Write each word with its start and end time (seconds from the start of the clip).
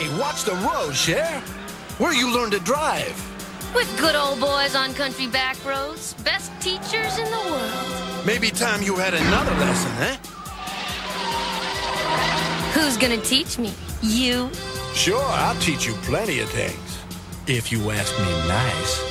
Hey, 0.00 0.08
watch 0.18 0.44
the 0.44 0.54
road, 0.54 0.94
Cher. 0.94 1.26
Where 1.98 2.14
you 2.14 2.32
learn 2.32 2.50
to 2.52 2.60
drive? 2.60 3.14
With 3.74 3.86
good 3.98 4.14
old 4.14 4.40
boys 4.40 4.74
on 4.74 4.94
country 4.94 5.26
back 5.26 5.62
roads, 5.62 6.14
best 6.24 6.50
teachers 6.58 7.18
in 7.18 7.26
the 7.26 7.42
world. 7.50 8.24
Maybe 8.24 8.48
time 8.48 8.80
you 8.80 8.96
had 8.96 9.12
another 9.12 9.50
lesson, 9.56 9.92
eh? 10.00 10.16
Who's 12.72 12.96
gonna 12.96 13.20
teach 13.20 13.58
me? 13.58 13.74
You? 14.00 14.48
Sure, 14.94 15.22
I'll 15.22 15.60
teach 15.60 15.86
you 15.86 15.92
plenty 16.08 16.40
of 16.40 16.48
things. 16.48 16.98
If 17.46 17.70
you 17.70 17.90
ask 17.90 18.18
me 18.20 18.32
nice. 18.48 19.04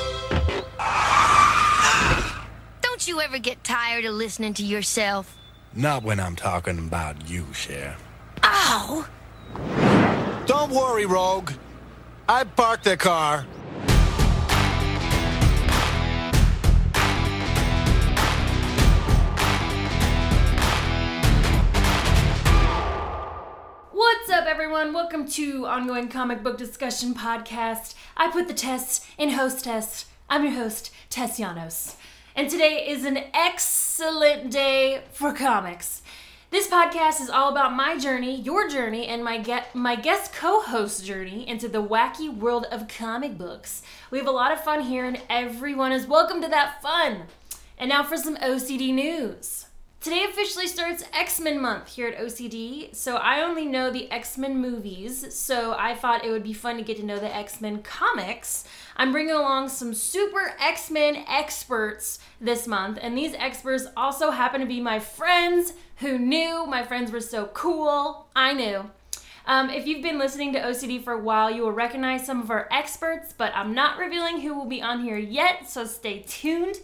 Don't 2.81 3.07
you 3.07 3.21
ever 3.21 3.37
get 3.37 3.63
tired 3.63 4.05
of 4.05 4.15
listening 4.15 4.55
to 4.55 4.63
yourself? 4.63 5.37
Not 5.75 6.01
when 6.01 6.19
I'm 6.19 6.35
talking 6.35 6.79
about 6.79 7.29
you, 7.29 7.45
Cher. 7.53 7.95
Ow! 8.41 9.05
Don't 10.49 10.71
worry, 10.71 11.05
Rogue. 11.05 11.51
I 12.27 12.43
parked 12.43 12.85
the 12.85 12.97
car. 12.97 13.45
What's 23.91 24.31
up, 24.31 24.47
everyone? 24.47 24.91
Welcome 24.91 25.27
to 25.27 25.67
Ongoing 25.67 26.07
Comic 26.07 26.41
Book 26.41 26.57
Discussion 26.57 27.13
Podcast. 27.13 27.93
I 28.17 28.31
put 28.31 28.47
the 28.47 28.55
test 28.55 29.05
in 29.19 29.29
host 29.29 29.65
test. 29.65 30.07
I'm 30.31 30.43
your 30.43 30.53
host, 30.53 30.89
Tess 31.11 31.37
Janos. 31.37 31.95
And 32.35 32.49
today 32.49 32.87
is 32.89 33.05
an 33.05 33.19
excellent 33.35 34.49
day 34.49 35.03
for 35.11 35.31
comics. 35.31 35.98
This 36.51 36.67
podcast 36.67 37.21
is 37.21 37.29
all 37.29 37.51
about 37.51 37.75
my 37.75 37.95
journey, 37.95 38.35
your 38.41 38.67
journey, 38.67 39.05
and 39.05 39.23
my 39.23 39.37
get 39.37 39.75
my 39.75 39.95
guest 39.95 40.33
co-host 40.33 41.05
journey 41.05 41.47
into 41.47 41.67
the 41.67 41.83
wacky 41.83 42.35
world 42.35 42.65
of 42.71 42.87
comic 42.87 43.37
books. 43.37 43.83
We 44.09 44.17
have 44.17 44.25
a 44.25 44.31
lot 44.31 44.51
of 44.51 44.63
fun 44.63 44.81
here, 44.81 45.05
and 45.05 45.21
everyone 45.29 45.91
is 45.91 46.07
welcome 46.07 46.41
to 46.41 46.47
that 46.47 46.81
fun. 46.81 47.25
And 47.77 47.89
now 47.89 48.01
for 48.01 48.17
some 48.17 48.35
OCD 48.37 48.91
news. 48.91 49.67
Today 50.01 50.23
officially 50.23 50.65
starts 50.65 51.03
X 51.13 51.39
Men 51.39 51.61
month 51.61 51.89
here 51.89 52.07
at 52.07 52.17
OCD, 52.17 52.95
so 52.95 53.17
I 53.17 53.41
only 53.41 53.65
know 53.65 53.91
the 53.91 54.09
X 54.09 54.35
Men 54.35 54.57
movies, 54.57 55.31
so 55.35 55.75
I 55.77 55.93
thought 55.93 56.25
it 56.25 56.31
would 56.31 56.41
be 56.41 56.53
fun 56.53 56.77
to 56.77 56.83
get 56.83 56.97
to 56.97 57.05
know 57.05 57.19
the 57.19 57.35
X 57.35 57.61
Men 57.61 57.83
comics. 57.83 58.63
I'm 58.99 59.13
bringing 59.13 59.33
along 59.33 59.69
some 59.69 59.93
super 59.93 60.55
X 60.59 60.91
Men 60.91 61.23
experts 61.25 62.19
this 62.41 62.67
month, 62.67 62.99
and 63.01 63.17
these 63.17 63.33
experts 63.33 63.85
also 63.95 64.31
happen 64.31 64.59
to 64.59 64.67
be 64.67 64.81
my 64.81 64.99
friends 64.99 65.71
who 65.99 66.19
knew. 66.19 66.65
My 66.65 66.83
friends 66.83 67.09
were 67.09 67.21
so 67.21 67.45
cool. 67.45 68.27
I 68.35 68.51
knew. 68.51 68.89
Um, 69.45 69.69
if 69.69 69.87
you've 69.87 70.03
been 70.03 70.19
listening 70.19 70.51
to 70.51 70.59
OCD 70.59 71.01
for 71.01 71.13
a 71.13 71.17
while, 71.17 71.49
you 71.49 71.61
will 71.61 71.71
recognize 71.71 72.25
some 72.25 72.41
of 72.41 72.51
our 72.51 72.67
experts, 72.71 73.33
but 73.35 73.53
I'm 73.55 73.73
not 73.73 73.97
revealing 73.97 74.41
who 74.41 74.53
will 74.53 74.65
be 74.65 74.81
on 74.81 75.01
here 75.01 75.17
yet, 75.17 75.69
so 75.69 75.85
stay 75.85 76.19
tuned. 76.27 76.75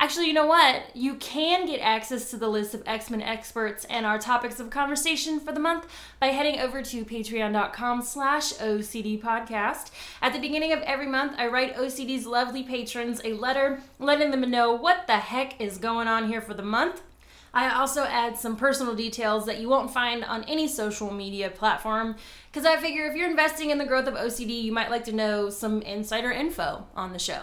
Actually, 0.00 0.28
you 0.28 0.32
know 0.32 0.46
what? 0.46 0.96
You 0.96 1.16
can 1.16 1.66
get 1.66 1.78
access 1.80 2.30
to 2.30 2.38
the 2.38 2.48
list 2.48 2.72
of 2.72 2.82
X-Men 2.86 3.20
experts 3.20 3.84
and 3.90 4.06
our 4.06 4.18
topics 4.18 4.58
of 4.58 4.70
conversation 4.70 5.38
for 5.38 5.52
the 5.52 5.60
month 5.60 5.86
by 6.18 6.28
heading 6.28 6.58
over 6.58 6.80
to 6.80 7.04
patreon.com 7.04 8.00
slash 8.00 8.54
OCD 8.54 9.20
podcast. 9.20 9.90
At 10.22 10.32
the 10.32 10.38
beginning 10.38 10.72
of 10.72 10.80
every 10.80 11.06
month, 11.06 11.34
I 11.36 11.48
write 11.48 11.76
OCD's 11.76 12.24
lovely 12.24 12.62
patrons 12.62 13.20
a 13.22 13.34
letter 13.34 13.82
letting 13.98 14.30
them 14.30 14.50
know 14.50 14.72
what 14.72 15.06
the 15.06 15.18
heck 15.18 15.60
is 15.60 15.76
going 15.76 16.08
on 16.08 16.28
here 16.28 16.40
for 16.40 16.54
the 16.54 16.62
month. 16.62 17.02
I 17.52 17.68
also 17.68 18.04
add 18.04 18.38
some 18.38 18.56
personal 18.56 18.94
details 18.94 19.44
that 19.44 19.60
you 19.60 19.68
won't 19.68 19.92
find 19.92 20.24
on 20.24 20.44
any 20.44 20.66
social 20.66 21.10
media 21.10 21.50
platform 21.50 22.16
because 22.50 22.64
I 22.64 22.78
figure 22.78 23.04
if 23.04 23.16
you're 23.16 23.28
investing 23.28 23.68
in 23.68 23.76
the 23.76 23.84
growth 23.84 24.06
of 24.06 24.14
OCD, 24.14 24.62
you 24.62 24.72
might 24.72 24.90
like 24.90 25.04
to 25.04 25.12
know 25.12 25.50
some 25.50 25.82
insider 25.82 26.30
info 26.30 26.86
on 26.96 27.12
the 27.12 27.18
show. 27.18 27.42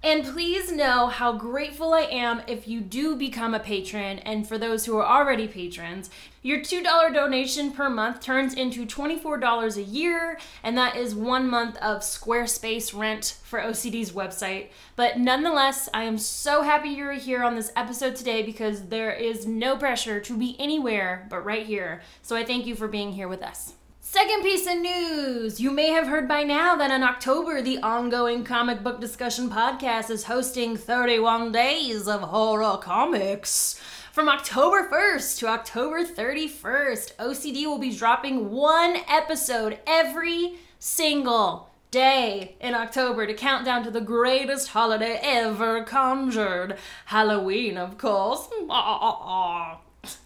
And 0.00 0.24
please 0.24 0.70
know 0.70 1.08
how 1.08 1.32
grateful 1.32 1.92
I 1.92 2.02
am 2.02 2.42
if 2.46 2.68
you 2.68 2.80
do 2.80 3.16
become 3.16 3.52
a 3.52 3.58
patron. 3.58 4.20
And 4.20 4.46
for 4.46 4.56
those 4.56 4.86
who 4.86 4.96
are 4.96 5.04
already 5.04 5.48
patrons, 5.48 6.08
your 6.40 6.60
$2 6.60 7.12
donation 7.12 7.72
per 7.72 7.90
month 7.90 8.20
turns 8.20 8.54
into 8.54 8.86
$24 8.86 9.76
a 9.76 9.82
year, 9.82 10.38
and 10.62 10.78
that 10.78 10.94
is 10.94 11.16
one 11.16 11.50
month 11.50 11.76
of 11.78 12.02
Squarespace 12.02 12.96
rent 12.96 13.38
for 13.42 13.58
OCD's 13.58 14.12
website. 14.12 14.68
But 14.94 15.18
nonetheless, 15.18 15.88
I 15.92 16.04
am 16.04 16.16
so 16.16 16.62
happy 16.62 16.90
you're 16.90 17.12
here 17.14 17.42
on 17.42 17.56
this 17.56 17.72
episode 17.74 18.14
today 18.14 18.44
because 18.44 18.86
there 18.86 19.12
is 19.12 19.46
no 19.46 19.76
pressure 19.76 20.20
to 20.20 20.36
be 20.36 20.54
anywhere 20.60 21.26
but 21.28 21.44
right 21.44 21.66
here. 21.66 22.02
So 22.22 22.36
I 22.36 22.44
thank 22.44 22.66
you 22.66 22.76
for 22.76 22.86
being 22.86 23.12
here 23.12 23.28
with 23.28 23.42
us. 23.42 23.74
Second 24.10 24.42
piece 24.42 24.66
of 24.66 24.78
news. 24.78 25.60
You 25.60 25.70
may 25.70 25.88
have 25.90 26.06
heard 26.06 26.26
by 26.26 26.42
now 26.42 26.74
that 26.76 26.90
in 26.90 27.02
October, 27.02 27.60
the 27.60 27.76
ongoing 27.82 28.42
comic 28.42 28.82
book 28.82 29.02
discussion 29.02 29.50
podcast 29.50 30.08
is 30.08 30.24
hosting 30.24 30.78
31 30.78 31.52
days 31.52 32.08
of 32.08 32.22
horror 32.22 32.78
comics. 32.78 33.78
From 34.10 34.30
October 34.30 34.88
1st 34.88 35.38
to 35.40 35.48
October 35.48 36.04
31st, 36.04 37.16
OCD 37.16 37.66
will 37.66 37.78
be 37.78 37.94
dropping 37.94 38.50
one 38.50 38.96
episode 39.08 39.78
every 39.86 40.56
single 40.78 41.68
day 41.90 42.56
in 42.62 42.74
October 42.74 43.26
to 43.26 43.34
count 43.34 43.66
down 43.66 43.84
to 43.84 43.90
the 43.90 44.00
greatest 44.00 44.68
holiday 44.68 45.20
ever 45.22 45.84
conjured 45.84 46.78
Halloween, 47.04 47.76
of 47.76 47.98
course. 47.98 48.48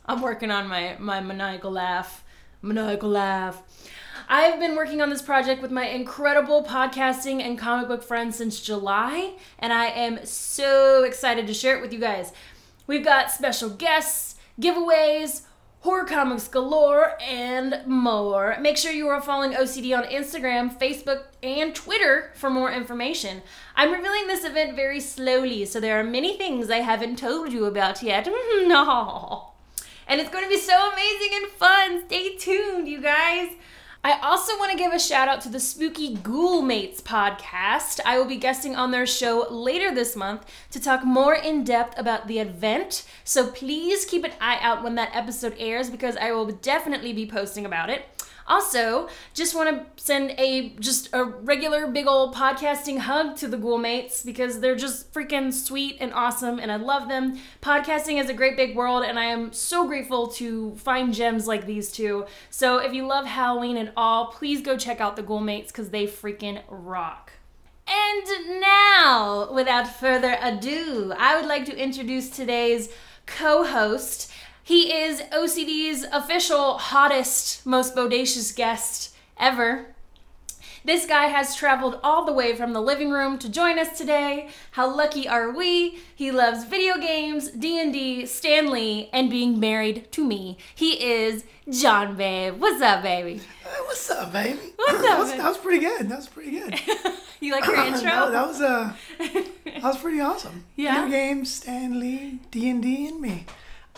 I'm 0.07 0.23
working 0.23 0.53
on 0.53 0.69
my, 0.69 0.97
my 1.01 1.19
maniacal 1.19 1.73
laugh 1.73 2.23
maniacal 2.63 3.11
laugh. 3.11 3.63
I've 4.29 4.59
been 4.59 4.77
working 4.77 5.03
on 5.03 5.11
this 5.11 5.21
project 5.21 5.61
with 5.61 5.71
my 5.71 5.87
incredible 5.89 6.65
podcasting 6.65 7.43
and 7.43 7.59
comic 7.59 7.89
book 7.89 8.03
friends 8.03 8.37
since 8.37 8.61
July, 8.61 9.35
and 9.59 9.73
I 9.73 9.87
am 9.87 10.25
so 10.25 11.05
excited 11.05 11.47
to 11.47 11.55
share 11.55 11.77
it 11.77 11.83
with 11.83 11.93
you 11.93 11.99
guys. 11.99 12.33
We've 12.87 13.05
got 13.05 13.31
special 13.31 13.69
guests, 13.69 14.37
giveaways, 14.61 15.43
horror 15.81 16.05
comics 16.05 16.47
galore, 16.49 17.19
and 17.21 17.83
more. 17.87 18.57
Make 18.61 18.77
sure 18.77 18.93
you 18.93 19.09
are 19.09 19.21
following 19.21 19.53
OCD 19.53 19.97
on 19.97 20.05
Instagram, 20.05 20.79
Facebook, 20.79 21.25
and 21.43 21.75
Twitter 21.75 22.31
for 22.35 22.49
more 22.49 22.71
information. 22.71 23.43
I'm 23.75 23.93
revealing 23.93 24.29
this 24.29 24.45
event 24.45 24.77
very 24.77 25.01
slowly, 25.01 25.65
so 25.65 25.81
there 25.81 25.99
are 25.99 26.05
many 26.05 26.37
things 26.39 26.71
I 26.71 26.79
haven't 26.79 27.19
told 27.19 27.53
you 27.53 27.65
about 27.65 28.03
yet. 28.03 28.27
no 28.67 29.52
and 30.13 30.21
it's 30.21 30.29
going 30.29 30.45
to 30.45 30.51
be 30.51 30.59
so 30.59 30.93
amazing 30.93 31.31
and 31.37 31.47
fun. 31.53 32.03
Stay 32.05 32.37
tuned, 32.37 32.87
you 32.87 33.01
guys. 33.01 33.49
I 34.05 34.19
also 34.21 34.59
want 34.59 34.71
to 34.71 34.77
give 34.77 34.93
a 34.93 34.99
shout 34.99 35.27
out 35.27 35.41
to 35.41 35.49
the 35.49 35.59
Spooky 35.59 36.17
Ghoul 36.17 36.61
Mates 36.61 37.01
podcast. 37.01 37.99
I 38.05 38.19
will 38.19 38.27
be 38.27 38.37
guesting 38.37 38.77
on 38.77 38.91
their 38.91 39.07
show 39.07 39.47
later 39.49 39.95
this 39.95 40.15
month 40.15 40.45
to 40.73 40.83
talk 40.83 41.03
more 41.03 41.35
in 41.35 41.65
depth 41.65 41.99
about 41.99 42.27
the 42.27 42.41
event. 42.41 43.07
So 43.25 43.51
please 43.51 44.05
keep 44.05 44.25
an 44.25 44.33
eye 44.39 44.59
out 44.61 44.85
when 44.85 44.97
that 44.97 45.17
episode 45.17 45.57
airs 45.59 45.89
because 45.89 46.19
I 46.19 46.33
will 46.33 46.45
definitely 46.45 47.15
be 47.15 47.25
posting 47.25 47.65
about 47.65 47.89
it. 47.89 48.05
Also, 48.53 49.09
just 49.33 49.55
want 49.55 49.71
to 49.71 50.03
send 50.03 50.35
a 50.37 50.75
just 50.79 51.09
a 51.15 51.25
regular 51.25 51.87
big 51.87 52.07
old 52.07 52.35
podcasting 52.35 52.99
hug 52.99 53.35
to 53.35 53.49
the 53.49 53.57
Ghoul 53.57 53.79
Mates 53.79 54.23
because 54.23 54.61
they're 54.61 54.77
just 54.77 55.11
freaking 55.15 55.51
sweet 55.51 55.97
and 56.01 56.13
awesome 56.13 56.59
and 56.59 56.71
I 56.71 56.77
love 56.77 57.09
them. 57.09 57.39
Podcasting 57.63 58.21
is 58.21 58.29
a 58.29 58.35
great 58.35 58.59
big 58.59 58.77
world 58.77 59.07
and 59.07 59.19
I 59.19 59.25
am 59.25 59.55
so 59.55 59.87
grateful 59.87 60.27
to 60.33 60.75
find 60.75 61.15
gems 61.15 61.47
like 61.47 61.65
these 61.65 61.91
two. 61.91 62.27
So 62.51 62.77
if 62.77 62.93
you 62.93 63.07
love 63.07 63.25
Halloween 63.25 63.79
and 63.79 63.91
all, 63.97 64.27
please 64.27 64.61
go 64.61 64.77
check 64.77 65.01
out 65.01 65.17
the 65.17 65.23
Ghoul 65.23 65.41
Mates 65.41 65.73
cuz 65.73 65.89
they 65.89 66.07
freaking 66.07 66.61
rock. 66.69 67.33
And 67.89 68.61
now, 68.61 69.51
without 69.51 69.89
further 69.89 70.37
ado, 70.43 71.15
I 71.19 71.37
would 71.37 71.47
like 71.47 71.65
to 71.65 71.75
introduce 71.75 72.29
today's 72.29 72.91
co-host 73.25 74.31
he 74.63 74.93
is 74.93 75.21
OCD's 75.33 76.05
official 76.13 76.79
hottest, 76.79 77.67
most 77.67 77.95
bodacious 77.97 78.55
guest 78.55 79.15
ever. 79.39 79.87
This 80.85 81.07
guy 81.07 81.27
has 81.27 81.55
traveled 81.55 82.01
all 82.03 82.25
the 82.25 82.33
way 82.33 82.57
from 82.57 82.73
the 82.73 82.81
living 82.81 83.11
room 83.11 83.39
to 83.39 83.49
join 83.49 83.79
us 83.79 83.97
today. 83.97 84.49
How 84.73 84.93
lucky 84.93 85.29
are 85.29 85.51
we? 85.51 86.01
He 86.15 86.33
loves 86.33 86.65
video 86.65 86.99
games, 86.99 87.51
D&D, 87.51 88.27
Stanley, 88.27 89.09
and 89.13 89.31
being 89.31 89.61
married 89.61 90.11
to 90.13 90.25
me. 90.25 90.59
He 90.75 91.01
is 91.01 91.45
John 91.71 92.17
Babe. 92.17 92.61
What's 92.61 92.83
up, 92.83 93.05
baby? 93.05 93.41
Hey, 93.63 93.81
what's 93.85 94.11
up, 94.11 94.33
baby? 94.33 94.59
What's 94.75 95.03
that 95.03 95.13
up, 95.13 95.19
was, 95.21 95.31
babe? 95.31 95.41
that 95.41 95.49
was 95.49 95.59
pretty 95.59 95.79
good. 95.85 96.09
That 96.09 96.17
was 96.17 96.29
pretty 96.29 96.51
good. 96.51 96.81
You 97.43 97.51
like 97.51 97.67
your 97.67 97.75
intro? 97.87 98.03
that, 98.03 98.31
that 98.31 98.47
was 98.47 98.61
uh, 98.61 98.93
that 99.19 99.83
was 99.83 99.99
pretty 99.99 100.21
awesome. 100.21 100.65
Yeah? 100.77 101.05
Video 101.05 101.11
games, 101.11 101.53
Stanley, 101.53 102.39
D 102.53 102.71
and 102.71 102.81
D, 102.81 103.09
and 103.09 103.21
me. 103.21 103.47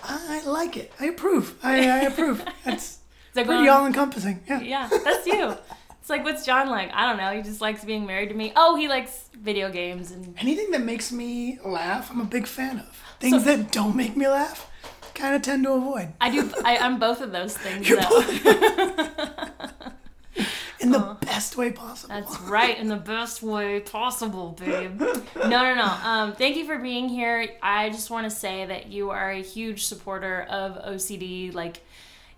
I 0.06 0.42
like 0.46 0.76
it. 0.76 0.92
I 1.00 1.06
approve. 1.06 1.58
I, 1.62 1.88
I 1.88 1.98
approve. 2.02 2.44
That's 2.64 2.98
that 3.34 3.46
pretty 3.46 3.68
all 3.68 3.86
encompassing. 3.86 4.42
Yeah. 4.46 4.60
Yeah, 4.60 4.88
that's 5.04 5.26
you. 5.26 5.56
It's 6.00 6.08
like, 6.08 6.22
what's 6.22 6.46
John 6.46 6.68
like? 6.68 6.90
I 6.92 7.06
don't 7.08 7.16
know. 7.16 7.32
He 7.34 7.42
just 7.42 7.60
likes 7.60 7.84
being 7.84 8.06
married 8.06 8.28
to 8.28 8.34
me. 8.34 8.52
Oh, 8.54 8.76
he 8.76 8.86
likes 8.86 9.28
video 9.36 9.70
games 9.72 10.12
and 10.12 10.34
Anything 10.38 10.70
that 10.70 10.82
makes 10.82 11.10
me 11.10 11.58
laugh, 11.64 12.10
I'm 12.10 12.20
a 12.20 12.24
big 12.24 12.46
fan 12.46 12.78
of. 12.78 13.02
Things 13.18 13.44
that 13.44 13.72
don't 13.72 13.96
make 13.96 14.16
me 14.16 14.28
laugh, 14.28 14.70
kind 15.14 15.34
of 15.34 15.42
tend 15.42 15.64
to 15.64 15.72
avoid. 15.72 16.12
I 16.20 16.30
do. 16.30 16.48
I, 16.64 16.76
I'm 16.76 16.98
both 17.00 17.20
of 17.20 17.32
those 17.32 17.56
things. 17.56 17.88
You're 17.88 18.00
though. 18.00 18.22
In 20.80 20.90
the 20.90 21.16
best 21.20 21.56
way 21.56 21.72
possible. 21.72 22.14
That's 22.14 22.38
right, 22.40 22.78
in 22.78 22.88
the 22.88 22.96
best 22.96 23.42
way 23.42 23.80
possible, 23.80 24.56
babe. 24.58 25.00
No, 25.36 25.48
no, 25.48 25.74
no. 25.74 25.96
Um, 26.02 26.32
thank 26.32 26.56
you 26.56 26.64
for 26.64 26.78
being 26.78 27.08
here. 27.08 27.48
I 27.62 27.90
just 27.90 28.10
want 28.10 28.24
to 28.24 28.30
say 28.30 28.64
that 28.66 28.86
you 28.86 29.10
are 29.10 29.30
a 29.30 29.42
huge 29.42 29.84
supporter 29.84 30.42
of 30.48 30.76
OCD. 30.84 31.52
Like, 31.54 31.80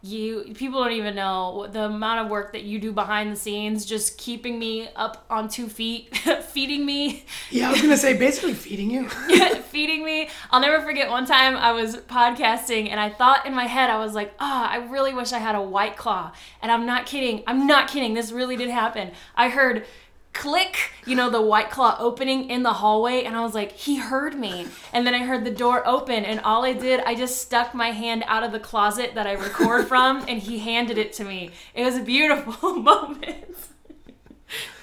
you 0.07 0.53
people 0.55 0.83
don't 0.83 0.93
even 0.93 1.15
know 1.15 1.67
the 1.71 1.85
amount 1.85 2.25
of 2.25 2.31
work 2.31 2.53
that 2.53 2.63
you 2.63 2.79
do 2.79 2.93
behind 2.93 3.33
the 3.33 3.37
scenes, 3.37 3.85
just 3.85 4.19
keeping 4.19 4.59
me 4.59 4.89
up 4.97 5.27
on 5.29 5.49
two 5.49 5.69
feet, 5.69 6.17
feeding 6.49 6.87
me, 6.87 7.25
yeah, 7.51 7.69
I 7.69 7.73
was 7.73 7.83
gonna 7.83 7.97
say 7.97 8.17
basically 8.17 8.55
feeding 8.55 8.91
you. 8.91 9.09
feeding 9.77 10.05
me. 10.05 10.31
I'll 10.51 10.61
never 10.61 10.83
forget 10.83 11.11
one 11.11 11.27
time 11.27 11.55
I 11.55 11.73
was 11.73 11.97
podcasting 11.97 12.89
and 12.89 12.99
I 12.99 13.11
thought 13.11 13.45
in 13.45 13.55
my 13.55 13.67
head, 13.67 13.91
I 13.91 13.99
was 13.99 14.15
like, 14.15 14.33
ah, 14.39 14.71
I 14.71 14.77
really 14.77 15.13
wish 15.13 15.33
I 15.33 15.39
had 15.39 15.55
a 15.55 15.61
white 15.61 15.97
claw. 15.97 16.33
And 16.63 16.73
I'm 16.73 16.87
not 16.87 17.05
kidding. 17.05 17.43
I'm 17.47 17.67
not 17.67 17.89
kidding. 17.89 18.15
This 18.15 18.33
really 18.33 18.57
did 18.57 18.71
happen. 18.71 19.11
I 19.35 19.51
heard 19.51 19.85
click, 20.37 20.93
you 21.07 21.17
know, 21.17 21.31
the 21.31 21.41
white 21.43 21.71
claw 21.71 21.97
opening 21.99 22.51
in 22.51 22.63
the 22.63 22.73
hallway. 22.75 23.25
And 23.25 23.35
I 23.37 23.41
was 23.43 23.55
like, 23.55 23.73
he 23.73 23.97
heard 23.97 24.35
me. 24.39 24.67
And 24.93 25.07
then 25.07 25.15
I 25.15 25.21
heard 25.25 25.45
the 25.45 25.51
door 25.51 25.87
open. 25.87 26.25
And 26.25 26.41
all 26.41 26.65
I 26.65 26.73
did, 26.73 27.01
I 27.01 27.15
just 27.15 27.41
stuck 27.43 27.75
my 27.75 27.91
hand 27.91 28.23
out 28.27 28.43
of 28.45 28.53
the 28.53 28.61
closet 28.61 29.15
that 29.15 29.27
I 29.27 29.33
record 29.33 29.89
from 29.93 30.25
and 30.29 30.39
he 30.41 30.59
handed 30.59 30.99
it 30.99 31.13
to 31.15 31.25
me. 31.25 31.51
It 31.75 31.85
was 31.85 31.97
a 31.97 32.03
beautiful 32.03 32.75
moment. 32.93 33.57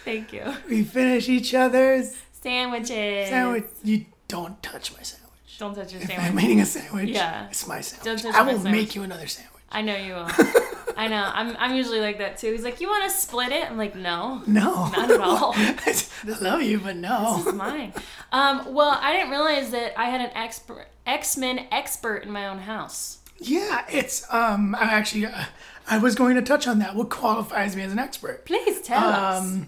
Thank 0.04 0.34
you. 0.34 0.54
we 0.70 0.84
finish 0.84 1.30
each 1.30 1.54
other's 1.54 2.16
Sandwiches. 2.42 3.30
sandwich. 3.30 3.66
You 3.84 4.06
don't 4.28 4.62
touch 4.62 4.92
my 4.96 5.02
sandwich. 5.02 5.30
Don't 5.60 5.76
touch 5.76 5.94
your 5.94 6.02
If 6.02 6.08
sandwich. 6.10 6.28
I'm 6.30 6.40
eating 6.42 6.60
a 6.60 6.66
sandwich, 6.66 7.10
Yeah. 7.10 7.48
it's 7.48 7.66
my 7.68 7.80
sandwich. 7.80 8.04
Don't 8.06 8.18
touch 8.18 8.26
my 8.26 8.32
sandwich. 8.32 8.36
I 8.36 8.54
will 8.58 8.64
sandwich. 8.64 8.82
make 8.88 8.96
you 8.96 9.04
another 9.04 9.28
sandwich. 9.28 9.64
I 9.72 9.82
know 9.82 9.96
you 9.96 10.14
will. 10.16 10.28
I 10.96 11.08
know. 11.08 11.32
I'm, 11.34 11.56
I'm 11.60 11.76
usually 11.76 12.00
like 12.00 12.18
that 12.20 12.38
too. 12.38 12.52
He's 12.52 12.64
like, 12.64 12.80
You 12.82 12.88
want 12.88 13.04
to 13.04 13.10
split 13.10 13.52
it? 13.52 13.70
I'm 13.70 13.78
like, 13.78 13.96
No, 13.96 14.42
No, 14.48 14.88
not 14.90 15.12
at 15.12 15.20
all. 15.22 15.54
I 15.56 15.96
love 16.42 16.62
you, 16.62 16.80
but 16.80 16.96
no. 16.96 17.38
This 17.38 17.48
is 17.48 17.54
mine. 17.54 17.94
Um, 18.32 18.74
well, 18.74 18.98
I 19.02 19.14
didn't 19.14 19.30
realize 19.32 19.72
that 19.72 20.00
I 20.00 20.06
had 20.06 20.22
an 20.22 20.32
expert, 20.36 20.88
X 21.06 21.38
Men 21.38 21.68
expert 21.72 22.24
in 22.24 22.32
my 22.32 22.48
own 22.48 22.60
house. 22.60 23.20
Yeah, 23.40 23.86
it's 23.92 24.26
um. 24.34 24.74
I 24.76 24.84
actually, 24.86 25.26
uh, 25.26 25.46
I 25.90 25.98
was 25.98 26.16
going 26.16 26.36
to 26.36 26.42
touch 26.42 26.68
on 26.68 26.80
that. 26.80 26.96
What 26.96 27.10
qualifies 27.10 27.76
me 27.76 27.84
as 27.84 27.92
an 27.92 28.00
expert? 28.00 28.46
Please 28.46 28.82
tell 28.82 29.04
us. 29.10 29.44
Um, 29.44 29.68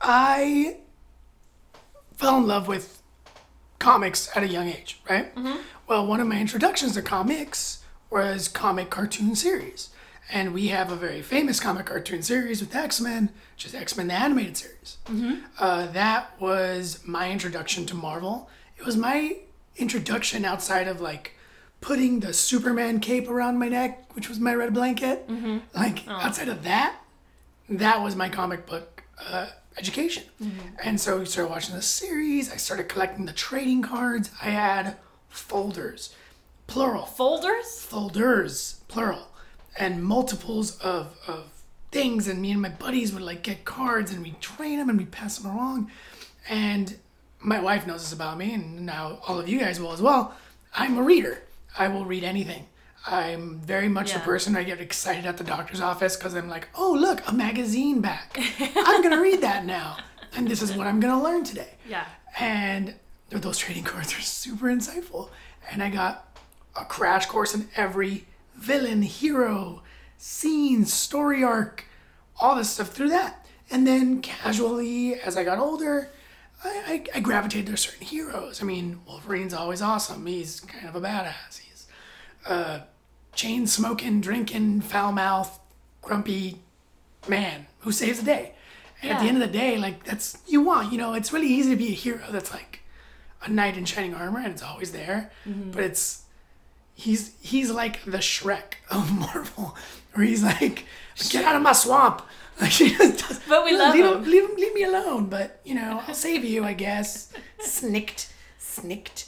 I 0.00 0.78
fell 2.16 2.38
in 2.38 2.46
love 2.46 2.66
with 2.68 3.00
comics 3.78 4.28
at 4.36 4.42
a 4.42 4.48
young 4.48 4.68
age, 4.68 5.00
right? 5.08 5.32
Well, 5.86 6.06
one 6.06 6.20
of 6.20 6.26
my 6.26 6.40
introductions 6.40 6.94
to 6.94 7.02
comics 7.02 7.82
was 8.10 8.48
comic 8.48 8.90
cartoon 8.90 9.34
series. 9.36 9.90
And 10.30 10.52
we 10.52 10.68
have 10.68 10.92
a 10.92 10.96
very 10.96 11.22
famous 11.22 11.58
comic 11.58 11.86
cartoon 11.86 12.22
series 12.22 12.60
with 12.60 12.74
X 12.76 13.00
Men, 13.00 13.30
which 13.54 13.64
is 13.66 13.74
X 13.74 13.96
Men 13.96 14.08
the 14.08 14.14
Animated 14.14 14.56
Series. 14.56 14.98
Uh, 15.58 15.86
that 15.92 16.38
was 16.40 17.00
my 17.06 17.30
introduction 17.30 17.86
to 17.86 17.94
Marvel. 17.94 18.50
It 18.76 18.84
was 18.84 18.96
my 18.96 19.36
introduction 19.76 20.44
outside 20.44 20.86
of 20.86 21.00
like 21.00 21.32
putting 21.80 22.20
the 22.20 22.32
Superman 22.32 23.00
cape 23.00 23.28
around 23.30 23.58
my 23.58 23.68
neck, 23.68 24.12
which 24.14 24.28
was 24.28 24.38
my 24.38 24.54
red 24.54 24.74
blanket. 24.74 25.28
Like, 25.74 26.06
outside 26.08 26.48
of 26.48 26.62
that, 26.64 26.96
that 27.68 28.02
was 28.02 28.14
my 28.16 28.28
comic 28.28 28.66
book 28.66 29.04
uh, 29.30 29.46
education. 29.78 30.24
And 30.82 31.00
so 31.00 31.18
we 31.20 31.24
started 31.24 31.50
watching 31.50 31.74
the 31.74 31.82
series. 31.82 32.52
I 32.52 32.56
started 32.56 32.88
collecting 32.88 33.24
the 33.26 33.32
trading 33.32 33.80
cards. 33.82 34.30
I 34.42 34.46
had 34.50 34.96
folders, 35.28 36.14
plural, 36.66 37.06
Folders? 37.06 37.80
folders, 37.82 38.80
plural, 38.88 39.27
and 39.78 40.02
multiples 40.02 40.78
of, 40.80 41.16
of 41.26 41.50
things. 41.90 42.28
And 42.28 42.42
me 42.42 42.50
and 42.50 42.60
my 42.60 42.68
buddies 42.68 43.12
would 43.12 43.22
like 43.22 43.42
get 43.42 43.64
cards 43.64 44.12
and 44.12 44.22
we 44.22 44.32
trade 44.40 44.78
them 44.78 44.88
and 44.88 44.98
we 44.98 45.06
pass 45.06 45.38
them 45.38 45.50
along. 45.50 45.90
And 46.48 46.96
my 47.40 47.60
wife 47.60 47.86
knows 47.86 48.02
this 48.02 48.12
about 48.12 48.36
me, 48.36 48.52
and 48.54 48.84
now 48.84 49.20
all 49.26 49.38
of 49.38 49.48
you 49.48 49.60
guys 49.60 49.80
will 49.80 49.92
as 49.92 50.02
well. 50.02 50.34
I'm 50.74 50.98
a 50.98 51.02
reader. 51.02 51.42
I 51.78 51.88
will 51.88 52.04
read 52.04 52.24
anything. 52.24 52.66
I'm 53.06 53.60
very 53.60 53.88
much 53.88 54.12
the 54.12 54.18
person 54.18 54.56
I 54.56 54.64
get 54.64 54.80
excited 54.80 55.24
at 55.24 55.36
the 55.36 55.44
doctor's 55.44 55.80
office 55.80 56.16
because 56.16 56.34
I'm 56.34 56.48
like, 56.48 56.68
oh, 56.74 56.92
look, 56.92 57.26
a 57.28 57.32
magazine 57.32 58.00
back. 58.00 58.36
I'm 58.60 59.02
going 59.02 59.14
to 59.14 59.22
read 59.22 59.40
that 59.42 59.64
now. 59.64 59.98
And 60.34 60.48
this 60.48 60.60
is 60.62 60.72
what 60.74 60.86
I'm 60.86 61.00
going 61.00 61.16
to 61.16 61.22
learn 61.22 61.44
today. 61.44 61.74
Yeah. 61.88 62.04
And 62.38 62.96
those 63.30 63.56
trading 63.56 63.84
cards 63.84 64.12
are 64.14 64.20
super 64.20 64.66
insightful. 64.66 65.30
And 65.70 65.82
I 65.82 65.90
got 65.90 66.38
a 66.78 66.84
crash 66.84 67.26
course 67.26 67.54
in 67.54 67.68
every 67.76 68.26
villain, 68.58 69.02
hero, 69.02 69.82
scene, 70.16 70.84
story 70.84 71.42
arc, 71.42 71.84
all 72.40 72.56
this 72.56 72.70
stuff 72.70 72.88
through 72.88 73.10
that. 73.10 73.46
And 73.70 73.86
then 73.86 74.20
casually, 74.22 75.14
as 75.14 75.36
I 75.36 75.44
got 75.44 75.58
older, 75.58 76.10
I, 76.64 76.68
I, 76.68 77.18
I 77.18 77.20
gravitated 77.20 77.66
to 77.66 77.76
certain 77.76 78.06
heroes. 78.06 78.62
I 78.62 78.66
mean, 78.66 79.00
Wolverine's 79.06 79.54
always 79.54 79.82
awesome. 79.82 80.26
He's 80.26 80.60
kind 80.60 80.88
of 80.88 80.96
a 80.96 81.00
badass. 81.00 81.58
He's 81.58 81.86
uh, 82.46 82.80
chain 83.34 83.66
smoking, 83.66 84.20
drinking, 84.20 84.80
foul 84.80 85.12
mouth, 85.12 85.58
grumpy 86.02 86.60
man 87.28 87.66
who 87.80 87.92
saves 87.92 88.18
the 88.20 88.24
day. 88.24 88.54
And 89.02 89.12
at 89.12 89.20
the 89.22 89.28
end 89.28 89.40
of 89.40 89.46
the 89.52 89.58
day, 89.58 89.76
like 89.78 90.02
that's 90.02 90.38
you 90.48 90.60
want. 90.60 90.90
You 90.90 90.98
know, 90.98 91.14
it's 91.14 91.32
really 91.32 91.46
easy 91.46 91.70
to 91.70 91.76
be 91.76 91.88
a 91.88 91.92
hero 91.92 92.24
that's 92.32 92.52
like 92.52 92.80
a 93.44 93.48
knight 93.48 93.76
in 93.76 93.84
shining 93.84 94.12
armor, 94.14 94.40
and 94.40 94.48
it's 94.48 94.62
always 94.62 94.90
there. 94.90 95.30
But 95.70 95.84
it's 95.84 96.22
he's 96.98 97.32
he's 97.40 97.70
like 97.70 98.04
the 98.04 98.18
Shrek 98.18 98.74
of 98.90 99.16
Marvel, 99.18 99.76
where 100.12 100.26
he's 100.26 100.42
like, 100.42 100.84
"Get 101.30 101.44
out 101.44 101.56
of 101.56 101.62
my 101.62 101.72
swamp." 101.72 102.22
Like 102.60 102.72
he 102.72 102.90
just 102.90 103.28
does, 103.28 103.40
But 103.48 103.64
we 103.64 103.70
love 103.78 103.94
leave 103.94 104.04
him. 104.04 104.24
Leave 104.24 104.50
him, 104.50 104.56
leave 104.56 104.74
me 104.74 104.82
alone. 104.82 105.26
But 105.26 105.60
you 105.64 105.76
know, 105.76 106.02
I'll 106.08 106.12
save 106.14 106.42
you, 106.44 106.64
I 106.64 106.72
guess. 106.72 107.32
Snicked, 107.60 108.32
snicked. 108.58 109.26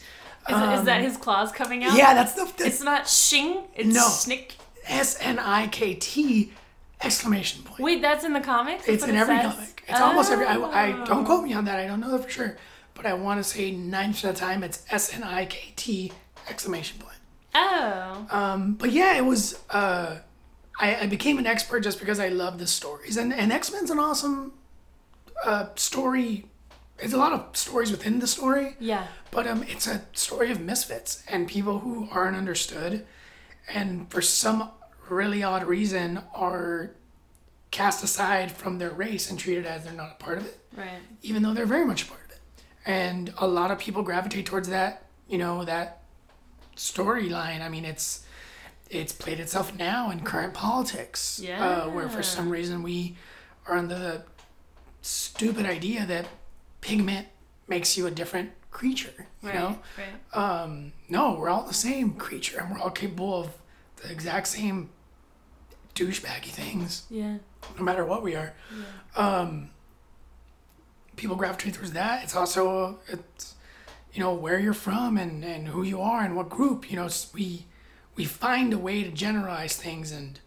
Is, 0.49 0.57
is 0.81 0.85
that 0.87 1.01
his 1.01 1.17
claws 1.17 1.53
coming 1.53 1.85
out? 1.85 1.93
Um, 1.93 1.97
Yeah, 1.99 2.15
that's 2.15 2.33
the 2.33 2.47
that's 2.47 2.61
It's 2.63 2.83
not 2.83 3.07
shing, 3.09 3.63
it's 3.77 3.95
No. 3.95 4.01
snick. 4.09 4.57
S 4.85 5.17
N 5.21 5.39
I 5.39 5.69
K 5.69 5.95
T 5.95 6.53
exclamation 7.03 7.63
point. 7.63 7.79
Wait, 7.79 8.03
that's 8.03 8.25
in 8.25 8.33
the 8.33 8.41
comics? 8.41 8.87
That's 8.87 9.03
It's 9.03 9.05
in 9.05 9.15
it 9.15 9.19
every 9.21 9.37
says? 9.37 9.55
comic. 9.55 9.85
It's 9.89 10.01
almost 10.01 10.33
every. 10.33 10.47
I, 10.47 10.57
I 10.57 10.93
Oh. 11.03 11.07
don't 11.07 11.25
quote 11.25 11.45
me 11.45 11.53
on 11.53 11.65
that. 11.67 11.79
I 11.79 11.87
don't 11.87 12.01
know 12.01 12.11
that 12.11 12.25
for 12.25 12.31
sure, 12.31 12.57
but 12.95 13.07
I 13.07 13.15
want 13.15 13.39
to 13.39 13.45
say 13.49 13.71
nine 13.71 14.11
percent 14.13 14.35
of 14.35 14.41
the 14.41 14.45
time 14.45 14.65
it's 14.65 14.85
S 14.91 15.15
N 15.15 15.23
I 15.23 15.47
K 15.47 15.73
T 15.77 16.13
exclamation 16.49 16.99
point. 16.99 17.10
Oh. 17.55 18.27
Um, 18.31 18.75
but 18.75 18.91
yeah, 18.93 19.17
it 19.17 19.25
was. 19.25 19.59
Uh, 19.71 20.19
I, 20.79 20.97
I 21.03 21.07
became 21.07 21.39
an 21.39 21.47
expert 21.47 21.81
just 21.81 21.99
because 21.99 22.19
I 22.21 22.29
love 22.29 22.59
the 22.59 22.67
stories, 22.67 23.17
and 23.17 23.33
and 23.33 23.53
X 23.53 23.73
Men's 23.73 23.91
an 23.91 23.99
awesome 23.99 24.53
uh, 25.45 25.67
story. 25.75 26.47
It's 26.99 27.13
a 27.15 27.17
lot 27.17 27.33
of 27.33 27.57
stories 27.57 27.91
within 27.91 28.19
the 28.19 28.27
story. 28.27 28.77
yeah. 28.79 29.07
But 29.31 29.47
um, 29.47 29.63
it's 29.69 29.87
a 29.87 30.03
story 30.13 30.51
of 30.53 30.61
misfits 30.61 31.23
and 31.29 31.49
people 31.49 31.79
who 31.79 32.09
aren't 32.11 32.37
understood, 32.37 33.07
and 33.73 34.11
for 34.11 34.21
some 34.21 34.71
really 35.09 35.43
odd 35.43 35.65
reason 35.65 36.21
are 36.35 36.91
cast 37.71 38.05
aside 38.05 38.53
from 38.53 38.79
their 38.79 38.91
race 38.91 39.31
and 39.31 39.39
treated 39.39 39.65
as 39.65 39.85
they're 39.85 39.93
not 39.95 40.11
a 40.13 40.23
part 40.23 40.39
of 40.39 40.45
it, 40.47 40.59
Right. 40.77 40.99
even 41.23 41.43
though 41.43 41.55
they're 41.55 41.67
very 41.67 41.87
much 41.87 42.03
a 42.03 42.07
part 42.07 42.21
of 42.27 42.31
it. 42.33 42.39
And 42.85 43.33
a 43.39 43.47
lot 43.47 43.71
of 43.71 43.79
people 43.79 44.03
gravitate 44.03 44.45
towards 44.47 44.69
that, 44.69 45.05
you 45.29 45.39
know, 45.39 45.65
that 45.65 46.00
storyline. 46.85 47.61
I 47.61 47.69
mean, 47.69 47.85
it's 47.85 48.25
it's 48.89 49.13
played 49.13 49.39
itself 49.39 49.73
now 49.77 50.11
in 50.11 50.21
current 50.21 50.53
politics, 50.55 51.41
uh, 51.87 51.89
where 51.91 52.09
for 52.09 52.23
some 52.25 52.51
reason 52.51 52.83
we 52.83 53.17
are 53.67 53.77
on 53.77 53.87
the 53.89 54.23
stupid 55.03 55.65
idea 55.67 56.05
that 56.07 56.27
pigment 56.81 57.29
makes 57.69 57.97
you 57.97 58.07
a 58.07 58.11
different 58.11 58.51
creature. 58.73 59.27
You 59.43 59.49
Right. 59.51 59.55
know, 59.59 59.79
Right. 59.97 60.37
um, 60.63 60.93
no, 61.09 61.35
we're 61.35 61.49
all 61.51 61.63
the 61.67 61.75
same 61.75 62.15
creature, 62.15 62.59
and 62.61 62.71
we're 62.73 62.81
all 62.81 62.91
capable 62.91 63.41
of 63.43 63.51
the 64.03 64.11
exact 64.11 64.49
same 64.49 64.91
douchebaggy 65.95 66.51
things, 66.51 67.05
Yeah. 67.11 67.37
no 67.79 67.83
matter 67.85 68.05
what 68.05 68.23
we 68.23 68.35
are. 68.35 68.55
Um, 69.15 69.71
people 71.17 71.37
gravitate 71.37 71.75
towards 71.75 71.93
that. 71.93 72.25
It's 72.25 72.35
also 72.35 72.99
it's 73.09 73.55
you 74.13 74.21
know 74.21 74.35
where 74.35 74.59
you're 74.59 74.73
from 74.75 75.17
and 75.17 75.45
and 75.45 75.69
who 75.69 75.83
you 75.83 76.01
are 76.01 76.23
and 76.25 76.37
what 76.37 76.49
group. 76.49 76.91
You 76.91 76.97
know, 76.97 77.09
we 77.35 77.67
we 78.17 78.25
find 78.25 78.73
a 78.73 78.79
way 78.79 79.03
to 79.03 79.11
generalize 79.11 79.77
things 79.77 80.13
and 80.13 80.39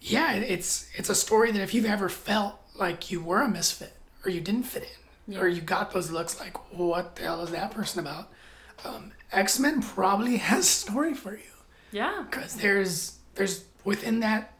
yeah, 0.00 0.34
it's 0.34 0.88
it's 0.94 1.08
a 1.10 1.14
story 1.14 1.50
that 1.52 1.60
if 1.62 1.74
you've 1.74 1.84
ever 1.86 2.08
felt 2.08 2.60
like 2.74 3.10
you 3.10 3.20
were 3.22 3.42
a 3.42 3.48
misfit 3.48 3.94
or 4.24 4.30
you 4.30 4.40
didn't 4.40 4.64
fit 4.64 4.84
in 5.28 5.36
or 5.36 5.48
you 5.48 5.60
got 5.60 5.92
those 5.92 6.10
looks 6.10 6.38
like 6.38 6.56
what 6.72 7.16
the 7.16 7.22
hell 7.22 7.42
is 7.42 7.50
that 7.50 7.72
person 7.72 7.98
about, 8.00 8.28
um, 8.84 9.12
X 9.32 9.58
Men 9.58 9.82
probably 9.82 10.36
has 10.50 10.60
a 10.60 10.62
story 10.64 11.14
for 11.14 11.32
you 11.34 11.52
Yeah. 11.92 12.24
because 12.30 12.54
there's 12.56 13.18
there's 13.34 13.64
within 13.84 14.20
that 14.20 14.52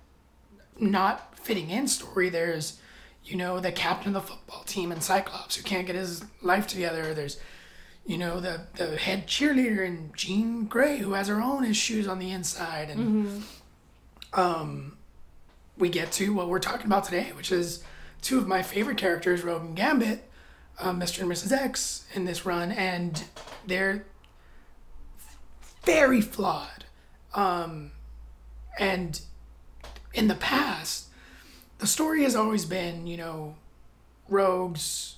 not 0.79 1.39
fitting 1.39 1.71
in 1.71 1.87
story 1.89 2.29
there's 2.29 2.79
you 3.25 3.37
know 3.37 3.61
the 3.61 3.73
captain 3.73 4.15
of 4.15 4.23
the 4.23 4.29
football 4.33 4.63
team 4.65 4.91
and 4.93 5.03
cyclops 5.03 5.57
who 5.57 5.63
can't 5.63 5.87
get 5.87 5.97
his 5.97 6.25
life 6.43 6.67
together 6.67 7.15
there's 7.15 7.39
you 8.07 8.17
know 8.19 8.41
the 8.41 8.61
the 8.77 8.97
head 8.97 9.27
cheerleader 9.27 9.85
in 9.85 10.13
jean 10.17 10.65
grey 10.67 10.99
who 10.99 11.13
has 11.15 11.29
her 11.29 11.41
own 11.41 11.65
issues 11.65 12.07
on 12.07 12.19
the 12.19 12.31
inside 12.31 12.89
and 12.89 13.43
um 14.33 14.97
we 15.79 15.89
get 15.89 16.11
to 16.13 16.33
what 16.33 16.49
we're 16.49 16.59
talking 16.59 16.87
about 16.87 17.05
today, 17.05 17.33
which 17.37 17.53
is 17.53 17.83
two 18.23 18.39
of 18.39 18.47
my 18.47 18.63
favorite 18.63 18.97
characters, 18.97 19.43
Rogue 19.43 19.63
and 19.63 19.77
Gambit, 19.77 20.29
uh, 20.79 20.93
Mr. 20.93 21.21
and 21.21 21.31
Mrs. 21.31 21.53
X, 21.53 22.07
in 22.15 22.25
this 22.25 22.47
run, 22.47 22.73
and 22.73 23.25
they're 23.67 24.07
very 25.85 26.21
flawed. 26.21 26.85
Um, 27.35 27.93
and 28.79 29.21
in 30.15 30.29
the 30.29 30.35
past, 30.35 31.09
the 31.79 31.87
story 31.87 32.23
has 32.23 32.35
always 32.35 32.65
been, 32.65 33.07
you 33.07 33.19
know, 33.19 33.57
Rogue's 34.29 35.17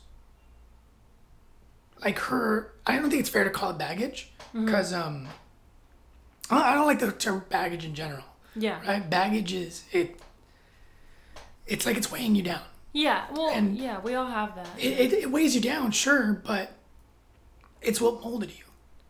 like 2.02 2.18
her. 2.18 2.72
I 2.88 2.96
don't 2.96 3.10
think 3.10 3.20
it's 3.20 3.28
fair 3.28 3.44
to 3.44 3.50
call 3.50 3.70
it 3.70 3.78
baggage 3.78 4.30
because 4.54 4.92
um, 4.94 5.28
I 6.50 6.74
don't 6.74 6.86
like 6.86 6.98
the 6.98 7.12
term 7.12 7.44
baggage 7.50 7.84
in 7.84 7.94
general. 7.94 8.24
Yeah. 8.56 8.80
Right? 8.86 9.08
Baggage 9.08 9.52
is 9.52 9.84
it. 9.92 10.18
It's 11.66 11.84
like 11.84 11.98
it's 11.98 12.10
weighing 12.10 12.34
you 12.34 12.42
down. 12.42 12.62
Yeah. 12.94 13.26
Well, 13.32 13.50
And- 13.50 13.76
yeah, 13.76 14.00
we 14.00 14.14
all 14.14 14.26
have 14.26 14.54
that. 14.56 14.66
It, 14.78 14.98
it, 14.98 15.12
it 15.12 15.30
weighs 15.30 15.54
you 15.54 15.60
down, 15.60 15.90
sure, 15.90 16.42
but 16.44 16.72
it's 17.82 18.00
what 18.00 18.22
molded 18.22 18.50
you. 18.50 18.64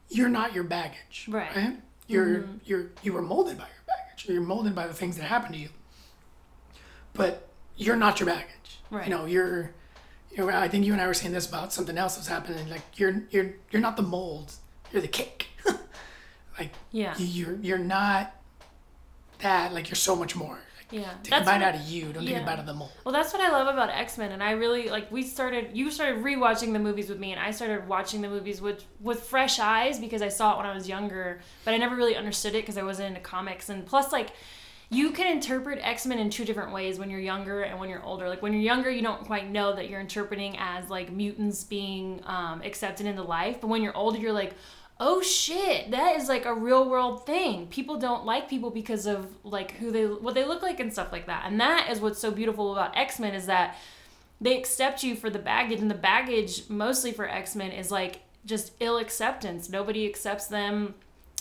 You're 0.09 0.29
not 0.29 0.55
your 0.55 0.65
baggage. 0.65 1.27
Right. 1.29 1.55
Right. 1.55 1.77
You're 2.09 2.47
you're 2.65 2.87
you 3.03 3.13
were 3.13 3.23
molded 3.23 3.59
by 3.59 3.65
your 3.65 3.85
baggage. 3.87 4.27
You're 4.29 4.41
molded 4.43 4.75
by 4.75 4.87
the 4.87 4.95
things 4.95 5.17
that 5.19 5.25
happened 5.25 5.55
to 5.55 5.61
you. 5.61 5.69
But 7.13 7.49
you're 7.77 7.97
not 7.97 8.19
your 8.19 8.27
baggage. 8.27 8.81
Right. 8.91 9.07
You 9.07 9.11
know, 9.15 9.27
you're 9.27 9.73
you 10.39 10.47
know, 10.47 10.57
I 10.59 10.69
think 10.69 10.87
you 10.87 10.93
and 10.93 11.03
I 11.03 11.07
were 11.07 11.15
saying 11.15 11.33
this 11.35 11.49
about 11.49 11.73
something 11.73 11.99
else 11.99 12.15
that's 12.17 12.29
happening. 12.29 12.69
Like 12.71 12.83
you're 12.97 13.23
you're 13.31 13.51
you're 13.71 13.83
not 13.83 13.97
the 13.97 14.03
mold. 14.03 14.53
You're 14.93 15.03
the 15.03 15.09
cake. 15.09 15.49
like 16.59 16.71
Yeah. 16.93 17.15
you, 17.19 17.27
you're 17.27 17.57
you're 17.57 17.79
not 17.79 18.35
that. 19.41 19.73
Like 19.73 19.89
you're 19.89 19.97
so 19.97 20.15
much 20.17 20.35
more. 20.37 20.59
Like, 20.77 20.93
Yeah. 21.03 21.11
Take 21.23 21.31
That's 21.31 21.43
a 21.43 21.45
bite 21.45 21.61
what- 21.61 21.75
out 21.75 21.75
of 21.75 21.83
you. 21.83 22.13
Don't 22.13 22.23
take 22.25 22.31
yeah. 22.33 22.43
a 22.43 22.47
bite 22.47 22.53
out 22.55 22.59
of 22.61 22.67
the 22.67 22.75
mold. 22.75 22.93
Well, 23.05 23.13
that's 23.13 23.33
what 23.33 23.43
I 23.43 23.51
love 23.51 23.67
about 23.69 23.91
X 23.91 24.17
Men, 24.17 24.33
and 24.33 24.43
I 24.43 24.53
really 24.53 24.89
like. 24.89 25.11
We 25.11 25.23
started, 25.23 25.71
you 25.77 25.91
started 25.91 26.23
rewatching 26.25 26.73
the 26.73 26.79
movies 26.79 27.09
with 27.09 27.19
me, 27.19 27.33
and 27.33 27.41
I 27.41 27.51
started 27.51 27.87
watching 27.89 28.21
the 28.23 28.29
movies 28.29 28.61
with 28.61 28.85
with 29.01 29.25
fresh 29.25 29.59
eyes 29.59 29.99
because 29.99 30.23
I 30.23 30.29
saw 30.29 30.55
it 30.55 30.57
when 30.59 30.67
I 30.67 30.75
was 30.75 30.89
younger, 30.89 31.41
but 31.65 31.75
I 31.75 31.77
never 31.79 31.97
really 31.97 32.17
understood 32.17 32.55
it 32.55 32.63
because 32.63 32.79
I 32.79 32.83
wasn't 32.85 33.09
into 33.09 33.21
comics, 33.21 33.69
and 33.69 33.85
plus, 33.85 34.13
like, 34.13 34.31
you 34.91 35.11
can 35.11 35.31
interpret 35.31 35.79
X 35.83 36.07
Men 36.07 36.19
in 36.19 36.31
two 36.31 36.45
different 36.45 36.73
ways 36.73 36.99
when 36.99 37.11
you're 37.11 37.21
younger 37.21 37.63
and 37.63 37.79
when 37.79 37.91
you're 37.91 38.03
older. 38.03 38.29
Like 38.29 38.41
when 38.41 38.53
you're 38.53 38.63
younger, 38.63 38.91
you 38.91 39.03
don't 39.03 39.25
quite 39.25 39.51
know 39.51 39.75
that 39.75 39.91
you're 39.91 40.01
interpreting 40.01 40.57
as 40.59 40.89
like 40.89 41.13
mutants 41.13 41.65
being 41.65 42.23
um, 42.25 42.63
accepted 42.63 43.07
into 43.07 43.23
life, 43.23 43.61
but 43.61 43.69
when 43.69 43.83
you're 43.83 43.97
older, 43.97 44.19
you're 44.19 44.33
like. 44.33 44.55
Oh 45.01 45.23
shit, 45.23 45.93
that 45.93 46.17
is 46.17 46.29
like 46.29 46.45
a 46.45 46.53
real 46.53 46.91
world 46.91 47.25
thing. 47.25 47.69
People 47.69 47.99
don't 48.01 48.27
like 48.27 48.51
people 48.51 48.71
because 48.71 49.07
of 49.07 49.29
like 49.45 49.71
who 49.77 49.93
they 49.93 50.07
what 50.07 50.35
they 50.35 50.45
look 50.45 50.61
like 50.61 50.81
and 50.81 50.93
stuff 50.93 51.13
like 51.13 51.27
that. 51.27 51.45
And 51.47 51.61
that 51.61 51.89
is 51.89 52.01
what's 52.01 52.19
so 52.19 52.33
beautiful 52.33 52.73
about 52.73 52.97
X-Men 52.97 53.33
is 53.33 53.47
that 53.47 53.77
they 54.41 54.59
accept 54.59 55.05
you 55.05 55.15
for 55.15 55.31
the 55.31 55.39
baggage 55.39 55.81
and 55.81 55.89
the 55.89 55.95
baggage 55.95 56.69
mostly 56.69 57.13
for 57.13 57.29
X-Men 57.29 57.71
is 57.71 57.93
like 57.93 58.23
just 58.45 58.73
ill 58.81 58.99
acceptance. 58.99 59.71
Nobody 59.71 60.05
accepts 60.05 60.49
them 60.49 60.97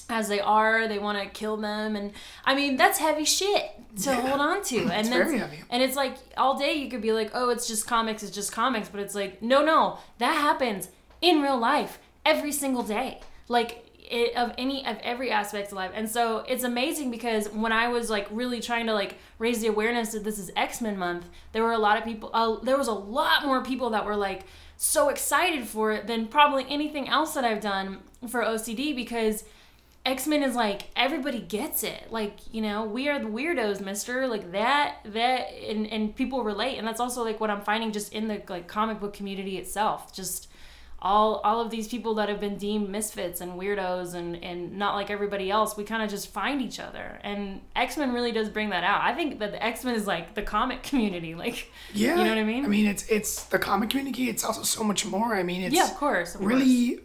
as 0.10 0.28
they 0.30 0.40
are. 0.40 0.88
They 0.88 1.00
want 1.00 1.18
to 1.22 1.28
kill 1.30 1.58
them 1.58 1.96
and 1.96 2.14
I 2.46 2.56
mean 2.56 2.78
that's 2.78 2.98
heavy 3.00 3.26
shit 3.26 3.72
to 4.04 4.10
Yeah. 4.12 4.22
hold 4.22 4.42
on 4.42 4.64
to. 4.64 4.78
And 4.92 5.08
heavy. 5.08 5.64
and 5.70 5.84
it's 5.84 5.96
like 5.96 6.16
all 6.38 6.58
day 6.58 6.74
you 6.74 6.90
could 6.90 7.02
be 7.02 7.12
like, 7.14 7.32
"Oh, 7.34 7.50
it's 7.50 7.68
just 7.68 7.88
comics, 7.88 8.24
it's 8.24 8.32
just 8.36 8.52
comics." 8.52 8.90
But 8.90 9.02
it's 9.02 9.16
like, 9.16 9.42
"No, 9.42 9.64
no. 9.66 9.98
That 10.20 10.34
happens 10.36 10.90
in 11.22 11.42
real 11.42 11.58
life 11.58 12.00
every 12.26 12.52
single 12.52 12.84
day." 12.84 13.20
Like 13.50 13.84
it, 14.10 14.36
of 14.38 14.54
any 14.58 14.86
of 14.86 14.98
every 15.04 15.32
aspect 15.32 15.68
of 15.68 15.74
life. 15.74 15.92
And 15.94 16.10
so 16.10 16.46
it's 16.48 16.64
amazing 16.64 17.12
because 17.12 17.50
when 17.50 17.74
I 17.74 17.90
was 17.90 18.10
like 18.10 18.28
really 18.32 18.62
trying 18.62 18.86
to 18.86 18.94
like 18.94 19.16
raise 19.40 19.60
the 19.60 19.68
awareness 19.68 20.14
that 20.14 20.24
this 20.24 20.40
is 20.40 20.50
X-Men 20.56 20.98
month, 20.98 21.26
there 21.52 21.64
were 21.64 21.74
a 21.74 21.78
lot 21.78 21.98
of 21.98 22.06
people 22.06 22.30
uh, 22.34 22.56
there 22.64 22.78
was 22.78 22.88
a 22.88 22.94
lot 22.94 23.46
more 23.46 23.62
people 23.64 23.90
that 23.90 24.06
were 24.06 24.16
like 24.16 24.44
so 24.78 25.10
excited 25.10 25.68
for 25.68 25.92
it 25.92 26.08
than 26.08 26.28
probably 26.28 26.66
anything 26.70 27.10
else 27.10 27.34
that 27.34 27.44
I've 27.44 27.60
done 27.62 28.00
for 28.30 28.44
OCD 28.44 28.96
because 28.96 29.44
X-Men 30.08 30.42
is 30.42 30.56
like 30.56 30.84
everybody 30.96 31.42
gets 31.42 31.84
it. 31.84 32.12
Like, 32.12 32.38
you 32.54 32.62
know, 32.62 32.86
we 32.86 33.10
are 33.10 33.20
the 33.20 33.26
weirdos, 33.26 33.82
mister. 33.82 34.26
Like 34.26 34.54
that 34.54 35.00
that 35.04 35.52
and 35.70 35.86
and 35.92 36.16
people 36.16 36.46
relate. 36.46 36.78
And 36.78 36.88
that's 36.88 37.02
also 37.02 37.24
like 37.26 37.42
what 37.42 37.50
I'm 37.50 37.62
finding 37.62 37.92
just 37.92 38.14
in 38.14 38.30
the 38.30 38.42
like 38.48 38.68
comic 38.70 39.02
book 39.02 39.14
community 39.14 39.58
itself. 39.58 40.14
Just 40.14 40.48
all 41.00 41.36
all 41.44 41.60
of 41.60 41.72
these 41.72 41.90
people 41.90 42.16
that 42.16 42.30
have 42.30 42.40
been 42.40 42.58
deemed 42.58 42.90
misfits 42.90 43.42
and 43.42 43.60
weirdos 43.60 44.14
and 44.14 44.42
and 44.42 44.78
not 44.78 44.96
like 44.96 45.12
everybody 45.12 45.52
else, 45.52 45.76
we 45.76 45.84
kind 45.84 46.02
of 46.02 46.10
just 46.10 46.30
find 46.30 46.62
each 46.62 46.80
other. 46.80 47.20
And 47.22 47.60
X-Men 47.76 48.14
really 48.14 48.32
does 48.32 48.48
bring 48.48 48.70
that 48.70 48.86
out. 48.86 49.02
I 49.02 49.14
think 49.14 49.40
that 49.40 49.52
the 49.52 49.62
X-Men 49.62 49.94
is 49.96 50.08
like 50.08 50.36
the 50.36 50.42
comic 50.42 50.84
community. 50.90 51.36
Like 51.36 51.70
Yeah. 51.94 52.16
You 52.16 52.24
know 52.24 52.30
what 52.30 52.38
I 52.38 52.44
mean? 52.46 52.64
I 52.64 52.70
mean, 52.70 52.86
it's 52.86 53.06
it's 53.10 53.44
the 53.44 53.60
comic 53.60 53.90
community. 53.90 54.30
It's 54.30 54.46
also 54.46 54.64
so 54.64 54.86
much 54.86 55.06
more. 55.06 55.36
I 55.36 55.44
mean, 55.44 55.64
it's 55.64 55.76
Yeah, 55.76 55.92
of 55.92 55.96
course. 55.96 56.34
Of 56.34 56.40
course. 56.40 56.54
really, 56.54 57.02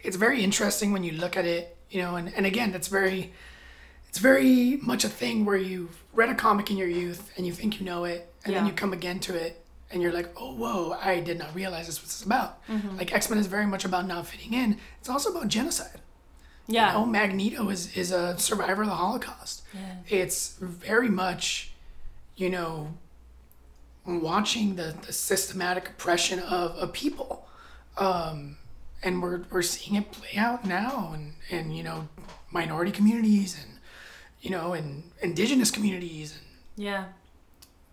it's 0.00 0.16
very 0.16 0.42
interesting 0.42 0.92
when 0.92 1.04
you 1.04 1.12
look 1.12 1.36
at 1.36 1.44
it. 1.44 1.76
You 1.92 2.00
know, 2.02 2.16
and 2.16 2.32
and 2.36 2.44
again, 2.46 2.74
it's 2.74 2.88
very, 2.88 3.32
it's 4.08 4.18
very 4.18 4.78
much 4.82 5.04
a 5.04 5.08
thing 5.08 5.44
where 5.44 5.56
you've 5.56 6.02
read 6.12 6.30
a 6.30 6.34
comic 6.34 6.70
in 6.70 6.76
your 6.76 6.88
youth 6.88 7.30
and 7.36 7.46
you 7.46 7.52
think 7.52 7.78
you 7.78 7.86
know 7.86 8.04
it, 8.04 8.32
and 8.44 8.54
then 8.54 8.66
you 8.66 8.72
come 8.72 8.92
again 8.92 9.20
to 9.20 9.34
it 9.34 9.62
and 9.90 10.00
you're 10.02 10.12
like, 10.12 10.30
oh 10.40 10.54
whoa, 10.54 10.96
I 11.00 11.20
did 11.20 11.38
not 11.38 11.54
realize 11.54 11.86
this 11.86 12.00
was 12.00 12.10
this 12.10 12.24
about. 12.24 12.66
Mm-hmm. 12.66 12.96
Like 12.96 13.12
X 13.12 13.28
Men 13.28 13.38
is 13.38 13.46
very 13.46 13.66
much 13.66 13.84
about 13.84 14.06
not 14.06 14.26
fitting 14.26 14.54
in. 14.54 14.78
It's 15.00 15.08
also 15.08 15.30
about 15.30 15.48
genocide. 15.48 16.00
Yeah. 16.66 16.94
Oh, 16.96 17.04
Magneto 17.04 17.68
is, 17.68 17.94
is 17.96 18.10
a 18.12 18.38
survivor 18.38 18.82
of 18.82 18.88
the 18.88 18.94
Holocaust. 18.94 19.62
yeah. 19.74 19.96
It's 20.08 20.56
very 20.60 21.08
much, 21.10 21.72
you 22.36 22.48
know, 22.48 22.94
watching 24.06 24.76
the, 24.76 24.94
the 25.04 25.12
systematic 25.12 25.90
oppression 25.90 26.38
of 26.38 26.76
a 26.80 26.86
people. 26.86 27.46
Um, 27.98 28.56
and 29.02 29.20
we're, 29.20 29.42
we're 29.50 29.62
seeing 29.62 29.96
it 30.00 30.12
play 30.12 30.36
out 30.36 30.64
now 30.64 31.10
and, 31.12 31.34
and, 31.52 31.76
you 31.76 31.82
know, 31.82 32.08
minority 32.50 32.90
communities 32.90 33.56
and, 33.62 33.78
you 34.40 34.50
know, 34.50 34.72
and 34.72 35.04
indigenous 35.22 35.70
communities. 35.70 36.36
And 36.36 36.84
Yeah. 36.84 37.04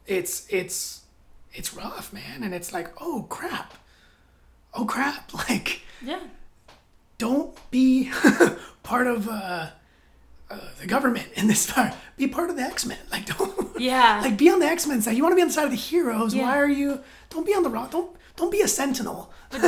it's, 0.07 0.47
it's, 0.49 1.01
it's 1.53 1.73
rough, 1.73 2.11
man. 2.13 2.43
And 2.43 2.53
it's 2.53 2.73
like, 2.73 2.89
oh 3.01 3.25
crap. 3.29 3.73
Oh 4.73 4.85
crap. 4.85 5.31
Like, 5.49 5.81
Yeah. 6.01 6.19
don't 7.17 7.57
be 7.71 8.11
part 8.83 9.07
of 9.07 9.27
uh, 9.27 9.67
uh, 10.49 10.59
the 10.79 10.87
government 10.87 11.27
in 11.35 11.47
this 11.47 11.69
part. 11.71 11.93
Be 12.17 12.27
part 12.27 12.49
of 12.49 12.55
the 12.55 12.63
X 12.63 12.85
Men. 12.85 12.97
Like 13.11 13.25
don't. 13.25 13.79
Yeah. 13.79 14.21
Like 14.23 14.37
be 14.37 14.49
on 14.49 14.59
the 14.59 14.65
X 14.65 14.87
Men 14.87 15.01
side. 15.01 15.15
You 15.17 15.23
want 15.23 15.33
to 15.33 15.35
be 15.35 15.41
on 15.41 15.47
the 15.49 15.53
side 15.53 15.65
of 15.65 15.71
the 15.71 15.75
heroes. 15.77 16.33
Yeah. 16.33 16.43
Why 16.47 16.57
are 16.57 16.69
you? 16.69 17.01
Don't 17.29 17.45
be 17.45 17.53
on 17.53 17.63
the 17.63 17.69
wrong. 17.69 17.89
Don't 17.91 18.15
don't 18.39 18.51
be 18.51 18.61
a 18.61 18.67
Sentinel. 18.67 19.31
But, 19.51 19.61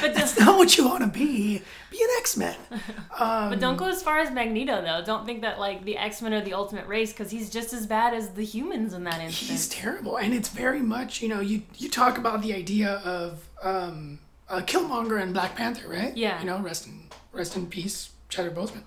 but 0.00 0.14
That's 0.14 0.36
not 0.36 0.58
what 0.58 0.76
you 0.76 0.88
want 0.88 1.02
to 1.02 1.06
be. 1.06 1.62
Be 1.92 2.02
an 2.02 2.08
X 2.18 2.36
Men. 2.36 2.56
But 3.18 3.60
don't 3.60 3.76
go 3.76 3.86
as 3.86 4.02
far 4.02 4.18
as 4.18 4.32
Magneto 4.32 4.82
though. 4.82 5.02
Don't 5.04 5.24
think 5.24 5.42
that 5.42 5.60
like 5.60 5.84
the 5.84 5.96
X 5.96 6.20
Men 6.20 6.34
are 6.34 6.40
the 6.40 6.54
ultimate 6.54 6.88
race 6.88 7.12
because 7.12 7.30
he's 7.30 7.48
just 7.48 7.72
as 7.72 7.86
bad 7.86 8.12
as 8.12 8.30
the 8.30 8.44
humans 8.44 8.94
in 8.94 9.04
that 9.04 9.20
instance. 9.20 9.50
He's 9.50 9.68
terrible, 9.68 10.16
and 10.16 10.34
it's 10.34 10.48
very 10.48 10.82
much 10.82 11.22
you 11.22 11.28
know 11.28 11.40
you 11.40 11.62
you 11.76 11.88
talk 11.88 12.18
about 12.18 12.42
the 12.42 12.52
idea 12.52 12.94
of 13.04 13.46
um, 13.62 14.18
uh, 14.48 14.60
Killmonger 14.60 15.22
and 15.22 15.32
Black 15.32 15.54
Panther, 15.54 15.88
right? 15.88 16.16
Yeah. 16.16 16.40
You 16.40 16.46
know, 16.46 16.58
rest 16.58 16.88
in 16.88 17.04
rest 17.32 17.54
in 17.54 17.66
peace, 17.68 18.10
Chadwick 18.28 18.56
Boseman. 18.56 18.82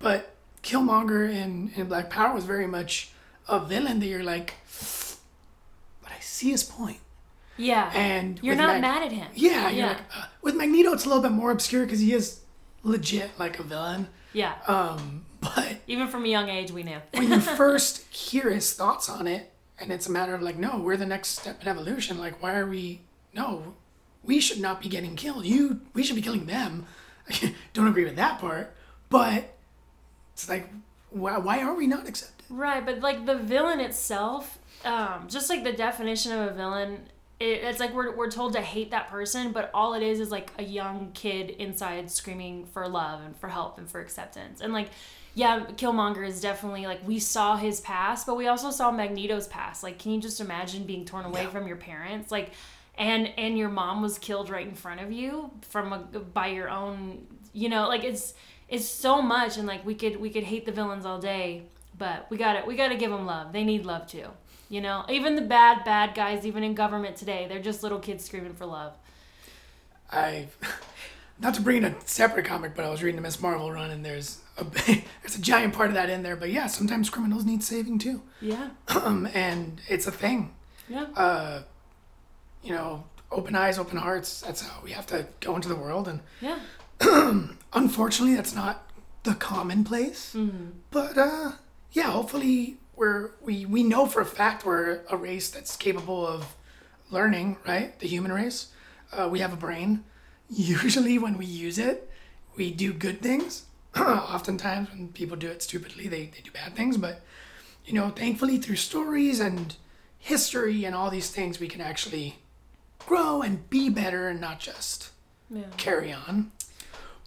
But 0.00 0.34
Killmonger 0.64 1.30
in 1.30 1.70
in 1.76 1.86
Black 1.86 2.10
Power 2.10 2.34
was 2.34 2.44
very 2.44 2.66
much 2.66 3.12
a 3.48 3.60
villain 3.60 4.00
that 4.00 4.06
you're 4.06 4.24
like, 4.24 4.54
but 6.02 6.10
I 6.10 6.20
see 6.20 6.50
his 6.50 6.64
point. 6.64 6.98
Yeah, 7.56 7.90
And 7.94 8.38
you're 8.42 8.54
not 8.56 8.80
Mag- 8.80 8.80
mad 8.82 9.02
at 9.04 9.12
him. 9.12 9.28
Yeah, 9.34 9.68
you're 9.70 9.78
yeah, 9.78 9.86
like 9.88 9.98
uh, 10.16 10.24
with 10.42 10.54
Magneto, 10.56 10.92
it's 10.92 11.04
a 11.04 11.08
little 11.08 11.22
bit 11.22 11.32
more 11.32 11.50
obscure 11.50 11.84
because 11.84 12.00
he 12.00 12.12
is 12.12 12.40
legit 12.82 13.30
like 13.38 13.58
a 13.58 13.62
villain. 13.62 14.08
yeah. 14.32 14.54
Um, 14.66 15.24
but 15.40 15.76
Even 15.86 16.08
from 16.08 16.24
a 16.24 16.28
young 16.28 16.48
age, 16.48 16.70
we 16.70 16.82
knew. 16.82 16.98
when 17.12 17.30
you 17.30 17.40
first 17.62 18.02
hear 18.12 18.50
his 18.50 18.72
thoughts 18.74 19.08
on 19.08 19.26
it, 19.26 19.52
and 19.78 19.92
it's 19.92 20.06
a 20.06 20.10
matter 20.10 20.34
of 20.34 20.42
like, 20.42 20.56
no, 20.56 20.78
we're 20.78 20.96
the 20.96 21.06
next 21.06 21.38
step 21.38 21.60
in 21.62 21.68
evolution. 21.68 22.18
Like, 22.18 22.42
why 22.42 22.54
are 22.56 22.66
we? 22.66 23.00
No, 23.34 23.74
we 24.24 24.40
should 24.40 24.60
not 24.60 24.80
be 24.80 24.88
getting 24.88 25.14
killed. 25.16 25.44
You, 25.44 25.80
we 25.94 26.02
should 26.02 26.16
be 26.16 26.22
killing 26.22 26.46
them. 26.46 26.86
Don't 27.74 27.86
agree 27.88 28.04
with 28.04 28.16
that 28.16 28.38
part, 28.38 28.74
but 29.10 29.54
it's 30.32 30.48
like, 30.48 30.68
why, 31.10 31.38
why 31.38 31.60
are 31.62 31.74
we 31.74 31.86
not 31.86 32.08
accepted? 32.08 32.44
Right, 32.48 32.84
but 32.84 33.00
like 33.00 33.26
the 33.26 33.36
villain 33.36 33.80
itself, 33.80 34.58
um, 34.84 35.26
just 35.28 35.50
like 35.50 35.64
the 35.64 35.72
definition 35.72 36.32
of 36.32 36.50
a 36.50 36.54
villain, 36.54 37.00
it, 37.38 37.44
it's 37.64 37.80
like 37.80 37.92
we're, 37.94 38.14
we're 38.16 38.30
told 38.30 38.54
to 38.54 38.60
hate 38.62 38.90
that 38.92 39.08
person, 39.08 39.52
but 39.52 39.70
all 39.74 39.94
it 39.94 40.02
is 40.02 40.20
is 40.20 40.30
like 40.30 40.50
a 40.58 40.62
young 40.64 41.10
kid 41.14 41.50
inside 41.50 42.10
screaming 42.10 42.66
for 42.66 42.86
love 42.88 43.20
and 43.22 43.36
for 43.36 43.48
help 43.48 43.78
and 43.78 43.88
for 43.88 44.00
acceptance. 44.00 44.60
And 44.60 44.72
like, 44.72 44.88
yeah, 45.34 45.66
Killmonger 45.76 46.26
is 46.26 46.40
definitely 46.40 46.86
like 46.86 47.06
we 47.06 47.18
saw 47.18 47.56
his 47.56 47.80
past, 47.80 48.26
but 48.26 48.36
we 48.36 48.46
also 48.48 48.70
saw 48.70 48.90
Magneto's 48.90 49.48
past. 49.48 49.82
Like, 49.82 49.98
can 49.98 50.12
you 50.12 50.20
just 50.20 50.40
imagine 50.40 50.84
being 50.84 51.04
torn 51.04 51.26
away 51.26 51.42
Yeah. 51.42 51.50
from 51.50 51.66
your 51.66 51.76
parents? 51.76 52.30
Like, 52.32 52.52
and 52.96 53.30
and 53.36 53.58
your 53.58 53.68
mom 53.68 54.00
was 54.00 54.18
killed 54.18 54.48
right 54.48 54.66
in 54.66 54.74
front 54.74 55.02
of 55.02 55.12
you 55.12 55.50
from 55.68 55.92
a, 55.92 55.98
by 55.98 56.46
your 56.46 56.70
own, 56.70 57.26
you 57.52 57.68
know, 57.68 57.86
like 57.88 58.02
it's 58.04 58.32
it's 58.70 58.86
so 58.86 59.20
much, 59.20 59.58
and 59.58 59.66
like 59.66 59.84
we 59.84 59.94
could 59.94 60.16
we 60.18 60.30
could 60.30 60.44
hate 60.44 60.64
the 60.64 60.72
villains 60.72 61.04
all 61.04 61.18
day, 61.18 61.64
but 61.98 62.26
we 62.30 62.38
got 62.38 62.54
to 62.54 62.66
we 62.66 62.74
got 62.74 62.88
to 62.88 62.96
give 62.96 63.10
them 63.10 63.26
love. 63.26 63.52
They 63.52 63.64
need 63.64 63.84
love 63.84 64.06
too. 64.06 64.28
You 64.68 64.80
know, 64.80 65.04
even 65.08 65.36
the 65.36 65.42
bad 65.42 65.84
bad 65.84 66.14
guys, 66.14 66.44
even 66.44 66.62
in 66.64 66.74
government 66.74 67.16
today, 67.16 67.46
they're 67.48 67.62
just 67.62 67.82
little 67.82 67.98
kids 68.00 68.24
screaming 68.24 68.54
for 68.54 68.66
love. 68.66 68.94
I, 70.10 70.48
not 71.40 71.54
to 71.54 71.60
bring 71.62 71.78
in 71.78 71.84
a 71.84 71.94
separate 72.04 72.46
comic, 72.46 72.74
but 72.74 72.84
I 72.84 72.90
was 72.90 73.02
reading 73.02 73.16
the 73.16 73.22
Miss 73.22 73.40
Marvel 73.40 73.70
run, 73.70 73.90
and 73.90 74.04
there's 74.04 74.40
a 74.58 74.64
there's 75.22 75.36
a 75.36 75.40
giant 75.40 75.74
part 75.74 75.88
of 75.88 75.94
that 75.94 76.10
in 76.10 76.22
there. 76.22 76.36
But 76.36 76.50
yeah, 76.50 76.66
sometimes 76.66 77.10
criminals 77.10 77.44
need 77.44 77.62
saving 77.62 77.98
too, 77.98 78.22
Yeah. 78.40 78.70
um, 78.88 79.28
and 79.34 79.80
it's 79.88 80.06
a 80.06 80.12
thing. 80.12 80.54
Yeah. 80.88 81.06
Uh, 81.16 81.62
You 82.64 82.72
know, 82.74 83.04
open 83.30 83.54
eyes, 83.54 83.78
open 83.78 83.98
hearts. 83.98 84.40
That's 84.40 84.62
how 84.62 84.80
we 84.82 84.90
have 84.92 85.06
to 85.08 85.26
go 85.40 85.54
into 85.54 85.68
the 85.68 85.76
world, 85.76 86.08
and 86.08 86.20
yeah. 86.40 86.58
unfortunately, 87.72 88.34
that's 88.34 88.54
not 88.54 88.90
the 89.22 89.34
commonplace. 89.34 90.34
But 90.90 91.16
uh, 91.18 91.52
yeah, 91.92 92.10
hopefully, 92.10 92.78
we're 92.96 93.30
we 93.42 93.66
we 93.66 93.82
know 93.82 94.06
for 94.06 94.20
a 94.20 94.26
fact 94.26 94.64
we're 94.64 95.00
a 95.10 95.16
race 95.16 95.50
that's 95.50 95.76
capable 95.76 96.26
of 96.26 96.54
learning. 97.10 97.58
Right, 97.66 97.98
the 97.98 98.08
human 98.08 98.32
race. 98.32 98.68
Uh, 99.12 99.28
we 99.30 99.38
have 99.40 99.52
a 99.52 99.56
brain. 99.56 100.04
Usually, 100.50 101.18
when 101.18 101.38
we 101.38 101.46
use 101.46 101.78
it, 101.78 102.10
we 102.56 102.70
do 102.72 102.92
good 102.92 103.20
things. 103.20 103.64
Oftentimes, 103.96 104.90
when 104.90 105.08
people 105.08 105.36
do 105.36 105.48
it 105.48 105.62
stupidly, 105.62 106.08
they, 106.08 106.26
they 106.26 106.40
do 106.42 106.50
bad 106.50 106.74
things. 106.74 106.96
But 106.96 107.20
you 107.84 107.92
know, 107.94 108.10
thankfully, 108.10 108.58
through 108.58 108.76
stories 108.76 109.40
and 109.40 109.76
history 110.18 110.84
and 110.84 110.94
all 110.94 111.10
these 111.10 111.30
things, 111.30 111.60
we 111.60 111.68
can 111.68 111.80
actually 111.80 112.36
grow 112.98 113.42
and 113.42 113.68
be 113.70 113.88
better 113.88 114.28
and 114.28 114.40
not 114.40 114.58
just 114.58 115.10
Yeah. 115.50 115.62
carry 115.76 116.12
on. 116.12 116.50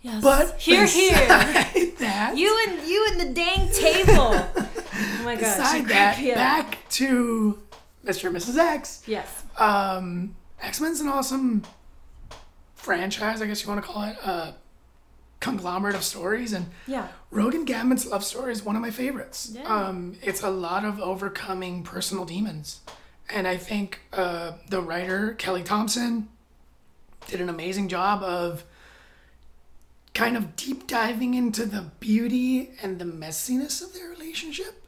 Yes. 0.02 0.22
But 0.24 0.58
here, 0.60 0.86
here. 1.00 1.14
that, 2.00 2.34
You 2.38 2.58
and 2.68 2.88
you 2.88 3.08
and 3.12 3.20
the 3.22 3.34
dang 3.34 3.70
table. 3.72 4.46
oh 5.00 5.22
my 5.24 5.36
gosh. 5.36 5.42
beside 5.58 5.88
that, 5.88 6.20
up. 6.20 6.36
back 6.36 6.90
to 6.92 7.60
Mr. 8.06 8.26
and 8.28 8.36
Mrs. 8.36 8.58
X. 8.58 9.04
Yes. 9.08 9.44
Um, 9.58 10.36
X 10.62 10.82
Men's 10.82 11.00
an 11.00 11.08
awesome 11.08 11.64
franchise, 12.76 13.42
I 13.42 13.46
guess 13.48 13.62
you 13.64 13.70
want 13.70 13.84
to 13.84 13.88
call 13.92 14.04
it, 14.04 14.18
a 14.24 14.54
conglomerate 15.40 15.96
of 15.96 16.04
stories, 16.04 16.54
and 16.54 16.68
Yeah. 16.88 17.08
Rogue 17.32 17.56
and 17.56 17.66
Gambit's 17.68 18.06
love 18.06 18.24
story 18.24 18.52
is 18.52 18.64
one 18.64 18.76
of 18.76 18.82
my 18.82 18.92
favorites. 18.92 19.52
Yeah. 19.54 19.64
Um, 19.64 20.18
it's 20.22 20.42
a 20.42 20.50
lot 20.50 20.84
of 20.86 21.00
overcoming 21.00 21.84
personal 21.84 22.26
demons, 22.26 22.82
and 23.30 23.48
I 23.48 23.58
think 23.58 24.02
uh, 24.14 24.54
the 24.70 24.82
writer 24.82 25.34
Kelly 25.34 25.64
Thompson 25.64 26.30
did 27.28 27.40
an 27.42 27.50
amazing 27.50 27.88
job 27.90 28.24
of 28.24 28.64
kind 30.14 30.36
of 30.36 30.56
deep 30.56 30.88
diving 30.88 31.34
into 31.36 31.66
the 31.66 31.92
beauty 32.00 32.72
and 32.82 33.00
the 33.00 33.06
messiness 33.06 33.82
of 33.82 33.94
their 33.94 34.10
relationship. 34.10 34.79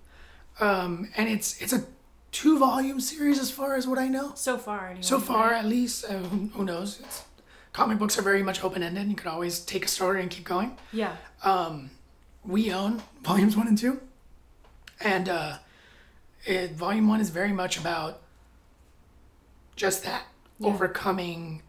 Um, 0.61 1.09
and 1.17 1.27
it's 1.27 1.61
it's 1.61 1.73
a 1.73 1.83
two 2.31 2.59
volume 2.59 3.01
series 3.01 3.39
as 3.39 3.51
far 3.51 3.75
as 3.75 3.87
what 3.87 3.97
I 3.97 4.07
know. 4.07 4.31
So 4.35 4.57
far, 4.57 4.87
anyway. 4.87 5.01
So 5.01 5.19
far, 5.19 5.51
at 5.53 5.65
least, 5.65 6.05
uh, 6.05 6.19
who, 6.19 6.47
who 6.53 6.63
knows? 6.63 6.99
It's, 7.01 7.25
comic 7.73 7.97
books 7.97 8.17
are 8.17 8.21
very 8.21 8.43
much 8.43 8.63
open 8.63 8.83
ended. 8.83 9.09
You 9.09 9.15
can 9.15 9.31
always 9.31 9.59
take 9.59 9.83
a 9.85 9.87
story 9.87 10.21
and 10.21 10.29
keep 10.29 10.45
going. 10.45 10.77
Yeah. 10.93 11.15
We 12.43 12.71
own 12.73 13.01
volumes 13.23 13.55
one 13.55 13.67
and 13.67 13.77
two, 13.77 13.99
and 14.99 15.29
uh, 15.29 15.57
it, 16.45 16.71
volume 16.71 17.07
one 17.07 17.21
is 17.21 17.29
very 17.29 17.51
much 17.51 17.77
about 17.77 18.21
just 19.75 20.03
that 20.03 20.23
overcoming 20.63 21.61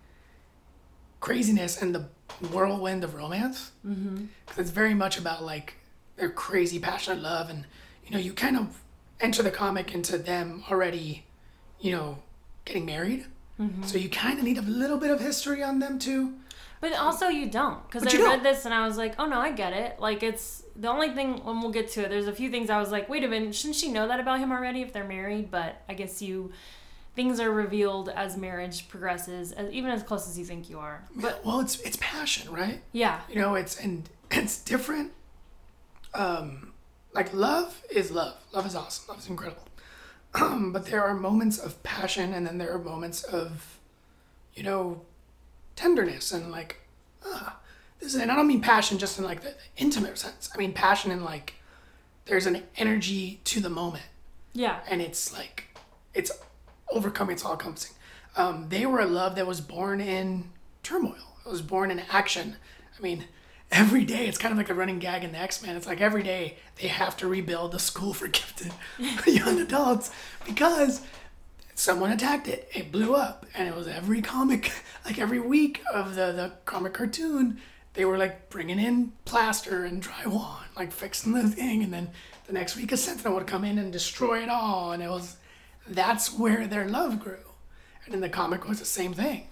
craziness 1.20 1.80
and 1.80 1.94
the 1.94 2.08
whirlwind 2.50 3.04
of 3.04 3.14
romance. 3.14 3.72
Mm-hmm. 3.86 4.26
Because 4.46 4.58
it's 4.58 4.70
very 4.70 4.94
much 4.94 5.18
about 5.18 5.42
like 5.44 5.74
their 6.16 6.30
crazy 6.30 6.78
passionate 6.78 7.22
love, 7.22 7.50
and 7.50 7.66
you 8.12 8.18
know, 8.18 8.24
you 8.24 8.32
kind 8.32 8.56
of 8.56 8.82
enter 9.20 9.42
the 9.42 9.50
comic 9.50 9.94
into 9.94 10.18
them 10.18 10.64
already, 10.70 11.24
you 11.80 11.92
know, 11.92 12.18
getting 12.64 12.84
married. 12.84 13.26
So 13.84 13.96
you 13.96 14.08
kind 14.08 14.40
of 14.40 14.44
need 14.44 14.58
a 14.58 14.62
little 14.62 14.98
bit 14.98 15.10
of 15.12 15.20
history 15.20 15.62
on 15.62 15.78
them 15.78 16.00
too. 16.00 16.34
But 16.80 16.94
also 16.94 17.28
you 17.28 17.46
don't, 17.48 17.80
because 17.86 18.02
I 18.02 18.16
read 18.18 18.18
don't. 18.18 18.42
this 18.42 18.64
and 18.64 18.74
I 18.74 18.84
was 18.84 18.96
like, 18.96 19.14
oh 19.20 19.26
no, 19.26 19.38
I 19.38 19.52
get 19.52 19.72
it. 19.72 20.00
Like 20.00 20.24
it's 20.24 20.64
the 20.74 20.88
only 20.88 21.10
thing 21.10 21.44
when 21.44 21.60
we'll 21.60 21.70
get 21.70 21.88
to 21.92 22.02
it. 22.02 22.10
There's 22.10 22.26
a 22.26 22.32
few 22.32 22.50
things 22.50 22.70
I 22.70 22.80
was 22.80 22.90
like, 22.90 23.08
wait 23.08 23.22
a 23.22 23.28
minute, 23.28 23.54
shouldn't 23.54 23.76
she 23.76 23.88
know 23.88 24.08
that 24.08 24.18
about 24.18 24.40
him 24.40 24.50
already 24.50 24.82
if 24.82 24.92
they're 24.92 25.06
married? 25.06 25.48
But 25.48 25.80
I 25.88 25.94
guess 25.94 26.20
you 26.20 26.50
things 27.14 27.38
are 27.38 27.52
revealed 27.52 28.08
as 28.08 28.36
marriage 28.36 28.88
progresses, 28.88 29.52
as, 29.52 29.70
even 29.70 29.92
as 29.92 30.02
close 30.02 30.28
as 30.28 30.36
you 30.36 30.44
think 30.44 30.68
you 30.68 30.80
are. 30.80 31.04
But 31.14 31.44
well, 31.44 31.60
it's 31.60 31.78
it's 31.82 31.98
passion, 32.00 32.52
right? 32.52 32.80
yeah, 32.90 33.20
you 33.28 33.36
know 33.36 33.54
it's 33.54 33.78
and 33.78 34.08
it's 34.32 34.58
different 34.58 35.12
um 36.14 36.71
like 37.14 37.32
love 37.34 37.82
is 37.90 38.10
love. 38.10 38.36
Love 38.52 38.66
is 38.66 38.74
awesome. 38.74 39.04
Love 39.08 39.18
is 39.18 39.28
incredible. 39.28 39.66
Um, 40.34 40.72
but 40.72 40.86
there 40.86 41.04
are 41.04 41.14
moments 41.14 41.58
of 41.58 41.82
passion 41.82 42.32
and 42.32 42.46
then 42.46 42.58
there 42.58 42.72
are 42.72 42.78
moments 42.78 43.22
of 43.22 43.78
you 44.54 44.62
know 44.62 45.02
tenderness 45.76 46.32
and 46.32 46.50
like 46.50 46.80
ah, 47.24 47.58
this 48.00 48.14
is, 48.14 48.20
and 48.20 48.30
i 48.30 48.36
don't 48.36 48.46
mean 48.46 48.60
passion 48.60 48.98
just 48.98 49.18
in 49.18 49.24
like 49.24 49.42
the 49.42 49.54
intimate 49.76 50.18
sense. 50.18 50.50
I 50.54 50.58
mean 50.58 50.72
passion 50.72 51.10
in 51.10 51.22
like 51.22 51.54
there's 52.24 52.46
an 52.46 52.62
energy 52.76 53.40
to 53.44 53.60
the 53.60 53.68
moment. 53.68 54.04
Yeah, 54.54 54.80
and 54.88 55.02
it's 55.02 55.32
like 55.32 55.76
it's 56.14 56.30
overcoming 56.90 57.34
it's 57.34 57.44
all 57.44 57.52
encompassing. 57.52 57.96
Um, 58.36 58.68
they 58.70 58.86
were 58.86 59.00
a 59.00 59.06
love 59.06 59.36
that 59.36 59.46
was 59.46 59.60
born 59.60 60.00
in 60.00 60.50
turmoil. 60.82 61.36
It 61.44 61.50
was 61.50 61.62
born 61.62 61.90
in 61.90 62.00
action. 62.10 62.56
I 62.98 63.02
mean 63.02 63.24
every 63.72 64.04
day 64.04 64.26
it's 64.26 64.38
kind 64.38 64.52
of 64.52 64.58
like 64.58 64.68
a 64.68 64.74
running 64.74 64.98
gag 64.98 65.24
in 65.24 65.32
the 65.32 65.38
x-men. 65.38 65.76
It's 65.76 65.86
like 65.86 66.00
every 66.00 66.22
day 66.22 66.56
they 66.80 66.88
have 66.88 67.16
to 67.18 67.26
rebuild 67.26 67.72
the 67.72 67.78
school 67.78 68.12
for 68.12 68.28
gifted 68.28 68.72
young 69.26 69.58
adults 69.60 70.10
because 70.44 71.00
someone 71.74 72.12
attacked 72.12 72.46
it. 72.48 72.68
It 72.72 72.92
blew 72.92 73.14
up 73.14 73.46
and 73.54 73.66
it 73.66 73.74
was 73.74 73.88
every 73.88 74.20
comic 74.20 74.72
like 75.04 75.18
every 75.18 75.40
week 75.40 75.82
of 75.92 76.14
the, 76.14 76.32
the 76.32 76.52
comic 76.66 76.92
cartoon 76.92 77.60
they 77.94 78.04
were 78.04 78.16
like 78.16 78.48
bringing 78.48 78.78
in 78.78 79.12
plaster 79.24 79.84
and 79.84 80.02
drywall 80.02 80.64
and 80.66 80.76
like 80.76 80.92
fixing 80.92 81.32
the 81.32 81.48
thing 81.48 81.82
and 81.82 81.92
then 81.92 82.10
the 82.46 82.52
next 82.52 82.76
week 82.76 82.92
a 82.92 82.96
sentinel 82.96 83.34
would 83.34 83.46
come 83.46 83.64
in 83.64 83.78
and 83.78 83.92
destroy 83.92 84.42
it 84.42 84.48
all 84.48 84.92
and 84.92 85.02
it 85.02 85.08
was 85.08 85.36
that's 85.88 86.32
where 86.32 86.66
their 86.66 86.86
love 86.88 87.18
grew. 87.18 87.36
And 88.04 88.14
in 88.14 88.20
the 88.20 88.28
comic 88.28 88.68
was 88.68 88.78
the 88.78 88.84
same 88.84 89.14
thing 89.14 89.46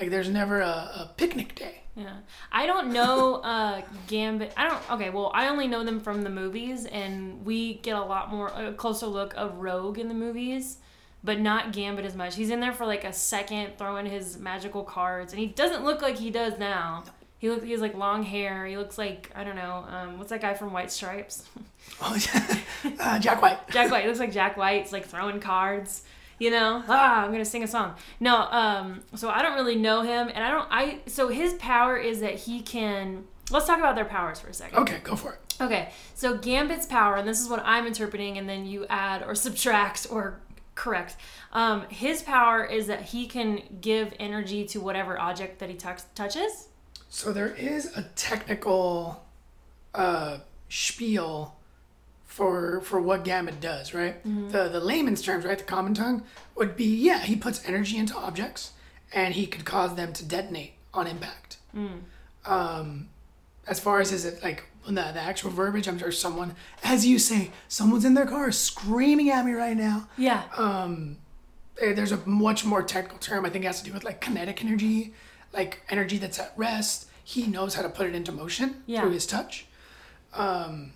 like 0.00 0.10
there's 0.10 0.28
never 0.28 0.60
a, 0.60 0.66
a 0.66 1.10
picnic 1.16 1.54
day 1.54 1.84
yeah. 1.96 2.16
I 2.50 2.66
don't 2.66 2.92
know 2.92 3.36
uh, 3.36 3.82
Gambit. 4.08 4.52
I 4.56 4.68
don't. 4.68 4.90
Okay, 4.92 5.10
well, 5.10 5.30
I 5.32 5.48
only 5.48 5.68
know 5.68 5.84
them 5.84 6.00
from 6.00 6.22
the 6.22 6.30
movies, 6.30 6.86
and 6.86 7.44
we 7.44 7.74
get 7.74 7.94
a 7.94 8.02
lot 8.02 8.30
more 8.30 8.48
a 8.48 8.72
closer 8.72 9.06
look 9.06 9.32
of 9.36 9.58
Rogue 9.58 9.98
in 9.98 10.08
the 10.08 10.14
movies. 10.14 10.78
But 11.22 11.40
not 11.40 11.72
Gambit 11.72 12.04
as 12.04 12.14
much. 12.14 12.36
He's 12.36 12.50
in 12.50 12.60
there 12.60 12.74
for 12.74 12.84
like 12.84 13.04
a 13.04 13.12
second, 13.12 13.78
throwing 13.78 14.04
his 14.04 14.38
magical 14.38 14.82
cards, 14.82 15.32
and 15.32 15.40
he 15.40 15.46
doesn't 15.46 15.82
look 15.82 16.02
like 16.02 16.18
he 16.18 16.30
does 16.30 16.58
now. 16.58 17.04
He 17.38 17.48
look, 17.48 17.64
he 17.64 17.70
has 17.72 17.80
like 17.80 17.94
long 17.94 18.24
hair. 18.24 18.66
He 18.66 18.76
looks 18.76 18.98
like 18.98 19.30
I 19.34 19.44
don't 19.44 19.56
know. 19.56 19.86
Um, 19.88 20.18
what's 20.18 20.30
that 20.30 20.42
guy 20.42 20.54
from 20.54 20.72
White 20.72 20.90
Stripes? 20.90 21.44
oh 22.02 22.16
yeah 22.16 22.92
uh, 23.00 23.18
jack 23.18 23.40
white 23.40 23.70
Jack 23.70 23.90
White. 23.90 24.02
He 24.02 24.08
looks 24.08 24.20
like 24.20 24.32
Jack 24.32 24.56
White's 24.56 24.92
like 24.92 25.06
throwing 25.06 25.40
cards. 25.40 26.02
You 26.38 26.50
know, 26.50 26.82
ah, 26.88 27.24
I'm 27.24 27.30
gonna 27.32 27.44
sing 27.44 27.62
a 27.62 27.68
song. 27.68 27.94
No, 28.20 28.36
um, 28.50 29.02
so 29.14 29.28
I 29.28 29.42
don't 29.42 29.54
really 29.54 29.76
know 29.76 30.02
him, 30.02 30.30
and 30.34 30.44
I 30.44 30.50
don't. 30.50 30.68
I 30.70 30.98
so 31.06 31.28
his 31.28 31.54
power 31.54 31.96
is 31.96 32.20
that 32.20 32.34
he 32.34 32.60
can. 32.60 33.24
Let's 33.50 33.66
talk 33.66 33.78
about 33.78 33.94
their 33.94 34.06
powers 34.06 34.40
for 34.40 34.48
a 34.48 34.54
second. 34.54 34.78
okay 34.78 35.00
go 35.04 35.16
for 35.16 35.34
it 35.34 35.44
Okay, 35.60 35.90
so 36.14 36.36
Gambit's 36.36 36.86
power, 36.86 37.16
and 37.16 37.28
this 37.28 37.40
is 37.40 37.48
what 37.48 37.62
I'm 37.64 37.86
interpreting, 37.86 38.38
and 38.38 38.48
then 38.48 38.66
you 38.66 38.86
add 38.88 39.22
or 39.22 39.34
subtract 39.34 40.06
or 40.10 40.40
correct. 40.74 41.16
Um, 41.52 41.82
his 41.88 42.22
power 42.22 42.64
is 42.64 42.88
that 42.88 43.02
he 43.02 43.26
can 43.26 43.62
give 43.80 44.12
energy 44.18 44.64
to 44.66 44.80
whatever 44.80 45.18
object 45.18 45.60
that 45.60 45.70
he 45.70 45.76
touch 45.76 46.02
touches. 46.14 46.68
So 47.08 47.32
there 47.32 47.54
is 47.54 47.96
a 47.96 48.02
technical 48.16 49.24
uh, 49.94 50.38
spiel 50.68 51.56
for 52.34 52.80
for 52.80 53.00
what 53.00 53.22
Gambit 53.24 53.60
does, 53.60 53.94
right? 53.94 54.16
The 54.24 54.68
the 54.68 54.80
layman's 54.80 55.22
terms, 55.22 55.44
right? 55.44 55.56
The 55.56 55.62
common 55.64 55.94
tongue 55.94 56.24
would 56.56 56.76
be 56.76 56.84
yeah, 57.08 57.20
he 57.20 57.36
puts 57.36 57.64
energy 57.68 57.96
into 57.96 58.16
objects 58.16 58.72
and 59.12 59.34
he 59.34 59.46
could 59.46 59.64
cause 59.64 59.94
them 59.94 60.12
to 60.14 60.24
detonate 60.24 60.72
on 60.92 61.06
impact. 61.06 61.58
Um, 62.44 63.08
as 63.68 63.78
far 63.80 64.00
as 64.00 64.10
is 64.12 64.24
it 64.24 64.42
like 64.42 64.64
the, 64.84 64.90
the 64.92 65.20
actual 65.20 65.50
verbiage, 65.50 65.86
I'm 65.88 65.98
sure 65.98 66.10
someone, 66.12 66.56
as 66.82 67.06
you 67.06 67.18
say, 67.20 67.52
someone's 67.68 68.04
in 68.04 68.14
their 68.14 68.26
car 68.26 68.50
screaming 68.52 69.30
at 69.30 69.46
me 69.46 69.52
right 69.52 69.76
now. 69.76 70.08
Yeah. 70.18 70.42
Eh, 71.80 71.92
there's 71.92 72.12
a 72.12 72.18
much 72.26 72.64
more 72.64 72.82
technical 72.82 73.18
term. 73.18 73.44
I 73.44 73.50
think 73.50 73.64
it 73.64 73.66
has 73.68 73.80
to 73.80 73.84
do 73.88 73.92
with 73.92 74.04
like 74.04 74.20
kinetic 74.20 74.62
energy, 74.64 75.12
like 75.52 75.82
energy 75.88 76.18
that's 76.18 76.38
at 76.38 76.52
rest. 76.56 77.06
He 77.24 77.46
knows 77.46 77.74
how 77.74 77.82
to 77.82 77.88
put 77.88 78.06
it 78.06 78.14
into 78.14 78.30
motion 78.32 78.82
Yeah. 78.86 79.00
through 79.00 79.10
his 79.12 79.26
touch. 79.26 79.66
Um, 80.34 80.92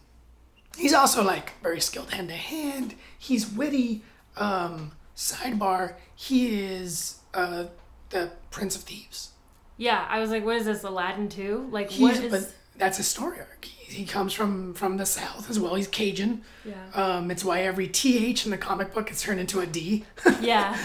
he's 0.78 0.94
also 0.94 1.22
like 1.22 1.52
very 1.62 1.80
skilled 1.80 2.10
hand 2.12 2.28
to 2.28 2.34
hand. 2.34 2.94
He's 3.18 3.46
witty. 3.50 4.02
Um, 4.36 4.92
sidebar: 5.16 5.94
He 6.14 6.60
is 6.60 7.18
uh, 7.34 7.64
the 8.10 8.30
Prince 8.50 8.76
of 8.76 8.82
Thieves. 8.82 9.32
yeah, 9.76 10.06
I 10.08 10.20
was 10.20 10.30
like, 10.30 10.44
what 10.44 10.56
is 10.56 10.64
this, 10.66 10.82
Aladdin 10.84 11.28
too? 11.28 11.68
Like, 11.70 11.90
He's 11.90 12.00
what 12.00 12.24
is. 12.24 12.30
but 12.30 12.52
that's 12.78 12.96
his 12.98 13.08
story 13.08 13.38
arc. 13.40 13.64
He, 13.64 13.92
he 14.02 14.04
comes 14.06 14.32
from 14.32 14.74
from 14.74 14.96
the 14.96 15.06
south 15.06 15.50
as 15.50 15.58
well. 15.58 15.74
He's 15.74 15.88
Cajun. 15.88 16.42
Yeah. 16.64 16.74
Um, 16.94 17.30
it's 17.32 17.44
why 17.44 17.62
every 17.62 17.88
th 17.88 18.44
in 18.44 18.50
the 18.52 18.58
comic 18.58 18.94
book 18.94 19.10
is 19.10 19.20
turned 19.20 19.40
into 19.40 19.58
a 19.60 19.66
d. 19.66 20.04
Yeah. 20.40 20.76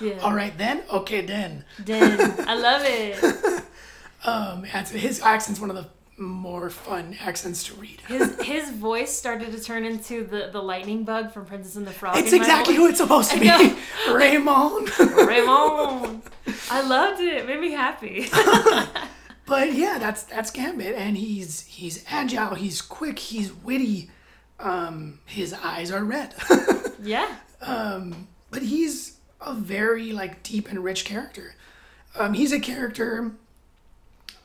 Yeah. 0.00 0.18
All 0.22 0.32
right 0.32 0.56
then, 0.56 0.82
okay 0.90 1.20
then. 1.22 1.64
Then 1.80 2.34
I 2.48 2.54
love 2.54 2.82
it. 2.84 3.64
Um, 4.24 4.64
his 4.64 5.22
accent's 5.22 5.60
one 5.60 5.70
of 5.70 5.76
the 5.76 5.86
more 6.18 6.70
fun 6.70 7.16
accents 7.20 7.64
to 7.64 7.74
read. 7.74 8.00
His 8.08 8.40
his 8.42 8.70
voice 8.70 9.16
started 9.16 9.52
to 9.52 9.62
turn 9.62 9.84
into 9.84 10.24
the, 10.24 10.50
the 10.52 10.62
lightning 10.62 11.04
bug 11.04 11.32
from 11.32 11.46
Princess 11.46 11.76
and 11.76 11.86
the 11.86 11.92
Frog. 11.92 12.16
It's 12.16 12.32
exactly 12.32 12.74
who 12.74 12.88
it's 12.88 12.98
supposed 12.98 13.30
to 13.30 13.40
be. 13.40 13.48
Raymond. 14.12 14.90
Raymond. 14.98 16.22
I 16.70 16.80
loved 16.82 17.20
it. 17.20 17.38
It 17.38 17.46
made 17.46 17.60
me 17.60 17.72
happy. 17.72 18.28
But 19.48 19.72
yeah, 19.72 19.96
that's 19.98 20.24
that's 20.24 20.50
Gambit, 20.50 20.94
and 20.94 21.16
he's 21.16 21.62
he's 21.62 22.04
agile, 22.10 22.54
he's 22.54 22.82
quick, 22.82 23.18
he's 23.18 23.50
witty. 23.50 24.10
Um, 24.60 25.20
his 25.24 25.54
eyes 25.54 25.90
are 25.90 26.04
red, 26.04 26.34
yeah. 27.02 27.34
Um, 27.62 28.28
but 28.50 28.60
he's 28.60 29.16
a 29.40 29.54
very 29.54 30.12
like 30.12 30.42
deep 30.42 30.68
and 30.68 30.84
rich 30.84 31.06
character. 31.06 31.54
Um, 32.14 32.34
he's 32.34 32.52
a 32.52 32.60
character 32.60 33.32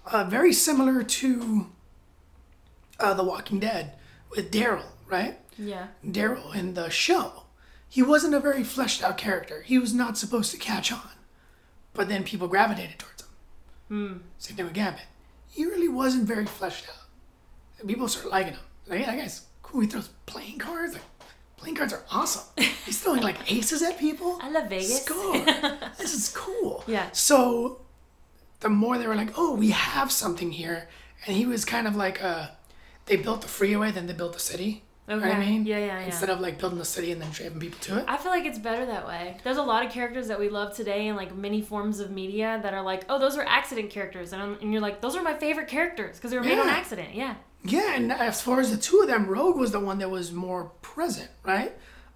uh, 0.05 0.23
very 0.25 0.53
similar 0.53 1.03
to 1.03 1.67
uh, 2.99 3.13
The 3.13 3.23
Walking 3.23 3.59
Dead 3.59 3.93
with 4.31 4.51
Daryl, 4.51 4.85
right? 5.07 5.39
Yeah. 5.57 5.87
Daryl 6.05 6.53
in 6.55 6.73
the 6.73 6.89
show, 6.89 7.43
he 7.87 8.01
wasn't 8.01 8.33
a 8.33 8.39
very 8.39 8.63
fleshed 8.63 9.03
out 9.03 9.17
character. 9.17 9.61
He 9.61 9.77
was 9.77 9.93
not 9.93 10.17
supposed 10.17 10.51
to 10.51 10.57
catch 10.57 10.91
on, 10.91 11.09
but 11.93 12.09
then 12.09 12.23
people 12.23 12.47
gravitated 12.47 12.99
towards 12.99 13.23
him. 13.23 13.29
Same 14.37 14.55
thing 14.57 14.65
with 14.65 14.73
Gambit. 14.73 15.03
He 15.49 15.65
really 15.65 15.87
wasn't 15.89 16.27
very 16.27 16.45
fleshed 16.47 16.87
out. 16.89 17.05
And 17.79 17.87
people 17.87 18.07
started 18.07 18.31
liking 18.31 18.53
him. 18.53 18.59
Like, 18.87 18.99
hey, 18.99 19.05
that 19.05 19.17
guy's 19.17 19.45
cool. 19.61 19.81
He 19.81 19.87
throws 19.87 20.09
playing 20.25 20.57
cards. 20.57 20.93
Like, 20.93 21.03
playing 21.57 21.75
cards 21.75 21.93
are 21.93 22.03
awesome. 22.09 22.43
He's 22.85 22.99
throwing 22.99 23.21
like 23.21 23.51
aces 23.51 23.83
at 23.83 23.99
people. 23.99 24.39
I 24.41 24.49
love 24.49 24.69
Vegas. 24.69 25.05
Score. 25.05 25.33
this 25.97 26.13
is 26.15 26.29
cool. 26.35 26.83
Yeah. 26.87 27.11
So 27.11 27.81
the 28.63 28.69
more 28.69 28.97
they 28.97 29.05
were 29.07 29.15
like, 29.15 29.33
oh, 29.37 29.53
we 29.55 29.69
have 29.69 30.11
something 30.11 30.51
here. 30.51 30.87
And 31.27 31.37
he 31.37 31.45
was 31.45 31.63
kind 31.65 31.87
of 31.87 31.95
like, 31.95 32.23
uh, 32.23 32.47
they 33.05 33.17
built 33.17 33.41
the 33.41 33.47
freeway, 33.47 33.91
then 33.91 34.07
they 34.07 34.13
built 34.13 34.33
the 34.33 34.39
city. 34.39 34.83
You 35.07 35.15
know 35.15 35.21
what 35.21 35.31
I 35.31 35.37
Okay. 35.37 35.39
mean? 35.51 35.65
Yeah, 35.65 35.79
yeah, 35.79 35.85
yeah. 35.99 36.05
Instead 36.05 36.29
of 36.29 36.39
like 36.39 36.57
building 36.59 36.79
the 36.79 36.85
city 36.85 37.11
and 37.11 37.21
then 37.21 37.29
driving 37.31 37.59
people 37.59 37.77
to 37.81 37.99
it. 37.99 38.05
I 38.07 38.15
feel 38.15 38.31
like 38.31 38.45
it's 38.45 38.57
better 38.57 38.85
that 38.85 39.05
way. 39.05 39.37
There's 39.43 39.57
a 39.57 39.61
lot 39.63 39.85
of 39.85 39.91
characters 39.91 40.27
that 40.29 40.39
we 40.39 40.47
love 40.47 40.73
today 40.75 41.07
in 41.07 41.17
like 41.17 41.35
many 41.35 41.61
forms 41.61 41.99
of 41.99 42.09
media 42.09 42.59
that 42.63 42.73
are 42.73 42.81
like, 42.81 43.03
oh, 43.09 43.19
those 43.19 43.35
are 43.37 43.43
accident 43.43 43.89
characters, 43.89 44.31
and, 44.33 44.41
I'm, 44.41 44.57
and 44.61 44.71
you're 44.71 44.81
like, 44.81 45.01
those 45.01 45.15
are 45.17 45.21
my 45.21 45.33
favorite 45.33 45.67
characters 45.67 46.15
because 46.15 46.31
they 46.31 46.37
were 46.37 46.43
made 46.43 46.57
on 46.57 46.69
accident. 46.69 47.13
Yeah. 47.13 47.35
Yeah, 47.65 47.95
and 47.95 48.11
as 48.13 48.41
far 48.41 48.59
as 48.61 48.71
the 48.71 48.77
two 48.77 49.01
of 49.01 49.07
them, 49.07 49.27
Rogue 49.27 49.57
was 49.57 49.71
the 49.73 49.79
one 49.81 49.97
that 49.99 50.09
was 50.09 50.31
more 50.31 50.71
present, 50.81 51.29
right? 51.43 51.73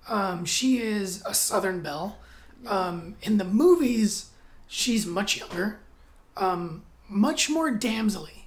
Um, 0.08 0.46
she 0.46 0.80
is 0.80 1.22
a 1.26 1.34
Southern 1.34 1.82
Belle. 1.82 2.18
Um, 2.66 3.16
in 3.22 3.38
the 3.38 3.44
movies, 3.46 4.30
she's 4.68 5.06
much 5.06 5.38
younger, 5.38 5.80
um, 6.40 6.84
much 7.10 7.50
more 7.50 7.72
damselly, 7.72 8.44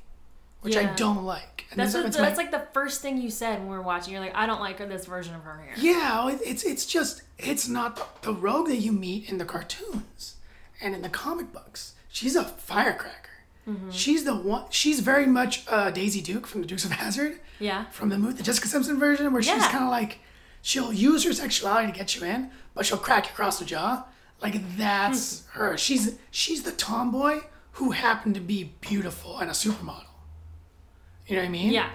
which 0.60 0.76
I 0.76 0.84
don't 0.94 1.24
like. 1.24 1.66
And 1.70 1.78
That's 1.78 1.92
this- 1.92 2.00
what, 2.02 2.06
it's 2.08 2.16
that's 2.16 2.36
my- 2.36 2.42
like 2.44 2.50
the 2.52 2.66
first 2.72 3.00
thing 3.00 3.20
you 3.20 3.30
said 3.30 3.60
when 3.60 3.68
we 3.68 3.76
were 3.76 3.82
watching. 3.82 4.12
You're 4.12 4.22
like, 4.22 4.34
I 4.34 4.46
don't 4.46 4.60
like 4.60 4.78
this 4.78 5.06
version 5.06 5.34
of 5.34 5.42
her 5.42 5.62
here. 5.64 5.74
Yeah, 5.92 6.28
it's 6.42 6.62
it's 6.64 6.84
just 6.86 7.22
it's 7.38 7.68
not 7.68 8.22
the, 8.22 8.32
rogue 8.34 8.66
that 8.68 8.76
you 8.78 8.90
meet 8.92 9.28
in 9.30 9.38
the 9.38 9.44
cartoons 9.44 10.36
and 10.80 10.94
in 10.94 11.02
the 11.02 11.08
comic 11.08 11.52
books. 11.52 11.94
She's 12.08 12.34
a 12.36 12.44
firecracker. 12.44 13.28
She's 13.92 14.24
the 14.24 14.34
one. 14.34 14.64
She's 14.70 14.98
very 14.98 15.26
much 15.26 15.64
uh, 15.68 15.92
Daisy 15.92 16.20
Duke 16.20 16.44
from 16.48 16.60
the 16.62 16.66
Dukes 16.66 16.84
of 16.84 16.90
Hazzard. 16.90 17.38
Yeah. 17.60 17.84
From 17.92 18.08
the 18.08 18.18
movie, 18.18 18.32
the 18.32 18.42
Jessica 18.42 18.66
Simpson 18.66 18.98
version, 18.98 19.32
where 19.32 19.42
she's 19.44 19.64
kind 19.68 19.84
of 19.84 19.90
like 19.90 20.18
she'll 20.60 20.92
use 20.92 21.22
her 21.22 21.32
sexuality 21.32 21.92
to 21.92 21.96
get 21.96 22.16
you 22.16 22.24
in, 22.26 22.50
but 22.74 22.84
she'll 22.84 22.98
crack 22.98 23.26
you 23.26 23.30
across 23.32 23.60
the 23.60 23.64
jaw. 23.64 24.06
Like 24.42 24.76
that's 24.76 25.42
Hmm. 25.52 25.58
her. 25.60 25.78
She's 25.78 26.16
she's 26.32 26.64
the 26.64 26.72
tomboy 26.72 27.42
who 27.80 27.92
happened 27.92 28.34
to 28.34 28.40
be 28.42 28.74
beautiful 28.82 29.38
and 29.38 29.48
a 29.50 29.54
supermodel. 29.54 30.04
You 31.26 31.36
know 31.36 31.42
what 31.42 31.48
I 31.48 31.50
mean? 31.50 31.72
Yeah. 31.72 31.88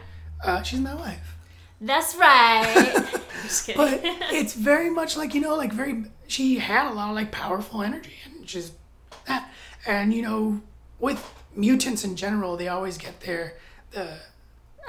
Uh, 0.43 0.63
she's 0.63 0.79
my 0.79 0.95
wife. 0.95 1.35
That's 1.79 2.15
right. 2.15 3.05
Just 3.43 3.67
kidding. 3.67 3.77
but 3.77 4.01
it's 4.33 4.55
very 4.55 4.89
much 4.89 5.15
like 5.15 5.35
you 5.35 5.41
know 5.41 5.55
like 5.55 5.71
very 5.71 6.05
she 6.25 6.57
had 6.57 6.91
a 6.91 6.93
lot 6.93 7.09
of 7.09 7.15
like 7.15 7.31
powerful 7.31 7.83
energy 7.83 8.15
and 8.25 8.43
just 8.47 8.73
that 9.27 9.51
and 9.85 10.11
you 10.11 10.23
know 10.23 10.59
with 10.99 11.21
mutants 11.55 12.03
in 12.03 12.15
general 12.15 12.57
they 12.57 12.67
always 12.69 12.97
get 12.97 13.19
their 13.19 13.57
the 13.91 14.17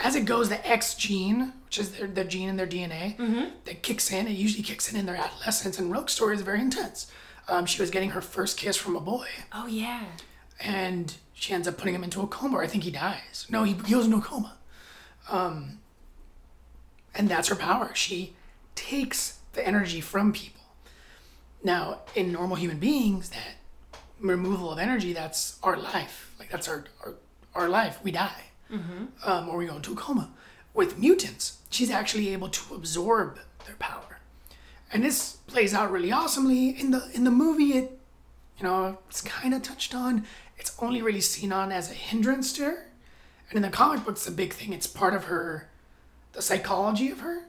as 0.02 0.14
it 0.16 0.24
goes 0.24 0.48
the 0.48 0.66
x 0.66 0.94
gene 0.94 1.52
which 1.66 1.78
is 1.78 1.90
their, 1.90 2.06
the 2.06 2.24
gene 2.24 2.48
in 2.48 2.56
their 2.56 2.66
dna 2.66 3.50
that 3.66 3.82
kicks 3.82 4.11
in 4.11 4.26
it 4.26 4.30
usually 4.30 4.62
kicks 4.62 4.90
in 4.90 4.98
in 4.98 5.04
their 5.04 5.16
adolescence 5.16 5.78
and 5.78 5.92
rogue's 5.92 6.12
story 6.14 6.35
is 6.35 6.40
very 6.40 6.61
intense 6.61 7.11
um, 7.48 7.66
she 7.66 7.82
was 7.82 7.90
getting 7.90 8.11
her 8.11 8.22
first 8.22 8.56
kiss 8.56 8.76
from 8.76 8.96
a 8.96 9.00
boy 9.00 9.26
oh 9.52 9.66
yeah. 9.66 10.04
And 10.60 11.14
she 11.32 11.52
ends 11.52 11.68
up 11.68 11.76
putting 11.76 11.94
him 11.94 12.04
into 12.04 12.22
a 12.22 12.26
coma. 12.26 12.58
Or 12.58 12.62
I 12.62 12.66
think 12.66 12.84
he 12.84 12.90
dies. 12.90 13.46
No, 13.50 13.64
he 13.64 13.74
goes 13.74 14.06
into 14.06 14.18
a 14.18 14.22
coma. 14.22 14.56
Um, 15.30 15.80
and 17.14 17.28
that's 17.28 17.48
her 17.48 17.56
power. 17.56 17.94
She 17.94 18.34
takes 18.74 19.38
the 19.52 19.66
energy 19.66 20.00
from 20.00 20.32
people. 20.32 20.62
Now, 21.64 22.00
in 22.14 22.30
normal 22.32 22.56
human 22.56 22.78
beings, 22.78 23.30
that 23.30 23.56
removal 24.20 24.70
of 24.70 24.78
energy, 24.78 25.12
that's 25.12 25.58
our 25.62 25.76
life. 25.76 26.34
Like 26.38 26.50
that's 26.50 26.68
our 26.68 26.84
our, 27.04 27.14
our 27.54 27.68
life. 27.68 27.98
We 28.02 28.12
die, 28.12 28.44
um, 29.24 29.48
or 29.48 29.56
we 29.58 29.66
go 29.66 29.76
into 29.76 29.92
a 29.92 29.96
coma. 29.96 30.30
With 30.74 30.98
mutants, 30.98 31.58
she's 31.70 31.90
actually 31.90 32.28
able 32.32 32.48
to 32.50 32.74
absorb 32.74 33.38
their 33.64 33.76
power, 33.76 34.20
and 34.92 35.02
this 35.02 35.38
plays 35.46 35.74
out 35.74 35.90
really 35.90 36.12
awesomely 36.12 36.68
in 36.68 36.90
the 36.90 37.10
in 37.14 37.24
the 37.24 37.30
movie. 37.30 37.72
It 37.78 37.98
you 38.58 38.64
know, 38.64 38.98
it's 39.08 39.20
kind 39.20 39.52
of 39.54 39.62
touched 39.62 39.94
on. 39.94 40.24
It's 40.58 40.74
only 40.80 41.02
really 41.02 41.20
seen 41.20 41.52
on 41.52 41.72
as 41.72 41.90
a 41.90 41.94
hindrance 41.94 42.52
to 42.54 42.64
her. 42.64 42.86
And 43.50 43.56
in 43.56 43.62
the 43.62 43.70
comic 43.70 44.04
books, 44.04 44.26
a 44.26 44.32
big 44.32 44.52
thing. 44.52 44.72
It's 44.72 44.86
part 44.86 45.14
of 45.14 45.24
her, 45.24 45.68
the 46.32 46.42
psychology 46.42 47.10
of 47.10 47.20
her. 47.20 47.44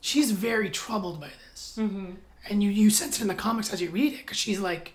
She's 0.00 0.30
very 0.30 0.70
troubled 0.70 1.20
by 1.20 1.30
this. 1.50 1.76
Mm-hmm. 1.78 2.12
And 2.48 2.62
you, 2.62 2.70
you 2.70 2.90
sense 2.90 3.18
it 3.18 3.22
in 3.22 3.28
the 3.28 3.34
comics 3.34 3.72
as 3.72 3.82
you 3.82 3.90
read 3.90 4.12
it, 4.12 4.18
because 4.18 4.36
she's 4.36 4.60
like, 4.60 4.94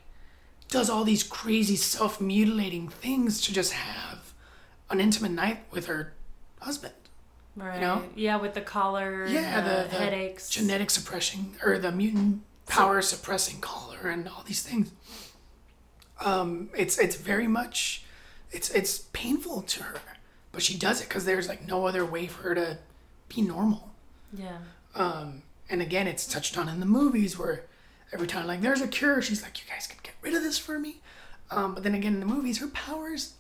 does 0.69 0.89
all 0.89 1.03
these 1.03 1.23
crazy 1.23 1.75
self 1.75 2.21
mutilating 2.21 2.87
things 2.87 3.41
to 3.41 3.53
just 3.53 3.73
have 3.73 4.33
an 4.89 4.99
intimate 4.99 5.31
night 5.31 5.65
with 5.71 5.87
her 5.87 6.13
husband. 6.59 6.93
Right. 7.55 7.75
You 7.75 7.81
know? 7.81 8.03
Yeah, 8.15 8.37
with 8.37 8.53
the 8.53 8.61
collar. 8.61 9.25
Yeah, 9.27 9.61
the, 9.61 9.89
the 9.89 9.97
headaches. 9.97 10.49
genetic 10.49 10.89
suppression 10.89 11.55
or 11.63 11.77
the 11.77 11.91
mutant 11.91 12.43
power 12.67 13.01
suppressing 13.01 13.59
collar 13.59 14.09
and 14.09 14.27
all 14.29 14.43
these 14.47 14.63
things. 14.63 14.91
Um, 16.23 16.69
it's 16.77 16.97
it's 16.99 17.15
very 17.15 17.47
much 17.47 18.03
it's 18.51 18.69
it's 18.69 18.99
painful 19.13 19.61
to 19.63 19.83
her, 19.83 19.99
but 20.51 20.61
she 20.61 20.77
does 20.77 21.01
it 21.01 21.09
because 21.09 21.25
there's 21.25 21.47
like 21.47 21.67
no 21.67 21.87
other 21.87 22.05
way 22.05 22.27
for 22.27 22.43
her 22.43 22.55
to 22.55 22.77
be 23.29 23.41
normal. 23.41 23.91
yeah. 24.33 24.57
Um, 24.93 25.43
and 25.69 25.81
again, 25.81 26.05
it's 26.07 26.27
touched 26.27 26.57
on 26.57 26.67
in 26.67 26.79
the 26.81 26.85
movies 26.85 27.39
where 27.39 27.63
every 28.11 28.27
time 28.27 28.45
like 28.47 28.61
there's 28.61 28.81
a 28.81 28.87
cure, 28.87 29.21
she's 29.21 29.41
like, 29.41 29.57
"You 29.63 29.69
guys 29.73 29.87
can 29.87 29.99
get 30.03 30.13
rid 30.21 30.33
of 30.33 30.43
this 30.43 30.57
for 30.57 30.77
me." 30.79 30.97
Um, 31.49 31.73
but 31.73 31.83
then 31.83 31.95
again, 31.95 32.13
in 32.15 32.19
the 32.19 32.25
movies, 32.25 32.59
her 32.59 32.67
powers, 32.67 33.33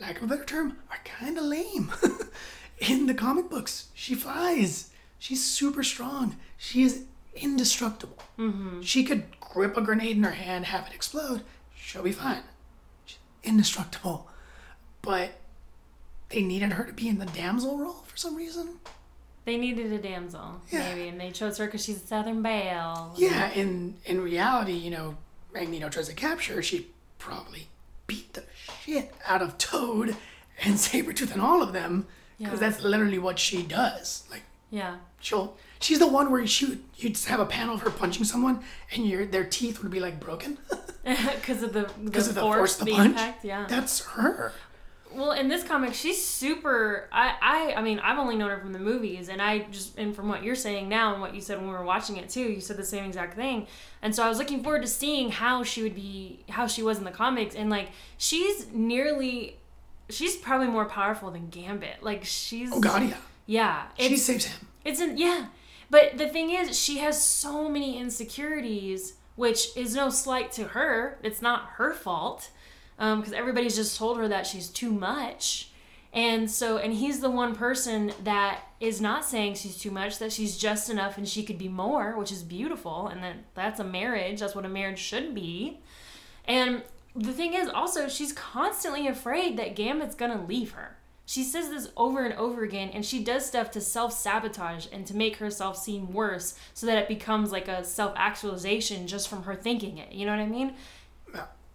lack 0.00 0.16
of 0.18 0.24
a 0.24 0.26
better 0.26 0.44
term, 0.44 0.78
are 0.90 0.98
kind 1.04 1.38
of 1.38 1.44
lame. 1.44 1.92
in 2.78 3.06
the 3.06 3.14
comic 3.14 3.48
books, 3.48 3.88
she 3.94 4.14
flies. 4.14 4.90
She's 5.18 5.44
super 5.44 5.82
strong. 5.82 6.36
She 6.58 6.82
is 6.82 7.04
indestructible. 7.34 8.18
Mm-hmm. 8.38 8.82
She 8.82 9.04
could 9.04 9.24
grip 9.40 9.76
a 9.76 9.80
grenade 9.80 10.16
in 10.16 10.22
her 10.24 10.32
hand, 10.32 10.66
have 10.66 10.86
it 10.88 10.94
explode. 10.94 11.42
She'll 11.86 12.02
be 12.02 12.10
fine. 12.10 12.42
She's 13.04 13.18
indestructible. 13.44 14.28
But 15.02 15.30
they 16.30 16.42
needed 16.42 16.72
her 16.72 16.82
to 16.84 16.92
be 16.92 17.08
in 17.08 17.18
the 17.18 17.26
damsel 17.26 17.78
role 17.78 18.02
for 18.08 18.16
some 18.16 18.34
reason. 18.34 18.80
They 19.44 19.56
needed 19.56 19.92
a 19.92 19.98
damsel, 19.98 20.60
Yeah. 20.68 20.80
maybe, 20.92 21.06
and 21.06 21.20
they 21.20 21.30
chose 21.30 21.58
her 21.58 21.66
because 21.66 21.84
she's 21.84 22.02
a 22.02 22.06
Southern 22.08 22.42
Belle. 22.42 23.14
Yeah, 23.16 23.52
in 23.52 23.98
in 24.04 24.20
reality, 24.20 24.72
you 24.72 24.90
know, 24.90 25.16
Magneto 25.54 25.88
tries 25.88 26.08
to 26.08 26.14
capture 26.14 26.54
her. 26.56 26.62
She 26.62 26.88
probably 27.20 27.68
beat 28.08 28.32
the 28.32 28.42
shit 28.82 29.14
out 29.24 29.42
of 29.42 29.56
Toad 29.56 30.16
and 30.64 30.74
Sabretooth 30.86 31.30
and 31.30 31.40
all 31.40 31.62
of 31.62 31.72
them 31.72 32.08
because 32.38 32.60
Yeah. 32.60 32.68
that's 32.68 32.82
literally 32.82 33.20
what 33.20 33.38
she 33.38 33.62
does. 33.62 34.24
Like 34.28 34.42
Yeah. 34.72 34.96
she'll 35.20 35.56
she's 35.80 36.00
the 36.00 36.08
one 36.08 36.32
where 36.32 36.44
she 36.48 36.80
you'd 36.96 37.16
have 37.28 37.38
a 37.38 37.46
panel 37.46 37.76
of 37.76 37.82
her 37.82 37.90
punching 37.90 38.24
someone 38.24 38.64
and 38.92 39.06
your 39.06 39.24
their 39.24 39.44
teeth 39.44 39.80
would 39.84 39.92
be 39.92 40.00
like 40.00 40.18
broken 40.18 40.58
Because 41.36 41.62
of 41.62 41.72
the, 41.72 41.88
because 42.04 42.28
of 42.28 42.34
the 42.34 42.40
force, 42.40 42.76
the 42.76 42.84
the 42.86 42.92
punch. 42.92 43.06
impact. 43.10 43.44
Yeah. 43.44 43.66
That's 43.68 44.04
her. 44.06 44.52
Well, 45.14 45.30
in 45.32 45.48
this 45.48 45.62
comic, 45.62 45.94
she's 45.94 46.22
super. 46.22 47.08
I, 47.12 47.34
I, 47.40 47.74
I 47.78 47.82
mean, 47.82 48.00
I've 48.00 48.18
only 48.18 48.36
known 48.36 48.50
her 48.50 48.58
from 48.58 48.72
the 48.72 48.78
movies, 48.80 49.28
and 49.28 49.40
I 49.40 49.60
just, 49.70 49.96
and 49.96 50.14
from 50.14 50.28
what 50.28 50.42
you're 50.42 50.56
saying 50.56 50.88
now, 50.88 51.12
and 51.12 51.22
what 51.22 51.32
you 51.34 51.40
said 51.40 51.58
when 51.58 51.68
we 51.68 51.72
were 51.72 51.84
watching 51.84 52.16
it 52.16 52.28
too, 52.28 52.42
you 52.42 52.60
said 52.60 52.76
the 52.76 52.84
same 52.84 53.04
exact 53.04 53.34
thing. 53.34 53.66
And 54.02 54.14
so 54.14 54.24
I 54.24 54.28
was 54.28 54.38
looking 54.38 54.62
forward 54.62 54.82
to 54.82 54.88
seeing 54.88 55.30
how 55.30 55.62
she 55.62 55.82
would 55.82 55.94
be, 55.94 56.44
how 56.50 56.66
she 56.66 56.82
was 56.82 56.98
in 56.98 57.04
the 57.04 57.12
comics, 57.12 57.54
and 57.54 57.70
like 57.70 57.90
she's 58.18 58.66
nearly 58.72 59.56
she's 60.10 60.36
probably 60.36 60.66
more 60.68 60.84
powerful 60.86 61.30
than 61.30 61.48
Gambit. 61.48 62.02
Like 62.02 62.24
she's 62.24 62.70
Oh 62.72 62.80
God, 62.80 63.02
yeah. 63.02 63.16
yeah. 63.46 63.82
She 63.98 64.16
saves 64.16 64.46
him. 64.46 64.66
It's 64.84 65.00
an 65.00 65.16
yeah, 65.16 65.46
but 65.88 66.18
the 66.18 66.28
thing 66.28 66.50
is, 66.50 66.78
she 66.78 66.98
has 66.98 67.22
so 67.22 67.68
many 67.68 67.98
insecurities, 67.98 69.14
which 69.36 69.76
is 69.76 69.94
no 69.94 70.10
slight 70.10 70.50
to 70.52 70.64
her. 70.64 71.18
It's 71.22 71.40
not 71.40 71.70
her 71.76 71.94
fault, 71.94 72.50
um, 72.98 73.20
because 73.20 73.32
everybody's 73.32 73.76
just 73.76 73.96
told 73.96 74.18
her 74.18 74.28
that 74.28 74.46
she's 74.46 74.68
too 74.68 74.90
much, 74.90 75.70
and 76.12 76.50
so 76.50 76.78
and 76.78 76.92
he's 76.94 77.20
the 77.20 77.30
one 77.30 77.54
person 77.54 78.12
that 78.24 78.60
is 78.80 79.00
not 79.00 79.24
saying 79.24 79.54
she's 79.54 79.78
too 79.78 79.90
much, 79.90 80.18
that 80.18 80.32
she's 80.32 80.56
just 80.56 80.90
enough, 80.90 81.18
and 81.18 81.28
she 81.28 81.42
could 81.42 81.58
be 81.58 81.68
more, 81.68 82.16
which 82.18 82.32
is 82.32 82.42
beautiful, 82.42 83.06
and 83.08 83.22
then 83.22 83.44
that's 83.54 83.78
a 83.80 83.84
marriage. 83.84 84.40
That's 84.40 84.54
what 84.54 84.64
a 84.64 84.68
marriage 84.70 84.98
should 84.98 85.34
be, 85.34 85.80
and 86.46 86.82
the 87.14 87.32
thing 87.32 87.54
is 87.54 87.68
also 87.68 88.08
she's 88.08 88.32
constantly 88.32 89.06
afraid 89.06 89.56
that 89.56 89.74
Gambit's 89.74 90.14
gonna 90.14 90.44
leave 90.44 90.72
her. 90.72 90.95
She 91.28 91.42
says 91.42 91.70
this 91.70 91.88
over 91.96 92.24
and 92.24 92.34
over 92.34 92.62
again, 92.62 92.90
and 92.90 93.04
she 93.04 93.22
does 93.22 93.44
stuff 93.44 93.72
to 93.72 93.80
self 93.80 94.12
sabotage 94.12 94.86
and 94.92 95.04
to 95.06 95.16
make 95.16 95.38
herself 95.38 95.76
seem 95.76 96.12
worse 96.12 96.54
so 96.72 96.86
that 96.86 96.98
it 96.98 97.08
becomes 97.08 97.50
like 97.50 97.66
a 97.66 97.84
self 97.84 98.14
actualization 98.16 99.08
just 99.08 99.28
from 99.28 99.42
her 99.42 99.56
thinking 99.56 99.98
it. 99.98 100.12
You 100.12 100.24
know 100.24 100.32
what 100.32 100.40
I 100.40 100.46
mean? 100.46 100.74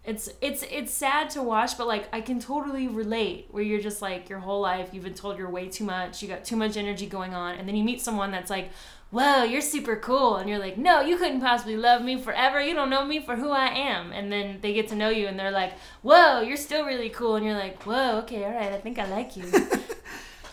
It's 0.04 0.28
it's 0.40 0.64
it's 0.64 0.92
sad 0.92 1.30
to 1.30 1.42
watch, 1.42 1.78
but 1.78 1.86
like 1.86 2.08
I 2.12 2.20
can 2.20 2.40
totally 2.40 2.88
relate 2.88 3.46
where 3.50 3.62
you're 3.62 3.80
just 3.80 4.02
like 4.02 4.28
your 4.28 4.40
whole 4.40 4.60
life 4.60 4.90
you've 4.92 5.04
been 5.04 5.14
told 5.14 5.38
you're 5.38 5.48
way 5.48 5.68
too 5.68 5.84
much, 5.84 6.22
you 6.22 6.28
got 6.28 6.44
too 6.44 6.56
much 6.56 6.76
energy 6.76 7.06
going 7.06 7.34
on, 7.34 7.54
and 7.54 7.68
then 7.68 7.76
you 7.76 7.84
meet 7.84 8.00
someone 8.00 8.32
that's 8.32 8.50
like, 8.50 8.70
Whoa, 9.10 9.44
you're 9.44 9.60
super 9.60 9.94
cool 9.96 10.36
and 10.36 10.48
you're 10.48 10.58
like, 10.58 10.76
No, 10.76 11.02
you 11.02 11.16
couldn't 11.16 11.40
possibly 11.40 11.76
love 11.76 12.02
me 12.02 12.20
forever. 12.20 12.60
You 12.60 12.74
don't 12.74 12.90
know 12.90 13.04
me 13.04 13.20
for 13.20 13.36
who 13.36 13.50
I 13.50 13.66
am 13.66 14.10
and 14.10 14.32
then 14.32 14.58
they 14.60 14.72
get 14.72 14.88
to 14.88 14.96
know 14.96 15.10
you 15.10 15.28
and 15.28 15.38
they're 15.38 15.50
like, 15.52 15.74
Whoa, 16.02 16.40
you're 16.40 16.56
still 16.56 16.84
really 16.84 17.10
cool 17.10 17.36
and 17.36 17.46
you're 17.46 17.58
like, 17.58 17.82
Whoa, 17.84 18.18
okay, 18.22 18.44
alright, 18.44 18.72
I 18.72 18.78
think 18.78 18.98
I 18.98 19.06
like 19.06 19.36
you. 19.36 19.44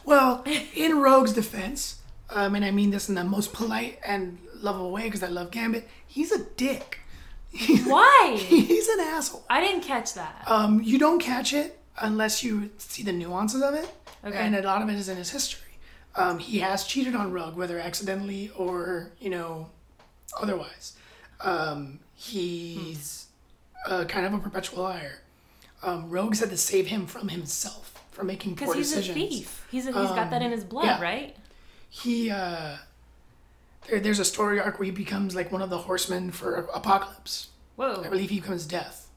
Well, 0.10 0.44
in 0.74 0.98
Rogue's 0.98 1.34
defense, 1.34 2.02
um, 2.32 2.56
and 2.56 2.66
I 2.66 2.72
mean 2.72 2.90
this 2.90 3.10
in 3.10 3.16
the 3.16 3.24
most 3.24 3.54
polite 3.54 4.00
and 4.04 4.40
lovable 4.56 4.92
way 4.92 5.04
because 5.04 5.22
I 5.22 5.28
love 5.28 5.52
Gambit, 5.52 5.88
he's 6.08 6.32
a 6.32 6.46
dick. 6.58 7.02
Why? 7.86 8.36
he's 8.40 8.88
an 8.88 9.00
asshole. 9.00 9.44
I 9.50 9.62
didn't 9.62 9.82
catch 9.82 10.14
that. 10.14 10.44
Um, 10.48 10.82
you 10.84 10.98
don't 11.00 11.20
catch 11.20 11.54
it 11.54 11.80
unless 12.02 12.44
you 12.44 12.70
see 12.78 13.04
the 13.04 13.12
nuances 13.12 13.62
of 13.62 13.74
it, 13.74 13.90
Okay. 14.24 14.38
and 14.38 14.56
a 14.56 14.62
lot 14.62 14.82
of 14.82 14.90
it 14.90 14.96
is 14.96 15.10
in 15.10 15.18
his 15.18 15.32
history. 15.32 15.68
Um, 16.16 16.40
he 16.40 16.60
has 16.60 16.84
cheated 16.86 17.16
on 17.16 17.32
Rogue, 17.32 17.56
whether 17.56 17.80
accidentally 17.80 18.52
or 18.56 19.12
you 19.20 19.30
know, 19.30 19.70
otherwise. 20.40 20.94
Um, 21.42 22.00
he's 22.16 23.28
uh, 23.88 24.06
kind 24.06 24.26
of 24.26 24.34
a 24.34 24.40
perpetual 24.40 24.84
liar. 24.84 25.22
Um, 25.82 26.10
Rogue's 26.10 26.40
had 26.42 26.50
to 26.50 26.58
save 26.58 26.88
him 26.88 27.06
from 27.08 27.30
himself 27.30 28.04
from 28.12 28.28
making 28.28 28.56
poor 28.58 28.76
decisions. 28.76 29.08
Because 29.08 29.16
he's 29.16 29.26
a 29.26 29.30
thief. 29.38 29.68
He's 29.72 29.88
a, 29.88 29.92
he's 29.94 30.10
got 30.10 30.30
that 30.32 30.42
in 30.42 30.52
his 30.52 30.64
blood, 30.64 30.86
yeah. 30.86 31.02
right? 31.02 31.36
he 31.92 32.30
uh 32.30 32.76
there, 33.89 33.99
there's 33.99 34.19
a 34.19 34.25
story 34.25 34.60
arc 34.60 34.80
where 34.80 34.86
he 34.86 34.91
becomes 34.91 35.36
like 35.36 35.52
one 35.52 35.62
of 35.62 35.69
the 35.69 35.78
horsemen 35.78 36.32
for 36.32 36.56
apocalypse 36.73 37.49
Whoa. 37.75 38.02
i 38.06 38.10
believe 38.10 38.30
he 38.30 38.39
becomes 38.39 38.65
death 38.65 39.08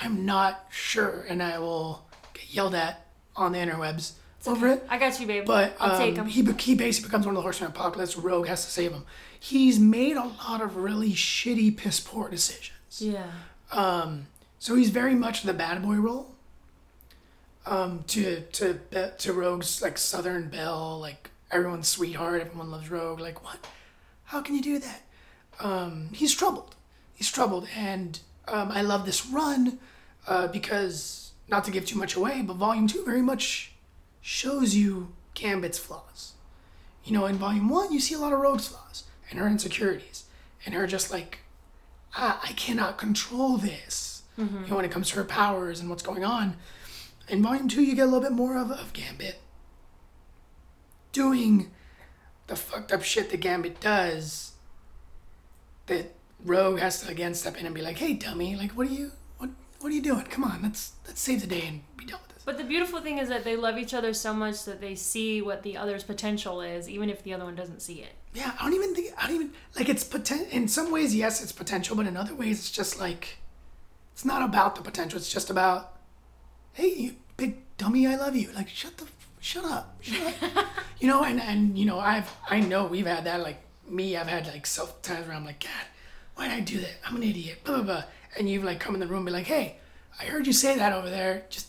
i'm 0.00 0.24
not 0.24 0.66
sure 0.70 1.24
and 1.28 1.42
i 1.42 1.58
will 1.58 2.06
get 2.32 2.52
yelled 2.52 2.74
at 2.74 3.06
on 3.36 3.52
the 3.52 3.58
interwebs 3.58 4.12
over 4.46 4.68
it 4.68 4.84
I 4.90 4.98
got 4.98 5.18
you, 5.18 5.26
babe. 5.26 5.46
but 5.46 5.74
I'll 5.80 5.92
um, 5.92 5.98
take 5.98 6.16
him. 6.16 6.26
he, 6.26 6.42
he 6.42 6.74
basically 6.74 7.08
becomes 7.08 7.24
one 7.24 7.34
of 7.34 7.36
the 7.36 7.42
horsemen 7.42 7.70
of 7.70 7.76
apocalypse 7.76 8.16
rogue 8.16 8.46
has 8.46 8.64
to 8.64 8.70
save 8.70 8.92
him 8.92 9.04
he's 9.40 9.78
made 9.78 10.16
a 10.16 10.24
lot 10.24 10.60
of 10.60 10.76
really 10.76 11.12
shitty 11.12 11.76
piss 11.76 11.98
poor 11.98 12.28
decisions 12.28 13.00
yeah. 13.00 13.24
um, 13.72 14.26
so 14.64 14.74
he's 14.76 14.88
very 14.88 15.14
much 15.14 15.42
the 15.42 15.52
bad 15.52 15.82
boy 15.82 15.96
role. 15.96 16.34
Um, 17.66 18.02
to 18.06 18.40
to 18.52 18.78
to 19.18 19.32
Rogue's 19.34 19.82
like 19.82 19.98
Southern 19.98 20.48
Belle, 20.48 20.98
like 21.00 21.28
everyone's 21.50 21.88
sweetheart, 21.88 22.40
everyone 22.40 22.70
loves 22.70 22.90
Rogue. 22.90 23.20
Like 23.20 23.44
what? 23.44 23.66
How 24.24 24.40
can 24.40 24.54
you 24.54 24.62
do 24.62 24.78
that? 24.78 25.02
Um, 25.60 26.08
he's 26.12 26.34
troubled. 26.34 26.74
He's 27.14 27.30
troubled, 27.30 27.68
and 27.76 28.18
um, 28.48 28.70
I 28.72 28.82
love 28.82 29.06
this 29.06 29.26
run 29.26 29.78
uh, 30.26 30.48
because 30.48 31.32
not 31.48 31.64
to 31.64 31.70
give 31.70 31.86
too 31.86 31.98
much 31.98 32.16
away, 32.16 32.42
but 32.42 32.56
Volume 32.56 32.86
Two 32.88 33.04
very 33.04 33.22
much 33.22 33.72
shows 34.20 34.74
you 34.74 35.12
Gambit's 35.34 35.78
flaws. 35.78 36.32
You 37.04 37.12
know, 37.12 37.26
in 37.26 37.36
Volume 37.36 37.68
One, 37.68 37.92
you 37.92 38.00
see 38.00 38.14
a 38.14 38.18
lot 38.18 38.32
of 38.32 38.40
Rogue's 38.40 38.68
flaws 38.68 39.04
and 39.30 39.38
her 39.38 39.46
insecurities, 39.46 40.24
and 40.64 40.74
her 40.74 40.86
just 40.86 41.12
like 41.12 41.40
I, 42.16 42.38
I 42.42 42.52
cannot 42.52 42.98
control 42.98 43.56
this. 43.58 44.22
You 44.64 44.70
know, 44.70 44.76
when 44.76 44.84
it 44.84 44.90
comes 44.90 45.10
to 45.10 45.16
her 45.16 45.24
powers 45.24 45.78
and 45.78 45.88
what's 45.88 46.02
going 46.02 46.24
on. 46.24 46.56
In 47.28 47.40
volume 47.40 47.68
two, 47.68 47.82
you 47.84 47.94
get 47.94 48.02
a 48.02 48.06
little 48.06 48.20
bit 48.20 48.32
more 48.32 48.58
of, 48.58 48.72
of 48.72 48.92
Gambit 48.92 49.38
doing 51.14 51.70
the 52.48 52.56
fucked 52.56 52.92
up 52.92 53.02
shit 53.02 53.30
that 53.30 53.40
Gambit 53.40 53.80
does. 53.80 54.52
That 55.86 56.12
Rogue 56.44 56.78
has 56.80 57.00
to 57.02 57.08
again 57.08 57.34
step 57.34 57.56
in 57.58 57.64
and 57.64 57.74
be 57.74 57.80
like, 57.80 57.96
"Hey, 57.96 58.12
dummy! 58.12 58.56
Like, 58.56 58.72
what 58.72 58.86
are 58.86 58.92
you? 58.92 59.12
What 59.38 59.50
What 59.80 59.90
are 59.90 59.94
you 59.94 60.02
doing? 60.02 60.24
Come 60.24 60.44
on, 60.44 60.60
let's 60.62 60.92
let's 61.06 61.20
save 61.20 61.40
the 61.40 61.46
day 61.46 61.66
and 61.66 61.80
be 61.96 62.04
done 62.04 62.20
with 62.26 62.34
this." 62.34 62.44
But 62.44 62.58
the 62.58 62.64
beautiful 62.64 63.00
thing 63.00 63.18
is 63.18 63.28
that 63.30 63.44
they 63.44 63.56
love 63.56 63.78
each 63.78 63.94
other 63.94 64.12
so 64.12 64.34
much 64.34 64.64
that 64.64 64.80
they 64.82 64.94
see 64.94 65.40
what 65.40 65.62
the 65.62 65.78
other's 65.78 66.04
potential 66.04 66.60
is, 66.60 66.88
even 66.88 67.08
if 67.08 67.22
the 67.22 67.32
other 67.32 67.44
one 67.44 67.54
doesn't 67.54 67.80
see 67.80 68.02
it. 68.02 68.12
Yeah, 68.34 68.52
I 68.58 68.64
don't 68.64 68.74
even 68.74 68.94
think 68.94 69.14
I 69.16 69.26
don't 69.26 69.36
even 69.36 69.52
like 69.76 69.88
it's 69.88 70.04
poten- 70.04 70.50
In 70.50 70.68
some 70.68 70.90
ways, 70.90 71.14
yes, 71.14 71.42
it's 71.42 71.52
potential, 71.52 71.96
but 71.96 72.06
in 72.06 72.16
other 72.16 72.34
ways, 72.34 72.58
it's 72.58 72.70
just 72.70 72.98
like 72.98 73.38
it's 74.12 74.24
not 74.24 74.42
about 74.42 74.76
the 74.76 74.82
potential. 74.82 75.18
It's 75.18 75.32
just 75.32 75.50
about, 75.50 75.98
hey, 76.72 76.88
you 76.88 77.16
big 77.36 77.56
dummy, 77.78 78.06
I 78.06 78.14
love 78.16 78.36
you. 78.36 78.52
Like, 78.52 78.68
shut 78.68 78.96
the, 78.96 79.06
shut 79.44 79.64
up, 79.64 79.96
shut 80.00 80.42
up. 80.56 80.66
you 81.00 81.06
know, 81.08 81.22
and 81.22 81.40
and 81.40 81.78
you 81.78 81.84
know, 81.84 81.98
I've 81.98 82.30
I 82.48 82.60
know 82.60 82.86
we've 82.86 83.06
had 83.06 83.24
that. 83.24 83.40
Like 83.40 83.58
me, 83.88 84.16
I've 84.16 84.26
had 84.26 84.46
like 84.46 84.66
self 84.66 85.00
times 85.02 85.26
where 85.26 85.36
I'm 85.36 85.44
like, 85.44 85.60
God, 85.60 85.86
why 86.36 86.48
did 86.48 86.54
I 86.56 86.60
do 86.60 86.80
that? 86.80 86.94
I'm 87.06 87.16
an 87.16 87.22
idiot. 87.22 87.62
Blah 87.64 87.76
blah 87.76 87.84
blah. 87.84 88.04
And 88.38 88.48
you've 88.48 88.64
like 88.64 88.80
come 88.80 88.94
in 88.94 89.00
the 89.00 89.06
room 89.06 89.18
and 89.18 89.26
be 89.26 89.32
like, 89.32 89.46
Hey, 89.46 89.76
I 90.20 90.24
heard 90.24 90.46
you 90.46 90.52
say 90.52 90.76
that 90.78 90.92
over 90.92 91.08
there. 91.10 91.44
Just 91.50 91.68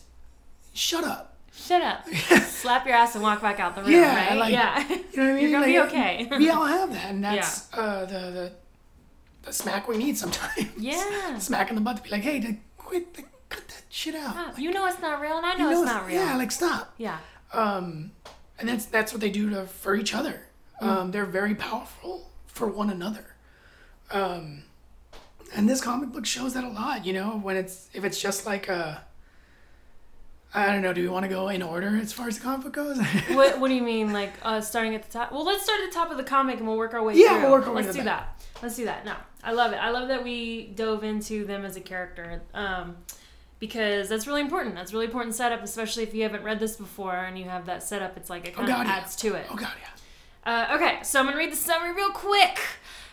shut 0.74 1.04
up. 1.04 1.34
Shut 1.54 1.82
up. 1.82 2.08
Slap 2.42 2.86
your 2.86 2.96
ass 2.96 3.14
and 3.14 3.22
walk 3.22 3.40
back 3.40 3.60
out 3.60 3.74
the 3.76 3.82
room, 3.82 3.92
Yeah, 3.92 4.28
right? 4.30 4.38
like- 4.38 4.52
yeah. 4.52 4.86
You 4.88 4.96
know 4.96 5.02
what 5.02 5.18
I 5.18 5.32
mean? 5.34 5.42
You're 5.42 5.52
gonna 5.52 5.66
be 5.66 5.78
okay. 5.80 6.28
we 6.38 6.50
all 6.50 6.64
have 6.66 6.92
that, 6.92 7.10
and 7.10 7.22
that's 7.24 7.72
uh, 7.74 8.00
the 8.04 8.18
the 8.38 8.52
the 9.42 9.52
smack 9.52 9.86
we 9.88 9.96
need 9.96 10.18
sometimes. 10.18 10.68
Yeah. 10.78 11.38
smack 11.38 11.68
in 11.70 11.76
the 11.76 11.80
butt 11.82 11.98
to 11.98 12.02
be 12.02 12.10
like, 12.10 12.22
hey, 12.22 12.40
to 12.40 12.56
quit, 12.78 13.16
like, 13.16 13.28
cut 13.48 13.66
that 13.68 13.82
shit 13.88 14.14
out. 14.16 14.34
Ah, 14.36 14.52
You 14.58 14.70
know 14.72 14.86
it's 14.86 15.00
not 15.00 15.20
real, 15.20 15.36
and 15.38 15.46
I 15.46 15.52
You 15.52 15.58
know, 15.58 15.70
know 15.70 15.82
it's 15.82 15.90
not 15.92 16.06
real. 16.06 16.16
Yeah, 16.16 16.36
like 16.36 16.50
stop. 16.50 16.92
yeah. 16.98 17.18
Um, 17.52 18.12
and 18.58 18.68
that's 18.68 18.86
that's 18.86 19.12
what 19.12 19.20
they 19.20 19.30
do 19.30 19.50
to 19.50 19.66
for 19.66 19.94
each 19.94 20.14
other. 20.14 20.42
Mm. 20.80 20.86
Um, 20.86 21.10
they're 21.10 21.24
very 21.26 21.54
powerful 21.54 22.30
for 22.46 22.66
one 22.66 22.90
another. 22.90 23.34
Um, 24.10 24.62
and 25.54 25.68
this 25.68 25.80
comic 25.80 26.12
book 26.12 26.26
shows 26.26 26.54
that 26.54 26.64
a 26.64 26.68
lot. 26.68 27.04
You 27.06 27.12
know, 27.12 27.38
when 27.38 27.56
it's 27.56 27.88
if 27.92 28.04
it's 28.04 28.20
just 28.20 28.46
like 28.46 28.68
a. 28.68 29.02
I 30.54 30.72
don't 30.72 30.80
know. 30.80 30.94
Do 30.94 31.02
we 31.02 31.08
want 31.08 31.24
to 31.24 31.28
go 31.28 31.48
in 31.48 31.60
order 31.62 31.98
as 32.00 32.14
far 32.14 32.28
as 32.28 32.38
the 32.38 32.44
comic 32.44 32.62
book 32.64 32.72
goes? 32.72 32.98
What, 33.30 33.60
what 33.60 33.68
do 33.68 33.74
you 33.74 33.82
mean, 33.82 34.14
like 34.14 34.32
uh, 34.42 34.62
starting 34.62 34.94
at 34.94 35.02
the 35.02 35.12
top? 35.12 35.30
Well, 35.30 35.44
let's 35.44 35.62
start 35.64 35.80
at 35.80 35.90
the 35.90 35.94
top 35.94 36.10
of 36.10 36.16
the 36.16 36.22
comic 36.24 36.58
and 36.58 36.66
we'll 36.66 36.78
work 36.78 36.94
our 36.94 37.02
way 37.02 37.14
Yeah, 37.14 37.34
through. 37.34 37.42
we'll 37.42 37.50
work 37.52 37.66
our 37.66 37.74
way 37.74 37.82
Let's 37.82 37.94
do 37.94 38.00
the 38.00 38.06
that. 38.06 38.42
Let's 38.62 38.76
do 38.76 38.86
that. 38.86 39.04
No, 39.04 39.14
I 39.44 39.52
love 39.52 39.72
it. 39.72 39.76
I 39.76 39.90
love 39.90 40.08
that 40.08 40.24
we 40.24 40.68
dove 40.68 41.04
into 41.04 41.44
them 41.44 41.66
as 41.66 41.76
a 41.76 41.80
character 41.80 42.40
um, 42.54 42.96
because 43.58 44.08
that's 44.08 44.26
really 44.26 44.40
important. 44.40 44.74
That's 44.74 44.92
really 44.92 45.06
important 45.06 45.34
setup, 45.34 45.62
especially 45.62 46.02
if 46.02 46.14
you 46.14 46.22
haven't 46.22 46.42
read 46.42 46.60
this 46.60 46.76
before 46.76 47.14
and 47.14 47.38
you 47.38 47.44
have 47.46 47.66
that 47.66 47.82
setup. 47.82 48.16
It's 48.16 48.30
like 48.30 48.46
it 48.46 48.54
kind 48.54 48.68
of 48.68 48.74
God, 48.76 48.86
yeah. 48.86 48.92
adds 48.92 49.16
to 49.16 49.34
it. 49.34 49.46
oh 49.50 49.56
god, 49.56 49.72
yeah. 49.80 49.88
Uh, 50.70 50.76
okay, 50.76 50.98
so 51.02 51.18
I'm 51.18 51.26
gonna 51.26 51.36
read 51.36 51.52
the 51.52 51.56
summary 51.56 51.92
real 51.92 52.10
quick. 52.10 52.58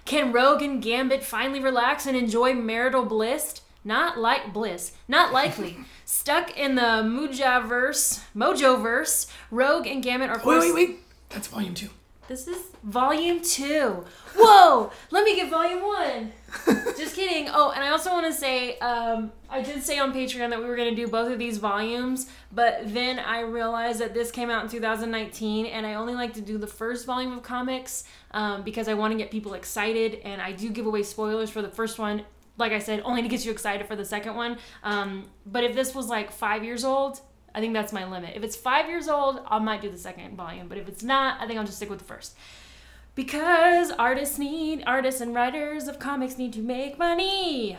Can 0.06 0.32
Rogue 0.32 0.62
and 0.62 0.82
Gambit 0.82 1.23
finally 1.23 1.60
relax 1.60 2.06
and 2.06 2.15
enjoy 2.15 2.53
marital 2.53 3.06
bliss? 3.06 3.62
Not 3.86 4.17
like 4.17 4.53
bliss, 4.53 4.93
not 5.08 5.34
likely. 5.34 5.77
Stuck 6.06 6.58
in 6.58 6.75
the 6.75 6.82
Mujaverse, 6.82 8.21
Mojoverse, 8.36 9.29
Rogue 9.51 9.88
and 9.88 10.03
Gambit 10.03 10.29
are 10.29 10.41
Wait, 10.43 10.60
wait, 10.60 10.73
wait. 10.73 10.99
That's 11.29 11.47
volume 11.47 11.73
two. 11.73 11.89
This 12.26 12.48
is 12.48 12.58
volume 12.84 13.42
two. 13.42 14.06
Whoa! 14.36 14.92
Let 15.12 15.26
me 15.26 15.36
get 15.36 15.50
volume 15.50 15.82
one. 15.82 16.32
Just 16.98 17.16
kidding. 17.16 17.50
Oh, 17.52 17.72
and 17.72 17.84
I 17.84 17.90
also 17.90 18.12
want 18.12 18.26
to 18.28 18.32
say, 18.32 18.78
um, 18.78 19.34
I 19.50 19.62
did 19.62 19.84
say 19.84 20.00
on 20.00 20.14
Patreon 20.14 20.50
that 20.50 20.60
we 20.60 20.66
were 20.66 20.78
going 20.78 20.90
to 20.90 20.96
do 20.96 21.10
both 21.10 21.30
of 21.30 21.38
these 21.38 21.58
volumes, 21.58 22.30
but 22.54 22.82
then 22.94 23.20
I 23.20 23.42
realized 23.42 24.00
that 24.00 24.14
this 24.14 24.32
came 24.32 24.50
out 24.50 24.64
in 24.64 24.70
2019, 24.70 25.66
and 25.66 25.86
I 25.86 25.96
only 25.96 26.14
like 26.14 26.34
to 26.36 26.42
do 26.42 26.58
the 26.58 26.68
first 26.68 27.06
volume 27.06 27.34
of 27.34 27.44
comics 27.44 28.06
um, 28.32 28.64
because 28.64 28.88
I 28.88 28.94
want 28.94 29.12
to 29.12 29.18
get 29.18 29.30
people 29.30 29.54
excited, 29.54 30.22
and 30.24 30.42
I 30.42 30.54
do 30.54 30.70
give 30.70 30.86
away 30.86 31.04
spoilers 31.04 31.50
for 31.50 31.62
the 31.62 31.70
first 31.70 32.00
one. 32.00 32.24
Like 32.58 32.72
I 32.72 32.80
said, 32.80 33.02
only 33.04 33.22
to 33.22 33.28
get 33.28 33.44
you 33.44 33.52
excited 33.52 33.86
for 33.86 33.98
the 33.98 34.06
second 34.06 34.36
one. 34.36 34.60
Um, 34.84 35.26
but 35.46 35.66
if 35.66 35.76
this 35.76 35.94
was 35.94 36.08
like 36.08 36.32
five 36.32 36.64
years 36.64 36.86
old, 36.86 37.20
I 37.56 37.60
think 37.60 37.74
that's 37.74 37.94
my 37.94 38.10
limit. 38.10 38.36
If 38.36 38.44
it's 38.44 38.56
five 38.56 38.88
years 38.88 39.08
old, 39.08 39.42
I 39.48 39.60
might 39.60 39.82
do 39.82 39.89
the 39.89 39.98
second 39.98 40.36
volume. 40.36 40.68
But 40.68 40.78
if 40.78 40.88
it's 40.88 41.04
not, 41.04 41.39
I 41.39 41.48
think 41.48 41.60
I'll 41.60 41.66
just 41.66 41.78
stick 41.78 41.89
with 41.89 42.00
the 42.00 42.06
first. 42.06 42.36
Because 43.16 43.92
artists 43.92 44.39
need, 44.39 44.84
artists 44.88 45.22
and 45.22 45.36
writers 45.36 45.88
of 45.88 46.00
comics 46.00 46.38
need 46.38 46.52
to 46.54 46.62
make 46.62 46.98
money. 46.98 47.78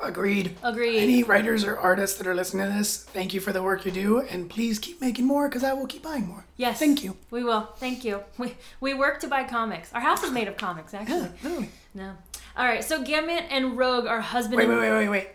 Agreed. 0.00 0.56
Agreed. 0.64 0.98
Any 0.98 1.22
writers 1.22 1.64
or 1.64 1.78
artists 1.78 2.18
that 2.18 2.26
are 2.26 2.34
listening 2.34 2.66
to 2.66 2.72
this, 2.72 3.04
thank 3.04 3.32
you 3.32 3.40
for 3.40 3.52
the 3.52 3.62
work 3.62 3.84
you 3.84 3.92
do, 3.92 4.20
and 4.20 4.50
please 4.50 4.80
keep 4.80 5.00
making 5.00 5.26
more 5.26 5.48
because 5.48 5.62
I 5.62 5.72
will 5.74 5.86
keep 5.86 6.02
buying 6.02 6.26
more. 6.26 6.44
Yes. 6.56 6.80
Thank 6.80 7.04
you. 7.04 7.16
We 7.30 7.44
will. 7.44 7.68
Thank 7.76 8.04
you. 8.04 8.22
We 8.38 8.56
we 8.80 8.94
work 8.94 9.20
to 9.20 9.28
buy 9.28 9.44
comics. 9.44 9.92
Our 9.92 10.00
house 10.00 10.24
is 10.24 10.32
made 10.32 10.48
of 10.48 10.56
comics, 10.56 10.94
actually. 10.94 11.20
Yeah, 11.20 11.28
literally. 11.44 11.68
No. 11.94 12.14
All 12.56 12.64
right. 12.64 12.82
So 12.82 13.02
Gambit 13.02 13.44
and 13.50 13.78
Rogue 13.78 14.06
are 14.06 14.20
husband. 14.20 14.56
Wait, 14.56 14.68
and... 14.68 14.78
wait, 14.78 14.90
wait, 14.90 14.98
wait, 14.98 15.08
wait. 15.08 15.28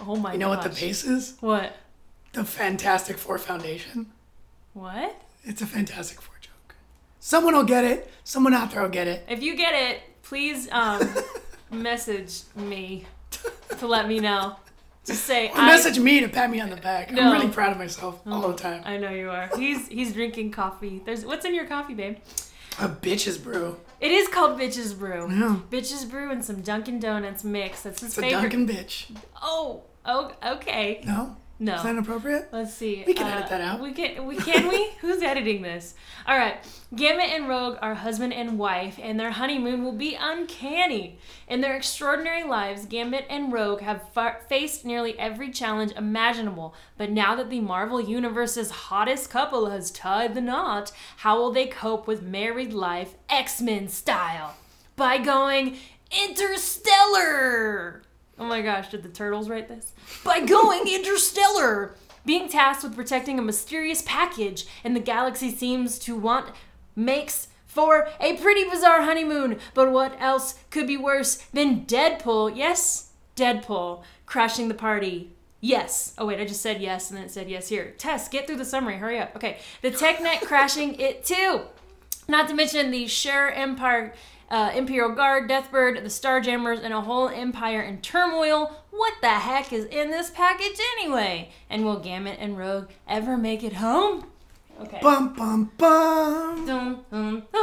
Oh 0.00 0.16
my 0.16 0.32
You 0.32 0.38
know 0.38 0.48
what 0.48 0.62
the 0.62 0.70
pace 0.70 1.04
is? 1.04 1.36
What? 1.40 1.74
The 2.34 2.44
Fantastic 2.44 3.16
Four 3.16 3.38
Foundation. 3.38 4.06
What? 4.72 5.16
It's 5.44 5.62
a 5.62 5.66
Fantastic 5.66 6.20
Four 6.20 6.34
joke. 6.40 6.74
Someone 7.20 7.54
will 7.54 7.64
get 7.64 7.84
it. 7.84 8.10
Someone 8.24 8.52
out 8.54 8.72
there 8.72 8.82
will 8.82 8.88
get 8.88 9.06
it. 9.06 9.24
If 9.28 9.42
you 9.42 9.56
get 9.56 9.74
it, 9.74 10.00
please 10.22 10.68
um 10.72 11.08
message 11.70 12.42
me 12.56 13.06
to 13.78 13.86
let 13.86 14.08
me 14.08 14.18
know. 14.18 14.56
Just 15.06 15.24
say 15.24 15.50
Or 15.50 15.56
message 15.56 15.98
me 15.98 16.20
to 16.20 16.28
pat 16.28 16.50
me 16.50 16.60
on 16.60 16.70
the 16.70 16.76
back. 16.76 17.12
No. 17.12 17.22
I'm 17.22 17.32
really 17.32 17.52
proud 17.52 17.72
of 17.72 17.78
myself 17.78 18.20
all 18.26 18.48
the 18.48 18.56
time. 18.56 18.82
I 18.84 18.96
know 18.96 19.10
you 19.10 19.30
are. 19.30 19.50
He's 19.56 19.86
he's 19.88 20.12
drinking 20.12 20.50
coffee. 20.50 21.02
There's 21.04 21.24
what's 21.24 21.44
in 21.44 21.54
your 21.54 21.66
coffee, 21.66 21.94
babe? 21.94 22.16
A 22.80 22.88
bitch's 22.88 23.38
brew. 23.38 23.76
It 24.00 24.10
is 24.10 24.26
called 24.28 24.58
bitch's 24.58 24.92
Brew. 24.92 25.30
Yeah. 25.30 25.60
Bitches 25.70 26.10
Brew 26.10 26.32
and 26.32 26.44
some 26.44 26.60
Dunkin' 26.60 26.98
Donuts 26.98 27.44
mix. 27.44 27.82
That's 27.84 28.00
his 28.00 28.08
It's 28.10 28.18
a 28.18 28.22
favorite. 28.22 28.40
Dunkin' 28.50 28.66
bitch. 28.68 29.16
Oh, 29.40 29.84
oh, 30.04 30.32
okay. 30.44 31.00
No? 31.06 31.36
No. 31.60 31.76
Is 31.76 31.82
that 31.84 31.90
inappropriate? 31.90 32.48
Let's 32.52 32.74
see. 32.74 33.04
We 33.06 33.14
can 33.14 33.26
Uh, 33.28 33.36
edit 33.36 33.48
that 33.50 33.60
out. 33.60 33.80
We 33.80 33.92
can. 33.92 34.26
We 34.26 34.36
can 34.36 34.68
we? 34.68 34.90
Who's 35.00 35.22
editing 35.22 35.62
this? 35.62 35.94
All 36.26 36.36
right. 36.36 36.56
Gambit 36.94 37.30
and 37.30 37.48
Rogue 37.48 37.76
are 37.80 37.94
husband 37.94 38.32
and 38.32 38.58
wife, 38.58 38.98
and 39.02 39.18
their 39.18 39.30
honeymoon 39.30 39.84
will 39.84 39.92
be 39.92 40.16
uncanny. 40.20 41.18
In 41.48 41.60
their 41.60 41.76
extraordinary 41.76 42.42
lives, 42.42 42.86
Gambit 42.86 43.26
and 43.30 43.52
Rogue 43.52 43.80
have 43.82 44.08
fa- 44.12 44.38
faced 44.48 44.84
nearly 44.84 45.18
every 45.18 45.50
challenge 45.50 45.92
imaginable. 45.92 46.74
But 46.98 47.10
now 47.10 47.34
that 47.36 47.50
the 47.50 47.60
Marvel 47.60 48.00
Universe's 48.00 48.70
hottest 48.70 49.30
couple 49.30 49.70
has 49.70 49.90
tied 49.90 50.34
the 50.34 50.40
knot, 50.40 50.92
how 51.18 51.36
will 51.38 51.52
they 51.52 51.66
cope 51.66 52.06
with 52.06 52.22
married 52.22 52.72
life, 52.72 53.14
X 53.28 53.60
Men 53.60 53.88
style, 53.88 54.54
by 54.96 55.18
going 55.18 55.76
interstellar? 56.26 58.02
Oh 58.38 58.44
my 58.44 58.62
gosh, 58.62 58.90
did 58.90 59.02
the 59.02 59.08
turtles 59.08 59.48
write 59.48 59.68
this? 59.68 59.92
By 60.24 60.40
going 60.40 60.88
interstellar! 60.88 61.94
Being 62.26 62.48
tasked 62.48 62.82
with 62.82 62.96
protecting 62.96 63.38
a 63.38 63.42
mysterious 63.42 64.02
package, 64.02 64.66
and 64.82 64.96
the 64.96 65.00
galaxy 65.00 65.50
seems 65.50 65.98
to 66.00 66.16
want 66.16 66.52
makes 66.96 67.48
for 67.66 68.08
a 68.20 68.36
pretty 68.36 68.64
bizarre 68.64 69.02
honeymoon. 69.02 69.58
But 69.74 69.92
what 69.92 70.16
else 70.20 70.54
could 70.70 70.86
be 70.86 70.96
worse 70.96 71.36
than 71.52 71.84
Deadpool? 71.84 72.56
Yes, 72.56 73.10
Deadpool 73.36 74.02
crashing 74.26 74.68
the 74.68 74.74
party. 74.74 75.32
Yes. 75.60 76.14
Oh 76.18 76.26
wait, 76.26 76.40
I 76.40 76.44
just 76.44 76.60
said 76.62 76.80
yes, 76.80 77.10
and 77.10 77.18
then 77.18 77.26
it 77.26 77.30
said 77.30 77.50
yes 77.50 77.68
here. 77.68 77.94
Tess, 77.98 78.28
get 78.28 78.46
through 78.46 78.56
the 78.56 78.64
summary. 78.64 78.96
Hurry 78.96 79.18
up. 79.18 79.34
Okay, 79.36 79.58
the 79.82 79.90
TechNet 79.90 80.42
crashing 80.42 80.98
it 81.00 81.24
too. 81.24 81.62
Not 82.26 82.48
to 82.48 82.54
mention 82.54 82.90
the 82.90 83.04
Shi'ar 83.04 83.54
Empire, 83.54 84.14
uh, 84.50 84.72
Imperial 84.74 85.14
Guard, 85.14 85.48
Deathbird, 85.48 86.02
the 86.02 86.08
Starjammers, 86.08 86.82
and 86.82 86.92
a 86.94 87.00
whole 87.00 87.28
empire 87.28 87.80
in 87.82 88.00
turmoil. 88.00 88.80
What 88.90 89.14
the 89.20 89.28
heck 89.28 89.72
is 89.72 89.84
in 89.86 90.10
this 90.10 90.30
package 90.30 90.78
anyway? 90.98 91.50
And 91.68 91.84
will 91.84 91.98
Gambit 91.98 92.38
and 92.38 92.56
Rogue 92.56 92.88
ever 93.08 93.36
make 93.36 93.64
it 93.64 93.74
home? 93.74 94.26
Okay. 94.80 94.98
Bum, 95.02 95.34
bum, 95.34 95.70
bum. 95.78 96.66
Dun, 96.66 97.04
dun, 97.10 97.42
dun. 97.52 97.62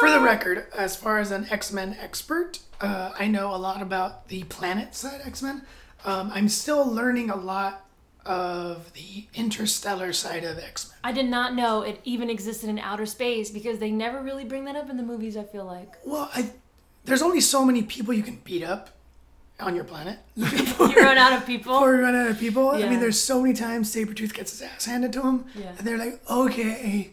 For 0.00 0.10
the 0.10 0.20
record, 0.20 0.66
as 0.76 0.96
far 0.96 1.18
as 1.18 1.30
an 1.30 1.46
X 1.50 1.72
Men 1.72 1.96
expert, 2.00 2.60
uh, 2.80 3.12
I 3.18 3.26
know 3.26 3.54
a 3.54 3.56
lot 3.56 3.82
about 3.82 4.28
the 4.28 4.44
planet 4.44 4.94
side 4.94 5.20
X 5.24 5.42
Men. 5.42 5.62
Um, 6.04 6.30
I'm 6.34 6.48
still 6.48 6.86
learning 6.86 7.30
a 7.30 7.36
lot 7.36 7.85
of 8.26 8.92
the 8.92 9.26
interstellar 9.34 10.12
side 10.12 10.44
of 10.44 10.58
X 10.58 10.88
Men. 10.90 10.98
I 11.04 11.12
did 11.12 11.26
not 11.26 11.54
know 11.54 11.82
it 11.82 12.00
even 12.04 12.28
existed 12.30 12.68
in 12.68 12.78
outer 12.78 13.06
space 13.06 13.50
because 13.50 13.78
they 13.78 13.90
never 13.90 14.20
really 14.22 14.44
bring 14.44 14.64
that 14.64 14.76
up 14.76 14.90
in 14.90 14.96
the 14.96 15.02
movies, 15.02 15.36
I 15.36 15.44
feel 15.44 15.64
like. 15.64 15.94
Well, 16.04 16.28
I, 16.34 16.50
there's 17.04 17.22
only 17.22 17.40
so 17.40 17.64
many 17.64 17.82
people 17.82 18.12
you 18.14 18.22
can 18.22 18.40
beat 18.44 18.62
up 18.64 18.90
on 19.60 19.74
your 19.74 19.84
planet. 19.84 20.18
You 20.36 21.02
run 21.02 21.18
out 21.18 21.32
of 21.34 21.46
people. 21.46 21.72
Before 21.74 21.94
you 21.96 22.02
run 22.02 22.14
out 22.14 22.28
of 22.30 22.38
people, 22.38 22.70
I 22.70 22.88
mean, 22.88 23.00
there's 23.00 23.20
so 23.20 23.40
many 23.42 23.54
times 23.54 23.94
Sabretooth 23.94 24.32
gets 24.32 24.52
his 24.52 24.62
ass 24.62 24.84
handed 24.86 25.12
to 25.14 25.22
him, 25.22 25.44
Yeah. 25.54 25.72
and 25.76 25.86
they're 25.86 25.98
like, 25.98 26.20
okay, 26.30 27.10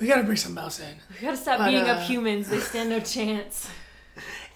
we 0.00 0.06
gotta 0.06 0.22
bring 0.24 0.36
something 0.36 0.62
else 0.62 0.80
in. 0.80 0.94
We 1.14 1.24
gotta 1.26 1.36
stop 1.36 1.58
But, 1.58 1.66
beating 1.66 1.84
uh, 1.88 1.94
up 1.94 2.02
humans. 2.02 2.48
They 2.48 2.58
stand 2.70 2.90
no 2.90 3.00
chance. 3.00 3.68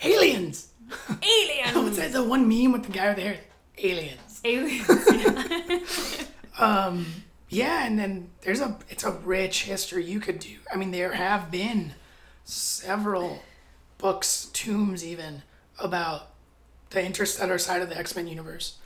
Aliens! 0.02 0.68
Aliens! 1.08 1.74
What's 1.76 1.96
that? 1.98 2.12
The 2.12 2.22
one 2.22 2.48
meme 2.48 2.72
with 2.72 2.84
the 2.84 2.92
guy 2.92 3.08
with 3.08 3.16
the 3.16 3.22
hair? 3.22 3.38
Aliens. 3.78 4.20
Aliens. 4.44 4.88
Yeah, 7.48 7.84
and 7.84 7.98
then 7.98 8.30
there's 8.40 8.60
a 8.60 8.78
it's 8.88 9.04
a 9.04 9.10
rich 9.10 9.64
history 9.64 10.04
you 10.04 10.20
could 10.20 10.38
do. 10.38 10.56
I 10.72 10.76
mean, 10.76 10.90
there 10.90 11.12
have 11.12 11.50
been 11.50 11.92
several 12.44 13.42
books, 13.98 14.48
tombs 14.54 15.04
even 15.04 15.42
about 15.78 16.30
the 16.90 17.04
interstellar 17.04 17.58
side 17.58 17.82
of 17.82 17.90
the 17.90 17.98
X 17.98 18.16
Men 18.16 18.26
universe, 18.26 18.76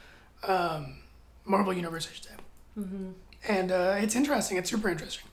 um, 0.43 0.99
Marvel 1.45 1.73
universe, 1.73 2.09
I 2.11 2.15
should 2.15 2.25
say. 2.25 2.31
And 3.49 3.71
uh, 3.71 3.97
it's 3.99 4.17
interesting. 4.17 4.57
It's 4.57 4.71
super 4.71 4.89
interesting. 4.89 5.31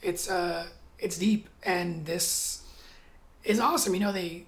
It's 0.00 0.30
uh, 0.30 0.68
it's 1.00 1.18
deep, 1.18 1.48
and 1.64 2.06
this 2.06 2.62
is 3.42 3.58
awesome. 3.58 3.92
You 3.94 4.00
know, 4.00 4.12
they 4.12 4.44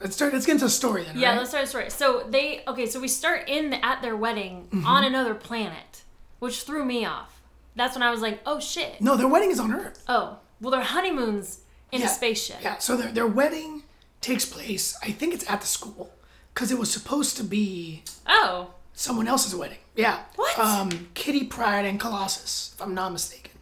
let's 0.00 0.14
start. 0.16 0.32
Let's 0.32 0.46
get 0.46 0.52
into 0.52 0.64
the 0.66 0.70
story 0.70 1.04
then. 1.04 1.18
Yeah, 1.18 1.30
right? 1.30 1.38
let's 1.38 1.50
start 1.50 1.64
the 1.64 1.68
story. 1.70 1.90
So 1.90 2.26
they 2.28 2.62
okay, 2.68 2.86
so 2.86 3.00
we 3.00 3.08
start 3.08 3.48
in 3.48 3.70
the, 3.70 3.84
at 3.84 4.02
their 4.02 4.16
wedding 4.16 4.68
Mm-hmm. 4.70 4.86
on 4.86 5.04
another 5.04 5.34
planet, 5.34 6.02
which 6.38 6.62
threw 6.62 6.84
me 6.84 7.04
off. 7.04 7.40
That's 7.74 7.94
when 7.94 8.02
I 8.02 8.10
was 8.10 8.20
like, 8.22 8.40
oh 8.46 8.58
shit. 8.60 9.00
No, 9.00 9.16
their 9.16 9.28
wedding 9.28 9.50
is 9.50 9.60
on 9.60 9.72
Earth. 9.72 10.02
Oh, 10.08 10.38
well, 10.60 10.70
their 10.70 10.80
honeymoon's 10.82 11.60
in 11.92 12.02
a 12.02 12.08
spaceship. 12.08 12.56
Yeah, 12.62 12.78
so 12.78 12.96
their, 12.96 13.12
their 13.12 13.26
wedding 13.26 13.82
takes 14.22 14.44
place, 14.46 14.96
I 15.02 15.10
think 15.12 15.34
it's 15.34 15.48
at 15.48 15.60
the 15.60 15.66
school, 15.66 16.10
because 16.54 16.72
it 16.72 16.78
was 16.78 16.90
supposed 16.90 17.36
to 17.36 17.44
be 17.44 18.02
Oh, 18.26 18.70
someone 18.94 19.28
else's 19.28 19.54
wedding. 19.54 19.78
Yeah. 19.94 20.20
What? 20.36 20.58
Um, 20.58 21.08
Kitty 21.14 21.44
Pryde 21.44 21.84
and 21.84 22.00
Colossus, 22.00 22.72
if 22.74 22.82
I'm 22.82 22.94
not 22.94 23.12
mistaken. 23.12 23.52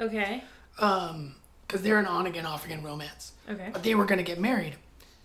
okay, 0.00 0.44
Um, 0.78 1.34
because 1.66 1.82
they're 1.82 1.98
an 1.98 2.06
on 2.06 2.26
again, 2.26 2.46
off 2.46 2.64
again 2.64 2.82
romance. 2.84 3.32
okay. 3.50 3.70
But 3.72 3.82
they 3.82 3.94
were 3.96 4.04
going 4.04 4.18
to 4.18 4.24
get 4.24 4.38
married 4.38 4.76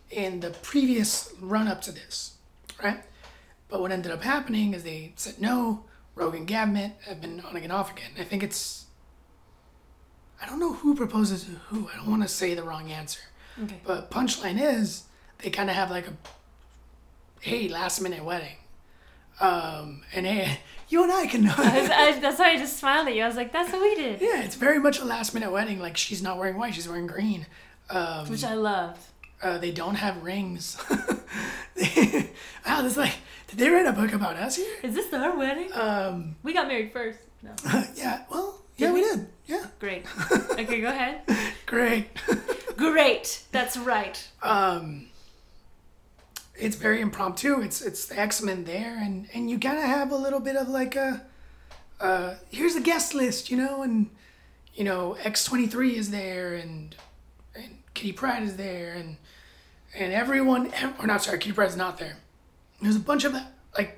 in 0.09 0.39
the 0.39 0.49
previous 0.49 1.33
run 1.39 1.67
up 1.67 1.81
to 1.83 1.91
this, 1.91 2.35
right? 2.83 3.03
But 3.67 3.81
what 3.81 3.91
ended 3.91 4.11
up 4.11 4.23
happening 4.23 4.73
is 4.73 4.83
they 4.83 5.13
said 5.15 5.39
no. 5.39 5.85
Rogue 6.15 6.35
and 6.35 6.49
have 6.49 7.21
been 7.21 7.39
on 7.39 7.55
again, 7.55 7.71
off 7.71 7.91
again. 7.91 8.11
I 8.19 8.23
think 8.23 8.43
it's. 8.43 8.85
I 10.41 10.45
don't 10.45 10.59
know 10.59 10.73
who 10.73 10.95
proposes 10.95 11.45
to 11.45 11.51
who. 11.51 11.89
I 11.93 11.97
don't 11.97 12.09
want 12.09 12.23
to 12.23 12.27
say 12.27 12.53
the 12.53 12.63
wrong 12.63 12.91
answer. 12.91 13.21
Okay. 13.61 13.79
But 13.85 14.11
punchline 14.11 14.59
is 14.61 15.03
they 15.41 15.49
kind 15.49 15.69
of 15.69 15.75
have 15.75 15.89
like 15.89 16.07
a, 16.07 16.13
hey, 17.39 17.69
last 17.69 18.01
minute 18.01 18.23
wedding. 18.23 18.57
Um, 19.39 20.01
and 20.13 20.25
hey, 20.25 20.59
you 20.89 21.03
and 21.03 21.11
I 21.11 21.27
can 21.27 21.43
know. 21.45 21.53
I, 21.57 21.89
I, 22.15 22.19
that's 22.19 22.39
why 22.39 22.51
I 22.51 22.57
just 22.57 22.77
smiled 22.77 23.07
at 23.07 23.15
you. 23.15 23.23
I 23.23 23.27
was 23.27 23.37
like, 23.37 23.53
that's 23.53 23.71
what 23.71 23.81
we 23.81 23.95
did, 23.95 24.21
yeah, 24.21 24.41
it's 24.43 24.55
very 24.55 24.79
much 24.79 24.99
a 24.99 25.05
last 25.05 25.33
minute 25.33 25.51
wedding. 25.51 25.79
Like 25.79 25.95
she's 25.95 26.21
not 26.21 26.37
wearing 26.37 26.57
white, 26.57 26.75
she's 26.75 26.87
wearing 26.87 27.07
green. 27.07 27.45
Um, 27.89 28.27
which 28.27 28.43
I 28.43 28.55
loved. 28.55 29.01
Uh, 29.41 29.57
they 29.57 29.71
don't 29.71 29.95
have 29.95 30.21
rings. 30.23 30.77
wow, 30.89 32.81
this 32.81 32.91
is 32.91 32.97
like, 32.97 33.13
did 33.47 33.57
they 33.57 33.69
write 33.69 33.85
a 33.85 33.93
book 33.93 34.11
about 34.13 34.35
us 34.35 34.57
here? 34.57 34.75
Is 34.83 34.95
this 34.95 35.13
our 35.13 35.37
wedding? 35.37 35.69
Um, 35.73 36.35
we 36.43 36.53
got 36.53 36.67
married 36.67 36.91
first. 36.91 37.19
No, 37.41 37.51
yeah, 37.95 38.23
well, 38.29 38.61
yeah, 38.77 38.91
we 38.91 39.01
did. 39.01 39.27
Yeah, 39.45 39.65
great. 39.79 40.05
Okay, 40.59 40.81
go 40.81 40.89
ahead. 40.89 41.21
great. 41.65 42.09
Great. 42.75 43.43
That's 43.53 43.77
right. 43.77 44.27
um, 44.43 45.05
it's 46.57 46.75
very 46.75 46.99
impromptu. 46.99 47.61
It's 47.61 47.81
it's 47.81 48.07
the 48.07 48.19
X 48.19 48.41
Men 48.41 48.65
there, 48.65 48.97
and 48.97 49.27
and 49.33 49.49
you 49.49 49.57
kind 49.57 49.77
of 49.77 49.85
have 49.85 50.11
a 50.11 50.17
little 50.17 50.41
bit 50.41 50.57
of 50.57 50.67
like 50.67 50.97
a, 50.97 51.21
uh, 52.01 52.35
here's 52.51 52.75
a 52.75 52.81
guest 52.81 53.13
list, 53.13 53.49
you 53.49 53.55
know, 53.55 53.81
and 53.83 54.09
you 54.75 54.83
know 54.83 55.13
X 55.23 55.45
twenty 55.45 55.67
three 55.67 55.95
is 55.95 56.11
there, 56.11 56.55
and 56.55 56.93
and 57.55 57.77
Kitty 57.93 58.11
Pryde 58.11 58.43
is 58.43 58.57
there, 58.57 58.93
and 58.93 59.15
and 59.95 60.13
everyone, 60.13 60.71
or 60.99 61.07
not 61.07 61.23
sorry, 61.23 61.39
Kitty 61.39 61.53
Pryde's 61.53 61.75
not 61.75 61.97
there. 61.97 62.17
There's 62.81 62.95
a 62.95 62.99
bunch 62.99 63.23
of 63.25 63.35
like 63.77 63.97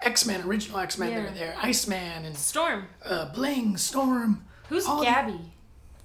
X 0.00 0.26
Men, 0.26 0.42
original 0.42 0.78
X 0.78 0.98
Men 0.98 1.10
that 1.14 1.22
Yeah. 1.22 1.28
are 1.30 1.34
there, 1.34 1.56
Iceman 1.62 2.24
and 2.24 2.36
Storm. 2.36 2.86
uh, 3.04 3.26
Bling, 3.32 3.76
Storm, 3.76 4.44
Who's 4.68 4.86
all 4.86 4.98
the- 5.00 5.04
Gabby? 5.06 5.52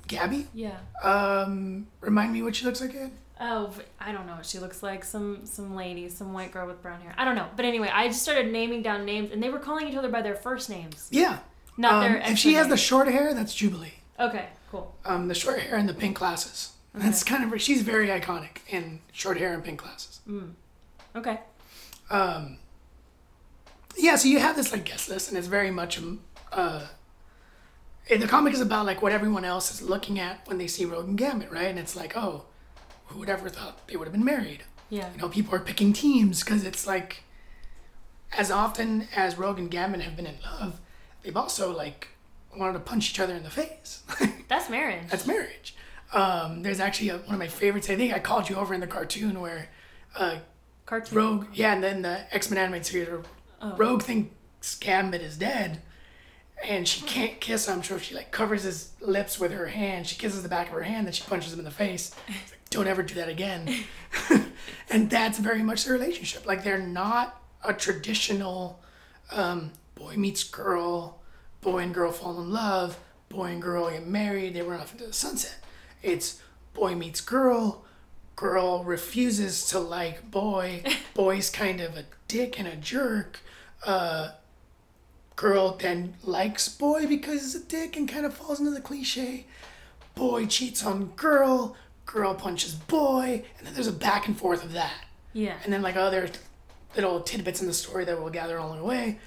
Gabby. 0.08 0.48
Yeah. 0.54 0.78
Um, 1.04 1.88
remind 2.02 2.32
me 2.32 2.42
what 2.42 2.56
she 2.56 2.66
looks 2.66 2.80
like 2.80 2.92
again. 2.92 3.12
Oh, 3.40 3.72
I 4.00 4.12
don't 4.12 4.26
know 4.26 4.36
what 4.36 4.46
she 4.46 4.58
looks 4.58 4.82
like. 4.82 5.04
Some 5.04 5.46
some 5.46 5.76
lady, 5.76 6.10
some 6.10 6.34
white 6.34 6.52
girl 6.52 6.66
with 6.66 6.82
brown 6.82 7.02
hair. 7.02 7.14
I 7.18 7.26
don't 7.26 7.36
know. 7.36 7.48
But 7.56 7.66
anyway, 7.66 7.90
I 7.94 8.08
just 8.08 8.22
started 8.24 8.52
naming 8.52 8.82
down 8.82 9.06
names, 9.06 9.32
and 9.32 9.44
they 9.44 9.50
were 9.50 9.60
calling 9.60 9.88
each 9.88 9.96
other 9.96 10.10
by 10.10 10.22
their 10.22 10.34
first 10.36 10.70
names, 10.70 11.08
Yeah. 11.12 11.40
not 11.78 11.94
Um, 11.94 12.02
their. 12.14 12.22
if 12.22 12.38
she 12.38 12.54
has 12.56 12.68
the 12.68 12.78
short 12.78 13.08
hair, 13.08 13.34
that's 13.36 13.54
Jubilee. 13.54 13.94
Okay, 14.20 14.48
cool. 14.72 14.96
Um, 15.06 15.28
the 15.28 15.36
short 15.36 15.60
hair 15.60 15.76
and 15.76 15.88
the 15.88 15.94
pink 15.94 16.18
glasses. 16.18 16.72
That's 17.00 17.24
kind 17.24 17.52
of 17.52 17.62
she's 17.62 17.82
very 17.82 18.08
iconic 18.08 18.60
in 18.70 19.00
short 19.12 19.38
hair 19.38 19.54
and 19.54 19.64
pink 19.64 19.82
glasses. 19.82 20.20
Okay. 21.16 21.40
Um, 22.10 22.58
yeah, 23.98 24.16
so 24.16 24.28
you 24.28 24.40
have 24.40 24.56
this 24.56 24.72
like 24.72 24.86
guest 24.86 25.10
list, 25.10 25.30
and 25.30 25.38
it's 25.38 25.48
very 25.48 25.72
much 25.72 25.98
um, 25.98 26.22
uh, 26.52 26.88
the 28.10 28.28
comic 28.28 28.54
is 28.54 28.62
about 28.62 28.86
like 28.86 29.02
what 29.02 29.12
everyone 29.12 29.44
else 29.44 29.74
is 29.74 29.82
looking 29.82 30.20
at 30.20 30.48
when 30.48 30.58
they 30.58 30.68
see 30.68 30.86
Rogue 30.86 31.08
and 31.08 31.18
Gambit, 31.18 31.52
right? 31.52 31.68
And 31.68 31.80
it's 31.80 31.96
like, 31.96 32.16
oh, 32.16 32.46
who 33.08 33.20
would 33.20 33.30
ever 33.30 33.50
thought 33.50 33.88
they 33.88 33.96
would 33.98 34.06
have 34.06 34.14
been 34.14 34.24
married? 34.24 34.64
Yeah. 34.90 35.10
You 35.14 35.22
know, 35.22 35.30
people 35.30 35.54
are 35.56 35.60
picking 35.60 35.92
teams 35.92 36.44
because 36.44 36.64
it's 36.64 36.88
like, 36.88 37.24
as 38.38 38.50
often 38.52 39.08
as 39.16 39.38
Rogue 39.38 39.60
and 39.60 39.70
Gambit 39.70 40.02
have 40.02 40.16
been 40.16 40.26
in 40.28 40.38
love, 40.44 40.80
they've 41.24 41.36
also 41.36 41.76
like 41.76 42.10
wanted 42.56 42.74
to 42.74 42.80
punch 42.80 43.10
each 43.12 43.20
other 43.20 43.36
in 43.36 43.44
the 43.44 43.50
face. 43.50 44.04
That's 44.48 44.70
marriage. 44.70 45.10
That's 45.10 45.28
marriage. 45.28 45.76
Um, 46.14 46.64
there's 46.64 46.80
actually 46.80 47.10
a, 47.10 47.18
one 47.18 47.36
of 47.36 47.40
my 47.40 47.48
favorites. 47.48 47.90
I 47.90 47.96
think 47.96 48.14
I 48.14 48.20
called 48.20 48.50
you 48.50 48.56
over 48.56 48.74
in 48.74 48.80
the 48.80 48.88
cartoon 48.88 49.40
where 49.42 49.70
uh, 50.18 50.38
Cartoon. 50.86 51.18
Rogue, 51.18 51.46
yeah, 51.54 51.74
and 51.74 51.84
then 51.84 52.02
the 52.02 52.34
X 52.34 52.50
Men 52.50 52.58
animated 52.58 52.86
series, 52.86 53.10
where 53.10 53.74
Rogue 53.76 54.02
thinks 54.02 54.76
Gambit 54.80 55.22
is 55.22 55.38
dead, 55.38 55.82
and 56.64 56.88
she 56.88 57.02
can't 57.02 57.40
kiss 57.42 57.68
him, 57.68 57.84
so 57.84 57.98
she 57.98 58.16
like 58.16 58.32
covers 58.32 58.64
his 58.64 58.92
lips 59.02 59.38
with 59.38 59.52
her 59.52 59.68
hand. 59.68 60.08
She 60.08 60.16
kisses 60.16 60.44
the 60.44 60.50
back 60.50 60.68
of 60.68 60.74
her 60.74 60.84
hand, 60.84 61.06
then 61.06 61.14
she 61.14 61.24
punches 61.24 61.52
him 61.52 61.60
in 61.60 61.66
the 61.66 61.72
face. 61.72 62.16
It's 62.28 62.52
like, 62.52 62.70
Don't 62.70 62.88
ever 62.88 63.04
do 63.04 63.16
that 63.16 63.28
again. 63.28 63.84
and 64.90 65.10
that's 65.10 65.40
very 65.40 65.62
much 65.62 65.84
the 65.84 65.92
relationship. 65.92 66.46
Like 66.46 66.64
they're 66.64 66.80
not 66.80 67.42
a 67.66 67.74
traditional 67.74 68.82
um, 69.32 69.72
boy 69.96 70.16
meets 70.16 70.46
girl, 70.46 71.20
boy 71.60 71.80
and 71.80 71.94
girl 71.94 72.14
fall 72.14 72.40
in 72.40 72.52
love, 72.52 72.98
boy 73.28 73.48
and 73.48 73.62
girl 73.62 73.90
get 73.90 74.08
married, 74.08 74.54
they 74.54 74.62
run 74.62 74.80
off 74.80 74.94
into 74.94 75.06
the 75.06 75.14
sunset. 75.14 75.58
It's 76.04 76.42
boy 76.74 76.96
meets 76.96 77.22
girl, 77.22 77.84
girl 78.36 78.84
refuses 78.84 79.66
to 79.70 79.80
like 79.80 80.30
boy, 80.32 80.84
boy's 81.14 81.50
kind 81.50 81.82
of 81.82 81.98
a 81.98 82.06
dick 82.28 82.60
and 82.60 82.68
a 82.68 82.76
jerk. 82.76 83.40
Uh, 83.86 84.30
girl 85.36 85.76
then 85.80 86.16
likes 86.24 86.68
boy 86.68 87.06
because 87.08 87.42
he's 87.42 87.56
a 87.56 87.64
dick 87.64 87.96
and 87.96 88.08
kind 88.10 88.26
of 88.26 88.34
falls 88.34 88.60
into 88.60 88.72
the 88.72 88.82
cliche. 88.82 89.46
Boy 90.16 90.46
cheats 90.48 90.84
on 90.86 91.08
girl, 91.16 91.76
girl 92.06 92.34
punches 92.34 92.74
boy, 92.74 93.44
and 93.58 93.68
then 93.68 93.74
there's 93.74 93.88
a 93.88 93.92
back 93.92 94.28
and 94.28 94.36
forth 94.38 94.64
of 94.64 94.74
that 94.74 95.06
Yeah. 95.34 95.58
and 95.64 95.72
then 95.72 95.82
like 95.84 95.96
other 95.96 96.30
little 96.96 97.20
tidbits 97.22 97.62
in 97.62 97.68
the 97.68 97.74
story 97.74 98.06
that 98.06 98.20
we'll 98.20 98.32
gather 98.32 98.58
along 98.58 98.78
the 98.80 98.84
way. 98.84 99.20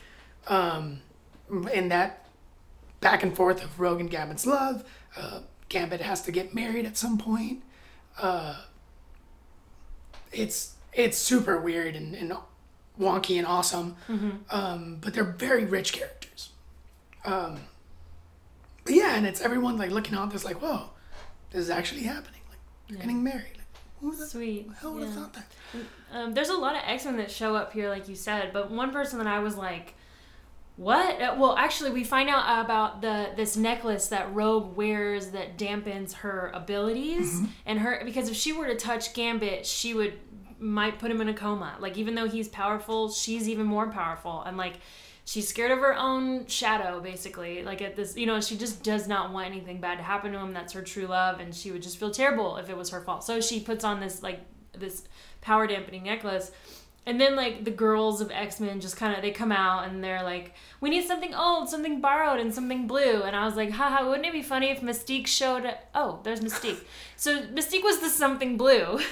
Um, 0.48 1.00
in 1.72 1.88
that 1.90 2.26
back 3.00 3.22
and 3.22 3.34
forth 3.36 3.62
of 3.62 3.78
Rogue 3.78 4.00
and 4.00 4.10
Gambit's 4.10 4.46
love, 4.46 4.84
uh, 5.16 5.40
Gambit 5.70 6.02
has 6.02 6.20
to 6.22 6.32
get 6.32 6.54
married 6.54 6.84
at 6.84 6.98
some 6.98 7.16
point. 7.16 7.62
Uh, 8.20 8.56
it's 10.32 10.74
it's 10.92 11.16
super 11.16 11.58
weird 11.60 11.96
and, 11.96 12.14
and 12.14 12.32
wonky 13.00 13.38
and 13.38 13.46
awesome, 13.46 13.96
um, 14.50 14.98
but 15.00 15.14
they're 15.14 15.24
very 15.24 15.64
rich 15.64 15.92
characters. 15.94 16.50
Um, 17.24 17.60
but 18.84 18.94
yeah, 18.94 19.14
and 19.16 19.26
it's 19.26 19.40
everyone 19.40 19.78
like 19.78 19.90
looking 19.90 20.14
out. 20.16 20.28
There's 20.30 20.44
like, 20.44 20.60
whoa, 20.60 20.90
this 21.50 21.62
is 21.62 21.70
actually 21.70 22.02
happening. 22.02 22.40
Like 22.50 22.58
they're 22.88 22.98
getting 22.98 23.22
married. 23.22 23.56
Like, 23.56 23.66
who 24.00 24.14
the 24.16 24.26
Sweet. 24.26 24.68
hell 24.80 24.94
would 24.94 25.04
have 25.04 25.14
thought 25.14 25.34
that? 25.34 25.46
Um, 26.12 26.34
there's 26.34 26.48
a 26.48 26.54
lot 26.56 26.74
of 26.74 26.82
X 26.84 27.04
Men 27.04 27.16
that 27.18 27.30
show 27.30 27.54
up 27.54 27.72
here, 27.72 27.88
like 27.88 28.08
you 28.08 28.16
said, 28.16 28.52
but 28.52 28.70
one 28.70 28.90
person 28.90 29.18
that 29.18 29.28
I 29.28 29.38
was 29.38 29.56
like, 29.56 29.94
"What?" 30.80 31.20
Uh, 31.20 31.34
Well, 31.38 31.54
actually, 31.56 31.90
we 31.90 32.04
find 32.04 32.28
out 32.28 32.64
about 32.64 33.02
the 33.02 33.16
this 33.36 33.56
necklace 33.56 34.08
that 34.08 34.34
Rogue 34.34 34.76
wears 34.76 35.28
that 35.36 35.58
dampens 35.58 36.14
her 36.22 36.50
abilities, 36.54 37.40
and 37.66 37.78
her 37.80 38.00
because 38.04 38.28
if 38.30 38.36
she 38.36 38.52
were 38.52 38.66
to 38.66 38.76
touch 38.76 39.12
Gambit, 39.14 39.66
she 39.66 39.92
would 39.94 40.14
might 40.58 40.98
put 40.98 41.10
him 41.10 41.20
in 41.20 41.28
a 41.28 41.34
coma. 41.34 41.76
Like 41.80 41.96
even 41.98 42.14
though 42.14 42.28
he's 42.28 42.48
powerful, 42.48 43.10
she's 43.10 43.48
even 43.48 43.66
more 43.66 43.88
powerful, 43.90 44.42
and 44.42 44.56
like 44.56 44.76
she's 45.24 45.48
scared 45.48 45.70
of 45.70 45.78
her 45.78 45.96
own 45.96 46.46
shadow, 46.46 47.00
basically. 47.00 47.62
Like 47.62 47.80
at 47.82 47.94
this, 47.96 48.16
you 48.16 48.26
know, 48.26 48.40
she 48.40 48.56
just 48.56 48.82
does 48.82 49.06
not 49.06 49.32
want 49.32 49.46
anything 49.46 49.80
bad 49.80 49.98
to 49.98 50.04
happen 50.04 50.32
to 50.32 50.38
him. 50.38 50.52
That's 50.52 50.72
her 50.72 50.82
true 50.82 51.06
love, 51.06 51.40
and 51.40 51.54
she 51.54 51.70
would 51.72 51.82
just 51.82 51.98
feel 51.98 52.10
terrible 52.10 52.56
if 52.56 52.68
it 52.70 52.76
was 52.76 52.90
her 52.90 53.00
fault. 53.02 53.22
So 53.24 53.40
she 53.40 53.60
puts 53.60 53.84
on 53.84 54.00
this 54.00 54.22
like 54.22 54.40
this 54.72 55.04
power 55.40 55.66
dampening 55.66 56.04
necklace. 56.04 56.50
And 57.06 57.20
then 57.20 57.34
like 57.34 57.64
the 57.64 57.70
girls 57.70 58.20
of 58.20 58.30
X 58.30 58.60
Men 58.60 58.80
just 58.80 58.96
kind 58.96 59.14
of 59.16 59.22
they 59.22 59.30
come 59.30 59.50
out 59.52 59.88
and 59.88 60.04
they're 60.04 60.22
like, 60.22 60.54
we 60.80 60.90
need 60.90 61.06
something 61.06 61.34
old, 61.34 61.68
something 61.68 62.00
borrowed, 62.00 62.40
and 62.40 62.54
something 62.54 62.86
blue. 62.86 63.22
And 63.22 63.34
I 63.34 63.46
was 63.46 63.56
like, 63.56 63.70
haha, 63.70 64.06
wouldn't 64.08 64.26
it 64.26 64.32
be 64.32 64.42
funny 64.42 64.70
if 64.70 64.80
Mystique 64.80 65.26
showed? 65.26 65.72
Oh, 65.94 66.20
there's 66.22 66.40
Mystique. 66.40 66.80
so 67.16 67.42
Mystique 67.46 67.82
was 67.82 68.00
the 68.00 68.08
something 68.08 68.56
blue. 68.56 69.00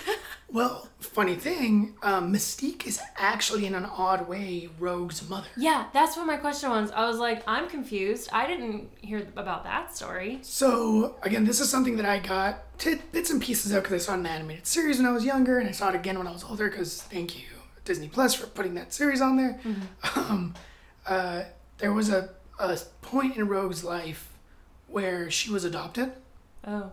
Well, 0.51 0.89
funny 0.99 1.35
thing, 1.35 1.97
um, 2.03 2.33
Mystique 2.33 2.87
is 2.87 2.99
actually 3.19 3.67
in 3.67 3.75
an 3.75 3.85
odd 3.85 4.27
way 4.29 4.71
Rogue's 4.79 5.29
mother. 5.29 5.47
yeah, 5.59 5.89
that's 5.93 6.17
what 6.17 6.27
my 6.27 6.39
question 6.39 6.71
was. 6.71 6.91
I 6.93 7.07
was 7.07 7.19
like, 7.19 7.43
I'm 7.47 7.69
confused. 7.69 8.31
I 8.33 8.47
didn't 8.47 8.89
hear 9.03 9.27
about 9.37 9.65
that 9.65 9.95
story. 9.95 10.39
So 10.41 11.17
again, 11.23 11.45
this 11.45 11.61
is 11.61 11.69
something 11.69 11.97
that 11.99 12.07
I 12.07 12.19
got 12.21 12.79
tit- 12.79 13.13
bits 13.13 13.29
and 13.29 13.43
pieces 13.43 13.73
of 13.73 13.83
because 13.83 14.03
I 14.03 14.07
saw 14.07 14.15
an 14.15 14.25
animated 14.25 14.67
series 14.67 14.97
when 14.97 15.05
I 15.07 15.13
was 15.13 15.23
younger, 15.23 15.59
and 15.59 15.69
I 15.69 15.73
saw 15.73 15.91
it 15.91 15.95
again 15.95 16.17
when 16.17 16.27
I 16.27 16.33
was 16.33 16.45
older. 16.45 16.71
Because 16.71 17.03
thank 17.03 17.37
you 17.39 17.45
Disney 17.89 18.07
Plus 18.09 18.35
for 18.35 18.47
putting 18.47 18.75
that 18.75 18.93
series 18.93 19.21
on 19.21 19.37
there. 19.37 19.59
Um, 20.15 20.55
uh, 21.07 21.45
there 21.79 21.93
was 21.93 22.11
a, 22.11 22.31
a 22.61 22.79
point 23.03 23.37
in 23.37 23.49
Rogue's 23.49 23.83
life 23.83 24.31
where 24.87 25.31
she 25.31 25.51
was 25.51 25.65
adopted, 25.65 26.13
Oh, 26.67 26.93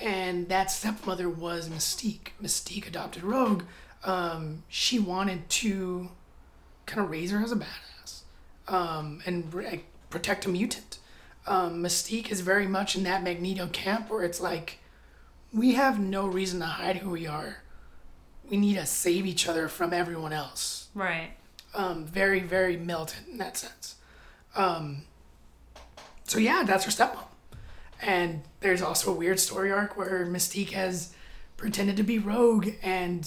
and 0.00 0.48
that 0.48 0.70
stepmother 0.70 1.28
was 1.28 1.68
Mystique. 1.68 2.28
Mystique 2.42 2.88
adopted 2.88 3.22
Rogue. 3.22 3.62
Um, 4.04 4.64
she 4.68 4.98
wanted 4.98 5.48
to 5.50 6.08
kind 6.86 7.04
of 7.04 7.10
raise 7.10 7.30
her 7.30 7.40
as 7.42 7.52
a 7.52 7.56
badass 7.56 8.22
um, 8.68 9.20
and 9.26 9.52
re- 9.54 9.84
protect 10.10 10.46
a 10.46 10.48
mutant. 10.48 10.98
Um, 11.46 11.82
Mystique 11.82 12.30
is 12.30 12.40
very 12.40 12.66
much 12.66 12.96
in 12.96 13.02
that 13.04 13.22
Magneto 13.22 13.66
camp 13.68 14.08
where 14.10 14.24
it's 14.24 14.40
like, 14.40 14.78
we 15.52 15.74
have 15.74 16.00
no 16.00 16.26
reason 16.26 16.60
to 16.60 16.66
hide 16.66 16.96
who 16.98 17.10
we 17.10 17.26
are. 17.26 17.61
We 18.50 18.56
need 18.56 18.74
to 18.74 18.86
save 18.86 19.26
each 19.26 19.48
other 19.48 19.68
from 19.68 19.92
everyone 19.92 20.32
else. 20.32 20.88
right. 20.94 21.30
Um, 21.74 22.04
very, 22.04 22.40
very 22.40 22.76
militant 22.76 23.28
in 23.30 23.38
that 23.38 23.56
sense. 23.56 23.94
Um, 24.54 25.04
so 26.24 26.38
yeah, 26.38 26.64
that's 26.66 26.84
her 26.84 26.90
stepmom. 26.90 27.24
And 28.02 28.42
there's 28.60 28.82
also 28.82 29.10
a 29.10 29.14
weird 29.14 29.40
story 29.40 29.72
arc 29.72 29.96
where 29.96 30.26
Mystique 30.26 30.72
has 30.72 31.14
pretended 31.56 31.96
to 31.96 32.02
be 32.02 32.18
Rogue, 32.18 32.68
and 32.82 33.26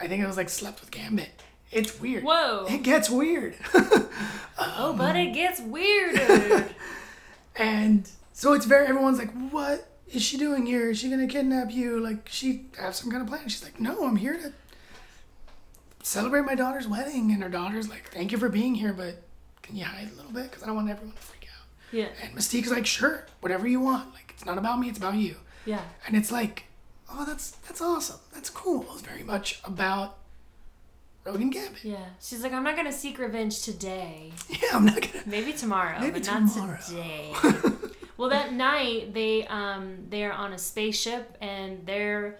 I 0.00 0.08
think 0.08 0.20
it 0.20 0.26
was 0.26 0.36
like 0.36 0.48
slept 0.48 0.80
with 0.80 0.90
Gambit. 0.90 1.30
It's 1.70 2.00
weird. 2.00 2.24
Whoa. 2.24 2.66
It 2.68 2.82
gets 2.82 3.08
weird. 3.08 3.54
Oh, 4.58 4.94
but 4.96 5.16
it 5.16 5.34
gets 5.34 5.60
weirder. 5.60 6.66
and 7.56 8.08
so 8.32 8.54
it's 8.54 8.64
very 8.64 8.86
everyone's 8.86 9.18
like, 9.18 9.30
what 9.50 9.86
is 10.12 10.22
she 10.22 10.36
doing 10.38 10.66
here? 10.66 10.90
Is 10.90 10.98
she 10.98 11.10
gonna 11.10 11.26
kidnap 11.26 11.70
you? 11.72 11.98
Like 12.00 12.28
she 12.28 12.66
has 12.78 12.96
some 12.96 13.10
kind 13.10 13.22
of 13.22 13.28
plan. 13.28 13.48
She's 13.48 13.64
like, 13.64 13.80
no, 13.80 14.06
I'm 14.06 14.16
here 14.16 14.34
to 14.36 14.52
celebrate 16.02 16.42
my 16.44 16.54
daughter's 16.54 16.86
wedding. 16.88 17.30
And 17.32 17.42
her 17.42 17.48
daughter's 17.48 17.88
like, 17.88 18.10
thank 18.12 18.32
you 18.32 18.38
for 18.38 18.48
being 18.48 18.74
here, 18.74 18.92
but 18.92 19.22
can 19.62 19.76
you 19.76 19.84
hide 19.84 20.08
a 20.12 20.16
little 20.16 20.30
bit? 20.32 20.44
Because 20.50 20.62
I 20.62 20.66
don't 20.66 20.76
want 20.76 20.90
everyone 20.90 21.14
to 21.16 21.22
freak 21.22 21.48
out. 21.52 21.66
yeah, 21.92 22.08
And 22.22 22.34
Mystique's 22.34 22.70
like, 22.70 22.86
sure, 22.86 23.26
whatever 23.40 23.66
you 23.66 23.80
want. 23.80 24.12
Like 24.14 24.32
it's 24.34 24.44
not 24.46 24.58
about 24.58 24.78
me, 24.78 24.88
it's 24.88 24.98
about 24.98 25.14
you. 25.14 25.36
yeah. 25.64 25.80
And 26.06 26.16
it's 26.16 26.30
like, 26.30 26.64
oh, 27.12 27.24
that's 27.24 27.50
that's 27.66 27.80
awesome. 27.80 28.20
That's 28.32 28.50
cool. 28.50 28.86
It's 28.92 29.02
very 29.02 29.22
much 29.24 29.60
about 29.64 30.18
Rogue 31.24 31.40
and 31.40 31.52
Gambit. 31.52 31.82
Yeah, 31.84 31.96
she's 32.20 32.42
like, 32.44 32.52
I'm 32.52 32.62
not 32.62 32.76
gonna 32.76 32.92
seek 32.92 33.18
revenge 33.18 33.62
today. 33.62 34.32
Yeah, 34.48 34.68
I'm 34.74 34.84
not 34.86 35.00
gonna. 35.02 35.24
Maybe 35.26 35.52
tomorrow, 35.52 35.98
Maybe 36.00 36.20
but 36.20 36.26
not 36.26 36.80
today. 36.86 37.32
well, 38.16 38.30
that 38.30 38.52
night 38.52 39.12
they 39.14 39.46
um 39.46 40.06
they're 40.08 40.32
on 40.32 40.52
a 40.52 40.58
spaceship 40.58 41.36
and 41.40 41.86
they're 41.86 42.38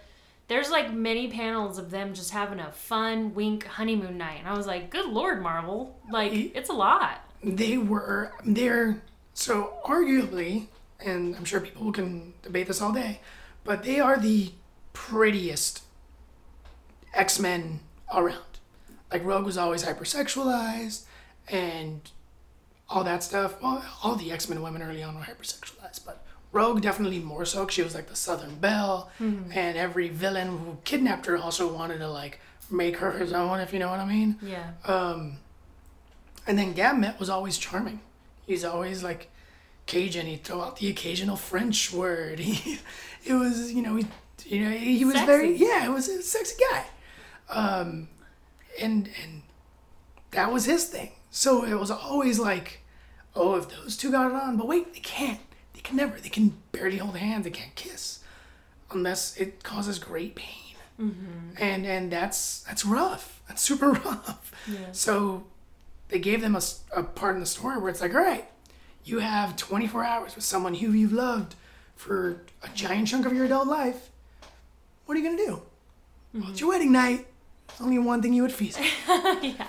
there's 0.49 0.71
like 0.71 0.93
many 0.93 1.29
panels 1.29 1.77
of 1.79 1.91
them 1.91 2.15
just 2.15 2.31
having 2.31 2.61
a 2.61 2.71
fun 2.73 3.35
wink 3.35 3.65
honeymoon 3.67 4.17
night, 4.17 4.39
and 4.39 4.49
I 4.49 4.57
was 4.57 4.67
like, 4.67 4.91
good 4.91 5.07
lord, 5.07 5.43
Marvel, 5.43 5.99
like 6.11 6.33
it's 6.33 6.71
a 6.71 6.75
lot. 6.75 7.21
they 7.43 7.77
were 7.79 8.33
they're 8.45 9.03
so 9.35 9.75
arguably 9.85 10.69
and 11.05 11.37
i'm 11.37 11.45
sure 11.45 11.61
people 11.61 11.93
can 11.93 12.33
debate 12.43 12.67
this 12.67 12.81
all 12.81 12.91
day 12.93 13.21
but 13.65 13.83
they 13.83 14.01
are 14.01 14.19
the 14.19 14.51
prettiest 14.95 15.83
x-men 17.13 17.81
around. 18.15 18.41
Like 19.13 19.25
rogue 19.25 19.45
was 19.45 19.59
always 19.59 19.85
hypersexualized 19.85 21.03
and 21.49 22.01
all 22.89 23.03
that 23.05 23.23
stuff 23.23 23.61
well 23.63 23.85
all 24.03 24.15
the 24.17 24.31
x-men 24.31 24.63
women 24.63 24.83
early 24.83 25.03
on 25.03 25.15
were 25.17 25.23
hypersexualized 25.23 26.01
but 26.07 26.25
rogue 26.53 26.81
definitely 26.81 27.19
more 27.19 27.45
so 27.45 27.65
'cause 27.65 27.75
she 27.75 27.83
was 27.83 27.95
like 27.95 28.09
the 28.09 28.17
southern 28.17 28.55
belle 28.57 29.11
and 29.19 29.77
every 29.77 30.09
villain 30.09 30.49
who 30.59 30.79
kidnapped 30.85 31.27
her 31.27 31.37
also 31.37 31.73
wanted 31.73 31.99
to 31.99 32.09
like 32.09 32.41
make 32.71 32.97
her 32.99 33.13
his 33.13 33.33
own 33.33 33.61
if 33.61 33.73
you 33.73 33.79
know 33.79 33.91
what 33.91 34.01
i 34.01 34.05
mean 34.05 34.37
Yeah, 34.43 34.71
and 36.49 36.57
then 36.59 36.75
Gambit 36.75 37.19
was 37.19 37.29
always 37.29 37.59
charming. 37.59 37.99
He's 38.47 38.65
always 38.65 39.03
like 39.03 39.29
Cajun. 39.87 40.27
He'd 40.27 40.45
throw 40.45 40.61
out 40.63 40.77
the 40.77 40.89
occasional 40.89 41.35
French 41.37 41.93
word. 41.93 42.39
He, 42.49 42.79
it 43.25 43.35
was, 43.35 43.73
you 43.73 43.83
know, 43.83 43.97
he, 43.97 44.07
you 44.45 44.61
know, 44.65 44.71
he 44.71 45.05
was 45.05 45.17
very, 45.27 45.57
yeah, 45.57 45.85
it 45.85 45.91
was 45.91 46.07
a 46.09 46.23
sexy 46.23 46.55
guy. 46.71 46.85
Um, 47.49 48.07
and 48.81 49.11
and 49.23 49.43
that 50.31 50.53
was 50.53 50.67
his 50.67 50.85
thing. 50.85 51.11
So 51.37 51.65
it 51.65 51.75
was 51.75 51.91
always 51.91 52.39
like, 52.39 52.81
oh, 53.35 53.57
if 53.57 53.69
those 53.69 53.95
two 53.95 54.11
got 54.11 54.31
it 54.31 54.35
on, 54.35 54.57
but 54.57 54.67
wait, 54.67 54.95
they 54.95 55.01
can't. 55.01 55.39
They 55.75 55.81
can 55.81 55.97
never. 55.97 56.19
They 56.19 56.31
can 56.31 56.55
barely 56.73 56.97
hold 56.97 57.19
hands. 57.19 57.45
They 57.45 57.51
can't 57.51 57.75
kiss, 57.75 58.21
unless 58.91 59.37
it 59.37 59.63
causes 59.63 59.99
great 59.99 60.35
pain. 60.35 60.77
Mm-hmm. 60.99 61.63
And 61.63 61.85
and 61.85 62.11
that's 62.11 62.63
that's 62.63 62.87
rough. 62.87 63.43
That's 63.49 63.61
super 63.61 63.91
rough. 64.05 64.51
So 64.93 65.45
they 66.09 66.21
gave 66.21 66.41
them 66.41 66.57
a, 66.57 66.63
a 66.97 67.03
part 67.03 67.35
in 67.35 67.41
the 67.41 67.47
story 67.47 67.77
where 67.77 67.91
it's 67.91 68.01
like, 68.01 68.15
all 68.15 68.23
right, 68.23 68.49
you 69.05 69.19
have 69.19 69.57
24 69.57 70.05
hours 70.05 70.37
with 70.37 70.45
someone 70.45 70.73
who 70.73 70.93
you've 70.93 71.13
loved 71.13 71.55
for 71.97 72.41
a 72.63 72.69
giant 72.75 73.09
chunk 73.09 73.27
of 73.27 73.35
your 73.35 73.45
adult 73.45 73.67
life. 73.67 74.09
What 75.05 75.19
are 75.19 75.21
you 75.21 75.29
gonna 75.29 75.37
do? 75.37 75.53
Well, 75.53 75.63
it's 76.33 76.45
mm-hmm. 76.45 76.57
your 76.61 76.69
wedding 76.71 76.93
night. 76.93 77.27
Only 77.79 77.99
one 77.99 78.23
thing 78.23 78.33
you 78.33 78.41
would 78.41 78.53
feast. 78.53 78.81
yeah. 79.07 79.67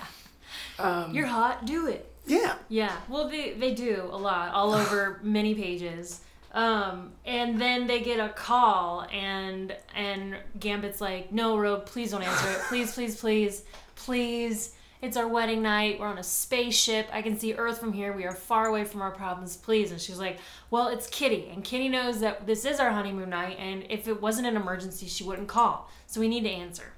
Um, 0.78 1.14
You're 1.14 1.26
hot. 1.26 1.64
Do 1.66 1.86
it. 1.88 2.10
yeah. 2.26 2.54
Yeah. 2.68 2.96
Well, 3.08 3.28
they 3.28 3.52
they 3.52 3.74
do 3.74 4.08
a 4.10 4.16
lot, 4.16 4.52
all 4.52 4.74
over 4.82 5.20
many 5.22 5.54
pages. 5.54 6.20
Um, 6.52 7.12
and 7.26 7.60
then 7.60 7.86
they 7.86 8.00
get 8.00 8.18
a 8.20 8.30
call, 8.30 9.06
and 9.12 9.74
and 9.94 10.36
Gambit's 10.58 11.00
like, 11.00 11.30
"No, 11.32 11.58
Rogue, 11.58 11.84
please 11.86 12.10
don't 12.12 12.22
answer 12.22 12.50
it. 12.50 12.58
Please, 12.68 12.94
please, 12.94 13.20
please, 13.20 13.64
please. 13.96 14.74
It's 15.00 15.16
our 15.16 15.28
wedding 15.28 15.62
night. 15.62 16.00
We're 16.00 16.08
on 16.08 16.18
a 16.18 16.24
spaceship. 16.24 17.08
I 17.12 17.22
can 17.22 17.38
see 17.38 17.54
Earth 17.54 17.78
from 17.78 17.92
here. 17.92 18.12
We 18.12 18.24
are 18.24 18.34
far 18.34 18.66
away 18.66 18.84
from 18.84 19.02
our 19.02 19.10
problems. 19.10 19.56
Please." 19.56 19.90
And 19.92 20.00
she's 20.00 20.18
like, 20.18 20.38
"Well, 20.70 20.88
it's 20.88 21.06
Kitty, 21.06 21.50
and 21.52 21.62
Kitty 21.62 21.88
knows 21.88 22.20
that 22.20 22.46
this 22.46 22.64
is 22.64 22.80
our 22.80 22.90
honeymoon 22.90 23.28
night, 23.30 23.58
and 23.58 23.84
if 23.90 24.08
it 24.08 24.20
wasn't 24.22 24.46
an 24.46 24.56
emergency, 24.56 25.06
she 25.06 25.24
wouldn't 25.24 25.48
call. 25.48 25.90
So 26.06 26.20
we 26.20 26.28
need 26.28 26.44
to 26.44 26.50
answer." 26.50 26.94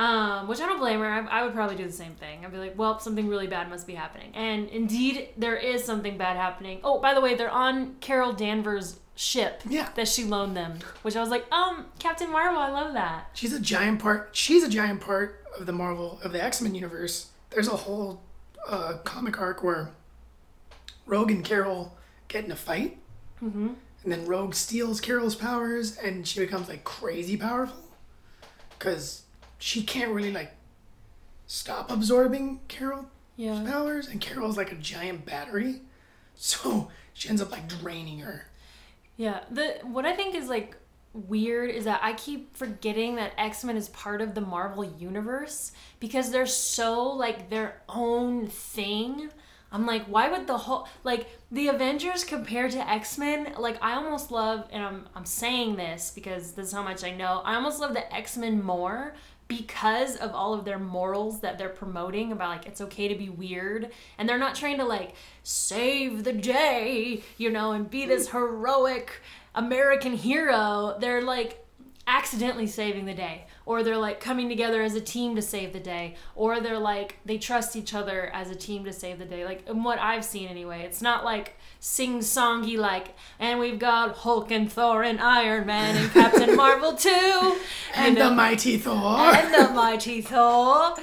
Um, 0.00 0.48
which 0.48 0.60
I 0.62 0.66
don't 0.66 0.78
blame 0.78 1.00
her. 1.00 1.06
I, 1.06 1.40
I 1.40 1.44
would 1.44 1.52
probably 1.52 1.76
do 1.76 1.84
the 1.84 1.92
same 1.92 2.14
thing. 2.14 2.42
I'd 2.42 2.50
be 2.50 2.56
like, 2.56 2.78
well, 2.78 2.98
something 2.98 3.28
really 3.28 3.46
bad 3.46 3.68
must 3.68 3.86
be 3.86 3.94
happening. 3.94 4.30
And 4.34 4.66
indeed, 4.70 5.28
there 5.36 5.56
is 5.56 5.84
something 5.84 6.16
bad 6.16 6.38
happening. 6.38 6.80
Oh, 6.82 7.00
by 7.00 7.12
the 7.12 7.20
way, 7.20 7.34
they're 7.34 7.50
on 7.50 7.96
Carol 8.00 8.32
Danvers' 8.32 8.98
ship 9.14 9.60
Yeah. 9.68 9.90
that 9.96 10.08
she 10.08 10.24
loaned 10.24 10.56
them, 10.56 10.78
which 11.02 11.16
I 11.16 11.20
was 11.20 11.28
like, 11.28 11.44
um, 11.52 11.84
Captain 11.98 12.30
Marvel, 12.32 12.58
I 12.58 12.70
love 12.70 12.94
that. 12.94 13.28
She's 13.34 13.52
a 13.52 13.60
giant 13.60 14.00
part. 14.00 14.30
She's 14.32 14.64
a 14.64 14.70
giant 14.70 15.02
part 15.02 15.44
of 15.58 15.66
the 15.66 15.72
Marvel 15.72 16.18
of 16.24 16.32
the 16.32 16.42
X 16.42 16.62
Men 16.62 16.74
universe. 16.74 17.28
There's 17.50 17.68
a 17.68 17.76
whole 17.76 18.22
uh, 18.66 18.98
comic 19.04 19.38
arc 19.38 19.62
where 19.62 19.90
Rogue 21.04 21.30
and 21.30 21.44
Carol 21.44 21.94
get 22.28 22.46
in 22.46 22.52
a 22.52 22.56
fight, 22.56 22.96
mm-hmm. 23.44 23.72
and 24.04 24.12
then 24.12 24.24
Rogue 24.24 24.54
steals 24.54 24.98
Carol's 24.98 25.34
powers, 25.34 25.98
and 25.98 26.26
she 26.26 26.40
becomes 26.40 26.70
like 26.70 26.84
crazy 26.84 27.36
powerful 27.36 27.84
because 28.78 29.24
she 29.60 29.82
can't 29.84 30.10
really 30.10 30.32
like 30.32 30.56
stop 31.46 31.90
absorbing 31.90 32.60
Carol's 32.68 33.06
Yeah. 33.36 33.62
powers, 33.64 34.08
and 34.08 34.20
Carol's 34.20 34.56
like 34.56 34.72
a 34.72 34.76
giant 34.76 35.24
battery, 35.24 35.82
so 36.34 36.90
she 37.12 37.28
ends 37.28 37.40
up 37.40 37.50
like 37.52 37.68
draining 37.68 38.20
her. 38.20 38.46
Yeah. 39.16 39.40
The 39.50 39.78
what 39.84 40.04
I 40.06 40.14
think 40.16 40.34
is 40.34 40.48
like 40.48 40.76
weird 41.12 41.70
is 41.70 41.84
that 41.84 42.00
I 42.02 42.12
keep 42.12 42.56
forgetting 42.56 43.16
that 43.16 43.32
X-Men 43.36 43.76
is 43.76 43.88
part 43.88 44.20
of 44.20 44.34
the 44.34 44.40
Marvel 44.40 44.84
universe 44.84 45.72
because 45.98 46.30
they're 46.30 46.46
so 46.46 47.02
like 47.02 47.50
their 47.50 47.82
own 47.88 48.46
thing. 48.46 49.30
I'm 49.72 49.86
like, 49.86 50.04
why 50.06 50.28
would 50.28 50.46
the 50.46 50.56
whole 50.58 50.88
like 51.04 51.28
the 51.52 51.68
Avengers 51.68 52.24
compared 52.24 52.70
to 52.72 52.88
X-Men, 52.90 53.54
like 53.58 53.76
I 53.82 53.94
almost 53.94 54.30
love 54.30 54.68
and 54.72 54.82
I'm 54.84 55.08
I'm 55.14 55.24
saying 55.26 55.76
this 55.76 56.10
because 56.14 56.52
this 56.52 56.68
is 56.68 56.72
how 56.72 56.82
much 56.82 57.04
I 57.04 57.10
know. 57.10 57.42
I 57.44 57.54
almost 57.56 57.80
love 57.80 57.92
the 57.92 58.12
X-Men 58.14 58.62
more 58.64 59.14
because 59.50 60.16
of 60.16 60.32
all 60.32 60.54
of 60.54 60.64
their 60.64 60.78
morals 60.78 61.40
that 61.40 61.58
they're 61.58 61.68
promoting 61.68 62.32
about 62.32 62.48
like 62.50 62.66
it's 62.66 62.80
okay 62.80 63.08
to 63.08 63.14
be 63.14 63.28
weird 63.28 63.90
and 64.16 64.26
they're 64.26 64.38
not 64.38 64.54
trying 64.54 64.78
to 64.78 64.84
like 64.84 65.12
save 65.42 66.24
the 66.24 66.32
day 66.32 67.22
you 67.36 67.50
know 67.50 67.72
and 67.72 67.90
be 67.90 68.06
this 68.06 68.30
heroic 68.30 69.20
american 69.54 70.14
hero. 70.14 70.96
They're 71.00 71.22
like 71.22 71.66
accidentally 72.06 72.66
saving 72.66 73.04
the 73.04 73.14
day 73.14 73.46
or 73.66 73.82
they're 73.82 73.96
like 73.96 74.20
coming 74.20 74.48
together 74.48 74.82
as 74.82 74.94
a 74.94 75.00
team 75.00 75.36
to 75.36 75.42
save 75.42 75.72
the 75.72 75.80
day 75.80 76.16
or 76.34 76.60
they're 76.60 76.78
like 76.78 77.18
they 77.24 77.38
trust 77.38 77.76
each 77.76 77.94
other 77.94 78.30
as 78.32 78.50
a 78.50 78.54
team 78.54 78.84
to 78.84 78.92
save 78.92 79.18
the 79.18 79.24
day. 79.24 79.44
Like 79.44 79.68
in 79.68 79.84
what 79.84 79.98
i've 79.98 80.24
seen 80.24 80.48
anyway 80.48 80.82
it's 80.82 81.02
not 81.02 81.24
like 81.24 81.56
sing-songy 81.80 82.76
like 82.76 83.14
and 83.38 83.58
we've 83.58 83.78
got 83.78 84.14
hulk 84.18 84.50
and 84.50 84.70
thor 84.70 85.02
and 85.02 85.20
iron 85.20 85.66
man 85.66 85.96
and 85.96 86.10
captain 86.12 86.54
marvel 86.54 86.94
too 86.94 87.56
And 87.94 88.14
You 88.16 88.22
know? 88.22 88.28
the 88.28 88.34
mighty 88.36 88.76
Thor. 88.78 89.34
and 89.34 89.52
the 89.52 89.72
mighty 89.74 90.20
Thor. 90.20 90.94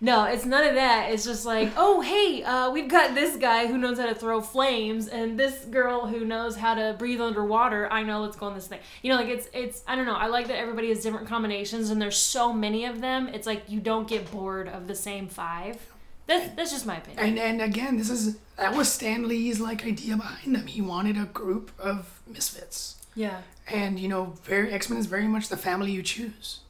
No, 0.00 0.24
it's 0.24 0.44
none 0.44 0.62
of 0.62 0.74
that. 0.74 1.10
It's 1.10 1.24
just 1.24 1.46
like, 1.46 1.72
oh, 1.76 2.02
hey, 2.02 2.42
uh, 2.44 2.70
we've 2.70 2.86
got 2.88 3.14
this 3.14 3.36
guy 3.36 3.66
who 3.66 3.78
knows 3.78 3.98
how 3.98 4.04
to 4.04 4.14
throw 4.14 4.42
flames, 4.42 5.08
and 5.08 5.40
this 5.40 5.64
girl 5.64 6.06
who 6.06 6.22
knows 6.22 6.54
how 6.56 6.74
to 6.74 6.94
breathe 6.98 7.20
underwater. 7.20 7.90
I 7.90 8.02
know, 8.02 8.20
let's 8.20 8.36
go 8.36 8.44
on 8.46 8.54
this 8.54 8.66
thing. 8.66 8.80
You 9.02 9.10
know, 9.10 9.16
like 9.18 9.28
it's, 9.28 9.48
it's. 9.54 9.82
I 9.88 9.96
don't 9.96 10.04
know. 10.04 10.14
I 10.14 10.26
like 10.26 10.48
that 10.48 10.58
everybody 10.58 10.90
has 10.90 11.02
different 11.02 11.26
combinations, 11.26 11.88
and 11.88 12.00
there's 12.00 12.18
so 12.18 12.52
many 12.52 12.84
of 12.84 13.00
them. 13.00 13.28
It's 13.28 13.46
like 13.46 13.62
you 13.68 13.80
don't 13.80 14.06
get 14.06 14.30
bored 14.30 14.68
of 14.68 14.86
the 14.86 14.94
same 14.94 15.28
five. 15.28 15.80
That's 16.26 16.54
that's 16.56 16.70
just 16.72 16.86
my 16.86 16.96
opinion. 16.96 17.24
And 17.24 17.38
and 17.38 17.62
again, 17.62 17.98
this 17.98 18.10
is 18.10 18.38
that 18.56 18.74
was 18.74 18.90
Stan 18.90 19.28
Lee's 19.28 19.60
like 19.60 19.84
idea 19.86 20.16
behind 20.16 20.54
them. 20.54 20.66
He 20.66 20.80
wanted 20.80 21.16
a 21.16 21.26
group 21.26 21.70
of 21.78 22.20
misfits, 22.26 22.96
yeah. 23.14 23.42
and 23.68 23.98
you 23.98 24.08
know, 24.08 24.34
very 24.42 24.72
X 24.72 24.90
Men 24.90 24.98
is 24.98 25.06
very 25.06 25.28
much 25.28 25.48
the 25.48 25.56
family 25.56 25.92
you 25.92 26.02
choose. 26.02 26.60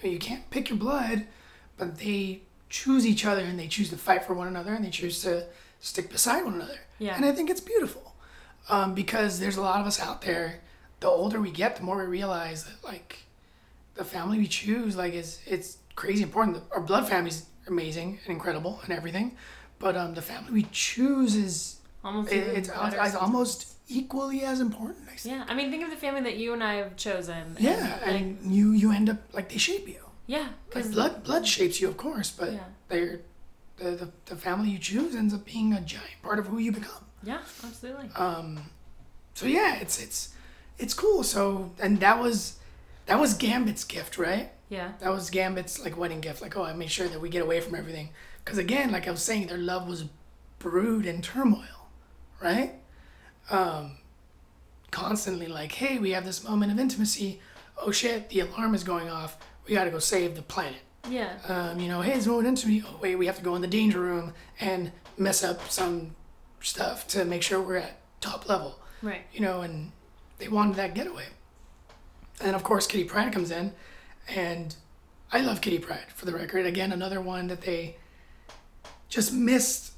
You, 0.00 0.08
know, 0.08 0.12
you 0.12 0.18
can't 0.18 0.48
pick 0.50 0.68
your 0.68 0.78
blood, 0.78 1.26
but 1.76 1.98
they 1.98 2.42
choose 2.68 3.04
each 3.04 3.24
other 3.24 3.42
and 3.42 3.58
they 3.58 3.66
choose 3.66 3.90
to 3.90 3.96
fight 3.96 4.24
for 4.24 4.34
one 4.34 4.46
another 4.46 4.72
and 4.72 4.84
they 4.84 4.90
choose 4.90 5.22
to 5.22 5.46
stick 5.80 6.10
beside 6.10 6.44
one 6.44 6.54
another. 6.54 6.78
Yeah. 6.98 7.16
And 7.16 7.24
I 7.24 7.32
think 7.32 7.50
it's 7.50 7.60
beautiful, 7.60 8.14
um, 8.68 8.94
because 8.94 9.40
there's 9.40 9.56
a 9.56 9.62
lot 9.62 9.80
of 9.80 9.86
us 9.86 10.00
out 10.00 10.22
there. 10.22 10.60
The 11.00 11.08
older 11.08 11.40
we 11.40 11.50
get, 11.50 11.76
the 11.76 11.82
more 11.82 11.98
we 11.98 12.04
realize 12.04 12.64
that 12.64 12.84
like 12.84 13.24
the 13.94 14.04
family 14.04 14.38
we 14.38 14.46
choose 14.46 14.96
like 14.96 15.14
is 15.14 15.40
it's 15.46 15.78
crazy 15.96 16.22
important. 16.22 16.62
Our 16.70 16.80
blood 16.80 17.08
family's 17.08 17.46
amazing 17.66 18.18
and 18.24 18.32
incredible 18.32 18.80
and 18.84 18.92
everything, 18.92 19.36
but 19.78 19.96
um, 19.96 20.14
the 20.14 20.22
family 20.22 20.52
we 20.52 20.66
choose 20.72 21.34
is 21.36 21.76
Almost. 22.04 22.32
it, 22.32 22.46
it's, 22.56 22.68
it's 22.74 23.14
almost 23.14 23.74
equally 23.88 24.42
as 24.42 24.60
important. 24.60 25.08
I. 25.08 25.16
Yeah, 25.28 25.44
I 25.48 25.54
mean, 25.54 25.70
think 25.70 25.84
of 25.84 25.90
the 25.90 25.96
family 25.96 26.22
that 26.22 26.36
you 26.36 26.52
and 26.52 26.62
I 26.64 26.74
have 26.74 26.96
chosen. 26.96 27.36
and, 27.36 27.60
Yeah, 27.60 27.98
like, 28.06 28.20
and 28.20 28.54
you 28.54 28.72
you 28.72 28.92
end 28.92 29.10
up 29.10 29.18
like 29.32 29.48
they 29.50 29.58
shape 29.58 29.86
you. 29.88 30.02
yeah, 30.26 30.38
Like 30.40 30.50
because 30.70 30.92
blood 30.92 31.24
blood 31.24 31.46
shapes 31.46 31.80
you, 31.80 31.88
of 31.88 31.96
course, 31.96 32.30
but 32.30 32.52
Yeah. 32.52 32.64
they're 32.88 33.20
the, 33.76 33.90
the 33.92 34.08
the 34.26 34.36
family 34.36 34.70
you 34.70 34.78
choose 34.78 35.14
ends 35.14 35.34
up 35.34 35.44
being 35.44 35.72
a 35.74 35.80
giant 35.80 36.22
part 36.22 36.38
of 36.38 36.46
who 36.46 36.58
you 36.58 36.72
become. 36.72 37.04
yeah, 37.22 37.40
absolutely. 37.64 38.08
Um, 38.16 38.70
so 39.34 39.46
yeah, 39.46 39.76
it's 39.80 40.00
it's 40.02 40.30
it's 40.78 40.94
cool. 40.94 41.22
So 41.22 41.72
and 41.80 42.00
that 42.00 42.18
was 42.18 42.58
that 43.06 43.18
was 43.20 43.34
Gambit's 43.34 43.84
gift, 43.84 44.16
right? 44.18 44.52
Yeah. 44.70 44.92
That 45.00 45.10
was 45.12 45.28
Gambit's 45.30 45.84
like 45.84 45.98
wedding 45.98 46.20
gift. 46.22 46.40
Like, 46.40 46.56
oh, 46.56 46.62
I 46.64 46.72
made 46.72 46.90
sure 46.90 47.08
that 47.08 47.20
we 47.20 47.28
get 47.28 47.42
away 47.42 47.60
from 47.60 47.74
everything. 47.74 48.10
Because 48.42 48.56
again, 48.56 48.90
like 48.90 49.06
I 49.06 49.10
was 49.10 49.22
saying, 49.22 49.48
their 49.48 49.58
love 49.58 49.86
was 49.86 50.06
brewed 50.58 51.04
in 51.04 51.20
turmoil, 51.20 51.88
right? 52.40 52.74
Um, 53.50 53.98
constantly 54.90 55.46
like, 55.46 55.72
hey, 55.72 55.98
we 55.98 56.12
have 56.12 56.24
this 56.24 56.42
moment 56.44 56.72
of 56.72 56.78
intimacy. 56.78 57.40
Oh 57.76 57.90
shit, 57.90 58.30
the 58.30 58.40
alarm 58.40 58.74
is 58.74 58.84
going 58.84 59.10
off. 59.10 59.36
We 59.66 59.74
got 59.74 59.84
to 59.84 59.90
go 59.90 59.98
save 59.98 60.36
the 60.36 60.42
planet. 60.42 60.80
Yeah. 61.08 61.32
Um, 61.48 61.80
you 61.80 61.88
know, 61.88 62.00
hey, 62.02 62.12
it's 62.12 62.26
moment 62.26 62.46
of 62.46 62.50
intimacy. 62.50 62.84
Oh 62.86 62.98
wait, 63.02 63.16
we 63.16 63.26
have 63.26 63.36
to 63.36 63.42
go 63.42 63.54
in 63.56 63.62
the 63.62 63.68
danger 63.68 64.00
room 64.00 64.34
and 64.60 64.92
mess 65.18 65.42
up 65.42 65.68
some 65.70 66.14
stuff 66.60 67.06
to 67.08 67.24
make 67.24 67.42
sure 67.42 67.60
we're 67.60 67.76
at 67.76 67.98
top 68.20 68.48
level 68.48 68.78
Right. 69.02 69.22
you 69.32 69.40
know, 69.40 69.62
and 69.62 69.92
they 70.38 70.48
wanted 70.48 70.76
that 70.76 70.94
getaway. 70.94 71.24
And 72.42 72.54
of 72.54 72.62
course, 72.62 72.86
Kitty 72.86 73.04
Pryde 73.04 73.32
comes 73.32 73.50
in, 73.50 73.72
and 74.30 74.74
I 75.32 75.40
love 75.40 75.60
Kitty 75.60 75.78
Pryde 75.78 76.10
for 76.14 76.26
the 76.26 76.32
record. 76.32 76.66
Again, 76.66 76.92
another 76.92 77.20
one 77.20 77.48
that 77.48 77.60
they 77.62 77.96
just 79.08 79.32
missed 79.32 79.92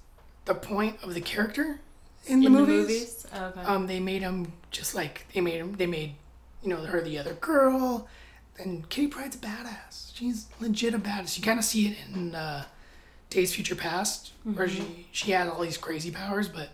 the 0.45 0.55
point 0.55 0.99
of 1.03 1.15
the 1.15 1.21
character 1.21 1.81
in 2.27 2.41
the 2.41 2.47
In 2.47 2.53
movies. 2.53 2.67
the 2.87 2.93
movies. 2.93 3.27
Oh, 3.35 3.45
okay. 3.47 3.61
Um, 3.63 3.87
they 3.87 4.01
made 4.01 4.23
him 4.23 4.53
just 4.71 4.95
like 4.95 5.27
they 5.35 5.41
made 5.41 5.57
him. 5.57 5.75
They 5.75 5.87
made 5.87 6.15
you 6.63 6.69
know 6.69 6.77
her 6.85 7.01
the 7.01 7.19
other 7.19 7.35
girl, 7.35 8.09
and 8.59 8.89
Kitty 8.89 9.09
Pryde's 9.09 9.37
a 9.37 9.39
badass. 9.39 10.13
She's 10.15 10.47
legit 10.61 10.95
a 10.95 10.99
badass. 10.99 11.37
You 11.37 11.45
kind 11.45 11.59
of 11.59 11.65
see 11.65 11.89
it 11.89 11.97
in 12.15 12.35
uh, 12.35 12.65
Days 13.31 13.55
Future 13.55 13.75
Past, 13.75 14.33
where 14.45 14.69
she 14.69 15.07
she 15.13 15.31
had 15.33 15.49
all 15.49 15.61
these 15.61 15.79
crazy 15.79 16.11
powers, 16.11 16.49
but 16.49 16.71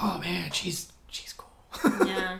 oh 0.00 0.18
man, 0.18 0.50
she's 0.52 0.92
she's 1.10 1.32
cool. 1.32 1.48
yeah. 2.06 2.38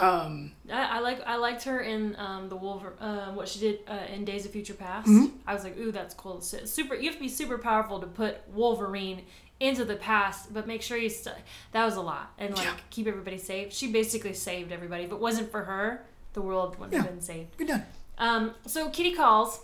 Um. 0.00 0.52
I, 0.72 0.96
I 0.96 1.00
like 1.00 1.20
I 1.26 1.36
liked 1.36 1.64
her 1.64 1.80
in 1.80 2.16
um 2.18 2.48
the 2.48 2.56
Wolver 2.56 2.94
uh, 3.00 3.32
what 3.32 3.48
she 3.48 3.58
did 3.60 3.80
uh, 3.88 3.98
in 4.14 4.24
Days 4.24 4.46
of 4.46 4.52
Future 4.52 4.74
Past. 4.74 5.08
Mm-hmm. 5.08 5.36
I 5.46 5.54
was 5.54 5.64
like, 5.64 5.76
ooh, 5.78 5.92
that's 5.92 6.14
cool. 6.14 6.40
Super. 6.40 6.94
You 6.94 7.06
have 7.06 7.14
to 7.16 7.20
be 7.20 7.28
super 7.28 7.58
powerful 7.58 8.00
to 8.00 8.06
put 8.06 8.38
Wolverine 8.52 9.22
into 9.60 9.84
the 9.84 9.96
past, 9.96 10.54
but 10.54 10.66
make 10.66 10.80
sure 10.80 10.96
you 10.96 11.10
st- 11.10 11.36
that 11.72 11.84
was 11.84 11.96
a 11.96 12.00
lot 12.00 12.32
and 12.38 12.54
like 12.56 12.64
Yeah. 12.64 12.74
keep 12.88 13.06
everybody 13.06 13.36
safe. 13.36 13.72
She 13.74 13.92
basically 13.92 14.32
saved 14.32 14.72
everybody. 14.72 15.04
If 15.04 15.12
it 15.12 15.18
wasn't 15.20 15.50
for 15.50 15.64
her, 15.64 16.02
the 16.32 16.40
world 16.40 16.78
wouldn't 16.78 16.96
have 17.02 17.10
been 17.10 17.20
saved. 17.20 17.56
Good 17.58 17.68
done. 17.68 17.84
Um, 18.16 18.54
so 18.66 18.88
Kitty 18.90 19.12
calls, 19.12 19.60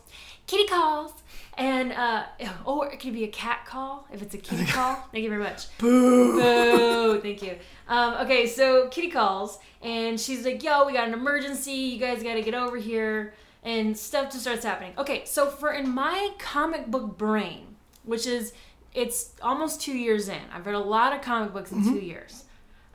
kitty 0.47 0.66
calls. 0.66 1.12
And 1.59 1.92
uh, 1.92 2.24
or 2.66 2.92
it 2.92 3.01
could 3.01 3.14
be 3.14 3.24
a 3.24 3.28
cat 3.28 3.64
call 3.64 4.07
if 4.12 4.20
it's 4.20 4.34
a 4.34 4.38
kitty 4.38 4.66
call. 4.70 4.94
Thank 5.11 5.24
you 5.24 5.30
very 5.30 5.42
much. 5.42 5.74
Boo. 5.78 6.38
Boo. 6.38 7.20
Thank 7.20 7.42
you. 7.42 7.57
Um, 7.88 8.14
okay, 8.26 8.47
so 8.47 8.88
Kitty 8.88 9.09
calls 9.11 9.59
and 9.80 10.20
she's 10.20 10.44
like, 10.44 10.62
"Yo, 10.62 10.84
we 10.84 10.92
got 10.92 11.09
an 11.09 11.14
emergency. 11.14 11.72
You 11.72 11.99
guys 11.99 12.22
got 12.22 12.34
to 12.34 12.42
get 12.42 12.55
over 12.55 12.76
here." 12.76 13.32
And 13.62 13.97
stuff 13.97 14.30
just 14.30 14.42
starts 14.42 14.64
happening. 14.64 14.92
Okay, 14.99 15.24
so 15.24 15.49
for 15.49 15.72
in 15.72 15.88
my 15.88 16.30
comic 16.38 16.88
book 16.88 17.16
brain, 17.16 17.76
which 18.05 18.26
is 18.26 18.53
it's 18.92 19.32
almost 19.42 19.80
two 19.80 19.97
years 19.97 20.28
in. 20.28 20.40
I've 20.53 20.66
read 20.66 20.74
a 20.74 20.78
lot 20.78 21.14
of 21.14 21.22
comic 21.22 21.53
books 21.53 21.72
in 21.72 21.82
two 21.82 21.99
years. 22.05 22.44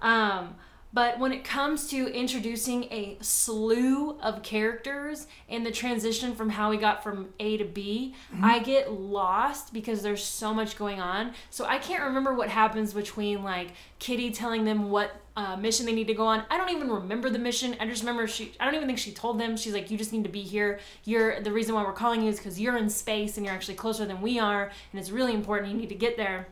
Um, 0.01 0.55
but 0.93 1.19
when 1.19 1.31
it 1.31 1.43
comes 1.43 1.87
to 1.89 2.07
introducing 2.07 2.83
a 2.85 3.17
slew 3.21 4.19
of 4.19 4.43
characters 4.43 5.27
and 5.47 5.65
the 5.65 5.71
transition 5.71 6.35
from 6.35 6.49
how 6.49 6.69
we 6.69 6.77
got 6.77 7.01
from 7.03 7.29
A 7.39 7.57
to 7.57 7.65
B, 7.65 8.13
I 8.41 8.59
get 8.59 8.91
lost 8.91 9.73
because 9.73 10.01
there's 10.01 10.23
so 10.23 10.53
much 10.53 10.77
going 10.77 10.99
on. 10.99 11.33
So 11.49 11.65
I 11.65 11.77
can't 11.77 12.03
remember 12.03 12.33
what 12.33 12.49
happens 12.49 12.93
between 12.93 13.43
like 13.43 13.69
Kitty 13.99 14.31
telling 14.31 14.65
them 14.65 14.89
what 14.89 15.15
uh, 15.37 15.55
mission 15.55 15.85
they 15.85 15.93
need 15.93 16.07
to 16.07 16.13
go 16.13 16.25
on. 16.25 16.43
I 16.49 16.57
don't 16.57 16.71
even 16.71 16.89
remember 16.89 17.29
the 17.29 17.39
mission. 17.39 17.75
I 17.79 17.85
just 17.87 18.01
remember 18.01 18.27
she. 18.27 18.51
I 18.59 18.65
don't 18.65 18.75
even 18.75 18.87
think 18.87 18.99
she 18.99 19.13
told 19.13 19.39
them. 19.39 19.55
She's 19.55 19.73
like, 19.73 19.89
"You 19.89 19.97
just 19.97 20.11
need 20.11 20.23
to 20.23 20.29
be 20.29 20.41
here. 20.41 20.79
You're 21.05 21.39
the 21.41 21.53
reason 21.53 21.73
why 21.73 21.83
we're 21.83 21.93
calling 21.93 22.21
you 22.21 22.29
is 22.29 22.37
because 22.37 22.59
you're 22.59 22.77
in 22.77 22.89
space 22.89 23.37
and 23.37 23.45
you're 23.45 23.55
actually 23.55 23.75
closer 23.75 24.05
than 24.05 24.21
we 24.21 24.39
are, 24.39 24.71
and 24.91 24.99
it's 24.99 25.09
really 25.09 25.33
important. 25.33 25.71
You 25.71 25.77
need 25.77 25.89
to 25.89 25.95
get 25.95 26.17
there." 26.17 26.47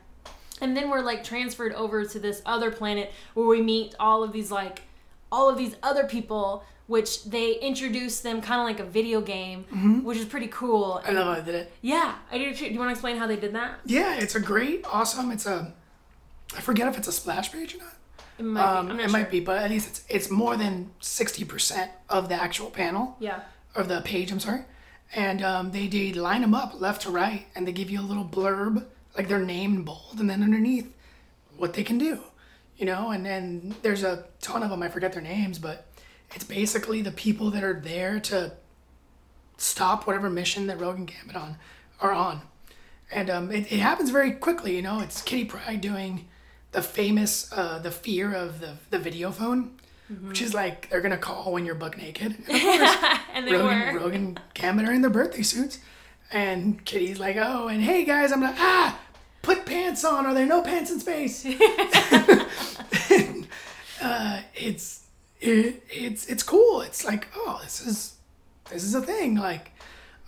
And 0.61 0.75
then 0.75 0.89
we're 0.89 1.01
like 1.01 1.23
transferred 1.23 1.73
over 1.73 2.05
to 2.05 2.19
this 2.19 2.41
other 2.45 2.71
planet 2.71 3.11
where 3.33 3.47
we 3.47 3.61
meet 3.61 3.95
all 3.99 4.23
of 4.23 4.31
these 4.33 4.51
like 4.51 4.81
all 5.31 5.49
of 5.49 5.57
these 5.57 5.75
other 5.83 6.05
people 6.05 6.63
which 6.87 7.23
they 7.25 7.53
introduce 7.59 8.19
them 8.21 8.41
kind 8.41 8.59
of 8.59 8.65
like 8.65 8.79
a 8.79 8.89
video 8.89 9.21
game, 9.21 9.63
which 10.03 10.17
is 10.17 10.25
pretty 10.25 10.47
cool. 10.47 10.99
I 11.05 11.11
love 11.11 11.25
how 11.25 11.41
I 11.41 11.45
did 11.45 11.53
it. 11.53 11.71
Yeah, 11.83 12.15
I 12.31 12.39
do. 12.39 12.51
too. 12.51 12.65
Do 12.65 12.73
you 12.73 12.79
want 12.79 12.89
to 12.89 12.93
explain 12.93 13.17
how 13.17 13.27
they 13.27 13.35
did 13.35 13.53
that? 13.53 13.79
Yeah, 13.85 14.15
it's 14.15 14.33
a 14.33 14.39
great, 14.39 14.83
awesome. 14.91 15.29
It's 15.31 15.45
a, 15.45 15.71
I 16.57 16.61
forget 16.61 16.87
if 16.87 16.97
it's 16.97 17.07
a 17.07 17.11
splash 17.11 17.51
page 17.51 17.75
or 17.75 17.77
not. 17.77 17.93
It 18.39 18.43
might 18.43 18.59
be. 18.59 18.65
Um, 18.67 18.89
I'm 18.89 18.99
it 18.99 19.03
not 19.03 19.11
might 19.11 19.29
be, 19.29 19.39
but 19.39 19.59
at 19.59 19.69
least 19.69 19.87
it's 19.87 20.03
it's 20.09 20.31
more 20.31 20.57
than 20.57 20.89
sixty 20.99 21.45
percent 21.45 21.91
of 22.09 22.27
the 22.27 22.35
actual 22.41 22.71
panel. 22.71 23.17
Yeah. 23.19 23.41
Of 23.75 23.87
the 23.87 24.01
page, 24.01 24.31
I'm 24.31 24.39
sorry, 24.39 24.61
and 25.13 25.43
um, 25.43 25.69
they 25.69 25.85
did 25.85 26.15
line 26.15 26.41
them 26.41 26.55
up 26.55 26.81
left 26.81 27.03
to 27.03 27.11
right, 27.11 27.45
and 27.55 27.67
they 27.67 27.71
give 27.71 27.91
you 27.91 27.99
a 27.99 28.07
little 28.09 28.25
blurb, 28.25 28.83
like 29.17 29.27
their 29.27 29.39
name 29.39 29.75
in 29.77 29.83
bold, 29.83 30.17
and 30.19 30.29
then 30.29 30.43
underneath, 30.43 30.93
what 31.57 31.73
they 31.73 31.83
can 31.83 31.97
do, 31.97 32.19
you 32.77 32.85
know, 32.85 33.11
and 33.11 33.25
then 33.25 33.75
there's 33.81 34.03
a 34.03 34.25
ton 34.41 34.63
of 34.63 34.69
them. 34.69 34.81
I 34.83 34.89
forget 34.89 35.13
their 35.13 35.21
names, 35.21 35.59
but 35.59 35.85
it's 36.35 36.43
basically 36.45 37.01
the 37.01 37.11
people 37.11 37.49
that 37.51 37.63
are 37.63 37.79
there 37.79 38.19
to 38.21 38.53
stop 39.57 40.07
whatever 40.07 40.29
mission 40.29 40.67
that 40.67 40.79
Rogue 40.79 40.97
and 40.97 41.07
Gambit 41.07 41.35
on 41.35 41.57
are 41.99 42.11
on, 42.13 42.41
and 43.11 43.29
um, 43.29 43.51
it, 43.51 43.71
it 43.71 43.79
happens 43.79 44.09
very 44.09 44.31
quickly. 44.31 44.75
You 44.75 44.81
know, 44.81 44.99
it's 45.01 45.21
Kitty 45.21 45.45
Pryde 45.45 45.81
doing 45.81 46.27
the 46.71 46.81
famous 46.81 47.51
uh, 47.51 47.79
the 47.79 47.91
fear 47.91 48.33
of 48.33 48.59
the 48.61 48.75
the 48.89 48.99
video 48.99 49.31
phone, 49.31 49.75
which 50.27 50.41
is 50.41 50.53
like 50.53 50.89
they're 50.89 51.01
gonna 51.01 51.17
call 51.17 51.51
when 51.51 51.65
you're 51.65 51.75
buck 51.75 51.97
naked. 51.97 52.35
And 52.49 52.83
of 52.83 52.87
course, 52.89 53.19
And 53.33 53.47
they 53.47 53.53
Rogan, 53.53 53.93
were. 53.93 53.99
Rogue 53.99 54.13
and 54.13 54.39
Gambit 54.53 54.87
are 54.87 54.93
in 54.93 55.01
their 55.01 55.09
birthday 55.09 55.41
suits, 55.41 55.79
and 56.31 56.83
Kitty's 56.85 57.19
like, 57.19 57.37
"Oh, 57.37 57.67
and 57.67 57.81
hey 57.81 58.05
guys, 58.05 58.31
I'm 58.31 58.41
gonna 58.41 58.55
ah 58.57 58.99
put 59.41 59.65
pants 59.65 60.05
on. 60.05 60.25
Are 60.25 60.33
there 60.33 60.45
no 60.45 60.61
pants 60.61 60.91
in 60.91 60.99
space?" 60.99 61.45
uh, 64.01 64.41
it's 64.55 65.05
it, 65.41 65.83
it's 65.89 66.27
it's 66.27 66.43
cool. 66.43 66.81
It's 66.81 67.05
like, 67.05 67.27
oh, 67.35 67.59
this 67.63 67.85
is 67.85 68.15
this 68.69 68.83
is 68.83 68.95
a 68.95 69.01
thing. 69.01 69.35
Like, 69.35 69.71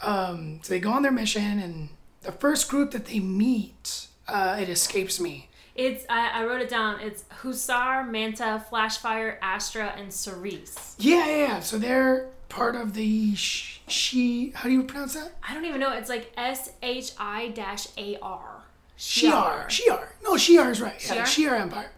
um, 0.01 0.59
so 0.63 0.73
they 0.73 0.79
go 0.79 0.91
on 0.91 1.03
their 1.03 1.11
mission, 1.11 1.59
and 1.59 1.89
the 2.21 2.31
first 2.31 2.69
group 2.69 2.91
that 2.91 3.05
they 3.05 3.19
meet, 3.19 4.07
uh, 4.27 4.57
it 4.59 4.69
escapes 4.69 5.19
me. 5.19 5.49
It's 5.75 6.05
I, 6.09 6.41
I 6.41 6.45
wrote 6.45 6.61
it 6.61 6.69
down. 6.69 6.99
It's 6.99 7.23
Hussar, 7.29 8.03
Manta, 8.03 8.65
Flashfire, 8.71 9.37
Astra, 9.41 9.93
and 9.97 10.11
Cerise. 10.11 10.95
Yeah, 10.99 11.25
yeah. 11.25 11.37
yeah. 11.37 11.59
So 11.59 11.77
they're 11.77 12.29
part 12.51 12.75
of 12.75 12.93
the 12.93 13.33
sh- 13.35 13.79
she. 13.87 14.51
How 14.51 14.63
do 14.67 14.71
you 14.71 14.83
pronounce 14.83 15.13
that? 15.15 15.31
I 15.47 15.53
don't 15.53 15.65
even 15.65 15.79
know. 15.79 15.93
It's 15.93 16.09
like 16.09 16.31
S 16.37 16.71
H 16.83 17.11
I 17.17 17.47
dash 17.49 17.87
A 17.97 18.17
R. 18.21 18.63
Shi'ar. 18.97 19.65
Shi'ar. 19.67 20.09
No, 20.23 20.33
Shi'ar 20.33 20.69
is 20.69 20.79
right. 20.81 21.03
Yeah, 21.07 21.23
Shi'ar? 21.23 21.59
Empire. 21.59 21.89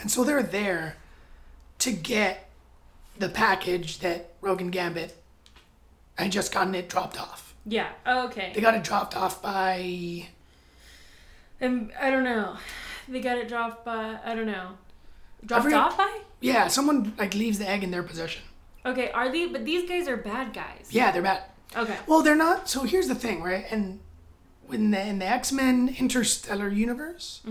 And 0.00 0.10
so 0.10 0.22
they're 0.22 0.42
there 0.44 0.96
to 1.80 1.90
get 1.90 2.48
the 3.18 3.28
package 3.28 3.98
that 3.98 4.30
Rogue 4.40 4.60
and 4.60 4.70
Gambit 4.70 5.16
had 6.16 6.30
just 6.30 6.52
gotten 6.52 6.74
it 6.76 6.88
dropped 6.88 7.18
off. 7.20 7.54
Yeah. 7.66 7.88
Okay. 8.06 8.52
They 8.54 8.60
got 8.60 8.74
it 8.74 8.84
dropped 8.84 9.16
off 9.16 9.42
by 9.42 10.26
And 11.60 11.90
I 12.00 12.10
don't 12.10 12.24
know. 12.24 12.56
They 13.08 13.20
got 13.20 13.38
it 13.38 13.48
dropped 13.48 13.84
by 13.84 14.18
I 14.24 14.34
don't 14.36 14.46
know. 14.46 14.70
Dropped 15.44 15.64
forget- 15.64 15.78
off 15.80 15.96
by? 15.98 16.20
yeah, 16.40 16.68
someone 16.68 17.14
like 17.18 17.34
leaves 17.34 17.58
the 17.58 17.68
egg 17.68 17.82
in 17.82 17.90
their 17.90 18.02
possession. 18.04 18.42
Okay, 18.90 19.10
are 19.12 19.28
these 19.30 19.50
but 19.52 19.64
these 19.64 19.88
guys 19.88 20.08
are 20.08 20.16
bad 20.16 20.52
guys. 20.52 20.88
Yeah, 20.90 21.10
they're 21.12 21.22
bad. 21.22 21.42
Okay. 21.76 21.96
Well, 22.06 22.22
they're 22.22 22.36
not. 22.48 22.68
So 22.68 22.82
here's 22.84 23.08
the 23.08 23.14
thing, 23.14 23.42
right? 23.42 23.64
And 23.70 24.00
when 24.66 24.90
the, 24.90 25.00
in 25.06 25.18
the 25.18 25.26
X 25.26 25.52
Men 25.52 25.94
Interstellar 25.98 26.68
universe, 26.70 27.42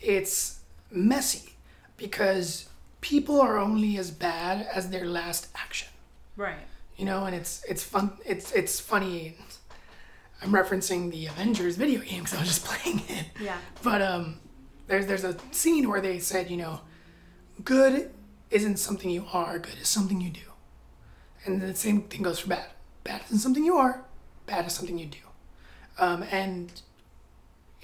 it's 0.00 0.60
messy 0.90 1.54
because 1.96 2.68
people 3.00 3.40
are 3.40 3.58
only 3.58 3.96
as 3.98 4.10
bad 4.10 4.66
as 4.74 4.90
their 4.90 5.06
last 5.06 5.48
action. 5.56 5.88
Right. 6.36 6.66
you 6.96 7.04
know 7.04 7.24
and 7.26 7.34
it's 7.34 7.64
it's 7.68 7.82
fun 7.82 8.12
it's 8.24 8.52
it's 8.52 8.78
funny 8.78 9.34
i'm 10.40 10.52
referencing 10.52 11.10
the 11.10 11.26
avengers 11.26 11.74
video 11.76 12.00
game 12.00 12.22
because 12.22 12.34
i 12.38 12.40
was 12.40 12.48
just 12.48 12.64
playing 12.70 13.02
it 13.08 13.26
Yeah. 13.40 13.58
but 13.82 14.00
um 14.02 14.38
there's 14.86 15.06
there's 15.08 15.24
a 15.24 15.34
scene 15.50 15.88
where 15.90 16.00
they 16.00 16.20
said 16.20 16.48
you 16.48 16.56
know 16.56 16.80
good 17.64 18.10
isn't 18.50 18.76
something 18.78 19.10
you 19.10 19.24
are 19.32 19.58
good 19.58 19.78
is 19.82 19.88
something 19.88 20.20
you 20.20 20.30
do 20.30 20.47
and 21.44 21.60
the 21.60 21.74
same 21.74 22.02
thing 22.02 22.22
goes 22.22 22.38
for 22.40 22.48
bad 22.48 22.66
bad 23.04 23.22
isn't 23.26 23.38
something 23.38 23.64
you 23.64 23.76
are 23.76 24.04
bad 24.46 24.66
is 24.66 24.72
something 24.72 24.98
you 24.98 25.06
do 25.06 25.18
um, 25.98 26.22
and 26.30 26.82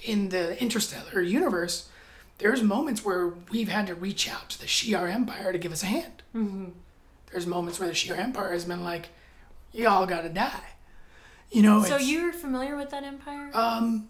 in 0.03 0.29
the 0.29 0.61
interstellar 0.61 1.21
universe 1.21 1.89
there's 2.37 2.61
moments 2.61 3.05
where 3.05 3.33
we've 3.49 3.69
had 3.69 3.87
to 3.87 3.95
reach 3.95 4.29
out 4.29 4.49
to 4.49 4.59
the 4.59 4.65
shi'ar 4.67 5.09
empire 5.09 5.51
to 5.51 5.57
give 5.57 5.71
us 5.71 5.83
a 5.83 5.87
hand 5.87 6.21
there's 7.31 7.47
moments 7.47 7.79
where 7.79 7.89
the 7.89 7.93
Shi'ar 7.95 8.17
Empire 8.17 8.53
has 8.53 8.63
been 8.63 8.81
like, 8.83 9.09
y'all 9.73 10.05
gotta 10.05 10.29
die. 10.29 10.63
You 11.51 11.63
know, 11.63 11.83
So 11.83 11.97
you're 11.97 12.31
familiar 12.31 12.77
with 12.77 12.91
that 12.91 13.03
empire? 13.03 13.51
Um, 13.53 14.07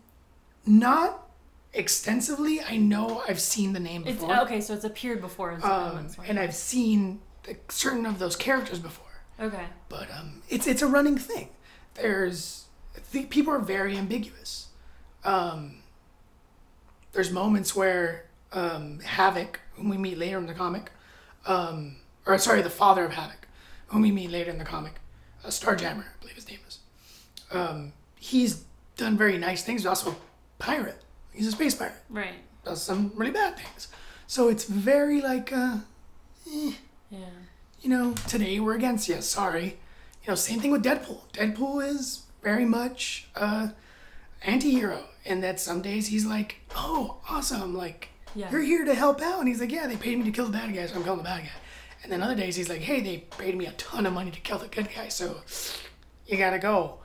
not 0.66 1.28
extensively. 1.74 2.62
I 2.62 2.78
know 2.78 3.24
I've 3.28 3.42
seen 3.42 3.74
the 3.74 3.80
name 3.80 4.04
it's 4.06 4.20
before. 4.20 4.40
okay, 4.42 4.62
so 4.62 4.74
it's 4.76 4.86
appeared 4.86 5.22
before 5.22 5.52
in 5.52 5.62
some 5.62 5.72
Um, 5.72 6.08
and 6.28 6.40
I've 6.40 6.54
seen 6.54 7.20
the, 7.44 7.58
certain 7.70 8.06
of 8.06 8.20
those 8.20 8.36
characters 8.36 8.78
before. 8.78 9.05
Okay. 9.40 9.66
But 9.90 10.10
um, 10.12 10.42
it's 10.50 10.68
it's 10.68 10.82
a 10.82 10.88
running 10.88 11.18
thing. 11.18 11.50
There's 11.96 12.66
the, 13.12 13.26
people 13.26 13.54
are 13.54 13.60
very 13.60 13.98
ambiguous. 13.98 14.68
Um, 15.24 15.78
there's 17.12 17.32
moments 17.32 17.76
where 17.76 18.26
um, 18.54 19.00
Havoc, 19.00 19.60
whom 19.74 19.90
we 19.90 19.98
meet 19.98 20.18
later 20.18 20.38
in 20.38 20.46
the 20.46 20.54
comic, 20.54 20.92
um, 21.46 21.98
or 22.26 22.38
sorry, 22.38 22.62
the 22.62 22.70
father 22.70 23.06
of 23.06 23.14
Havoc, 23.14 23.48
whom 23.88 24.02
we 24.02 24.12
meet 24.12 24.30
later 24.32 24.52
in 24.52 24.58
the 24.58 24.66
comic, 24.66 24.94
uh, 25.44 25.48
Starjammer, 25.48 26.04
I 26.04 26.20
believe 26.20 26.36
his 26.36 26.48
name 26.48 26.60
is. 26.68 26.80
Um, 27.52 27.94
he's 28.20 28.64
done 28.98 29.18
very 29.18 29.38
nice 29.38 29.64
things. 29.64 29.82
He's 29.82 29.88
also 29.88 30.12
a 30.12 30.16
pirate. 30.60 31.02
He's 31.32 31.48
a 31.48 31.52
space 31.52 31.76
pirate. 31.76 31.96
Right. 32.10 32.36
Does 32.64 32.82
some 32.82 33.12
really 33.16 33.32
bad 33.32 33.58
things. 33.58 33.88
So 34.28 34.50
it's 34.50 34.66
very 34.66 35.22
like, 35.22 35.52
uh, 35.54 35.78
Yeah. 36.46 36.72
You 37.82 37.90
know, 37.90 38.14
today 38.28 38.60
we're 38.60 38.76
against 38.76 39.08
you. 39.08 39.22
Sorry. 39.22 39.78
You 40.24 40.30
know, 40.30 40.36
same 40.36 40.60
thing 40.60 40.72
with 40.72 40.84
Deadpool. 40.84 41.22
Deadpool 41.34 41.86
is 41.88 42.24
very 42.44 42.66
much 42.66 43.28
uh 43.36 43.70
anti-hero 44.42 45.04
in 45.24 45.42
that 45.42 45.60
some 45.60 45.82
days 45.82 46.08
he's 46.08 46.26
like, 46.26 46.58
"Oh, 46.76 47.18
awesome! 47.30 47.76
Like 47.76 48.10
Yeah. 48.36 48.52
you're 48.52 48.62
here 48.62 48.86
to 48.86 48.94
help 48.94 49.22
out," 49.22 49.40
and 49.40 49.48
he's 49.48 49.60
like, 49.60 49.72
"Yeah, 49.72 49.88
they 49.88 49.96
paid 49.98 50.18
me 50.18 50.26
to 50.26 50.32
kill 50.32 50.46
the 50.46 50.52
bad 50.52 50.74
guy, 50.74 50.86
so 50.86 50.96
I'm 50.96 51.04
killing 51.04 51.20
the 51.20 51.24
bad 51.24 51.44
guy." 51.44 51.50
And 52.04 52.12
then 52.12 52.22
other 52.22 52.36
days 52.36 52.56
he's 52.56 52.70
like, 52.70 52.82
"Hey, 52.82 53.02
they 53.02 53.18
paid 53.38 53.56
me 53.58 53.66
a 53.66 53.72
ton 53.74 54.06
of 54.06 54.14
money 54.14 54.30
to 54.32 54.40
kill 54.40 54.60
the 54.60 54.68
good 54.68 54.90
guy, 54.96 55.08
so 55.10 55.42
you 56.28 56.38
gotta 56.38 56.60
go." 56.60 57.00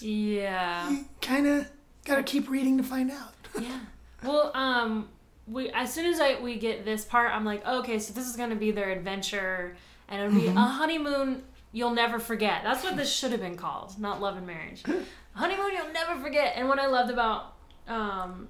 Yeah. 0.00 0.90
You 0.90 1.04
kind 1.20 1.46
of 1.46 1.68
gotta 2.04 2.22
keep 2.22 2.48
reading 2.48 2.76
to 2.78 2.82
find 2.84 3.10
out. 3.10 3.34
Yeah. 3.60 3.80
Well, 4.22 4.50
um, 4.54 5.08
we 5.46 5.70
as 5.70 5.92
soon 5.92 6.06
as 6.06 6.20
I 6.20 6.40
we 6.40 6.56
get 6.56 6.84
this 6.84 7.04
part, 7.04 7.32
I'm 7.32 7.44
like, 7.44 7.66
okay, 7.66 7.98
so 7.98 8.12
this 8.12 8.26
is 8.26 8.36
gonna 8.36 8.56
be 8.56 8.70
their 8.70 8.90
adventure, 8.90 9.76
and 10.08 10.22
it'll 10.22 10.40
be 10.40 10.48
a 10.48 10.52
honeymoon 10.52 11.42
you'll 11.72 11.90
never 11.90 12.18
forget. 12.18 12.62
That's 12.64 12.82
what 12.82 12.96
this 12.96 13.12
should 13.12 13.32
have 13.32 13.40
been 13.40 13.56
called, 13.56 13.98
not 13.98 14.20
love 14.20 14.36
and 14.36 14.46
marriage. 14.46 14.82
honeymoon 15.34 15.72
you'll 15.74 15.92
never 15.92 16.20
forget. 16.20 16.54
And 16.56 16.68
what 16.68 16.78
I 16.78 16.86
loved 16.86 17.10
about 17.10 17.54
um 17.86 18.48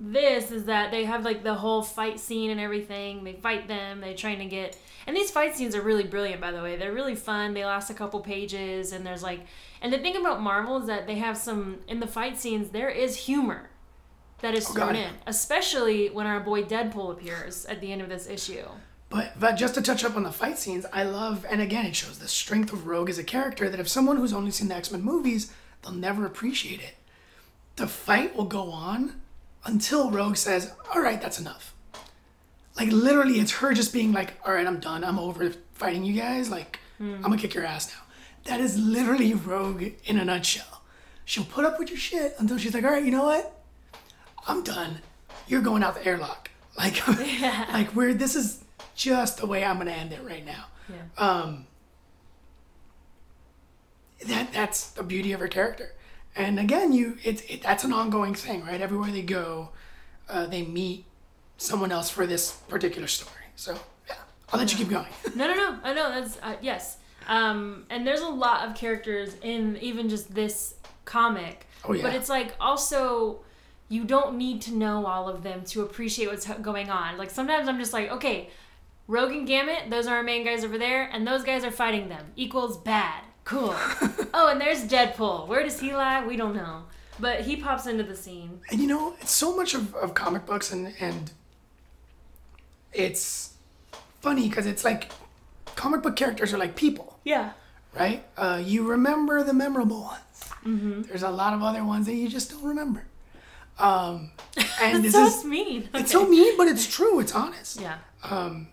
this 0.00 0.52
is 0.52 0.66
that 0.66 0.92
they 0.92 1.04
have 1.04 1.24
like 1.24 1.42
the 1.42 1.54
whole 1.54 1.82
fight 1.82 2.20
scene 2.20 2.50
and 2.50 2.60
everything. 2.60 3.24
They 3.24 3.32
fight 3.32 3.66
them. 3.66 4.00
They're 4.00 4.14
trying 4.14 4.38
to 4.38 4.44
get 4.44 4.78
and 5.06 5.16
these 5.16 5.30
fight 5.30 5.56
scenes 5.56 5.74
are 5.74 5.82
really 5.82 6.04
brilliant 6.04 6.40
by 6.40 6.52
the 6.52 6.62
way. 6.62 6.76
They're 6.76 6.92
really 6.92 7.16
fun. 7.16 7.52
They 7.52 7.64
last 7.64 7.90
a 7.90 7.94
couple 7.94 8.20
pages 8.20 8.92
and 8.92 9.04
there's 9.04 9.22
like 9.22 9.40
and 9.82 9.92
the 9.92 9.98
thing 9.98 10.16
about 10.16 10.40
Marvel 10.40 10.78
is 10.78 10.86
that 10.86 11.06
they 11.06 11.16
have 11.16 11.36
some 11.36 11.80
in 11.88 12.00
the 12.00 12.06
fight 12.06 12.38
scenes 12.38 12.70
there 12.70 12.88
is 12.88 13.16
humor 13.16 13.70
that 14.40 14.54
is 14.54 14.68
oh, 14.70 14.74
thrown 14.74 14.94
God. 14.94 14.96
in, 14.96 15.10
especially 15.26 16.08
when 16.08 16.26
our 16.26 16.40
boy 16.40 16.62
Deadpool 16.62 17.12
appears 17.12 17.66
at 17.66 17.80
the 17.80 17.92
end 17.92 18.02
of 18.02 18.08
this 18.08 18.28
issue. 18.28 18.64
But 19.10 19.38
but 19.40 19.52
just 19.52 19.74
to 19.74 19.82
touch 19.82 20.04
up 20.04 20.16
on 20.16 20.22
the 20.22 20.32
fight 20.32 20.58
scenes, 20.58 20.84
I 20.92 21.02
love 21.02 21.46
and 21.48 21.60
again 21.60 21.86
it 21.86 21.96
shows 21.96 22.18
the 22.18 22.28
strength 22.28 22.72
of 22.72 22.86
Rogue 22.86 23.08
as 23.08 23.18
a 23.18 23.24
character 23.24 23.68
that 23.68 23.80
if 23.80 23.88
someone 23.88 24.16
who's 24.16 24.32
only 24.32 24.50
seen 24.50 24.68
the 24.68 24.74
X 24.74 24.90
Men 24.90 25.02
movies, 25.02 25.52
they'll 25.82 25.92
never 25.92 26.26
appreciate 26.26 26.80
it. 26.80 26.94
The 27.76 27.86
fight 27.86 28.36
will 28.36 28.44
go 28.44 28.70
on 28.70 29.20
until 29.64 30.10
Rogue 30.10 30.36
says, 30.36 30.72
"All 30.94 31.00
right, 31.00 31.20
that's 31.20 31.40
enough." 31.40 31.74
Like 32.76 32.92
literally, 32.92 33.40
it's 33.40 33.52
her 33.52 33.72
just 33.72 33.92
being 33.92 34.12
like, 34.12 34.34
"All 34.44 34.52
right, 34.52 34.66
I'm 34.66 34.78
done. 34.78 35.04
I'm 35.04 35.18
over 35.18 35.52
fighting 35.72 36.04
you 36.04 36.20
guys. 36.20 36.50
Like 36.50 36.78
hmm. 36.98 37.14
I'm 37.14 37.22
gonna 37.22 37.38
kick 37.38 37.54
your 37.54 37.64
ass 37.64 37.88
now." 37.88 38.02
That 38.44 38.60
is 38.60 38.78
literally 38.78 39.32
Rogue 39.34 39.84
in 40.04 40.18
a 40.18 40.24
nutshell. 40.24 40.82
She'll 41.24 41.44
put 41.44 41.64
up 41.64 41.78
with 41.78 41.88
your 41.88 41.98
shit 41.98 42.34
until 42.38 42.58
she's 42.58 42.74
like, 42.74 42.84
"All 42.84 42.90
right, 42.90 43.04
you 43.04 43.10
know 43.10 43.24
what? 43.24 43.57
I'm 44.48 44.64
done. 44.64 44.98
You're 45.46 45.60
going 45.62 45.82
out 45.82 45.94
the 45.94 46.04
airlock." 46.06 46.50
Like, 46.78 47.08
like 47.72 47.88
where 47.88 48.14
this 48.14 48.36
is 48.36 48.62
just 48.94 49.38
the 49.38 49.46
way 49.46 49.64
I'm 49.64 49.78
gonna 49.78 49.90
end 49.90 50.12
it 50.12 50.22
right 50.22 50.46
now. 50.46 50.66
Yeah. 50.88 50.96
Um, 51.16 51.66
that 54.26 54.52
that's 54.52 54.90
the 54.90 55.02
beauty 55.02 55.32
of 55.32 55.40
her 55.40 55.48
character, 55.48 55.94
and 56.36 56.60
again, 56.60 56.92
you 56.92 57.18
it's 57.24 57.42
it, 57.42 57.62
that's 57.62 57.82
an 57.82 57.92
ongoing 57.92 58.34
thing, 58.34 58.64
right? 58.64 58.80
Everywhere 58.80 59.10
they 59.10 59.22
go, 59.22 59.70
uh, 60.28 60.46
they 60.46 60.62
meet 60.62 61.04
someone 61.56 61.90
else 61.90 62.10
for 62.10 62.26
this 62.26 62.52
particular 62.68 63.08
story. 63.08 63.46
So 63.56 63.76
yeah, 64.06 64.14
I'll 64.52 64.60
let 64.60 64.70
you 64.70 64.78
keep 64.78 64.88
going. 64.88 65.06
No, 65.34 65.48
no, 65.48 65.54
no. 65.54 65.78
I 65.82 65.92
know 65.94 66.10
that's 66.10 66.38
uh, 66.42 66.54
yes. 66.60 66.98
Um, 67.26 67.86
and 67.90 68.06
there's 68.06 68.20
a 68.20 68.28
lot 68.28 68.68
of 68.68 68.74
characters 68.74 69.34
in 69.42 69.76
even 69.78 70.08
just 70.08 70.34
this 70.34 70.74
comic. 71.04 71.66
Oh, 71.84 71.92
yeah. 71.92 72.02
But 72.02 72.14
it's 72.14 72.28
like 72.28 72.54
also 72.60 73.40
you 73.88 74.04
don't 74.04 74.36
need 74.36 74.60
to 74.62 74.72
know 74.74 75.06
all 75.06 75.28
of 75.28 75.42
them 75.42 75.64
to 75.66 75.82
appreciate 75.82 76.28
what's 76.28 76.46
going 76.46 76.90
on. 76.90 77.16
Like 77.16 77.30
sometimes 77.30 77.68
I'm 77.68 77.78
just 77.78 77.92
like, 77.92 78.10
okay, 78.12 78.50
Rogue 79.06 79.32
and 79.32 79.46
Gambit, 79.46 79.88
those 79.90 80.06
are 80.06 80.16
our 80.16 80.22
main 80.22 80.44
guys 80.44 80.64
over 80.64 80.76
there, 80.76 81.04
and 81.10 81.26
those 81.26 81.42
guys 81.42 81.64
are 81.64 81.70
fighting 81.70 82.08
them. 82.08 82.26
Equals 82.36 82.76
bad. 82.76 83.24
Cool. 83.44 83.74
oh, 84.34 84.48
and 84.50 84.60
there's 84.60 84.84
Deadpool. 84.84 85.48
Where 85.48 85.62
does 85.62 85.80
he 85.80 85.94
lie? 85.94 86.26
We 86.26 86.36
don't 86.36 86.54
know. 86.54 86.84
But 87.18 87.40
he 87.40 87.56
pops 87.56 87.86
into 87.86 88.04
the 88.04 88.14
scene. 88.14 88.60
And 88.70 88.78
you 88.80 88.86
know, 88.86 89.14
it's 89.20 89.32
so 89.32 89.56
much 89.56 89.72
of, 89.74 89.94
of 89.94 90.12
comic 90.14 90.44
books 90.46 90.70
and 90.72 90.92
and 91.00 91.30
it's 92.92 93.54
funny 94.20 94.48
because 94.48 94.66
it's 94.66 94.84
like 94.84 95.10
comic 95.74 96.02
book 96.02 96.16
characters 96.16 96.52
are 96.52 96.58
like 96.58 96.76
people. 96.76 97.18
Yeah. 97.24 97.52
right? 97.98 98.24
Uh, 98.36 98.60
you 98.64 98.86
remember 98.86 99.42
the 99.42 99.52
memorable 99.54 100.02
ones. 100.02 101.06
There's 101.08 101.22
a 101.22 101.30
lot 101.30 101.54
of 101.54 101.62
other 101.62 101.82
ones 101.84 102.06
that 102.06 102.14
you 102.14 102.28
just 102.28 102.50
don't 102.50 102.62
remember. 102.64 103.04
Um, 103.78 104.32
and 104.82 105.04
this 105.04 105.12
so 105.12 105.26
is 105.26 105.44
mean. 105.44 105.88
it's 105.94 106.12
so 106.12 106.26
mean, 106.28 106.56
but 106.56 106.66
it's 106.68 106.86
true. 106.86 107.20
It's 107.20 107.34
honest. 107.34 107.80
Yeah. 107.80 107.98
Um, 108.24 108.68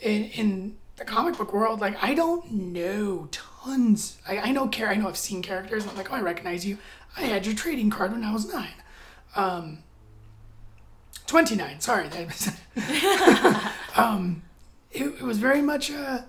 In 0.00 0.24
in 0.24 0.76
the 0.96 1.04
comic 1.04 1.36
book 1.38 1.52
world, 1.52 1.80
like 1.80 1.96
I 2.02 2.14
don't 2.14 2.50
know 2.50 3.28
tons. 3.30 4.18
I, 4.28 4.38
I 4.38 4.52
know 4.52 4.68
care. 4.68 4.88
I 4.88 4.96
know 4.96 5.08
I've 5.08 5.16
seen 5.16 5.42
characters. 5.42 5.86
I'm 5.86 5.96
like, 5.96 6.10
oh, 6.12 6.16
I 6.16 6.20
recognize 6.20 6.66
you. 6.66 6.78
I 7.16 7.22
had 7.22 7.46
your 7.46 7.54
trading 7.54 7.90
card 7.90 8.12
when 8.12 8.22
I 8.24 8.32
was 8.32 8.52
nine. 8.52 8.74
Um, 9.34 9.78
Twenty 11.26 11.56
nine. 11.56 11.80
Sorry, 11.80 12.08
um, 13.96 14.42
it, 14.90 15.04
it 15.04 15.22
was 15.22 15.38
very 15.38 15.60
much 15.60 15.90
uh, 15.90 16.22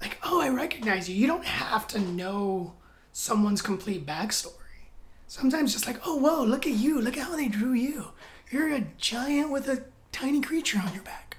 like, 0.00 0.18
oh, 0.22 0.40
I 0.40 0.48
recognize 0.50 1.08
you. 1.08 1.16
You 1.16 1.26
don't 1.26 1.44
have 1.46 1.86
to 1.88 1.98
know 1.98 2.74
someone's 3.12 3.62
complete 3.62 4.04
backstory. 4.06 4.52
Sometimes 5.34 5.72
just 5.72 5.86
like, 5.86 6.00
oh, 6.04 6.16
whoa, 6.16 6.42
look 6.42 6.66
at 6.66 6.72
you. 6.72 7.00
Look 7.00 7.16
at 7.16 7.28
how 7.28 7.36
they 7.36 7.46
drew 7.46 7.72
you. 7.72 8.06
You're 8.50 8.74
a 8.74 8.80
giant 8.98 9.52
with 9.52 9.68
a 9.68 9.84
tiny 10.10 10.40
creature 10.40 10.82
on 10.84 10.92
your 10.92 11.04
back. 11.04 11.36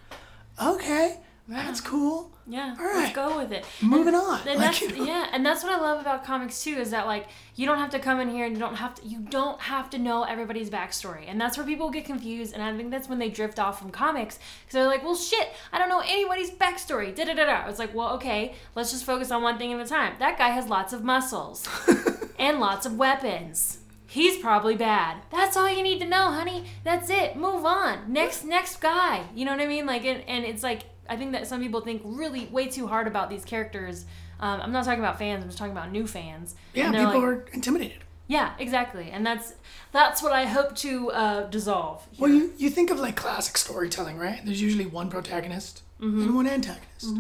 Okay, 0.64 1.20
that's 1.46 1.82
cool. 1.82 2.32
Yeah, 2.48 2.74
All 2.80 2.86
let's 2.86 3.14
go 3.14 3.38
with 3.38 3.52
it. 3.52 3.66
Moving 3.82 4.16
And- 4.16 4.16
on. 4.16 4.40
and 4.48 4.58
Like, 4.58 4.58
that's, 4.60 4.82
you 4.82 4.96
know. 4.98 5.04
Yeah, 5.04 5.28
and 5.34 5.46
that's 5.46 5.62
what 5.62 5.74
I 5.74 5.78
love 5.78 6.00
about 6.00 6.24
comics 6.24 6.64
too 6.64 6.72
is 6.76 6.92
that 6.92 7.06
like 7.06 7.28
you 7.56 7.66
don't 7.66 7.80
have 7.80 7.90
to 7.90 8.00
come 8.00 8.22
in 8.22 8.30
here 8.30 8.46
and 8.46 8.54
you 8.56 8.60
don't 8.62 8.76
have 8.76 8.96
to 8.96 9.06
you 9.06 9.20
don't 9.20 9.60
have 9.60 9.90
to 9.92 9.98
know 10.00 10.24
everybody's 10.24 10.70
backstory, 10.70 11.26
and 11.28 11.40
that's 11.40 11.58
where 11.58 11.66
people 11.68 11.90
get 11.90 12.06
confused. 12.06 12.54
And 12.54 12.64
I 12.64 12.76
think 12.78 12.92
that's 12.92 13.10
when 13.10 13.20
they 13.20 13.30
drift 13.30 13.60
off 13.60 13.78
from 13.78 13.92
comics 13.92 14.40
because 14.62 14.74
they're 14.74 14.88
like, 14.88 15.04
well, 15.04 15.16
shit, 15.18 15.50
I 15.74 15.78
don't 15.78 15.90
know 15.90 16.02
anybody's 16.06 16.50
backstory. 16.50 17.14
Da 17.14 17.26
da 17.26 17.34
da 17.34 17.46
da. 17.46 17.68
It's 17.68 17.78
like, 17.80 17.94
well, 17.94 18.14
okay, 18.16 18.56
let's 18.74 18.92
just 18.92 19.04
focus 19.04 19.32
on 19.32 19.44
one 19.44 19.58
thing 19.58 19.74
at 19.74 19.80
a 19.82 19.86
time. 19.86 20.14
That 20.20 20.38
guy 20.38 20.50
has 20.50 20.68
lots 20.70 20.94
of 20.94 21.04
muscles 21.04 21.68
and 22.40 22.60
lots 22.62 22.86
of 22.86 22.98
weapons. 22.98 23.80
He's 24.12 24.38
probably 24.40 24.76
bad. 24.76 25.22
That's 25.32 25.56
all 25.56 25.70
you 25.70 25.82
need 25.82 26.00
to 26.02 26.06
know, 26.06 26.32
honey. 26.34 26.66
That's 26.84 27.10
it. 27.10 27.38
Move 27.38 27.64
on. 27.64 28.12
Next 28.12 28.44
next 28.44 28.82
guy. 28.82 29.24
You 29.34 29.46
know 29.46 29.52
what 29.52 29.62
I 29.62 29.68
mean? 29.68 29.86
Like 29.86 30.04
and, 30.04 30.22
and 30.28 30.44
it's 30.44 30.64
like 30.64 30.82
I 31.08 31.16
think 31.16 31.32
that 31.32 31.48
some 31.48 31.62
people 31.62 31.80
think 31.80 32.02
really 32.04 32.46
way 32.48 32.68
too 32.68 32.88
hard 32.88 33.08
about 33.08 33.30
these 33.30 33.46
characters. 33.46 34.04
Um, 34.42 34.60
I'm 34.60 34.74
not 34.74 34.84
talking 34.84 35.00
about 35.00 35.18
fans. 35.18 35.44
I'm 35.44 35.48
just 35.48 35.58
talking 35.58 35.72
about 35.72 35.94
new 35.94 36.06
fans. 36.06 36.56
Yeah, 36.74 36.92
people 36.92 37.06
like- 37.06 37.24
are 37.24 37.46
intimidated. 37.54 38.00
Yeah, 38.28 38.52
exactly. 38.60 39.12
And 39.12 39.26
that's 39.26 39.54
that's 39.94 40.22
what 40.22 40.34
I 40.34 40.44
hope 40.46 40.76
to 40.78 41.12
uh, 41.12 41.44
dissolve. 41.50 42.06
Well, 42.20 42.32
you, 42.32 42.54
you 42.58 42.70
think 42.70 42.90
of 42.92 43.00
like 43.00 43.16
classic 43.16 43.58
storytelling, 43.58 44.18
right? 44.18 44.42
There's 44.44 44.62
usually 44.62 44.86
one 44.88 45.10
protagonist 45.10 45.84
and 46.02 46.36
one 46.36 46.48
antagonist. 46.48 47.16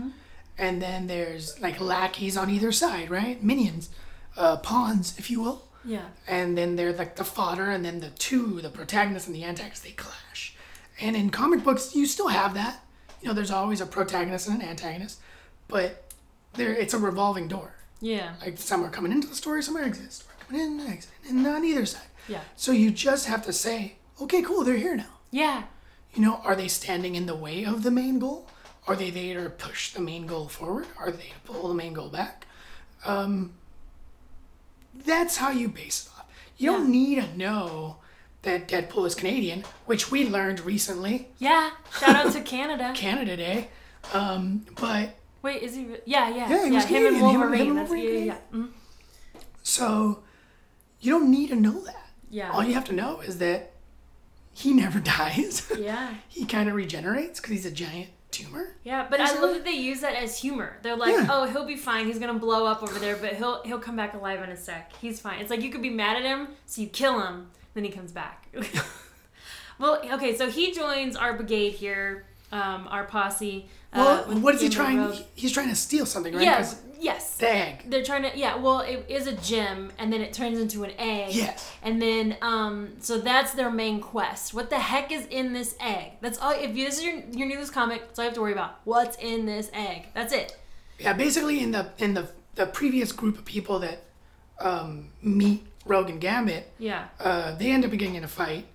And 0.57 0.81
then 0.81 1.07
there's 1.07 1.57
like 1.61 1.79
lackeys 1.79 2.35
on 2.35 2.49
either 2.49 2.73
side, 2.73 3.09
right? 3.09 3.41
Minions, 3.41 3.89
uh, 4.35 4.57
pawns, 4.57 5.17
if 5.17 5.31
you 5.31 5.39
will. 5.41 5.63
Yeah. 5.83 6.05
And 6.27 6.57
then 6.57 6.75
they're 6.75 6.93
like 6.93 7.15
the 7.15 7.23
fodder, 7.23 7.69
and 7.69 7.83
then 7.83 7.99
the 7.99 8.09
two, 8.11 8.61
the 8.61 8.69
protagonist 8.69 9.27
and 9.27 9.35
the 9.35 9.43
antagonist, 9.43 9.83
they 9.83 9.91
clash. 9.91 10.55
And 10.99 11.15
in 11.15 11.29
comic 11.29 11.63
books, 11.63 11.95
you 11.95 12.05
still 12.05 12.27
have 12.27 12.53
that. 12.53 12.83
You 13.21 13.27
know, 13.27 13.33
there's 13.33 13.51
always 13.51 13.81
a 13.81 13.85
protagonist 13.85 14.47
and 14.47 14.61
an 14.61 14.67
antagonist, 14.67 15.19
but 15.67 16.11
there 16.53 16.73
it's 16.73 16.93
a 16.93 16.99
revolving 16.99 17.47
door. 17.47 17.75
Yeah. 17.99 18.33
Like 18.41 18.57
some 18.57 18.83
are 18.83 18.89
coming 18.89 19.11
into 19.11 19.27
the 19.27 19.35
story, 19.35 19.61
some 19.63 19.77
are 19.77 19.83
exiting. 19.83 20.11
Some 20.11 20.27
are 20.27 20.45
coming 20.45 20.61
in 20.61 20.79
and 20.79 20.89
exiting, 20.89 21.37
and 21.37 21.47
on 21.47 21.63
either 21.63 21.85
side. 21.85 22.01
Yeah. 22.27 22.41
So 22.55 22.71
you 22.71 22.91
just 22.91 23.27
have 23.27 23.45
to 23.45 23.53
say, 23.53 23.95
okay, 24.21 24.41
cool, 24.41 24.63
they're 24.63 24.75
here 24.75 24.95
now. 24.95 25.19
Yeah. 25.31 25.63
You 26.13 26.21
know, 26.21 26.41
are 26.43 26.55
they 26.55 26.67
standing 26.67 27.15
in 27.15 27.25
the 27.25 27.35
way 27.35 27.63
of 27.63 27.83
the 27.83 27.91
main 27.91 28.19
goal? 28.19 28.47
Are 28.87 28.95
they 28.95 29.11
there 29.11 29.43
to 29.43 29.49
push 29.49 29.93
the 29.93 30.01
main 30.01 30.25
goal 30.25 30.47
forward? 30.47 30.87
Are 30.97 31.11
they 31.11 31.29
to 31.29 31.39
pull 31.51 31.67
the 31.67 31.73
main 31.73 31.93
goal 31.93 32.09
back? 32.09 32.45
Um, 33.05 33.53
that's 35.05 35.37
how 35.37 35.49
you 35.51 35.67
base 35.69 36.05
it 36.07 36.19
off. 36.19 36.25
You 36.57 36.71
don't 36.71 36.89
need 36.91 37.15
to 37.21 37.37
know 37.37 37.97
that 38.43 38.67
Deadpool 38.67 39.05
is 39.05 39.15
Canadian, 39.15 39.63
which 39.85 40.09
we 40.11 40.27
learned 40.27 40.59
recently, 40.61 41.27
Yeah. 41.39 41.71
Shout 41.99 42.15
out 42.15 42.33
to 42.33 42.41
Canada. 42.41 42.91
Canada 42.95 43.37
Day. 43.37 43.69
Um, 44.13 44.65
but 44.79 45.15
Wait, 45.43 45.61
is 45.63 45.75
he? 45.75 45.87
Yeah, 46.05 46.29
yeah, 46.29 46.49
Yeah, 46.49 46.65
he 46.65 46.71
was 46.71 46.85
Canadian. 46.85 47.15
Him 47.15 47.23
and- 47.23 47.39
Wolverine. 47.39 47.67
him 47.67 47.75
That's 47.75 47.89
Wolverine, 47.89 48.25
yeah, 48.27 48.35
yeah. 48.53 48.57
Mhm. 48.59 48.69
so 49.63 50.23
you 50.99 51.11
don't 51.11 51.29
need 51.31 51.49
to 51.49 51.55
know 51.55 51.79
that. 51.81 52.09
Yeah. 52.29 52.51
All 52.51 52.63
you 52.63 52.73
have 52.73 52.85
to 52.85 52.93
know 52.93 53.19
is 53.21 53.37
that 53.39 53.71
he 54.53 54.73
never 54.73 54.99
dies. 55.17 55.71
Yeah. 55.77 56.13
he 56.27 56.45
kind 56.45 56.69
of 56.69 56.75
regenerates 56.75 57.39
because 57.39 57.51
he's 57.51 57.65
a 57.65 57.71
giant 57.71 58.09
tumor. 58.31 58.75
Yeah, 58.83 59.05
but 59.09 59.19
I 59.19 59.39
love 59.39 59.53
that 59.53 59.65
they 59.65 59.71
use 59.73 60.01
that 60.01 60.15
as 60.15 60.37
humor. 60.37 60.77
They're 60.81 60.95
like, 60.95 61.13
Yeah. 61.13 61.27
"Oh, 61.29 61.45
he'll 61.45 61.65
be 61.65 61.75
fine. 61.75 62.07
He's 62.07 62.19
gonna 62.19 62.39
blow 62.39 62.65
up 62.65 62.81
over 62.81 62.97
there, 62.97 63.15
but 63.15 63.33
he'll 63.33 63.61
he'll 63.63 63.79
come 63.79 63.95
back 63.95 64.13
alive 64.13 64.41
in 64.41 64.49
a 64.49 64.57
sec. 64.57 64.93
He's 65.01 65.19
fine." 65.19 65.39
It's 65.41 65.49
like 65.49 65.61
you 65.61 65.69
could 65.69 65.81
be 65.81 65.89
mad 65.89 66.17
at 66.17 66.23
him, 66.23 66.49
so 66.65 66.81
you 66.81 66.87
kill 66.87 67.19
him, 67.21 67.51
then 67.73 67.83
he 67.83 67.91
comes 67.91 68.11
back. 68.11 68.47
well, 69.79 70.01
okay, 70.13 70.35
so 70.35 70.49
he 70.49 70.71
joins 70.71 71.15
our 71.15 71.33
brigade 71.33 71.71
here, 71.71 72.25
um, 72.51 72.87
our 72.89 73.03
posse. 73.05 73.69
Well, 73.93 74.29
uh, 74.29 74.35
what 74.39 74.55
is 74.55 74.61
he 74.61 74.69
trying? 74.69 74.97
Rogue. 74.99 75.15
He's 75.35 75.51
trying 75.51 75.69
to 75.69 75.75
steal 75.75 76.05
something, 76.05 76.33
right? 76.33 76.43
Yeah. 76.43 76.71
Yes. 77.01 77.35
The 77.37 77.49
egg. 77.51 77.85
They're 77.89 78.03
trying 78.03 78.23
to 78.29 78.37
yeah, 78.37 78.55
well 78.57 78.81
it 78.81 79.05
is 79.09 79.25
a 79.25 79.33
gem 79.33 79.91
and 79.97 80.13
then 80.13 80.21
it 80.21 80.33
turns 80.33 80.59
into 80.59 80.83
an 80.83 80.91
egg. 80.99 81.33
Yes. 81.33 81.69
And 81.81 81.99
then 82.01 82.37
um 82.43 82.89
so 82.99 83.17
that's 83.19 83.53
their 83.53 83.71
main 83.71 83.99
quest. 83.99 84.53
What 84.53 84.69
the 84.69 84.77
heck 84.79 85.11
is 85.11 85.25
in 85.27 85.51
this 85.53 85.75
egg? 85.79 86.13
That's 86.21 86.37
all 86.37 86.51
if 86.51 86.75
this 86.75 86.99
is 86.99 87.03
your 87.03 87.15
you're 87.31 87.47
new 87.47 87.55
to 87.55 87.61
this 87.61 87.71
comic, 87.71 88.01
that's 88.07 88.19
all 88.19 88.25
you 88.25 88.29
have 88.29 88.35
to 88.35 88.41
worry 88.41 88.53
about. 88.53 88.79
What's 88.83 89.17
in 89.17 89.45
this 89.47 89.69
egg? 89.73 90.07
That's 90.13 90.31
it. 90.31 90.57
Yeah, 90.99 91.13
basically 91.13 91.59
in 91.61 91.71
the 91.71 91.89
in 91.97 92.13
the 92.13 92.29
the 92.55 92.67
previous 92.67 93.11
group 93.11 93.37
of 93.39 93.45
people 93.45 93.79
that 93.79 94.03
um, 94.59 95.07
meet 95.23 95.65
Rogue 95.85 96.09
and 96.11 96.21
Gambit, 96.21 96.71
Yeah. 96.77 97.07
uh, 97.19 97.55
they 97.55 97.71
end 97.71 97.83
up 97.83 97.91
getting 97.91 98.13
in 98.15 98.23
a 98.23 98.27
fight. 98.27 98.65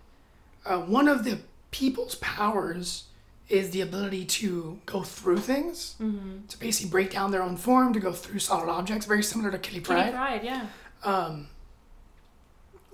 Uh, 0.64 0.78
one 0.80 1.06
of 1.06 1.22
the 1.22 1.38
people's 1.70 2.16
powers 2.16 3.04
is 3.48 3.70
the 3.70 3.80
ability 3.80 4.24
to 4.24 4.78
go 4.86 5.02
through 5.02 5.38
things, 5.38 5.94
Mm-hmm. 6.00 6.46
to 6.48 6.58
basically 6.58 6.90
break 6.90 7.10
down 7.12 7.30
their 7.30 7.42
own 7.42 7.56
form, 7.56 7.92
to 7.92 8.00
go 8.00 8.12
through 8.12 8.40
solid 8.40 8.68
objects, 8.68 9.06
very 9.06 9.22
similar 9.22 9.50
to 9.50 9.58
Kitty 9.58 9.76
Kitty 9.80 9.84
Pryde. 9.84 10.12
Pride, 10.12 10.42
yeah. 10.44 10.66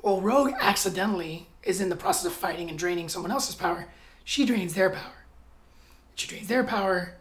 Well, 0.03 0.21
Rogue 0.21 0.53
accidentally 0.61 1.47
is 1.63 1.81
in 1.81 1.89
the 1.89 1.97
process 1.97 2.27
of 2.27 2.33
fighting 2.33 2.69
and 2.69 2.79
draining 2.79 3.09
someone 3.09 3.31
else's 3.31 3.55
power. 3.55 3.87
She 4.25 4.45
drains 4.45 4.75
their 4.75 4.91
power. 4.91 5.13
She 6.17 6.27
drains 6.29 6.49
their 6.49 6.65
power, 6.65 7.15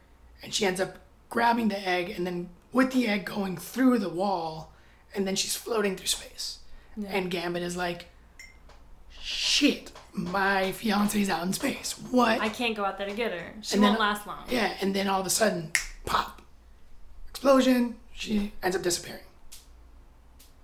and 0.44 0.54
she 0.54 0.66
ends 0.66 0.82
up 0.82 0.98
grabbing 1.30 1.68
the 1.70 1.80
egg, 1.88 2.10
and 2.10 2.26
then 2.26 2.50
with 2.74 2.92
the 2.92 3.08
egg 3.08 3.26
going 3.26 3.56
through 3.56 4.00
the 4.00 4.10
wall, 4.10 4.74
and 5.16 5.28
then 5.28 5.36
she's 5.36 5.56
floating 5.56 5.96
through 5.96 6.08
space. 6.08 6.60
And 7.08 7.30
Gambit 7.32 7.64
is 7.64 7.78
like, 7.78 8.08
shit, 9.22 9.92
my 10.14 10.72
fiance's 10.74 11.30
out 11.30 11.44
in 11.46 11.54
space. 11.54 11.94
What? 12.12 12.40
I 12.42 12.50
can't 12.50 12.76
go 12.76 12.84
out 12.86 12.98
there 12.98 13.08
to 13.08 13.14
get 13.16 13.32
her. 13.32 13.54
She 13.62 13.76
And 13.76 13.84
won't 13.84 14.00
last 14.00 14.28
long. 14.28 14.44
Yeah, 14.50 14.74
and 14.82 14.94
then 14.96 15.08
all 15.08 15.22
of 15.22 15.26
a 15.26 15.30
sudden, 15.30 15.72
pop, 16.06 16.42
explosion. 17.30 17.96
She 18.14 18.52
ends 18.62 18.76
up 18.76 18.84
disappearing. 18.84 19.24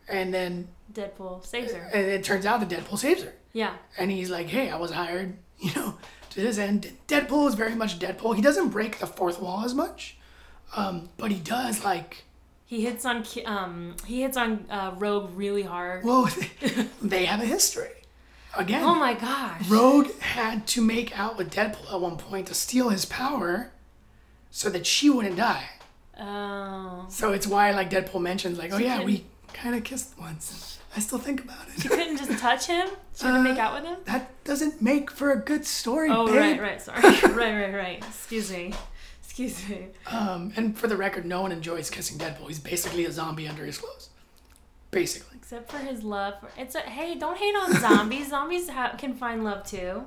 And 0.10 0.34
then 0.34 0.68
Deadpool 0.94 1.46
saves 1.46 1.74
her. 1.74 1.90
and 1.94 2.06
it 2.06 2.24
turns 2.24 2.46
out 2.46 2.60
that 2.62 2.70
Deadpool 2.70 2.98
saves 2.98 3.24
her. 3.24 3.34
Yeah. 3.54 3.74
And 3.98 4.12
he's 4.12 4.30
like, 4.30 4.48
hey, 4.48 4.70
I 4.70 4.78
was 4.78 4.92
hired, 4.92 5.38
you 5.60 5.72
know, 5.76 5.98
to 6.30 6.42
this 6.42 6.58
end. 6.58 6.92
Deadpool 7.08 7.48
is 7.48 7.56
very 7.56 7.76
much 7.76 8.00
Deadpool. 8.00 8.36
He 8.36 8.42
doesn't 8.42 8.70
break 8.70 9.00
the 9.00 9.08
fourth 9.08 9.42
wall 9.42 9.64
as 9.66 9.74
much, 9.74 10.18
um, 10.76 11.10
but 11.18 11.32
he 11.32 11.40
does, 11.40 11.84
like, 11.84 12.24
He 12.66 12.82
hits 12.84 13.06
on 13.06 13.24
um 13.46 13.96
he 14.06 14.22
hits 14.22 14.38
on 14.38 14.66
uh, 14.70 14.94
Rogue 14.98 15.32
really 15.36 15.64
hard. 15.64 16.04
well, 16.06 16.30
they 17.02 17.26
have 17.26 17.42
a 17.42 17.46
history. 17.46 17.90
Again, 18.58 18.84
Oh 18.84 18.96
my 18.96 19.14
gosh. 19.14 19.68
Rogue 19.70 20.12
had 20.20 20.66
to 20.68 20.82
make 20.82 21.18
out 21.18 21.38
with 21.38 21.52
Deadpool 21.54 21.94
at 21.94 22.02
one 22.02 22.18
point 22.18 22.48
to 22.48 22.54
steal 22.54 22.90
his 22.90 23.06
power 23.06 23.72
so 24.52 24.70
that 24.70 24.86
she 24.86 25.10
wouldn't 25.10 25.38
die. 25.38 25.70
Oh. 26.20 27.06
So 27.10 27.32
it's 27.34 27.46
why, 27.46 27.72
like, 27.72 27.90
Deadpool 27.90 28.22
mentions, 28.22 28.58
like, 28.58 28.74
oh, 28.74 28.78
yeah, 28.78 29.04
we 29.04 29.26
kind 29.54 29.76
of 29.76 29.84
kissed 29.84 30.18
once. 30.20 30.80
I 30.96 31.00
still 31.00 31.20
think 31.20 31.44
about 31.44 31.68
it. 31.68 31.82
She 31.82 31.88
couldn't 31.90 32.18
just 32.18 32.40
touch 32.40 32.66
him? 32.66 32.88
She 33.16 33.24
couldn't 33.26 33.44
make 33.44 33.60
out 33.60 33.76
with 33.76 33.84
him? 33.84 33.98
that 34.06 34.32
doesn't 34.44 34.82
make 34.82 35.12
for 35.12 35.32
a 35.32 35.38
good 35.38 35.64
story, 35.66 36.10
Oh, 36.12 36.26
babe. 36.26 36.36
right, 36.36 36.62
right, 36.62 36.82
sorry. 36.82 37.02
right, 37.04 37.36
right, 37.36 37.74
right. 37.74 37.98
Excuse 38.00 38.52
me. 38.52 38.74
Excuse 39.24 39.70
me. 39.70 39.88
Um, 40.12 40.52
and 40.56 40.76
for 40.76 40.88
the 40.88 40.98
record, 40.98 41.24
no 41.26 41.44
one 41.44 41.52
enjoys 41.52 41.92
kissing 41.92 42.18
Deadpool. 42.18 42.48
He's 42.48 42.58
basically 42.60 43.06
a 43.06 43.12
zombie 43.12 43.48
under 43.48 43.64
his 43.66 43.78
clothes. 43.78 44.10
Basically. 44.90 45.37
Except 45.48 45.72
for 45.72 45.78
his 45.78 46.04
love 46.04 46.42
for 46.42 46.50
it's 46.58 46.76
a 46.76 46.82
hey, 46.82 47.16
don't 47.16 47.38
hate 47.38 47.56
on 47.56 47.72
zombies. 47.80 48.28
zombies 48.32 48.68
ha- 48.68 48.96
can 48.98 49.14
find 49.14 49.46
love 49.46 49.64
too. 49.66 50.04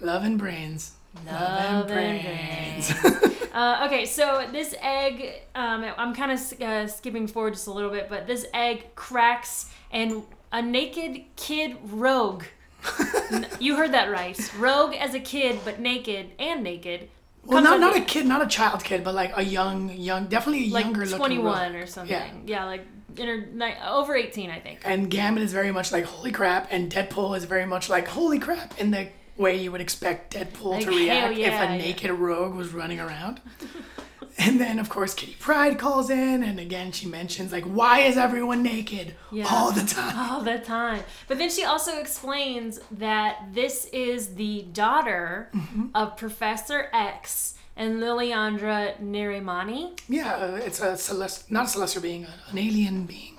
Love 0.00 0.24
and 0.24 0.36
brains. 0.36 0.94
Love 1.24 1.88
and 1.92 3.32
Uh, 3.54 3.84
okay, 3.86 4.04
so 4.04 4.48
this 4.50 4.74
egg, 4.82 5.42
um, 5.54 5.84
I'm 5.96 6.14
kind 6.16 6.32
of 6.32 6.60
uh, 6.62 6.88
skipping 6.88 7.28
forward 7.28 7.54
just 7.54 7.68
a 7.68 7.72
little 7.72 7.90
bit, 7.90 8.08
but 8.08 8.26
this 8.26 8.44
egg 8.52 8.96
cracks 8.96 9.70
and 9.92 10.24
a 10.50 10.60
naked 10.60 11.26
kid 11.36 11.76
rogue. 11.84 12.42
You 13.60 13.76
heard 13.76 13.92
that 13.92 14.10
right. 14.10 14.36
Rogue 14.58 14.94
as 14.94 15.14
a 15.14 15.20
kid, 15.20 15.60
but 15.64 15.78
naked 15.78 16.30
and 16.40 16.64
naked. 16.64 17.08
Well, 17.44 17.62
not, 17.62 17.78
not 17.78 17.96
a 17.96 18.00
kid, 18.00 18.26
not 18.26 18.42
a 18.42 18.46
child 18.46 18.82
kid, 18.82 19.04
but 19.04 19.14
like 19.14 19.32
a 19.36 19.42
young, 19.42 19.90
young, 19.90 20.26
definitely 20.26 20.70
a 20.70 20.72
like 20.72 20.84
younger 20.84 21.06
looking 21.06 21.18
21 21.18 21.76
or 21.76 21.86
something. 21.86 22.10
Yeah. 22.46 22.62
Yeah, 22.62 22.64
like 22.64 22.86
inter- 23.20 23.46
ni- 23.52 23.74
over 23.86 24.14
18, 24.16 24.50
I 24.50 24.58
think. 24.60 24.80
And 24.84 25.10
Gambit 25.10 25.42
is 25.44 25.52
very 25.52 25.70
much 25.72 25.92
like, 25.92 26.04
holy 26.04 26.32
crap, 26.32 26.68
and 26.70 26.90
Deadpool 26.90 27.36
is 27.36 27.44
very 27.44 27.66
much 27.66 27.88
like, 27.88 28.08
holy 28.08 28.38
crap, 28.38 28.78
in 28.80 28.90
the 28.90 29.08
way 29.36 29.56
you 29.56 29.70
would 29.72 29.80
expect 29.80 30.34
Deadpool 30.34 30.72
Like, 30.72 30.84
to 30.84 30.90
react 30.90 31.32
if 31.32 31.38
yeah, 31.38 31.62
a 31.62 31.70
yeah. 31.72 31.76
naked 31.76 32.10
rogue 32.10 32.54
was 32.54 32.72
running 32.72 33.00
around. 33.00 33.40
and 34.38 34.60
then, 34.60 34.78
of 34.78 34.88
course, 34.88 35.14
Kitty 35.14 35.36
Pryde 35.38 35.78
calls 35.78 36.10
in, 36.10 36.42
and 36.42 36.58
again, 36.60 36.92
she 36.92 37.06
mentions, 37.06 37.50
like, 37.52 37.64
why 37.64 38.00
is 38.00 38.16
everyone 38.16 38.62
naked 38.62 39.14
Yeah. 39.30 39.46
all 39.50 39.70
the 39.72 39.84
time? 39.84 40.16
all 40.32 40.40
the 40.42 40.58
time. 40.58 41.02
But 41.28 41.38
then 41.38 41.50
she 41.50 41.64
also 41.64 41.98
explains 41.98 42.80
that 42.90 43.36
this 43.52 43.86
is 43.92 44.34
the 44.34 44.62
daughter 44.72 45.48
Mm-hmm. 45.54 45.86
of 45.94 46.16
Professor 46.16 46.88
X 46.92 47.54
and 47.80 47.90
Liliandra 48.02 48.78
Neramani. 49.00 49.98
Yeah, 50.08 50.34
uh, 50.34 50.66
it's 50.66 50.80
a 50.80 50.92
celest, 51.06 51.50
not 51.50 51.64
a 51.64 51.68
celestial 51.68 52.02
being, 52.02 52.26
an 52.50 52.58
alien 52.58 53.06
being. 53.06 53.36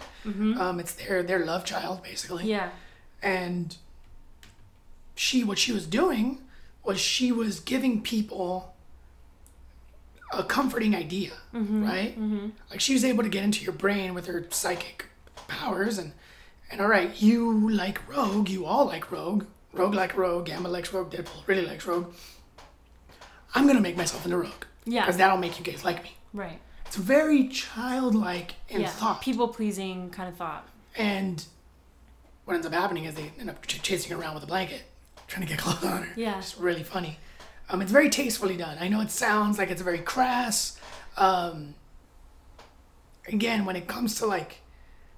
Um, 0.64 0.80
it's 0.80 0.94
their 0.94 1.24
their 1.24 1.46
love 1.52 1.64
child, 1.66 2.04
basically. 2.04 2.44
Mm-hmm. 2.44 2.58
Yeah. 2.58 2.70
and 3.24 3.76
she 5.16 5.44
what 5.44 5.58
she 5.64 5.72
was 5.72 5.86
doing 5.88 6.40
was 6.84 7.00
she 7.00 7.32
was 7.32 7.60
giving 7.60 8.02
people 8.02 8.74
a 10.34 10.44
comforting 10.44 10.96
idea 10.96 11.34
right 11.54 12.14
like 12.70 12.80
she 12.80 12.94
was 12.94 13.04
able 13.04 13.22
to 13.24 13.30
get 13.30 13.44
into 13.44 13.64
your 13.66 13.74
brain 13.74 14.14
with 14.14 14.26
her 14.28 14.46
psychic 14.50 15.06
powers 15.48 15.98
and 15.98 16.14
and 16.72 16.80
all 16.82 16.88
right 16.88 17.22
you 17.22 17.70
like 17.70 17.98
rogue 18.08 18.50
you 18.50 18.66
all 18.66 18.86
like 18.86 19.12
rogue 19.12 19.44
rogue 19.74 19.94
like 19.94 20.16
rogue 20.18 20.46
Gambit 20.46 20.72
likes 20.72 20.94
rogue 20.94 21.12
deadpool 21.12 21.46
really 21.48 21.66
likes 21.66 21.86
rogue 21.86 22.08
i'm 23.56 23.68
gonna 23.68 23.82
make 23.82 23.98
myself 23.98 24.24
into 24.26 24.38
a 24.38 24.40
rogue 24.40 24.66
Yeah. 24.86 25.02
because 25.02 25.18
that'll 25.18 25.38
make 25.38 25.58
you 25.60 25.66
guys 25.66 25.84
like 25.84 26.04
me 26.04 26.16
Right. 26.34 26.60
it's 26.86 26.96
very 26.96 27.48
childlike 27.48 28.54
in 28.70 28.82
yeah. 28.82 28.88
thought 28.90 29.22
People 29.22 29.48
pleasing 29.50 30.10
kind 30.10 30.30
of 30.30 30.36
thought. 30.36 30.68
and 30.96 31.44
what 32.46 32.56
ends 32.56 32.66
up 32.66 32.74
happening 32.74 33.04
is 33.06 33.16
they 33.16 33.32
end 33.40 33.50
up 33.50 33.66
ch- 33.68 33.82
chasing 33.82 34.12
her 34.16 34.22
around 34.22 34.34
with 34.34 34.44
a 34.44 34.48
blanket, 34.48 34.84
trying 35.28 35.46
to 35.46 35.48
get 35.48 35.60
clothes 35.64 35.84
on 35.86 36.04
her. 36.04 36.10
Yeah. 36.16 36.40
It's 36.40 36.58
really 36.58 36.84
funny. 36.84 37.20
Um, 37.70 37.82
it's 37.84 37.92
very 37.92 38.10
tastefully 38.10 38.58
done. 38.58 38.78
I 38.80 38.88
know 38.90 39.00
it 39.00 39.12
sounds 39.12 39.58
like 39.60 39.70
it's 39.70 39.82
very 39.84 40.00
crass. 40.00 40.78
Um, 41.18 41.76
again, 43.28 43.64
when 43.66 43.76
it 43.76 43.88
comes 43.88 44.16
to 44.16 44.26
like 44.26 44.62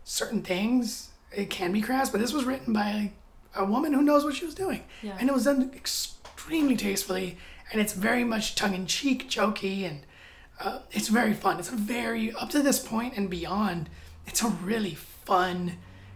certain 0.04 0.42
things, 0.42 1.10
it 1.36 1.50
can 1.50 1.72
be 1.72 1.82
crass, 1.82 2.10
but 2.10 2.20
this 2.20 2.34
was 2.34 2.44
written 2.44 2.74
by 2.74 3.12
a 3.56 3.64
woman 3.66 3.94
who 3.94 4.02
knows 4.02 4.24
what 4.24 4.36
she 4.36 4.46
was 4.46 4.54
doing. 4.56 4.84
Yeah. 5.02 5.16
And 5.20 5.30
it 5.30 5.34
was 5.34 5.46
done 5.46 5.72
extremely 5.74 6.76
tastefully, 6.76 7.38
and 7.74 7.82
it's 7.82 7.92
very 7.94 8.24
much 8.24 8.56
tongue 8.56 8.74
in 8.74 8.86
cheek, 8.86 9.28
jokey, 9.30 9.84
and 9.86 10.02
uh, 10.62 10.80
it's 10.92 11.10
very 11.10 11.34
fun. 11.34 11.60
It's 11.60 11.70
a 11.70 11.76
very 11.76 12.32
up 12.34 12.50
to 12.52 12.62
this 12.62 12.80
point 12.80 13.16
and 13.18 13.30
beyond. 13.30 13.90
It's 14.26 14.42
a 14.42 14.48
really 14.48 14.96
fun. 14.96 15.74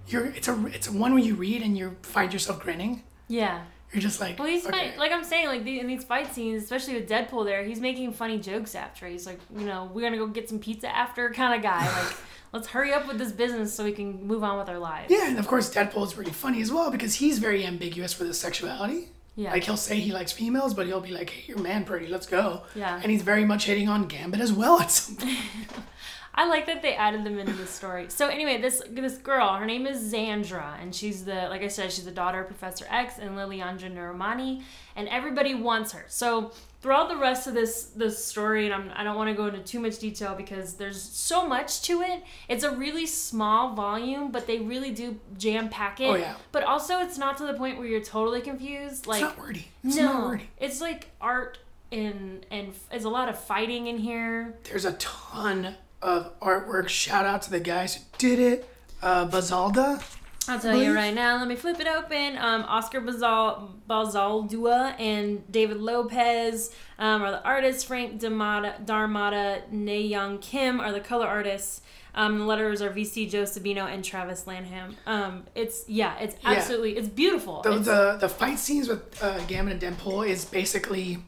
You're 0.07 0.27
it's 0.27 0.47
a 0.47 0.65
it's 0.67 0.89
one 0.89 1.13
where 1.13 1.23
you 1.23 1.35
read 1.35 1.61
and 1.61 1.77
you 1.77 1.97
find 2.03 2.31
yourself 2.31 2.61
grinning. 2.61 3.03
Yeah. 3.27 3.63
You're 3.91 4.01
just 4.01 4.19
like 4.21 4.37
Well, 4.37 4.47
he's 4.47 4.65
okay. 4.67 4.91
fine. 4.91 4.99
like 4.99 5.11
I'm 5.11 5.23
saying, 5.23 5.47
like 5.47 5.63
the, 5.63 5.79
in 5.79 5.87
these 5.87 6.03
fight 6.03 6.33
scenes, 6.33 6.61
especially 6.63 6.93
with 6.95 7.09
Deadpool, 7.09 7.45
there 7.45 7.63
he's 7.63 7.79
making 7.79 8.13
funny 8.13 8.37
jokes 8.37 8.75
after. 8.75 9.07
He's 9.07 9.25
like, 9.25 9.39
you 9.57 9.65
know, 9.65 9.89
we're 9.93 10.01
gonna 10.01 10.17
go 10.17 10.27
get 10.27 10.47
some 10.49 10.59
pizza 10.59 10.87
after 10.95 11.29
kind 11.33 11.55
of 11.55 11.61
guy. 11.63 11.85
Like, 12.03 12.15
let's 12.53 12.67
hurry 12.67 12.93
up 12.93 13.07
with 13.07 13.17
this 13.17 13.31
business 13.31 13.73
so 13.73 13.83
we 13.83 13.91
can 13.93 14.25
move 14.27 14.43
on 14.43 14.57
with 14.59 14.69
our 14.69 14.77
lives. 14.79 15.09
yeah, 15.11 15.27
and 15.29 15.39
of 15.39 15.47
course 15.47 15.73
Deadpool 15.73 16.05
is 16.05 16.17
really 16.17 16.31
funny 16.31 16.61
as 16.61 16.71
well 16.71 16.91
because 16.91 17.15
he's 17.15 17.39
very 17.39 17.65
ambiguous 17.65 18.17
with 18.19 18.27
his 18.27 18.39
sexuality. 18.39 19.09
Yeah. 19.37 19.51
Like 19.51 19.63
he'll 19.63 19.77
say 19.77 19.99
he 19.99 20.11
likes 20.11 20.31
females, 20.31 20.73
but 20.73 20.87
he'll 20.87 20.99
be 20.99 21.11
like, 21.11 21.29
"Hey, 21.29 21.43
you're 21.47 21.59
man 21.59 21.85
pretty. 21.85 22.07
Let's 22.07 22.25
go." 22.25 22.63
Yeah. 22.75 22.99
And 23.01 23.11
he's 23.11 23.21
very 23.21 23.45
much 23.45 23.65
hitting 23.65 23.87
on 23.87 24.07
Gambit 24.07 24.41
as 24.41 24.51
well 24.51 24.81
at 24.81 24.91
some 24.91 25.15
point. 25.15 25.37
I 26.33 26.47
like 26.47 26.67
that 26.67 26.83
they 26.83 26.93
added 26.95 27.23
them 27.23 27.39
into 27.39 27.53
the 27.53 27.65
story. 27.65 28.07
So 28.09 28.27
anyway, 28.27 28.59
this 28.59 28.81
this 28.89 29.17
girl, 29.17 29.55
her 29.55 29.65
name 29.65 29.85
is 29.87 30.11
Xandra, 30.11 30.81
and 30.81 30.93
she's 30.93 31.23
the 31.23 31.47
like 31.49 31.61
I 31.61 31.67
said, 31.67 31.91
she's 31.91 32.05
the 32.05 32.11
daughter 32.11 32.41
of 32.41 32.47
Professor 32.47 32.85
X 32.89 33.19
and 33.19 33.31
Liliandra 33.31 33.91
Neramani, 33.91 34.63
and 34.95 35.07
everybody 35.07 35.53
wants 35.53 35.91
her. 35.93 36.05
So 36.07 36.51
throughout 36.81 37.09
the 37.09 37.17
rest 37.17 37.47
of 37.47 37.53
this 37.53 37.85
this 37.95 38.23
story, 38.23 38.65
and 38.65 38.73
I'm, 38.73 38.91
I 38.95 39.03
don't 39.03 39.15
want 39.15 39.29
to 39.29 39.35
go 39.35 39.47
into 39.47 39.59
too 39.59 39.79
much 39.79 39.99
detail 39.99 40.35
because 40.35 40.75
there's 40.75 41.01
so 41.01 41.47
much 41.47 41.81
to 41.83 42.01
it. 42.01 42.23
It's 42.47 42.63
a 42.63 42.71
really 42.71 43.05
small 43.05 43.73
volume, 43.73 44.31
but 44.31 44.47
they 44.47 44.59
really 44.59 44.91
do 44.91 45.19
jam 45.37 45.69
pack 45.69 45.99
it. 45.99 46.07
Oh, 46.07 46.15
yeah. 46.15 46.35
But 46.51 46.63
also, 46.63 46.99
it's 46.99 47.17
not 47.17 47.37
to 47.37 47.45
the 47.45 47.53
point 47.53 47.77
where 47.77 47.87
you're 47.87 48.01
totally 48.01 48.41
confused. 48.41 49.07
Like 49.07 49.21
it's 49.21 49.35
not 49.35 49.39
wordy. 49.39 49.67
It's 49.83 49.95
no, 49.95 50.03
not 50.03 50.23
wordy. 50.27 50.49
it's 50.57 50.81
like 50.81 51.09
art 51.19 51.59
and 51.91 52.45
and 52.51 52.73
there's 52.89 53.05
a 53.05 53.09
lot 53.09 53.29
of 53.29 53.39
fighting 53.39 53.87
in 53.87 53.97
here. 53.97 54.55
There's 54.63 54.85
a 54.85 54.93
ton 54.93 55.75
of 56.01 56.39
artwork. 56.39 56.89
Shout 56.89 57.25
out 57.25 57.41
to 57.43 57.51
the 57.51 57.59
guys 57.59 57.95
who 57.95 58.01
did 58.17 58.39
it. 58.39 58.69
Uh, 59.01 59.27
Bazalda. 59.27 60.03
I'll 60.49 60.59
tell 60.59 60.77
you 60.77 60.93
right 60.93 61.13
now. 61.13 61.37
Let 61.37 61.47
me 61.47 61.55
flip 61.55 61.79
it 61.79 61.87
open. 61.87 62.37
Um, 62.37 62.63
Oscar 62.67 63.01
Bazal 63.01 63.69
Bazaldua 63.89 64.99
and 64.99 65.49
David 65.51 65.77
Lopez 65.77 66.73
um, 66.99 67.21
are 67.23 67.31
the 67.31 67.43
artists. 67.43 67.83
Frank 67.83 68.19
Damata, 68.21 68.83
D'Armata, 68.85 69.63
Ne 69.71 70.01
Young 70.01 70.37
Kim 70.39 70.79
are 70.79 70.91
the 70.91 70.99
color 71.01 71.27
artists. 71.27 71.81
Um, 72.15 72.39
the 72.39 72.45
letters 72.45 72.81
are 72.81 72.89
VC 72.89 73.29
Joe 73.29 73.43
Sabino 73.43 73.85
and 73.85 74.03
Travis 74.03 74.47
Lanham. 74.47 74.95
Um, 75.05 75.43
it's 75.53 75.83
yeah, 75.87 76.17
it's 76.19 76.35
Yeah. 76.41 76.49
absolutely 76.51 76.97
it's 76.97 77.07
beautiful. 77.09 77.61
The, 77.61 77.69
It's- 77.71 77.85
the 77.85 78.17
the 78.21 78.29
fight 78.29 78.57
scenes 78.57 78.87
with 78.87 79.21
uh, 79.21 79.39
Gambit 79.45 79.83
and 79.83 79.97
Deadpool 79.97 80.27
is 80.27 80.43
basically 80.45 81.19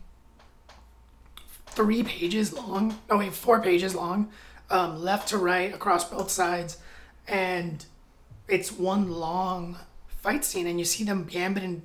three 1.67 2.03
pages 2.03 2.53
long. 2.53 2.97
No 3.09 3.17
wait, 3.17 3.33
four 3.33 3.61
pages 3.61 3.93
long, 3.95 4.29
um, 4.71 5.01
left 5.01 5.29
to 5.29 5.37
right 5.37 5.73
across 5.73 6.09
both 6.09 6.31
sides, 6.31 6.77
and 7.27 7.85
it's 8.49 8.71
one 8.71 9.11
long 9.11 9.77
fight 10.07 10.43
scene, 10.45 10.67
and 10.67 10.79
you 10.79 10.85
see 10.85 11.03
them 11.03 11.25
Gambit 11.25 11.63
and 11.63 11.81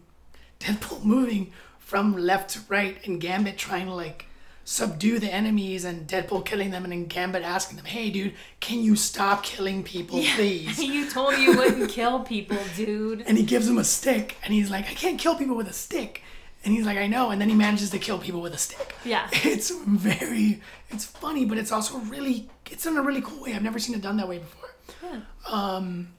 Deadpool 0.61 1.05
moving 1.05 1.53
from 1.79 2.17
left 2.17 2.51
to 2.51 2.61
right, 2.69 2.97
and 3.07 3.21
Gambit 3.21 3.59
trying 3.59 3.87
to 3.87 3.95
like 3.95 4.27
subdue 4.65 5.19
the 5.19 5.33
enemies 5.33 5.85
and 5.85 6.09
Deadpool 6.09 6.45
killing 6.45 6.71
them 6.71 6.85
and 6.85 6.93
then 6.93 7.05
Gambit 7.05 7.43
asking 7.43 7.77
them, 7.77 7.85
hey 7.85 8.11
dude, 8.11 8.35
can 8.61 8.81
you 8.81 8.97
stop 8.97 9.43
killing 9.43 9.83
people, 9.83 10.23
please? 10.37 10.83
you 10.83 11.09
told 11.11 11.35
me 11.35 11.45
you 11.45 11.57
wouldn't 11.57 11.91
kill 11.99 12.21
people, 12.21 12.57
dude. 12.75 13.23
and 13.27 13.37
he 13.37 13.45
gives 13.45 13.69
him 13.69 13.79
a 13.79 13.85
stick 13.85 14.37
and 14.43 14.55
he's 14.55 14.71
like, 14.71 14.89
I 14.89 14.95
can't 14.95 15.19
kill 15.19 15.35
people 15.37 15.55
with 15.55 15.69
a 15.69 15.73
stick. 15.73 16.23
And 16.65 16.73
he's 16.73 16.87
like, 16.87 16.97
I 16.97 17.07
know. 17.07 17.29
And 17.29 17.39
then 17.39 17.51
he 17.51 17.55
manages 17.55 17.91
to 17.91 17.99
kill 17.99 18.19
people 18.19 18.41
with 18.41 18.55
a 18.55 18.59
stick. 18.59 18.95
Yeah. 19.05 19.29
It's 19.33 19.71
very, 19.71 20.63
it's 20.89 21.05
funny, 21.05 21.45
but 21.45 21.59
it's 21.59 21.71
also 21.71 21.99
really, 21.99 22.49
it's 22.71 22.87
in 22.87 22.97
a 22.97 23.03
really 23.03 23.21
cool 23.21 23.43
way. 23.43 23.53
I've 23.53 23.63
never 23.63 23.79
seen 23.79 23.95
it 23.95 24.01
done 24.01 24.17
that 24.17 24.27
way 24.27 24.39
before. 24.39 24.64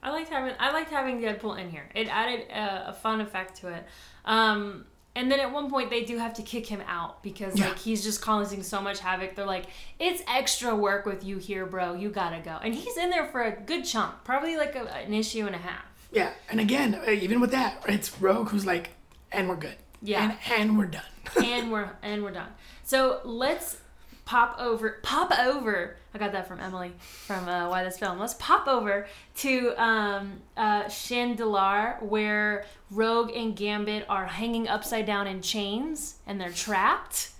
I 0.03 0.11
liked 0.11 0.29
having 0.29 0.53
I 0.59 0.71
liked 0.71 0.89
having 0.91 1.21
Deadpool 1.21 1.59
in 1.59 1.69
here. 1.69 1.89
It 1.95 2.07
added 2.07 2.47
a, 2.49 2.89
a 2.89 2.93
fun 2.93 3.21
effect 3.21 3.57
to 3.61 3.67
it. 3.69 3.85
Um, 4.25 4.85
and 5.15 5.31
then 5.31 5.39
at 5.39 5.51
one 5.51 5.69
point 5.69 5.89
they 5.89 6.03
do 6.03 6.17
have 6.17 6.33
to 6.35 6.41
kick 6.41 6.65
him 6.67 6.81
out 6.87 7.23
because 7.23 7.57
Yeah. 7.57 7.69
like 7.69 7.77
he's 7.79 8.03
just 8.03 8.21
causing 8.21 8.63
so 8.63 8.81
much 8.81 8.99
havoc. 8.99 9.35
They're 9.35 9.45
like, 9.45 9.67
"It's 9.99 10.21
extra 10.27 10.75
work 10.75 11.05
with 11.05 11.23
you 11.23 11.37
here, 11.37 11.65
bro. 11.65 11.93
You 11.93 12.09
gotta 12.09 12.41
go." 12.41 12.57
And 12.61 12.75
he's 12.75 12.97
in 12.97 13.09
there 13.09 13.25
for 13.27 13.41
a 13.43 13.51
good 13.51 13.85
chunk, 13.85 14.13
probably 14.23 14.57
like 14.57 14.75
a, 14.75 14.91
an 14.95 15.13
issue 15.13 15.45
and 15.45 15.55
a 15.55 15.59
half. 15.59 15.85
Yeah. 16.11 16.31
And 16.49 16.59
again, 16.59 16.95
uh, 16.95 17.11
even 17.11 17.39
with 17.39 17.51
that, 17.51 17.83
it's 17.87 18.19
Rogue 18.21 18.49
who's 18.49 18.65
like, 18.65 18.91
and 19.31 19.47
we're 19.49 19.55
good. 19.55 19.75
Yeah. 20.01 20.35
And, 20.49 20.61
and 20.69 20.77
we're 20.77 20.85
done. 20.87 21.01
and 21.43 21.71
we're 21.71 21.89
and 22.03 22.23
we're 22.23 22.31
done. 22.31 22.49
So 22.83 23.21
let's 23.23 23.77
pop 24.25 24.57
over 24.59 24.99
pop 25.01 25.31
over. 25.39 25.97
I 26.15 26.17
got 26.17 26.31
that 26.31 26.47
from 26.47 26.61
Emily 26.61 26.93
from 26.99 27.49
uh, 27.49 27.67
Why 27.67 27.83
This 27.83 27.97
Film. 27.97 28.17
Let's 28.17 28.35
pop 28.35 28.69
over 28.69 29.05
to 29.39 29.73
um, 29.75 30.41
uh, 30.55 30.85
Chandilar 30.85 32.01
where 32.01 32.63
Rogue 32.89 33.31
and 33.35 33.53
Gambit 33.53 34.05
are 34.07 34.25
hanging 34.25 34.69
upside 34.69 35.05
down 35.05 35.27
in 35.27 35.41
chains 35.41 36.15
and 36.25 36.39
they're 36.39 36.51
trapped. 36.51 37.31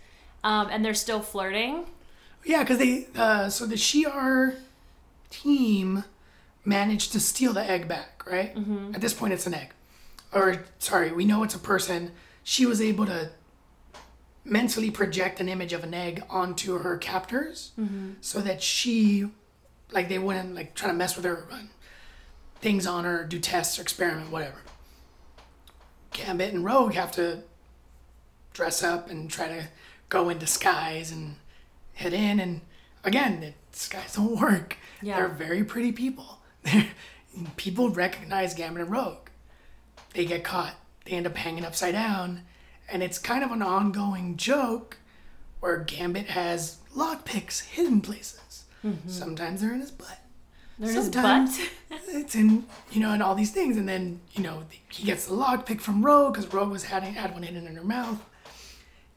Um, 0.44 0.68
and 0.70 0.84
they're 0.84 0.94
still 0.94 1.22
flirting. 1.22 1.86
Yeah, 2.44 2.64
because 2.64 2.78
they, 2.78 3.08
uh, 3.16 3.50
so 3.50 3.66
the 3.66 3.76
Shi'ar 3.76 4.58
team 5.30 6.04
managed 6.66 7.14
to 7.14 7.20
steal 7.20 7.54
the 7.54 7.64
egg 7.64 7.88
back, 7.88 8.24
right? 8.30 8.54
Mm-hmm. 8.56 8.94
At 8.94 9.02
this 9.02 9.14
point, 9.14 9.34
it's 9.34 9.48
an 9.48 9.54
egg. 9.54 9.70
Or, 10.34 10.66
sorry, 10.78 11.14
we 11.14 11.24
know 11.24 11.44
it's 11.44 11.56
a 11.56 11.60
person. 11.60 12.12
She 12.44 12.66
was 12.66 12.82
able 12.82 13.06
to 13.06 13.32
mentally 14.46 14.92
project 14.92 15.40
an 15.40 15.50
image 15.50 15.74
of 15.74 15.84
an 15.84 15.94
egg 15.94 16.24
onto 16.30 16.78
her 16.78 16.98
captors 16.98 17.72
mm-hmm. 17.80 18.12
so 18.22 18.40
that 18.40 18.62
she, 18.62 19.30
like, 19.92 20.08
they 20.08 20.20
wouldn't, 20.20 20.56
like, 20.56 20.76
try 20.76 20.88
to 20.88 20.94
mess 20.94 21.16
with 21.16 21.26
her, 21.26 21.48
run 21.50 21.70
things 22.60 22.88
on 22.88 23.04
her, 23.04 23.24
do 23.24 23.40
tests 23.40 23.78
or 23.78 23.82
experiment, 23.82 24.32
whatever. 24.32 24.58
Gambit 26.12 26.54
and 26.54 26.64
Rogue 26.64 26.94
have 26.94 27.12
to 27.12 27.44
dress 28.54 28.82
up 28.82 29.10
and 29.10 29.30
try 29.30 29.48
to 29.48 29.68
go 30.10 30.30
in 30.30 30.38
disguise 30.38 31.12
and 31.12 31.36
head 31.94 32.14
in 32.14 32.40
and 32.40 32.62
again 33.04 33.42
the 33.42 33.54
disguise 33.72 34.16
don't 34.16 34.40
work. 34.40 34.78
Yeah. 35.02 35.18
they're 35.18 35.28
very 35.28 35.64
pretty 35.64 35.92
people. 35.92 36.40
People 37.58 37.90
recognize 37.90 38.54
gambit 38.54 38.84
and 38.84 38.92
rogue. 38.92 39.28
They 40.14 40.26
get 40.26 40.46
caught. 40.46 40.76
They 41.04 41.12
end 41.12 41.28
up 41.28 41.36
hanging 41.36 41.66
upside 41.66 41.94
down 41.94 42.44
and 42.90 43.02
it's 43.04 43.18
kind 43.18 43.44
of 43.44 43.52
an 43.52 43.62
ongoing 43.62 44.38
joke 44.38 44.98
where 45.60 45.78
gambit 45.80 46.28
has 46.28 46.78
lockpicks 46.96 47.62
hidden 47.64 48.02
places. 48.02 48.66
Sometimes 49.08 49.62
they're 49.62 49.74
in 49.74 49.80
his 49.82 49.90
butt. 49.90 50.20
They're 50.78 50.90
in 50.92 50.96
his 50.96 51.06
Sometimes 51.06 51.58
butt. 51.58 52.02
it's 52.10 52.36
in 52.36 52.66
you 52.92 53.00
know 53.02 53.12
and 53.12 53.24
all 53.24 53.34
these 53.34 53.52
things. 53.52 53.78
And 53.78 53.90
then 53.90 54.20
you 54.34 54.44
know 54.44 54.64
he 54.90 55.04
gets 55.06 55.26
the 55.26 55.34
lockpick 55.34 55.82
from 55.82 56.06
rogue 56.06 56.34
because 56.36 56.54
rogue 56.54 56.70
was 56.72 56.84
had, 56.84 57.02
had 57.04 57.34
one 57.34 57.42
hidden 57.44 57.66
in 57.66 57.76
her 57.76 57.84
mouth. 57.84 58.24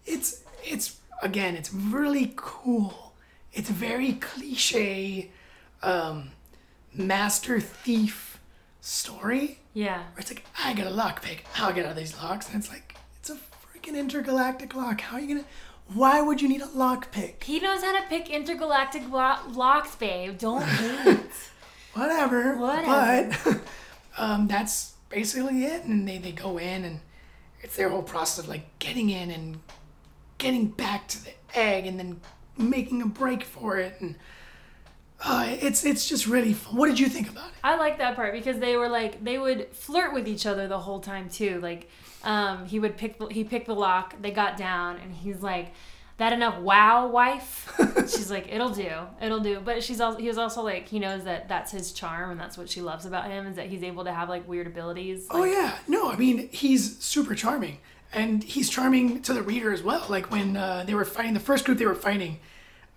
It's 0.06 0.42
it's 0.64 0.96
again 1.22 1.54
it's 1.54 1.72
really 1.72 2.32
cool. 2.36 3.12
It's 3.52 3.68
very 3.68 4.14
cliche 4.14 5.30
um 5.82 6.30
master 6.94 7.60
thief 7.60 8.40
story. 8.80 9.58
Yeah. 9.74 9.98
where 9.98 10.18
it's 10.20 10.30
like 10.30 10.44
i 10.58 10.72
got 10.72 10.86
a 10.86 10.90
lockpick. 10.90 11.40
I'll 11.56 11.74
get 11.74 11.84
out 11.84 11.90
of 11.92 11.96
these 11.98 12.16
locks. 12.16 12.48
And 12.48 12.56
it's 12.56 12.70
like 12.70 12.87
freaking 13.88 13.96
intergalactic 13.98 14.74
lock 14.74 15.00
how 15.00 15.16
are 15.16 15.20
you 15.20 15.28
gonna 15.28 15.46
why 15.94 16.20
would 16.20 16.40
you 16.42 16.48
need 16.48 16.60
a 16.60 16.66
lockpick 16.66 17.42
He 17.42 17.60
knows 17.60 17.82
how 17.82 17.98
to 17.98 18.06
pick 18.08 18.28
intergalactic 18.28 19.10
lo- 19.10 19.38
locks, 19.52 19.96
babe. 19.96 20.36
Don't 20.36 20.62
hate. 20.62 21.18
whatever. 21.94 22.56
Whatever. 22.58 23.34
But 23.44 23.60
um, 24.18 24.48
that's 24.48 24.92
basically 25.08 25.64
it. 25.64 25.84
And 25.84 26.06
they, 26.06 26.18
they 26.18 26.32
go 26.32 26.58
in 26.58 26.84
and 26.84 27.00
it's 27.62 27.74
their 27.76 27.88
whole 27.88 28.02
process 28.02 28.44
of 28.44 28.50
like 28.50 28.78
getting 28.78 29.08
in 29.08 29.30
and 29.30 29.60
getting 30.36 30.66
back 30.68 31.08
to 31.08 31.24
the 31.24 31.30
egg 31.54 31.86
and 31.86 31.98
then 31.98 32.20
making 32.58 33.00
a 33.00 33.06
break 33.06 33.42
for 33.42 33.78
it. 33.78 33.98
And 33.98 34.16
uh, 35.24 35.46
it's 35.48 35.86
it's 35.86 36.06
just 36.06 36.26
really 36.26 36.52
fun. 36.52 36.76
What 36.76 36.88
did 36.88 37.00
you 37.00 37.08
think 37.08 37.30
about 37.30 37.48
it? 37.48 37.54
I 37.64 37.76
like 37.76 37.96
that 37.96 38.14
part 38.14 38.34
because 38.34 38.58
they 38.58 38.76
were 38.76 38.90
like 38.90 39.24
they 39.24 39.38
would 39.38 39.68
flirt 39.72 40.12
with 40.12 40.28
each 40.28 40.44
other 40.44 40.68
the 40.68 40.80
whole 40.80 41.00
time 41.00 41.30
too. 41.30 41.60
Like 41.62 41.88
um, 42.24 42.66
he 42.66 42.78
would 42.80 42.96
pick 42.96 43.20
he 43.30 43.44
picked 43.44 43.66
the 43.66 43.74
lock, 43.74 44.20
they 44.20 44.30
got 44.30 44.56
down, 44.56 44.96
and 44.96 45.14
he's 45.14 45.42
like, 45.42 45.72
"That 46.16 46.32
enough, 46.32 46.58
wow, 46.58 47.06
wife." 47.08 47.72
she's 48.00 48.30
like, 48.30 48.52
"It'll 48.52 48.70
do, 48.70 48.90
it'll 49.20 49.40
do." 49.40 49.60
But 49.64 49.82
she's 49.82 50.00
also 50.00 50.18
he 50.18 50.28
was 50.28 50.38
also 50.38 50.62
like 50.62 50.88
he 50.88 50.98
knows 50.98 51.24
that 51.24 51.48
that's 51.48 51.70
his 51.70 51.92
charm 51.92 52.30
and 52.30 52.40
that's 52.40 52.58
what 52.58 52.68
she 52.68 52.80
loves 52.80 53.06
about 53.06 53.26
him 53.30 53.46
is 53.46 53.56
that 53.56 53.66
he's 53.66 53.82
able 53.82 54.04
to 54.04 54.12
have 54.12 54.28
like 54.28 54.48
weird 54.48 54.66
abilities. 54.66 55.26
Oh 55.30 55.40
Like, 55.40 55.52
yeah, 55.52 55.78
no, 55.86 56.10
I 56.10 56.16
mean 56.16 56.48
he's 56.50 56.98
super 56.98 57.34
charming, 57.34 57.78
and 58.12 58.42
he's 58.42 58.68
charming 58.68 59.22
to 59.22 59.32
the 59.32 59.42
reader 59.42 59.72
as 59.72 59.82
well. 59.82 60.04
Like 60.08 60.30
when 60.30 60.56
uh, 60.56 60.84
they 60.84 60.94
were 60.94 61.04
fighting 61.04 61.34
the 61.34 61.40
first 61.40 61.64
group 61.64 61.78
they 61.78 61.86
were 61.86 61.94
fighting, 61.94 62.40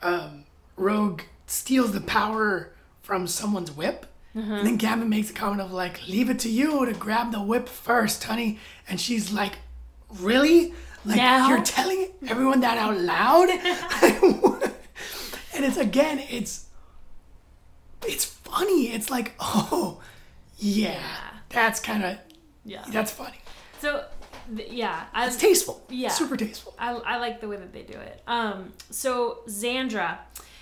um, 0.02 0.46
Rogue 0.76 1.22
steals 1.46 1.92
the 1.92 2.02
power 2.02 2.74
from 3.02 3.28
someone's 3.28 3.72
whip, 3.72 4.06
and 4.34 4.66
then 4.66 4.78
Gambit 4.78 5.08
makes 5.08 5.30
a 5.30 5.34
comment 5.34 5.62
of 5.62 5.72
like, 5.72 6.08
"Leave 6.08 6.30
it 6.30 6.40
to 6.40 6.50
you 6.50 6.86
to 6.86 6.94
grab 6.94 7.32
the 7.32 7.42
whip 7.42 7.68
first, 7.68 8.24
honey," 8.24 8.60
and 8.88 9.00
she's 9.00 9.32
like, 9.32 9.60
"Really? 10.20 10.74
Like 11.04 11.18
Now? 11.18 11.50
you're 11.50 11.64
telling 11.64 12.12
everyone 12.28 12.62
that 12.62 12.78
out 12.78 12.98
loud?" 12.98 13.50
and 15.54 15.66
it's 15.66 15.78
again, 15.78 16.20
it's 16.30 16.68
it's 18.08 18.26
funny. 18.26 18.92
It's 18.94 19.10
like, 19.10 19.34
oh, 19.40 20.02
yeah, 20.58 21.02
that's 21.50 21.80
kind 21.80 22.04
of 22.04 22.18
yeah. 22.64 22.84
that's 22.90 23.12
funny. 23.12 23.40
So 23.80 24.06
yeah, 24.56 25.06
I, 25.14 25.28
It's 25.28 25.38
tasteful. 25.38 25.84
Yeah. 25.90 26.10
Super 26.10 26.38
tasteful. 26.38 26.76
I, 26.78 26.92
I 26.92 27.18
like 27.18 27.42
the 27.42 27.48
way 27.48 27.58
that 27.58 27.74
they 27.74 27.84
do 27.84 27.94
it. 27.94 28.22
Um, 28.28 28.74
so 28.90 29.40
Xandra, 29.48 30.18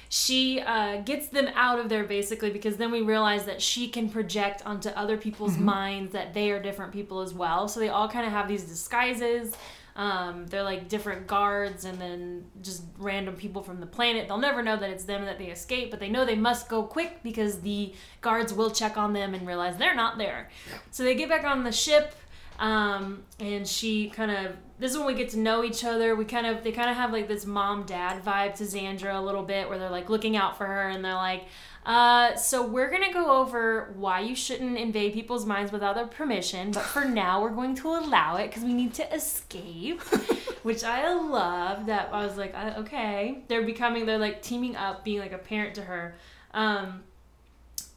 she 0.10 0.60
uh, 0.60 0.98
gets 1.02 1.28
them 1.28 1.50
out 1.54 1.78
of 1.78 1.88
there 1.88 2.04
basically 2.04 2.50
because 2.50 2.78
then 2.78 2.92
we 2.92 3.02
realize 3.02 3.46
that 3.46 3.62
she 3.62 3.88
can 3.88 4.10
project 4.10 4.66
onto 4.66 4.90
other 4.90 5.18
people's 5.18 5.58
minds 5.58 6.14
that 6.14 6.34
they 6.34 6.50
are 6.50 6.60
different 6.60 6.92
people 6.92 7.22
as 7.22 7.32
well. 7.32 7.68
So 7.68 7.80
they 7.80 7.90
all 7.90 8.10
kind 8.10 8.26
of 8.26 8.32
have 8.32 8.48
these 8.48 8.64
disguises. 8.64 9.56
Um, 9.96 10.48
they're 10.48 10.64
like 10.64 10.88
different 10.88 11.28
guards 11.28 11.86
and 11.86 12.00
then 12.00 12.46
just 12.62 12.84
random 12.98 13.36
people 13.36 13.62
from 13.62 13.80
the 13.80 13.86
planet. 13.86 14.28
They'll 14.28 14.38
never 14.38 14.64
know 14.64 14.78
that 14.78 14.90
it's 14.90 15.04
them 15.04 15.26
that 15.26 15.38
they 15.38 15.48
escape, 15.48 15.92
but 15.92 16.00
they 16.00 16.10
know 16.10 16.26
they 16.26 16.36
must 16.36 16.70
go 16.70 16.84
quick 16.84 17.22
because 17.22 17.60
the 17.62 17.94
guards 18.22 18.52
will 18.52 18.72
check 18.72 18.98
on 18.98 19.14
them 19.14 19.36
and 19.36 19.46
realize 19.46 19.78
they're 19.78 19.96
not 19.96 20.18
there. 20.18 20.50
So 20.90 21.04
they 21.04 21.16
get 21.16 21.30
back 21.30 21.44
on 21.44 21.64
the 21.64 21.72
ship 21.72 22.16
um, 22.60 23.24
and 23.40 23.68
she 23.68 24.10
kind 24.10 24.32
of 24.32 24.56
this 24.78 24.92
is 24.92 24.98
when 24.98 25.08
we 25.08 25.14
get 25.14 25.30
to 25.30 25.40
know 25.40 25.64
each 25.64 25.84
other. 25.84 26.16
We 26.16 26.26
kind 26.26 26.46
of 26.46 26.64
they 26.64 26.72
kind 26.72 26.90
of 26.90 26.96
have 26.96 27.12
like 27.12 27.28
this 27.28 27.46
mom 27.46 27.84
dad 27.84 28.24
vibe 28.24 28.56
to 28.56 28.64
xandra 28.64 29.16
a 29.16 29.22
little 29.22 29.44
bit 29.44 29.68
where 29.68 29.78
they're 29.78 29.90
like 29.90 30.10
looking 30.10 30.38
out 30.38 30.58
for 30.58 30.66
her 30.66 30.90
and 30.90 31.04
they're 31.04 31.14
like 31.14 31.46
uh, 31.86 32.36
so 32.36 32.66
we're 32.68 32.92
gonna 32.92 33.12
go 33.12 33.32
over 33.32 33.94
why 33.96 34.20
you 34.20 34.36
shouldn't 34.36 34.78
invade 34.78 35.14
people's 35.14 35.46
minds 35.46 35.72
without 35.72 35.96
their 35.96 36.06
permission 36.06 36.72
but 36.72 36.84
for 36.84 37.06
now 37.06 37.42
we're 37.42 37.50
going 37.50 37.74
to 37.74 37.88
allow 37.88 38.36
it 38.36 38.48
because 38.48 38.64
we 38.64 38.74
need 38.74 38.94
to 38.94 39.14
escape 39.14 40.02
which 40.64 40.84
i 40.84 41.12
love 41.14 41.86
that 41.86 42.10
i 42.12 42.24
was 42.24 42.38
like 42.38 42.54
uh, 42.54 42.74
okay. 42.80 43.44
They're 43.48 43.66
becoming 43.66 44.06
they're 44.06 44.18
like 44.18 44.42
teaming 44.42 44.76
up 44.76 45.04
being 45.04 45.20
like 45.20 45.32
a 45.32 45.38
parent 45.38 45.76
to 45.76 45.82
her. 45.84 46.16
Um, 46.54 47.04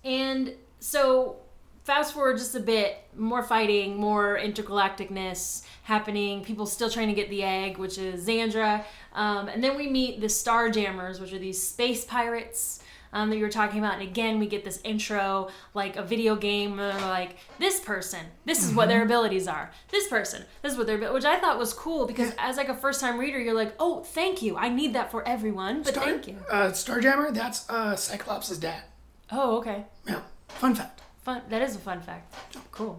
and 0.04 0.54
so 0.80 1.36
fast 1.85 2.14
forward 2.14 2.39
just 2.39 2.55
a 2.55 2.61
bit, 2.61 2.97
more 3.16 3.43
fighting, 3.43 3.97
more 3.97 4.39
intergalacticness 4.39 5.64
happening. 5.85 6.45
People 6.45 6.66
still 6.66 6.91
trying 6.91 7.09
to 7.09 7.14
get 7.14 7.28
the 7.30 7.43
egg, 7.43 7.78
which 7.78 7.99
is 7.99 8.26
Xandra. 8.26 8.85
Um, 9.14 9.49
and 9.49 9.62
then 9.62 9.76
we 9.76 9.89
meet 9.89 10.20
the 10.20 10.26
Starjammers, 10.28 11.20
which 11.20 11.33
are 11.33 11.39
these 11.39 11.62
space 11.62 12.05
pirates. 12.05 12.83
Um, 13.14 13.28
that 13.28 13.37
you 13.37 13.43
were 13.43 13.51
talking 13.51 13.78
about, 13.78 13.93
and 13.93 14.03
again, 14.03 14.39
we 14.39 14.47
get 14.47 14.64
this 14.64 14.80
intro 14.85 15.51
like 15.74 15.97
a 15.97 16.03
video 16.03 16.35
game, 16.35 16.78
like 16.78 17.37
this 17.59 17.78
person, 17.78 18.20
this 18.47 18.64
is 18.64 18.72
what 18.72 18.89
their 18.89 19.03
abilities 19.03 19.47
are. 19.47 19.70
This 19.91 20.09
person, 20.09 20.45
this 20.62 20.72
is 20.72 20.78
what 20.78 20.87
their, 20.87 20.97
abil-" 20.97 21.12
which 21.12 21.26
I 21.26 21.39
thought 21.39 21.59
was 21.59 21.74
cool 21.74 22.07
because 22.07 22.33
as 22.39 22.57
like 22.57 22.70
a 22.70 22.74
first 22.74 23.03
time 23.03 23.18
reader, 23.18 23.39
you're 23.39 23.53
like, 23.53 23.74
oh, 23.78 24.03
thank 24.03 24.41
you, 24.41 24.57
I 24.57 24.70
need 24.70 24.95
that 24.95 25.11
for 25.11 25.28
everyone, 25.28 25.83
but 25.83 25.93
Star, 25.93 26.05
thank 26.05 26.26
you. 26.26 26.39
Uh, 26.51 26.70
Starjammer, 26.70 27.35
that's 27.35 27.68
uh, 27.68 27.97
Cyclops' 27.97 28.57
dad. 28.57 28.85
Oh, 29.30 29.59
okay. 29.59 29.85
Yeah. 30.09 30.22
Fun 30.49 30.74
fact. 30.74 31.01
Fun. 31.23 31.43
That 31.49 31.62
is 31.62 31.77
a 31.77 31.79
fun 31.79 32.01
fact. 32.01 32.35
Cool. 32.70 32.99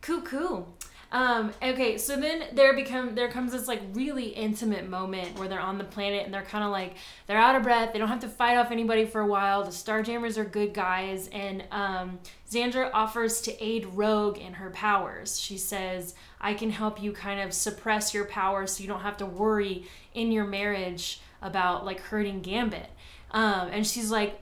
Cool, 0.00 0.20
cool. 0.22 0.74
Um, 1.10 1.52
okay, 1.62 1.96
so 1.96 2.16
then 2.20 2.44
there 2.52 2.74
become 2.74 3.14
there 3.14 3.30
comes 3.30 3.52
this 3.52 3.66
like 3.66 3.80
really 3.94 4.26
intimate 4.26 4.88
moment 4.88 5.38
where 5.38 5.48
they're 5.48 5.58
on 5.58 5.78
the 5.78 5.84
planet 5.84 6.26
and 6.26 6.34
they're 6.34 6.42
kind 6.42 6.62
of 6.62 6.70
like 6.70 6.96
they're 7.26 7.38
out 7.38 7.56
of 7.56 7.62
breath. 7.62 7.92
They 7.92 7.98
don't 7.98 8.08
have 8.08 8.20
to 8.20 8.28
fight 8.28 8.58
off 8.58 8.70
anybody 8.70 9.06
for 9.06 9.22
a 9.22 9.26
while. 9.26 9.64
The 9.64 9.70
Starjammers 9.70 10.36
are 10.36 10.44
good 10.44 10.74
guys, 10.74 11.28
and 11.28 11.64
um, 11.70 12.18
Xandra 12.50 12.90
offers 12.92 13.40
to 13.42 13.64
aid 13.64 13.86
Rogue 13.86 14.36
in 14.36 14.52
her 14.54 14.68
powers. 14.70 15.40
She 15.40 15.56
says, 15.56 16.14
"I 16.42 16.52
can 16.52 16.70
help 16.70 17.02
you 17.02 17.12
kind 17.12 17.40
of 17.40 17.54
suppress 17.54 18.12
your 18.12 18.26
powers 18.26 18.72
so 18.72 18.82
you 18.82 18.88
don't 18.88 19.00
have 19.00 19.16
to 19.18 19.26
worry 19.26 19.86
in 20.12 20.30
your 20.30 20.44
marriage 20.44 21.22
about 21.40 21.86
like 21.86 22.00
hurting 22.00 22.42
Gambit." 22.42 22.90
Um, 23.30 23.68
and 23.68 23.86
she's 23.86 24.10
like, 24.10 24.40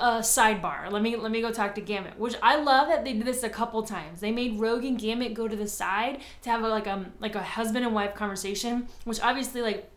uh, 0.00 0.20
sidebar. 0.20 0.90
Let 0.90 1.02
me 1.02 1.16
let 1.16 1.30
me 1.30 1.40
go 1.40 1.52
talk 1.52 1.74
to 1.76 1.80
Gambit, 1.80 2.18
which 2.18 2.34
I 2.42 2.56
love 2.56 2.88
that 2.88 3.04
they 3.04 3.12
did 3.12 3.26
this 3.26 3.42
a 3.42 3.48
couple 3.48 3.82
times. 3.82 4.20
They 4.20 4.32
made 4.32 4.58
Rogue 4.58 4.84
and 4.84 4.98
Gambit 4.98 5.34
go 5.34 5.48
to 5.48 5.56
the 5.56 5.68
side 5.68 6.20
to 6.42 6.50
have 6.50 6.62
a, 6.62 6.68
like 6.68 6.86
a 6.86 7.06
like 7.20 7.34
a 7.34 7.42
husband 7.42 7.84
and 7.84 7.94
wife 7.94 8.14
conversation, 8.14 8.88
which 9.04 9.20
obviously 9.20 9.62
like 9.62 9.90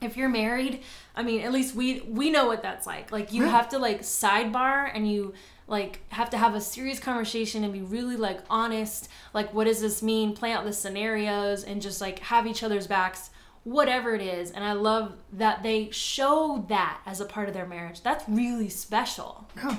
if 0.00 0.16
you're 0.16 0.28
married, 0.28 0.82
I 1.14 1.22
mean, 1.22 1.42
at 1.42 1.52
least 1.52 1.74
we 1.74 2.00
we 2.00 2.30
know 2.30 2.46
what 2.46 2.62
that's 2.62 2.86
like. 2.86 3.12
Like 3.12 3.32
you 3.32 3.44
have 3.44 3.68
to 3.70 3.78
like 3.78 4.00
sidebar 4.00 4.90
and 4.92 5.10
you 5.10 5.34
like 5.66 6.00
have 6.08 6.30
to 6.30 6.38
have 6.38 6.54
a 6.54 6.60
serious 6.60 6.98
conversation 6.98 7.64
and 7.64 7.72
be 7.72 7.82
really 7.82 8.16
like 8.16 8.40
honest. 8.50 9.08
Like 9.34 9.52
what 9.54 9.64
does 9.64 9.80
this 9.80 10.02
mean? 10.02 10.34
Play 10.34 10.52
out 10.52 10.64
the 10.64 10.72
scenarios 10.72 11.64
and 11.64 11.80
just 11.80 12.00
like 12.00 12.18
have 12.20 12.46
each 12.46 12.62
other's 12.62 12.86
backs 12.86 13.30
whatever 13.76 14.14
it 14.14 14.22
is 14.22 14.50
and 14.50 14.64
i 14.64 14.72
love 14.72 15.12
that 15.32 15.62
they 15.62 15.88
show 15.90 16.64
that 16.68 16.98
as 17.06 17.20
a 17.20 17.24
part 17.24 17.46
of 17.48 17.54
their 17.54 17.66
marriage 17.66 18.00
that's 18.02 18.24
really 18.28 18.68
special 18.68 19.46
Yeah. 19.56 19.76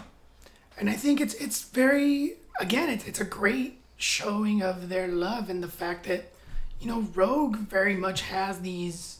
And 0.79 0.89
I 0.89 0.93
think 0.93 1.19
it's 1.21 1.33
it's 1.35 1.61
very 1.63 2.37
again 2.59 2.89
it's 2.89 3.05
it's 3.05 3.19
a 3.19 3.25
great 3.39 3.71
showing 3.97 4.63
of 4.63 4.89
their 4.89 5.07
love 5.07 5.49
and 5.49 5.61
the 5.61 5.67
fact 5.67 6.07
that 6.07 6.31
you 6.79 6.87
know 6.87 7.01
Rogue 7.13 7.57
very 7.57 7.95
much 7.95 8.21
has 8.21 8.61
these 8.61 9.19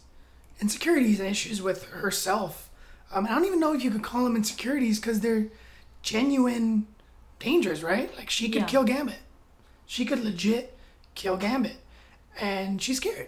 insecurities 0.62 1.20
and 1.20 1.30
issues 1.30 1.62
with 1.62 1.84
herself. 1.90 2.70
Um, 3.14 3.26
I 3.28 3.30
don't 3.36 3.46
even 3.46 3.60
know 3.60 3.74
if 3.74 3.84
you 3.84 3.92
could 3.92 4.02
call 4.04 4.24
them 4.24 4.36
insecurities 4.36 5.00
because 5.00 5.20
they're 5.20 5.48
genuine 6.02 6.88
dangers, 7.40 7.84
right? 7.84 8.10
Like 8.18 8.30
she 8.30 8.50
could 8.50 8.62
Yeah. 8.62 8.68
kill 8.74 8.84
Gambit. 8.84 9.20
She 9.86 10.06
could 10.06 10.24
legit 10.24 10.78
kill 11.14 11.38
Gambit, 11.38 11.78
and 12.40 12.82
she's 12.82 12.98
scared. 12.98 13.28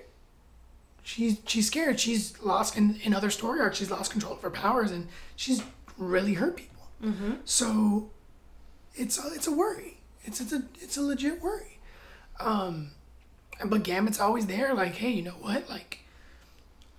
She's 1.03 1.37
she's 1.45 1.67
scared. 1.67 1.99
She's 1.99 2.41
lost 2.41 2.77
in 2.77 2.95
in 3.03 3.13
other 3.13 3.29
story 3.29 3.59
arcs. 3.59 3.77
She's 3.77 3.91
lost 3.91 4.11
control 4.11 4.33
of 4.33 4.41
her 4.41 4.49
powers, 4.49 4.91
and 4.91 5.07
she's 5.35 5.61
really 5.97 6.33
hurt 6.35 6.55
people. 6.57 6.85
So 7.45 8.09
it's 8.95 9.17
a, 9.23 9.33
it's 9.33 9.47
a 9.47 9.51
worry. 9.51 9.97
It's 10.23 10.39
it's 10.39 10.53
a 10.53 10.63
it's 10.79 10.95
a 10.97 11.01
legit 11.01 11.41
worry. 11.41 11.79
Um, 12.39 12.91
but 13.65 13.83
Gambit's 13.83 14.19
always 14.19 14.45
there. 14.47 14.73
Like, 14.73 14.95
hey, 14.95 15.11
you 15.11 15.21
know 15.21 15.31
what? 15.41 15.69
Like, 15.69 15.99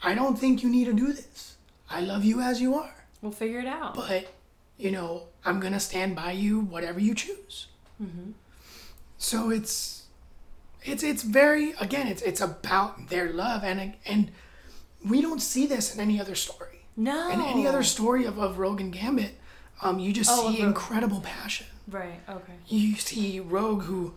I 0.02 0.14
don't 0.14 0.38
think 0.38 0.62
you 0.62 0.68
need 0.68 0.84
to 0.84 0.92
do 0.92 1.12
this. 1.12 1.56
I 1.90 2.00
love 2.00 2.24
you 2.24 2.40
as 2.40 2.60
you 2.60 2.74
are, 2.74 3.04
we'll 3.22 3.32
figure 3.32 3.60
it 3.60 3.66
out 3.66 3.94
but 3.94 4.32
you 4.78 4.90
know 4.90 5.24
I'm 5.44 5.60
gonna 5.60 5.80
stand 5.80 6.16
by 6.16 6.32
you, 6.32 6.60
whatever 6.60 6.98
you 7.00 7.14
choose. 7.14 7.66
So 9.18 9.50
it's 9.50 10.03
it's 10.84 11.02
it's 11.02 11.22
very 11.22 11.72
again 11.80 12.06
it's 12.06 12.22
it's 12.22 12.40
about 12.40 13.08
their 13.08 13.32
love 13.32 13.64
and 13.64 13.94
and 14.06 14.30
we 15.04 15.20
don't 15.20 15.40
see 15.40 15.66
this 15.66 15.94
in 15.94 16.00
any 16.00 16.20
other 16.20 16.34
story. 16.34 16.78
no 16.96 17.30
In 17.30 17.40
any 17.40 17.66
other 17.66 17.82
story 17.82 18.24
of, 18.24 18.38
of 18.38 18.58
Rogue 18.58 18.80
and 18.80 18.92
Gambit, 18.92 19.34
um, 19.82 19.98
you 19.98 20.12
just 20.12 20.30
Oh, 20.32 20.50
see 20.50 20.60
incredible 20.60 21.20
passion. 21.20 21.66
right 21.88 22.20
okay 22.28 22.54
You 22.66 22.94
see 22.96 23.40
Rogue 23.40 23.82
who 23.82 24.14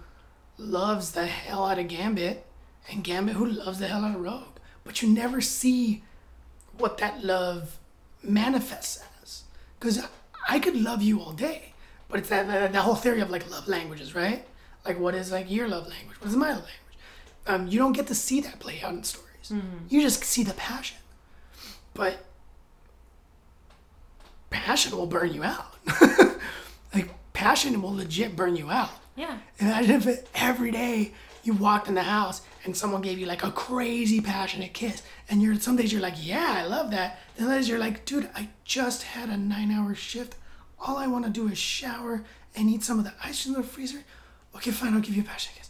loves 0.57 1.11
the 1.11 1.25
hell 1.27 1.65
out 1.65 1.77
of 1.79 1.87
Gambit, 1.87 2.45
and 2.89 3.03
Gambit 3.03 3.35
who 3.35 3.45
loves 3.45 3.79
the 3.79 3.87
hell 3.87 4.03
out 4.05 4.15
of 4.15 4.21
Rogue. 4.21 4.57
But 4.83 5.01
you 5.01 5.09
never 5.09 5.41
see 5.41 6.03
what 6.77 6.97
that 6.99 7.23
love 7.23 7.77
manifests 8.23 9.03
as. 9.21 9.43
Because 9.79 10.07
I 10.49 10.59
could 10.59 10.75
love 10.75 11.01
you 11.01 11.19
all 11.21 11.33
day, 11.33 11.73
but 12.09 12.19
it's 12.19 12.29
that, 12.29 12.47
that, 12.47 12.71
that 12.73 12.81
whole 12.81 12.95
theory 12.95 13.21
of 13.21 13.29
like 13.29 13.49
love 13.51 13.67
languages, 13.67 14.15
right? 14.15 14.45
Like, 14.87 14.99
what 14.99 15.13
is 15.15 15.31
like 15.31 15.51
your 15.51 15.67
love 15.67 15.87
language? 15.87 16.19
What 16.21 16.29
is 16.29 16.35
my 16.35 16.49
love 16.49 16.57
language? 16.63 16.73
Um, 17.45 17.67
you 17.67 17.77
don't 17.79 17.93
get 17.93 18.07
to 18.07 18.15
see 18.15 18.39
that 18.41 18.59
play 18.59 18.81
out 18.83 18.93
in 18.93 19.03
stories. 19.03 19.51
You 19.89 20.01
just 20.01 20.23
see 20.23 20.43
the 20.43 20.53
passion. 20.53 20.97
But 21.93 22.25
passion 24.49 24.95
will 24.97 25.05
burn 25.07 25.33
you 25.33 25.43
out. 25.43 25.75
like 26.93 27.09
passion 27.33 27.81
will 27.81 27.95
legit 27.95 28.35
burn 28.35 28.55
you 28.55 28.69
out. 28.69 28.91
yeah 29.15 29.37
Imagine 29.59 29.91
if 29.95 30.07
it, 30.07 30.29
every 30.35 30.71
day 30.71 31.13
you 31.43 31.53
walked 31.53 31.87
in 31.87 31.95
the 31.95 32.03
house 32.03 32.41
and 32.65 32.75
someone 32.75 33.01
gave 33.01 33.17
you 33.19 33.25
like 33.25 33.43
a 33.43 33.51
crazy 33.51 34.19
passionate 34.19 34.73
kiss, 34.73 35.01
and 35.29 35.41
you're 35.41 35.57
some 35.59 35.77
days 35.77 35.93
you're 35.93 36.01
like, 36.01 36.15
yeah, 36.17 36.55
I 36.57 36.65
love 36.65 36.91
that. 36.91 37.19
Then 37.37 37.47
others 37.47 37.69
you're 37.69 37.79
like, 37.79 38.03
dude, 38.03 38.29
I 38.35 38.49
just 38.65 39.03
had 39.03 39.29
a 39.29 39.37
nine-hour 39.37 39.95
shift. 39.95 40.35
All 40.79 40.97
I 40.97 41.07
want 41.07 41.23
to 41.23 41.31
do 41.31 41.47
is 41.47 41.57
shower 41.57 42.23
and 42.55 42.69
eat 42.69 42.83
some 42.83 42.99
of 42.99 43.05
the 43.05 43.13
ice 43.23 43.45
in 43.45 43.53
the 43.53 43.63
freezer. 43.63 44.03
Okay, 44.57 44.71
fine, 44.71 44.93
I'll 44.93 44.99
give 45.01 45.15
you 45.15 45.21
a 45.21 45.25
passionate 45.25 45.57
kiss. 45.57 45.69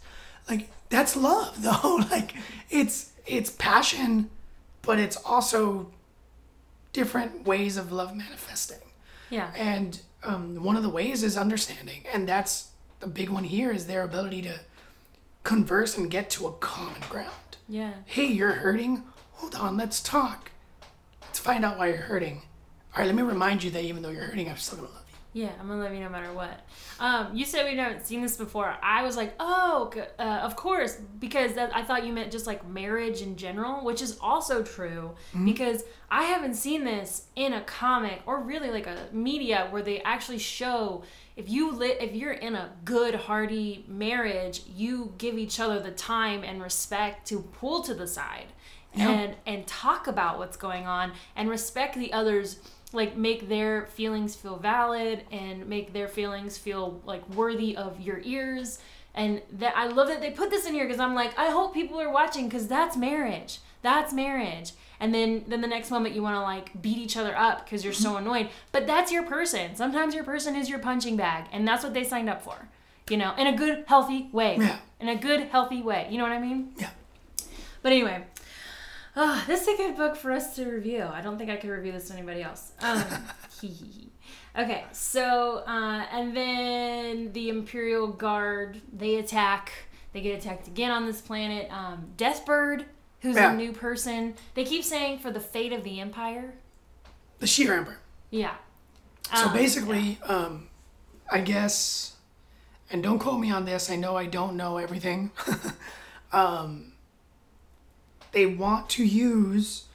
Like 0.49 0.69
that's 0.89 1.15
love, 1.15 1.61
though. 1.61 1.95
like 2.11 2.33
it's 2.69 3.11
it's 3.25 3.49
passion, 3.51 4.29
but 4.81 4.99
it's 4.99 5.17
also 5.17 5.91
different 6.93 7.45
ways 7.45 7.77
of 7.77 7.91
love 7.91 8.15
manifesting. 8.15 8.79
yeah 9.29 9.51
And 9.55 9.99
um, 10.23 10.63
one 10.63 10.75
of 10.75 10.83
the 10.83 10.89
ways 10.89 11.23
is 11.23 11.37
understanding, 11.37 12.03
and 12.13 12.27
that's 12.27 12.69
the 12.99 13.07
big 13.07 13.29
one 13.29 13.43
here 13.43 13.71
is 13.71 13.85
their 13.87 14.03
ability 14.03 14.41
to 14.43 14.59
converse 15.43 15.97
and 15.97 16.09
get 16.09 16.29
to 16.31 16.47
a 16.47 16.51
common 16.53 17.01
ground. 17.09 17.57
yeah 17.69 17.93
Hey, 18.05 18.25
you're 18.25 18.53
hurting. 18.53 19.03
Hold 19.33 19.55
on, 19.55 19.77
let's 19.77 20.01
talk. 20.01 20.51
Let's 21.21 21.39
find 21.39 21.63
out 21.63 21.77
why 21.77 21.87
you're 21.89 21.97
hurting. 21.97 22.41
All 22.93 22.99
right, 23.01 23.05
let 23.05 23.15
me 23.15 23.21
remind 23.21 23.63
you 23.63 23.69
that 23.71 23.83
even 23.83 24.01
though 24.01 24.09
you're 24.09 24.23
hurting, 24.23 24.49
I'm 24.49 24.57
still 24.57 24.79
gonna 24.79 24.89
love 24.89 25.03
you. 25.06 25.06
Yeah, 25.33 25.51
I'm 25.59 25.67
gonna 25.67 25.83
love 25.83 25.93
you 25.93 25.99
no 25.99 26.09
matter 26.09 26.33
what. 26.33 26.61
Um, 26.99 27.35
you 27.35 27.45
said 27.45 27.69
we 27.69 27.77
haven't 27.77 28.07
seen 28.07 28.21
this 28.21 28.37
before. 28.37 28.75
I 28.81 29.03
was 29.03 29.15
like, 29.17 29.35
oh, 29.39 29.91
uh, 30.17 30.21
of 30.21 30.55
course, 30.55 30.97
because 31.19 31.53
that, 31.53 31.75
I 31.75 31.83
thought 31.83 32.05
you 32.07 32.13
meant 32.13 32.31
just 32.31 32.47
like 32.47 32.67
marriage 32.67 33.21
in 33.21 33.35
general, 33.35 33.83
which 33.85 34.01
is 34.01 34.17
also 34.19 34.63
true. 34.63 35.11
Because 35.45 35.83
I 36.09 36.23
haven't 36.23 36.55
seen 36.55 36.85
this 36.85 37.27
in 37.35 37.53
a 37.53 37.61
comic 37.61 38.21
or 38.25 38.41
really 38.41 38.71
like 38.71 38.87
a 38.87 38.97
media 39.11 39.67
where 39.69 39.83
they 39.83 40.01
actually 40.01 40.39
show 40.39 41.03
if 41.35 41.47
you 41.49 41.71
lit 41.71 42.01
if 42.01 42.15
you're 42.15 42.31
in 42.33 42.55
a 42.55 42.71
good 42.83 43.13
hearty 43.13 43.85
marriage, 43.87 44.63
you 44.67 45.13
give 45.19 45.37
each 45.37 45.59
other 45.59 45.79
the 45.79 45.91
time 45.91 46.43
and 46.43 46.63
respect 46.63 47.27
to 47.27 47.41
pull 47.41 47.83
to 47.83 47.93
the 47.93 48.07
side 48.07 48.47
Yeah. 48.95 49.09
and 49.11 49.35
and 49.45 49.67
talk 49.67 50.07
about 50.07 50.39
what's 50.39 50.57
going 50.57 50.87
on 50.87 51.11
and 51.35 51.47
respect 51.47 51.95
the 51.95 52.11
others 52.11 52.57
like 52.93 53.17
make 53.17 53.49
their 53.49 53.85
feelings 53.87 54.35
feel 54.35 54.57
valid 54.57 55.23
and 55.31 55.67
make 55.67 55.93
their 55.93 56.07
feelings 56.07 56.57
feel 56.57 57.01
like 57.05 57.27
worthy 57.29 57.75
of 57.75 57.99
your 57.99 58.21
ears. 58.23 58.79
And 59.13 59.41
that 59.53 59.75
I 59.75 59.87
love 59.87 60.07
that 60.07 60.21
they 60.21 60.31
put 60.31 60.49
this 60.49 60.65
in 60.65 60.73
here 60.73 60.85
because 60.85 60.99
I'm 60.99 61.15
like 61.15 61.37
I 61.37 61.49
hope 61.49 61.73
people 61.73 61.99
are 61.99 62.11
watching 62.11 62.47
because 62.47 62.67
that's 62.67 62.95
marriage. 62.95 63.59
That's 63.81 64.13
marriage. 64.13 64.73
And 64.99 65.13
then 65.13 65.45
then 65.47 65.61
the 65.61 65.67
next 65.67 65.91
moment 65.91 66.15
you 66.15 66.21
want 66.21 66.35
to 66.35 66.41
like 66.41 66.81
beat 66.81 66.97
each 66.97 67.17
other 67.17 67.35
up 67.37 67.65
because 67.65 67.83
you're 67.83 67.93
so 67.93 68.09
mm-hmm. 68.09 68.25
annoyed. 68.25 68.49
But 68.71 68.87
that's 68.87 69.11
your 69.11 69.23
person. 69.23 69.75
Sometimes 69.75 70.15
your 70.15 70.23
person 70.23 70.55
is 70.55 70.69
your 70.69 70.79
punching 70.79 71.17
bag 71.17 71.45
and 71.51 71.67
that's 71.67 71.83
what 71.83 71.93
they 71.93 72.03
signed 72.03 72.29
up 72.29 72.41
for 72.41 72.69
you 73.09 73.17
know 73.17 73.33
in 73.37 73.47
a 73.47 73.55
good 73.55 73.85
healthy 73.87 74.29
way. 74.31 74.57
Yeah. 74.59 74.77
in 74.99 75.09
a 75.09 75.15
good 75.15 75.41
healthy 75.41 75.81
way. 75.81 76.07
You 76.09 76.17
know 76.17 76.23
what 76.23 76.31
I 76.31 76.39
mean? 76.39 76.73
Yeah. 76.77 76.89
but 77.81 77.91
anyway, 77.91 78.23
ah, 79.17 79.43
this 79.47 79.63
is 79.63 79.67
a 79.67 79.75
good 79.77 79.97
book 79.97 80.15
for 80.15 80.31
us 80.31 80.55
to 80.55 80.65
review. 80.65 81.03
I 81.03 81.21
don't 81.21 81.37
think 81.37 81.49
I 81.49 81.57
could 81.57 81.69
review 81.69 81.91
this 81.91 82.07
to 82.07 82.13
anybody 82.13 82.41
else. 82.43 82.71
Um. 82.81 83.03
Okay, 84.57 84.85
so 84.91 85.57
uh, 85.67 86.03
and 86.11 86.35
then 86.35 87.31
the 87.33 87.49
Imperial 87.49 88.07
Guard 88.07 88.81
they 88.91 89.17
attack. 89.17 89.71
They 90.13 90.21
get 90.21 90.39
attacked 90.39 90.67
again 90.67 90.89
on 90.89 91.05
this 91.05 91.21
planet. 91.21 91.71
Um, 91.71 92.07
Deathbird, 92.17 92.85
who's 93.21 93.35
Yeah. 93.35 93.53
a 93.53 93.55
new 93.55 93.71
person. 93.71 94.33
They 94.55 94.63
keep 94.63 94.83
saying 94.83 95.19
for 95.19 95.29
the 95.29 95.39
fate 95.39 95.73
of 95.73 95.83
the 95.83 95.99
Empire. 95.99 96.55
The 97.37 97.45
Shi'ar 97.45 97.77
Emperor. 97.77 97.99
Yeah. 98.31 98.55
So 99.35 99.45
Um, 99.45 99.53
basically, 99.53 100.17
um, 100.23 100.69
I 101.31 101.41
guess, 101.41 102.15
and 102.89 103.03
don't 103.03 103.19
quote 103.19 103.39
me 103.39 103.51
on 103.51 103.65
this. 103.65 103.91
I 103.91 103.95
know 103.95 104.15
I 104.17 104.25
don't 104.25 104.57
know 104.57 104.77
everything. 104.77 105.29
um, 106.31 106.93
they 108.37 108.45
want 108.45 108.87
to 108.87 109.03
use 109.03 109.85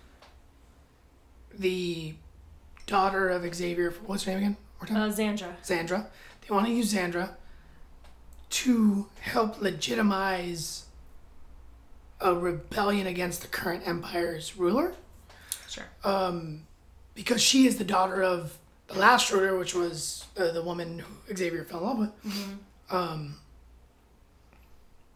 the 1.56 2.12
daughter 2.86 3.28
of 3.28 3.54
Xavier. 3.54 3.94
What's 4.04 4.24
her 4.24 4.32
name 4.32 4.38
again? 4.38 4.56
One 4.78 4.92
more 4.92 5.08
time? 5.08 5.10
Uh, 5.10 5.14
Xandra. 5.14 5.54
Xandra. 5.62 6.06
They 6.40 6.52
want 6.52 6.66
to 6.66 6.72
use 6.72 6.92
Xandra 6.92 7.36
to 8.50 9.06
help 9.20 9.62
legitimize 9.62 10.86
a 12.20 12.34
rebellion 12.34 13.06
against 13.06 13.42
the 13.42 13.48
current 13.48 13.86
empire's 13.86 14.56
ruler 14.56 14.94
Sure. 15.68 15.84
because 17.14 17.40
she 17.40 17.66
is 17.68 17.76
the 17.78 17.84
daughter 17.84 18.24
of 18.24 18.58
the 18.88 18.98
last 18.98 19.30
ruler, 19.32 19.56
which 19.56 19.72
was 19.72 20.24
the, 20.34 20.50
the 20.50 20.62
woman 20.62 20.98
who 20.98 21.36
Xavier 21.36 21.62
fell 21.62 21.78
in 21.78 21.86
love 21.86 21.98
with. 21.98 22.10
Um, 22.90 23.36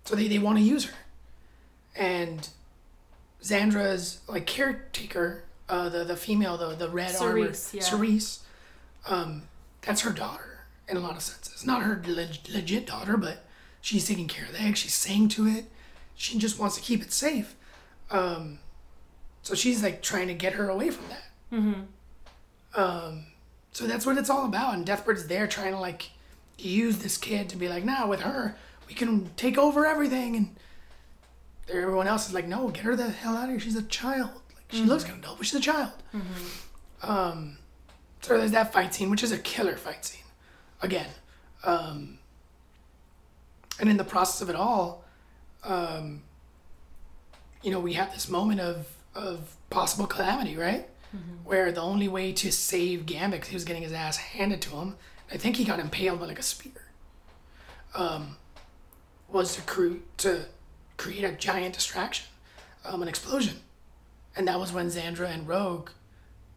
so 0.05 0.15
they, 0.15 0.28
they 0.28 0.39
want 0.39 0.59
to 0.59 0.65
use 0.65 0.85
her. 0.85 0.94
And 1.97 2.48
Xandra's 3.47 4.20
like 4.28 4.47
caretaker, 4.47 5.44
uh, 5.68 5.89
the 5.89 6.05
the 6.05 6.16
female, 6.16 6.56
the 6.56 6.74
the 6.74 6.89
red 6.89 7.14
armor, 7.16 7.52
Cerise, 7.52 7.70
yeah. 7.74 7.82
Cerise, 7.82 8.40
um, 9.09 9.43
that's 9.82 10.01
her 10.02 10.12
daughter 10.12 10.66
in 10.89 10.97
a 10.97 11.01
lot 11.01 11.16
of 11.16 11.23
senses. 11.23 11.66
Not 11.66 11.82
her 11.82 12.02
leg- 12.06 12.48
legit 12.52 12.86
daughter, 12.86 13.16
but 13.16 13.44
she's 13.81 14.06
taking 14.06 14.28
care 14.28 14.47
of 14.47 14.52
the 14.52 14.60
egg. 14.60 14.77
She's 14.77 14.94
saying 14.94 15.28
to 15.31 15.47
it, 15.47 15.66
she 16.14 16.39
just 16.39 16.59
wants 16.59 16.77
to 16.77 16.82
keep 16.82 17.02
it 17.02 17.12
safe. 17.12 17.55
Um, 18.10 18.59
so 19.43 19.55
she's 19.55 19.82
like 19.82 20.02
trying 20.02 20.28
to 20.28 20.35
get 20.35 20.55
her 20.55 20.68
away 20.68 20.90
from 20.90 21.09
that. 21.09 21.24
Mm-hmm. 21.52 22.81
Um, 22.81 23.27
so 23.73 23.86
that's 23.86 24.06
what 24.06 24.18
it's 24.18 24.31
all 24.31 24.44
about. 24.44 24.74
And 24.74 24.86
Deathbird's 24.86 25.27
there 25.27 25.47
trying 25.47 25.73
to 25.73 25.78
like 25.78 26.10
use 26.59 26.98
this 26.98 27.16
kid 27.16 27.48
to 27.51 27.56
be 27.56 27.68
like, 27.68 27.85
nah, 27.85 28.06
with 28.06 28.20
her, 28.20 28.56
we 28.89 28.94
can 28.94 29.31
take 29.36 29.59
over 29.59 29.86
everything. 29.86 30.36
And 30.36 30.56
everyone 31.68 32.06
else 32.06 32.28
is 32.28 32.34
like, 32.34 32.47
no, 32.47 32.68
get 32.68 32.84
her 32.84 32.97
the 32.97 33.10
hell 33.10 33.36
out 33.36 33.44
of 33.44 33.51
here. 33.51 33.60
She's 33.60 33.76
a 33.76 33.82
child. 33.82 34.30
Like 34.55 34.64
she 34.70 34.82
looks 34.84 35.05
kind 35.05 35.16
of 35.16 35.24
dope, 35.24 35.38
but 35.38 35.47
she's 35.47 35.59
a 35.59 35.60
child. 35.62 35.93
Um, 37.02 37.59
so 38.22 38.36
there's 38.38 38.52
that 38.52 38.72
fight 38.72 38.94
scene, 38.94 39.10
which 39.10 39.22
is 39.22 39.32
a 39.32 39.38
killer 39.38 39.76
fight 39.76 40.05
scene. 40.05 40.22
Again, 40.82 41.09
um, 41.64 42.18
and 43.80 43.88
in 43.88 43.97
the 43.97 44.05
process 44.05 44.40
of 44.43 44.51
it 44.51 44.56
all, 44.56 45.05
um, 45.64 46.22
you 47.62 47.70
know, 47.70 47.80
we 47.80 47.94
have 47.94 48.12
this 48.12 48.28
moment 48.28 48.60
of 48.60 48.86
of 49.14 49.56
possible 49.70 50.06
calamity, 50.06 50.56
right? 50.56 50.88
Where 51.44 51.72
the 51.72 51.80
only 51.80 52.09
way 52.09 52.32
to 52.34 52.52
save 52.52 53.06
Gambit, 53.06 53.47
he 53.47 53.55
was 53.55 53.64
getting 53.64 53.82
his 53.82 53.93
ass 53.93 54.16
handed 54.18 54.60
to 54.62 54.70
him, 54.76 54.97
I 55.32 55.38
think 55.38 55.56
he 55.56 55.64
got 55.64 55.80
impaled 55.80 56.20
by 56.20 56.26
like 56.26 56.38
a 56.38 56.43
spear. 56.43 56.72
Um, 57.94 58.36
was 59.28 59.55
to 59.56 59.62
crew 59.62 60.02
to 60.18 60.44
create 60.97 61.24
a 61.24 61.32
giant 61.32 61.74
distraction, 61.74 62.27
um, 62.85 63.02
an 63.02 63.09
explosion, 63.09 63.56
and 64.36 64.47
that 64.48 64.59
was 64.59 64.73
when 64.73 64.86
Xandra 64.89 65.28
and 65.28 65.47
Rogue 65.48 65.90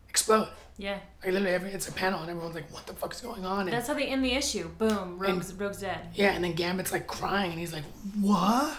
explode. 0.10 0.50
Yeah. 0.78 1.00
Like 1.24 1.34
literally, 1.34 1.54
every 1.54 1.72
it's 1.72 1.88
a 1.90 1.92
panel, 1.92 2.22
and 2.22 2.30
everyone's 2.30 2.56
like, 2.56 2.72
"What 2.72 2.88
the 2.88 2.94
fuck 2.94 3.14
is 3.14 3.22
going 3.22 3.46
on?" 3.46 3.62
And 3.68 3.74
That's 3.74 3.88
how 3.88 3.94
they 3.94 4.06
end 4.08 4.24
the 4.24 4.32
issue. 4.34 4.70
Boom. 4.78 5.20
Rogue's, 5.20 5.54
Rogue's 5.54 5.82
dead. 5.82 6.08
yeah, 6.14 6.32
and 6.32 6.44
then 6.44 6.54
Gambit's 6.54 6.92
like 6.94 7.06
crying, 7.08 7.52
and 7.52 7.60
he's 7.60 7.74
like, 7.74 7.84
"What?" 8.22 8.78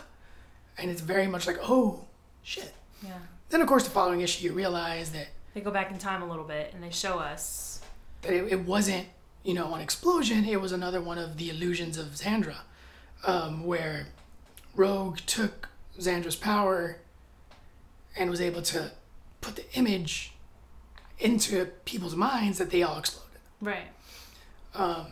And 0.78 0.91
it's 0.91 1.03
very 1.03 1.27
much 1.27 1.47
like, 1.47 1.59
"Oh, 1.62 2.07
shit." 2.43 2.73
Yeah. 3.03 3.19
Then 3.51 3.61
of 3.61 3.69
course, 3.69 3.85
the 3.85 3.91
following 3.91 4.20
issue, 4.23 4.45
you 4.47 4.53
realize 4.55 5.11
that 5.12 5.28
They 5.55 5.61
go 5.61 5.70
back 5.70 5.91
in 5.91 5.99
time 5.99 6.23
a 6.23 6.27
little 6.27 6.45
bit 6.45 6.73
and 6.73 6.82
they 6.82 6.91
show 6.91 7.19
us. 7.19 7.81
that 8.23 8.32
it, 8.32 8.53
it 8.53 8.61
wasn't, 8.61 9.07
you 9.43 9.53
know, 9.55 9.74
an 9.74 9.81
explosion. 9.81 10.45
It 10.45 10.61
was 10.61 10.73
another 10.73 11.01
one 11.03 11.19
of 11.19 11.37
the 11.37 11.51
illusions 11.51 11.99
of 11.99 12.07
Xandra, 12.09 12.57
um, 13.27 13.65
where 13.66 14.07
Rogue 14.81 15.19
took 15.27 15.69
Xandra's 15.98 16.36
power 16.36 16.97
and 18.16 18.31
was 18.31 18.40
able 18.40 18.62
to 18.62 18.90
put 19.43 19.57
the 19.57 19.65
image 19.74 20.32
into 21.19 21.66
people's 21.85 22.16
minds 22.16 22.57
that 22.59 22.70
they 22.70 22.82
all 22.82 22.98
exploded. 22.98 23.39
Right. 23.61 23.89
Um, 24.74 25.09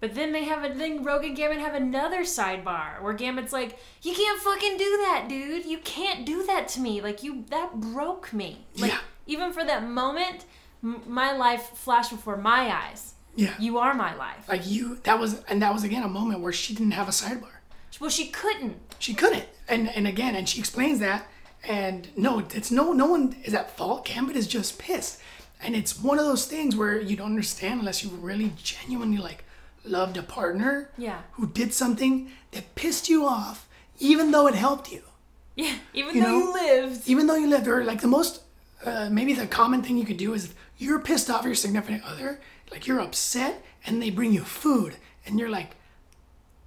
But 0.00 0.14
then 0.14 0.32
they 0.32 0.44
have 0.44 0.64
a 0.64 0.72
then 0.72 1.02
Rogue 1.04 1.24
and 1.24 1.36
Gambit 1.36 1.58
have 1.58 1.74
another 1.74 2.22
sidebar 2.22 3.02
where 3.02 3.12
Gambit's 3.12 3.52
like, 3.52 3.78
"You 4.00 4.14
can't 4.14 4.40
fucking 4.40 4.76
do 4.78 4.90
that, 5.06 5.26
dude. 5.28 5.66
You 5.66 5.78
can't 5.78 6.24
do 6.24 6.46
that 6.46 6.68
to 6.68 6.80
me. 6.80 7.00
Like 7.02 7.22
you 7.22 7.44
that 7.50 7.78
broke 7.80 8.32
me. 8.32 8.64
Like 8.78 8.92
Yeah. 8.92 9.00
even 9.26 9.52
for 9.52 9.64
that 9.64 9.86
moment, 9.86 10.44
m- 10.82 11.02
my 11.06 11.32
life 11.32 11.64
flashed 11.74 12.10
before 12.12 12.36
my 12.36 12.62
eyes. 12.74 13.14
yeah, 13.34 13.54
You 13.58 13.76
are 13.78 13.92
my 13.94 14.14
life. 14.14 14.48
like 14.48 14.66
you. 14.66 14.96
That 15.02 15.18
was, 15.18 15.42
and 15.44 15.60
that 15.62 15.72
was 15.74 15.84
again 15.84 16.02
a 16.04 16.08
moment 16.08 16.40
where 16.40 16.52
she 16.52 16.74
didn't 16.74 16.92
have 16.92 17.08
a 17.08 17.12
sidebar. 17.12 17.57
Well, 18.00 18.10
she 18.10 18.26
couldn't. 18.28 18.76
she 18.98 19.14
couldn't 19.14 19.46
and 19.68 19.88
and 19.90 20.06
again 20.06 20.34
and 20.36 20.48
she 20.48 20.58
explains 20.60 20.98
that 21.00 21.26
and 21.64 22.08
no 22.16 22.38
it's 22.54 22.70
no 22.70 22.92
no 22.92 23.06
one 23.06 23.36
is 23.44 23.54
at 23.54 23.76
fault 23.76 24.04
gambit 24.04 24.36
is 24.36 24.46
just 24.46 24.78
pissed 24.78 25.20
and 25.62 25.74
it's 25.76 25.98
one 26.00 26.18
of 26.18 26.24
those 26.24 26.46
things 26.46 26.74
where 26.76 27.00
you 27.00 27.16
don't 27.16 27.26
understand 27.36 27.80
unless 27.80 28.02
you 28.04 28.10
really 28.10 28.52
genuinely 28.56 29.18
like 29.18 29.44
loved 29.84 30.16
a 30.16 30.22
partner 30.22 30.90
Yeah. 30.96 31.20
who 31.32 31.46
did 31.48 31.74
something 31.74 32.30
that 32.52 32.74
pissed 32.76 33.08
you 33.08 33.26
off 33.26 33.66
even 33.98 34.30
though 34.30 34.46
it 34.46 34.54
helped 34.54 34.90
you 34.92 35.02
Yeah. 35.56 35.74
Even 35.92 36.14
You 36.14 36.22
though 36.22 36.28
know? 36.28 36.38
you 36.38 36.52
lived. 36.52 37.08
even 37.08 37.26
though 37.26 37.34
you 37.36 37.48
lived 37.48 37.66
or 37.68 37.84
like 37.84 38.00
the 38.00 38.08
most 38.18 38.42
uh, 38.84 39.08
maybe 39.10 39.32
the 39.34 39.46
common 39.46 39.82
thing 39.82 39.96
you 39.98 40.04
could 40.06 40.16
do 40.26 40.32
is 40.34 40.54
you're 40.78 41.00
pissed 41.00 41.28
off 41.30 41.44
your 41.44 41.54
significant 41.56 42.04
other 42.04 42.40
like 42.70 42.86
you're 42.86 43.00
upset 43.00 43.62
and 43.84 44.00
they 44.00 44.10
bring 44.10 44.32
you 44.32 44.44
food 44.44 44.94
and 45.26 45.38
you're 45.38 45.50
like 45.50 45.72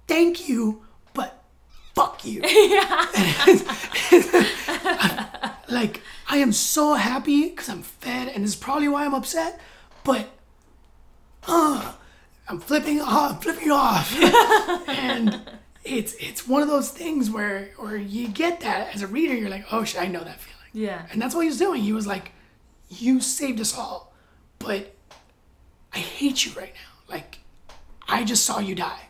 thank 0.06 0.48
you 0.48 0.84
fuck 1.94 2.24
you. 2.24 2.42
Like 5.68 6.02
i 6.28 6.36
am 6.36 6.52
so 6.52 6.94
happy 6.94 7.48
because 7.48 7.68
i'm 7.68 7.82
fed 7.82 8.28
and 8.28 8.44
this 8.44 8.50
is 8.52 8.56
probably 8.56 8.88
why 8.88 9.04
i'm 9.06 9.14
upset 9.14 9.58
but 10.04 10.28
uh, 11.48 11.92
i'm 12.48 12.60
flipping 12.60 13.00
off 13.00 13.42
flipping 13.42 13.70
off. 13.70 14.14
And 14.88 15.40
it's 15.84 16.14
it's 16.14 16.46
one 16.46 16.62
of 16.62 16.68
those 16.68 16.90
things 16.90 17.30
where 17.30 17.70
where 17.78 17.96
you 17.96 18.28
get 18.28 18.60
that 18.60 18.94
as 18.94 19.02
a 19.02 19.06
reader 19.06 19.34
you're 19.34 19.50
like 19.50 19.64
oh 19.72 19.84
shit 19.84 20.00
i 20.00 20.06
know 20.06 20.22
that 20.22 20.40
feeling. 20.40 20.86
Yeah. 20.88 21.06
and 21.10 21.20
that's 21.20 21.34
what 21.34 21.42
he 21.42 21.48
was 21.48 21.58
doing. 21.58 21.82
He 21.82 21.92
was 21.92 22.06
like 22.06 22.32
you 22.90 23.20
saved 23.20 23.60
us 23.60 23.76
all 23.76 24.12
but 24.58 24.94
i 25.94 25.98
hate 25.98 26.44
you 26.44 26.52
right 26.52 26.74
now. 26.74 27.14
Like 27.14 27.38
i 28.08 28.24
just 28.24 28.44
saw 28.44 28.58
you 28.58 28.74
die 28.74 29.08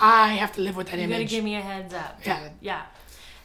i 0.00 0.34
have 0.34 0.52
to 0.52 0.60
live 0.60 0.76
with 0.76 0.88
that 0.88 0.98
You 0.98 1.06
gotta 1.06 1.20
image 1.20 1.30
give 1.30 1.44
me 1.44 1.56
a 1.56 1.60
heads 1.60 1.94
up. 1.94 2.18
Dude. 2.18 2.26
Yeah. 2.26 2.48
Yeah. 2.60 2.82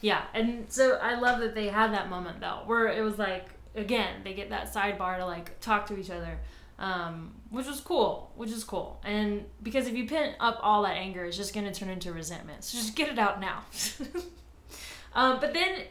Yeah. 0.01 0.21
And 0.33 0.65
so 0.69 0.97
I 1.01 1.19
love 1.19 1.39
that 1.39 1.55
they 1.55 1.67
had 1.67 1.93
that 1.93 2.09
moment 2.09 2.39
though, 2.39 2.61
where 2.65 2.87
it 2.87 3.01
was 3.01 3.17
like 3.17 3.47
again, 3.75 4.21
they 4.23 4.33
get 4.33 4.49
that 4.49 4.73
sidebar 4.73 5.17
to 5.17 5.25
like 5.25 5.59
talk 5.61 5.85
to 5.87 5.97
each 5.97 6.09
other. 6.09 6.39
Um, 6.79 7.35
which 7.51 7.67
was 7.67 7.79
cool, 7.79 8.31
which 8.35 8.49
is 8.49 8.63
cool. 8.63 8.99
And 9.05 9.45
because 9.61 9.85
if 9.87 9.95
you 9.95 10.07
pin 10.07 10.33
up 10.39 10.59
all 10.63 10.81
that 10.81 10.95
anger, 10.97 11.23
it's 11.25 11.37
just 11.37 11.53
gonna 11.53 11.73
turn 11.73 11.89
into 11.89 12.11
resentment. 12.11 12.63
So 12.63 12.77
just 12.77 12.95
get 12.95 13.07
it 13.09 13.19
out 13.19 13.39
now. 13.39 13.63
um, 15.13 15.39
but 15.39 15.53
then 15.53 15.83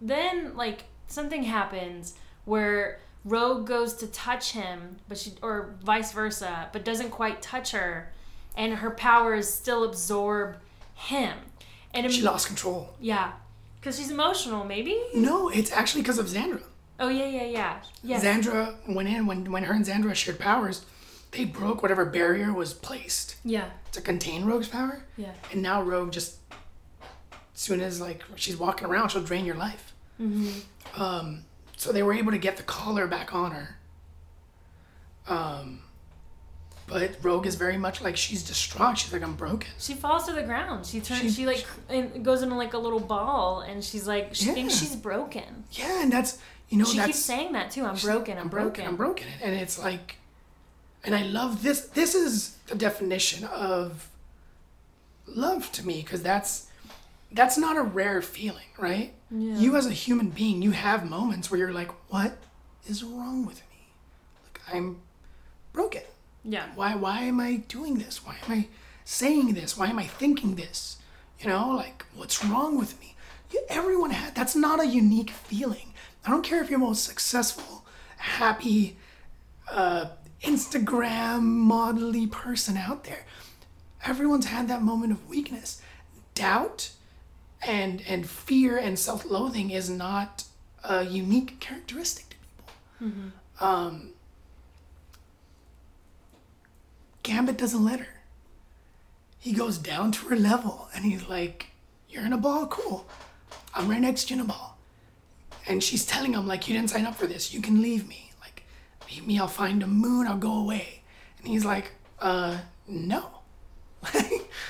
then 0.00 0.56
like 0.56 0.84
something 1.08 1.42
happens 1.42 2.14
where 2.46 3.00
Rogue 3.24 3.66
goes 3.66 3.94
to 3.94 4.06
touch 4.06 4.52
him, 4.52 4.96
but 5.08 5.18
she 5.18 5.34
or 5.42 5.74
vice 5.82 6.12
versa, 6.12 6.68
but 6.72 6.84
doesn't 6.84 7.10
quite 7.10 7.42
touch 7.42 7.72
her, 7.72 8.12
and 8.56 8.74
her 8.74 8.90
powers 8.90 9.52
still 9.52 9.84
absorb 9.84 10.56
him. 10.94 11.36
And 11.92 12.10
she 12.12 12.22
lost 12.22 12.46
control 12.46 12.94
yeah, 13.00 13.32
because 13.80 13.98
she's 13.98 14.10
emotional, 14.10 14.64
maybe. 14.64 15.00
no 15.14 15.48
it's 15.48 15.70
actually 15.70 16.02
because 16.02 16.18
of 16.18 16.26
xandra 16.26 16.62
Oh 16.98 17.08
yeah, 17.08 17.26
yeah, 17.26 17.44
yeah. 17.44 17.76
Yes. 18.02 18.24
Xandra 18.24 18.74
went 18.88 19.08
in 19.08 19.26
when 19.26 19.50
when 19.50 19.64
her 19.64 19.74
and 19.74 19.84
Xandra 19.84 20.14
shared 20.14 20.38
powers, 20.38 20.84
they 21.32 21.44
broke 21.44 21.82
whatever 21.82 22.04
barrier 22.04 22.52
was 22.52 22.72
placed 22.72 23.36
yeah, 23.44 23.70
to 23.92 24.00
contain 24.00 24.44
Rogue's 24.44 24.68
power. 24.68 25.02
yeah, 25.16 25.32
And 25.52 25.60
now 25.62 25.82
Rogue 25.82 26.12
just 26.12 26.36
as 27.32 27.60
soon 27.60 27.80
as 27.80 28.00
like 28.00 28.22
she's 28.36 28.56
walking 28.56 28.86
around, 28.86 29.08
she'll 29.08 29.22
drain 29.22 29.44
your 29.44 29.56
life. 29.56 29.92
Mm-hmm. 30.20 31.00
Um, 31.00 31.44
so 31.76 31.90
they 31.90 32.02
were 32.02 32.14
able 32.14 32.30
to 32.30 32.38
get 32.38 32.56
the 32.56 32.62
collar 32.62 33.08
back 33.08 33.34
on 33.34 33.50
her. 33.50 33.76
Um, 35.26 35.80
but 36.86 37.16
Rogue 37.22 37.46
is 37.46 37.54
very 37.54 37.76
much 37.78 38.00
like 38.02 38.16
she's 38.16 38.42
distraught. 38.42 38.98
She's 38.98 39.12
like, 39.12 39.22
I'm 39.22 39.34
broken. 39.36 39.70
She 39.78 39.94
falls 39.94 40.26
to 40.26 40.32
the 40.32 40.42
ground. 40.42 40.84
She 40.86 41.00
turns. 41.00 41.20
She- 41.22 41.30
She, 41.30 41.46
like 41.46 41.64
and 41.88 42.24
goes 42.24 42.42
into 42.42 42.54
like 42.56 42.74
a 42.74 42.78
little 42.78 43.00
ball, 43.00 43.60
and 43.60 43.82
she's 43.82 44.06
like 44.06 44.34
she 44.34 44.46
thinks 44.46 44.74
she's 44.78 44.94
broken. 44.96 45.64
Yeah, 45.72 46.02
and 46.02 46.12
that's 46.12 46.38
you 46.68 46.78
know 46.78 46.84
She 46.84 46.98
keeps 47.00 47.18
saying 47.18 47.52
that 47.52 47.70
too. 47.70 47.84
I'm 47.84 47.96
broken. 47.96 48.38
I'm, 48.38 48.48
broken. 48.48 48.86
I'm 48.86 48.96
broken. 48.96 49.26
And 49.42 49.54
it's 49.54 49.78
like, 49.78 50.16
and 51.04 51.14
I 51.14 51.22
love 51.22 51.62
this. 51.62 51.80
This 51.88 52.14
is 52.14 52.56
the 52.66 52.74
definition 52.74 53.44
of 53.44 54.08
love 55.26 55.70
to 55.72 55.86
me 55.86 56.02
because 56.02 56.22
that's 56.22 56.66
that's 57.32 57.58
not 57.58 57.76
a 57.76 57.82
rare 57.82 58.22
feeling, 58.22 58.68
right? 58.78 59.12
Yeah. 59.30 59.56
You 59.56 59.76
as 59.76 59.86
a 59.86 59.90
human 59.92 60.30
being, 60.30 60.62
you 60.62 60.70
have 60.70 61.08
moments 61.08 61.50
where 61.50 61.58
you're 61.58 61.72
like, 61.72 61.90
what 62.10 62.36
is 62.86 63.02
wrong 63.02 63.44
with 63.44 63.60
me? 63.70 63.88
Like 64.44 64.60
I'm 64.72 65.00
broken. 65.72 66.02
Yeah. 66.44 66.66
Why 66.74 66.94
why 66.94 67.20
am 67.22 67.40
I 67.40 67.56
doing 67.68 67.98
this? 67.98 68.24
Why 68.24 68.36
am 68.44 68.52
I 68.52 68.68
saying 69.04 69.54
this? 69.54 69.76
Why 69.76 69.88
am 69.88 69.98
I 69.98 70.06
thinking 70.06 70.56
this? 70.56 70.98
You 71.40 71.48
know, 71.48 71.70
like 71.70 72.04
what's 72.14 72.44
wrong 72.44 72.78
with 72.78 72.98
me? 73.00 73.14
You, 73.50 73.62
everyone 73.68 74.10
had 74.10 74.34
that's 74.34 74.54
not 74.56 74.80
a 74.80 74.86
unique 74.86 75.30
feeling. 75.30 75.92
I 76.26 76.30
don't 76.30 76.42
care 76.42 76.62
if 76.62 76.70
you're 76.70 76.78
most 76.78 77.04
successful, 77.04 77.84
happy, 78.16 78.96
uh, 79.70 80.06
Instagram 80.42 81.42
modelly 81.42 82.30
person 82.30 82.76
out 82.76 83.04
there. 83.04 83.24
Everyone's 84.04 84.46
had 84.46 84.68
that 84.68 84.82
moment 84.82 85.12
of 85.12 85.28
weakness. 85.28 85.80
Doubt 86.34 86.90
and 87.66 88.02
and 88.06 88.28
fear 88.28 88.76
and 88.76 88.98
self-loathing 88.98 89.70
is 89.70 89.88
not 89.88 90.44
a 90.82 91.04
unique 91.04 91.60
characteristic 91.60 92.30
to 92.30 92.36
people. 92.36 92.72
Um, 93.60 94.10
Gambit 97.24 97.56
doesn't 97.58 97.84
let 97.84 97.98
her. 98.00 98.06
He 99.40 99.52
goes 99.52 99.76
down 99.78 100.12
to 100.12 100.28
her 100.28 100.36
level 100.36 100.88
and 100.94 101.04
he's 101.04 101.26
like, 101.28 101.70
You're 102.08 102.24
in 102.24 102.32
a 102.32 102.38
ball, 102.38 102.66
cool. 102.68 103.06
I'm 103.74 103.88
right 103.88 104.00
next 104.00 104.28
to 104.28 104.34
you 104.34 104.40
in 104.40 104.46
a 104.46 104.48
ball. 104.48 104.78
And 105.66 105.82
she's 105.82 106.04
telling 106.06 106.34
him, 106.34 106.46
like, 106.46 106.68
you 106.68 106.74
didn't 106.74 106.90
sign 106.90 107.06
up 107.06 107.16
for 107.16 107.26
this. 107.26 107.52
You 107.52 107.60
can 107.60 107.82
leave 107.82 108.06
me. 108.06 108.30
Like, 108.40 108.62
leave 109.10 109.26
me, 109.26 109.38
I'll 109.38 109.48
find 109.48 109.82
a 109.82 109.86
moon, 109.86 110.26
I'll 110.26 110.36
go 110.36 110.52
away. 110.58 111.02
And 111.38 111.48
he's 111.48 111.64
like, 111.64 111.92
uh, 112.20 112.58
no. 112.86 113.30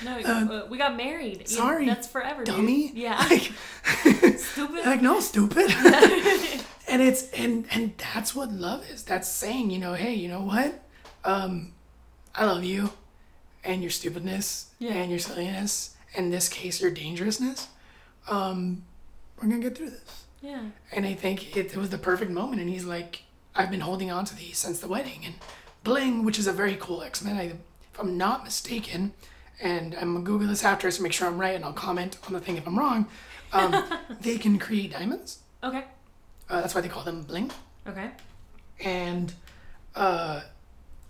No, 0.03 0.17
uh, 0.25 0.65
we 0.69 0.77
got 0.77 0.95
married. 0.95 1.47
Sorry. 1.49 1.85
that's 1.85 2.07
forever, 2.07 2.43
dude. 2.45 2.55
dummy. 2.55 2.91
Yeah. 2.95 3.17
Like, 3.29 4.39
Stupid. 4.39 4.85
like 4.85 5.01
no, 5.01 5.19
stupid. 5.19 5.69
and 6.87 7.01
it's 7.01 7.29
and 7.31 7.65
and 7.71 7.93
that's 7.97 8.33
what 8.33 8.51
love 8.51 8.89
is. 8.89 9.03
That's 9.03 9.27
saying, 9.29 9.69
you 9.71 9.77
know, 9.79 9.93
hey, 9.93 10.13
you 10.13 10.27
know 10.27 10.41
what? 10.41 10.81
Um, 11.23 11.73
I 12.37 12.45
love 12.45 12.63
you, 12.63 12.91
and 13.63 13.81
your 13.81 13.91
stupidness, 13.91 14.67
Yeah. 14.79 14.93
and 14.93 15.09
your 15.09 15.19
silliness. 15.19 15.95
In 16.13 16.29
this 16.31 16.47
case, 16.49 16.81
your 16.81 16.91
dangerousness. 16.91 17.67
Um, 18.27 18.83
we're 19.37 19.49
gonna 19.49 19.61
get 19.61 19.77
through 19.77 19.89
this. 19.91 20.25
yeah. 20.41 20.61
And 20.91 21.05
I 21.05 21.13
think 21.13 21.55
it, 21.57 21.73
it 21.73 21.77
was 21.77 21.89
the 21.89 21.97
perfect 21.97 22.31
moment. 22.31 22.61
And 22.61 22.69
he's 22.69 22.85
like, 22.85 23.23
I've 23.55 23.71
been 23.71 23.81
holding 23.81 24.11
on 24.11 24.25
to 24.25 24.35
these 24.35 24.57
since 24.57 24.79
the 24.79 24.87
wedding. 24.87 25.21
And 25.25 25.35
Bling, 25.83 26.23
which 26.25 26.39
is 26.39 26.47
a 26.47 26.51
very 26.53 26.77
cool 26.79 27.01
X 27.03 27.23
Men, 27.23 27.37
I, 27.37 27.43
if 27.43 27.99
I'm 27.99 28.17
not 28.17 28.43
mistaken, 28.43 29.13
and 29.61 29.95
I'm 29.95 30.13
gonna 30.13 30.25
Google 30.25 30.47
this 30.47 30.63
after 30.63 30.89
to 30.91 31.01
make 31.01 31.13
sure 31.13 31.27
I'm 31.27 31.37
right, 31.39 31.55
and 31.55 31.63
I'll 31.65 31.73
comment 31.73 32.17
on 32.27 32.33
the 32.33 32.39
thing 32.39 32.57
if 32.57 32.67
I'm 32.67 32.77
wrong. 32.77 33.07
Um, 33.53 33.83
they 34.21 34.37
can 34.37 34.57
create 34.59 34.91
diamonds. 34.91 35.39
Okay. 35.63 35.83
Uh, 36.49 36.61
that's 36.61 36.75
why 36.75 36.81
they 36.81 36.89
call 36.89 37.03
them 37.03 37.23
Bling. 37.23 37.51
Okay. 37.87 38.09
And 38.79 39.33
uh, 39.95 40.41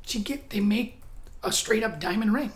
she 0.04 0.20
get 0.20 0.50
they 0.50 0.60
make 0.60 1.02
a 1.46 1.52
straight 1.52 1.84
up 1.84 2.00
diamond 2.00 2.34
ring. 2.34 2.52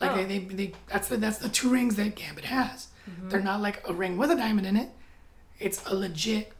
Like 0.00 0.12
Oh. 0.12 0.16
they, 0.16 0.24
they, 0.24 0.38
they 0.54 0.72
that's 0.88 1.08
the 1.08 1.16
that's 1.18 1.38
the 1.38 1.48
two 1.48 1.70
rings 1.70 1.96
that 1.96 2.14
Gambit 2.16 2.46
has. 2.46 2.88
They're 3.24 3.40
not 3.40 3.60
like 3.60 3.82
a 3.88 3.92
ring 3.92 4.16
with 4.16 4.30
a 4.30 4.36
diamond 4.36 4.66
in 4.68 4.76
it. 4.76 4.88
It's 5.58 5.84
a 5.86 5.94
legit 5.94 6.52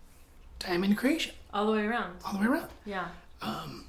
diamond 0.58 0.98
creation 0.98 1.32
All 1.54 1.64
the 1.66 1.72
way 1.72 1.84
around. 1.86 2.16
all 2.26 2.32
the 2.32 2.40
way 2.40 2.46
around. 2.46 2.68
Yeah. 2.84 3.06
Um, 3.40 3.84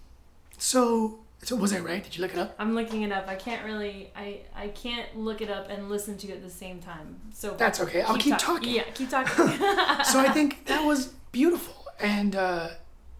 so 0.60 1.20
so 1.44 1.56
was 1.56 1.74
I 1.74 1.80
right? 1.80 2.04
Did 2.04 2.16
you 2.16 2.22
look 2.22 2.34
it 2.34 2.38
up? 2.40 2.56
I'm 2.60 2.76
looking 2.76 3.02
it 3.02 3.12
up. 3.12 3.28
I 3.28 3.34
can't 3.36 3.66
really. 3.66 4.12
I 4.16 4.42
I 4.56 4.68
can't 4.70 5.18
look 5.18 5.42
it 5.42 5.50
up 5.50 5.70
and 5.72 5.90
listen 5.90 6.18
to 6.20 6.28
it 6.28 6.36
at 6.36 6.44
the 6.44 6.52
same 6.52 6.80
time. 6.80 7.20
So 7.34 7.56
That's 7.58 7.82
okay. 7.82 8.04
I'll 8.04 8.16
keep 8.18 8.34
talk- 8.38 8.62
talking. 8.62 8.76
Yeah, 8.76 8.84
keep 8.94 9.10
talking. 9.10 9.34
So 10.06 10.20
I 10.20 10.30
think 10.32 10.68
that 10.68 10.86
was 10.86 11.08
beautiful, 11.32 11.88
and 12.00 12.36
uh, 12.36 12.70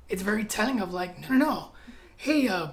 it's 0.08 0.22
very 0.22 0.46
telling 0.46 0.80
of 0.82 0.94
like 0.94 1.20
no 1.20 1.30
no 1.30 1.38
no, 1.46 1.68
hey 2.18 2.48
uh 2.48 2.68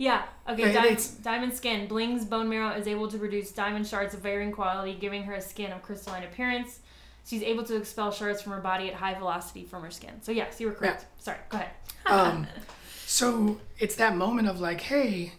yeah. 0.00 0.22
Okay. 0.48 0.72
Yeah, 0.72 0.72
Diamond, 0.72 1.10
diamond 1.22 1.52
skin. 1.52 1.86
Bling's 1.86 2.24
bone 2.24 2.48
marrow 2.48 2.70
is 2.70 2.86
able 2.88 3.06
to 3.08 3.18
produce 3.18 3.52
diamond 3.52 3.86
shards 3.86 4.14
of 4.14 4.20
varying 4.20 4.50
quality, 4.50 4.94
giving 4.94 5.24
her 5.24 5.34
a 5.34 5.42
skin 5.42 5.72
of 5.72 5.82
crystalline 5.82 6.24
appearance. 6.24 6.80
She's 7.26 7.42
able 7.42 7.64
to 7.64 7.76
expel 7.76 8.10
shards 8.10 8.40
from 8.40 8.52
her 8.52 8.60
body 8.60 8.88
at 8.88 8.94
high 8.94 9.12
velocity 9.12 9.64
from 9.64 9.82
her 9.82 9.90
skin. 9.90 10.22
So 10.22 10.32
yes, 10.32 10.58
you 10.58 10.68
were 10.68 10.72
correct. 10.72 11.04
Sorry. 11.18 11.36
Go 11.50 11.58
ahead. 11.58 11.70
um, 12.06 12.46
so 13.04 13.60
it's 13.78 13.94
that 13.96 14.16
moment 14.16 14.48
of 14.48 14.58
like, 14.58 14.80
hey, 14.80 15.34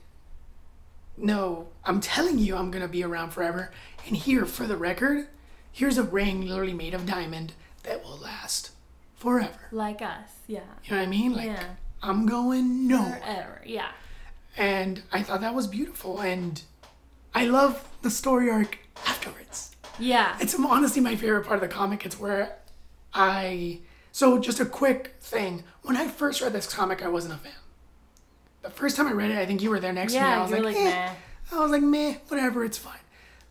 no, 1.17 1.69
I'm 1.83 1.99
telling 1.99 2.37
you 2.37 2.55
I'm 2.55 2.69
gonna 2.69 2.87
be 2.87 3.03
around 3.03 3.31
forever. 3.31 3.71
And 4.05 4.15
here, 4.15 4.45
for 4.45 4.67
the 4.67 4.77
record, 4.77 5.25
here's 5.71 5.97
a 5.97 6.03
ring 6.03 6.47
literally 6.47 6.73
made 6.73 6.93
of 6.93 7.07
diamond 7.07 7.53
that 7.81 8.03
will 8.03 8.17
last 8.17 8.69
forever. 9.15 9.69
Like 9.71 10.03
us. 10.03 10.29
Yeah. 10.45 10.59
You 10.83 10.91
know 10.91 10.97
what 10.99 11.07
I 11.07 11.09
mean? 11.09 11.33
Like 11.33 11.45
Yeah. 11.47 11.63
I'm 12.03 12.27
going 12.27 12.87
nowhere. 12.87 13.21
Forever. 13.25 13.61
Yeah. 13.65 13.91
And 14.57 15.01
I 15.11 15.23
thought 15.23 15.41
that 15.41 15.53
was 15.53 15.67
beautiful. 15.67 16.19
And 16.19 16.61
I 17.33 17.45
love 17.45 17.87
the 18.01 18.09
story 18.09 18.49
arc 18.49 18.79
afterwards. 19.05 19.75
Yeah. 19.99 20.35
It's 20.39 20.55
honestly 20.55 21.01
my 21.01 21.15
favorite 21.15 21.45
part 21.45 21.61
of 21.63 21.69
the 21.69 21.73
comic. 21.73 22.05
It's 22.05 22.19
where 22.19 22.57
I. 23.13 23.79
So, 24.11 24.39
just 24.39 24.59
a 24.59 24.65
quick 24.65 25.15
thing. 25.21 25.63
When 25.83 25.95
I 25.95 26.07
first 26.07 26.41
read 26.41 26.51
this 26.51 26.71
comic, 26.71 27.01
I 27.01 27.07
wasn't 27.07 27.35
a 27.35 27.37
fan. 27.37 27.53
The 28.61 28.69
first 28.69 28.97
time 28.97 29.07
I 29.07 29.13
read 29.13 29.31
it, 29.31 29.37
I 29.37 29.45
think 29.45 29.61
you 29.61 29.69
were 29.69 29.79
there 29.79 29.93
next 29.93 30.13
to 30.13 30.19
me. 30.19 30.25
I 30.25 30.41
was 30.41 30.51
like, 30.51 30.63
like, 30.63 30.75
eh. 30.75 30.83
meh. 30.83 31.13
I 31.51 31.59
was 31.59 31.71
like, 31.71 31.81
meh, 31.81 32.15
whatever, 32.27 32.63
it's 32.63 32.77
fine. 32.77 32.99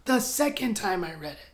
The 0.05 0.21
second 0.21 0.75
time 0.75 1.03
I 1.03 1.15
read 1.15 1.33
it, 1.33 1.51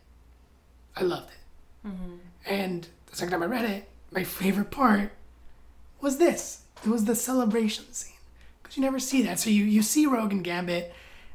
I 0.94 1.02
loved 1.02 1.30
it. 1.30 1.88
Mm-hmm. 1.88 2.14
And 2.46 2.88
the 3.06 3.16
second 3.16 3.32
time 3.32 3.42
I 3.42 3.46
read 3.46 3.64
it, 3.64 3.88
my 4.10 4.24
favorite 4.24 4.70
part 4.70 5.12
was 6.00 6.18
this. 6.18 6.62
It 6.84 6.88
was 6.88 7.04
the 7.04 7.14
celebration 7.14 7.92
scene. 7.92 8.15
Because 8.66 8.76
you 8.78 8.82
never 8.82 8.98
see 8.98 9.22
that. 9.22 9.38
So 9.38 9.48
you, 9.48 9.62
you 9.64 9.80
see 9.82 10.06
Rogue 10.06 10.32
and 10.32 10.42
Gambit, 10.42 10.92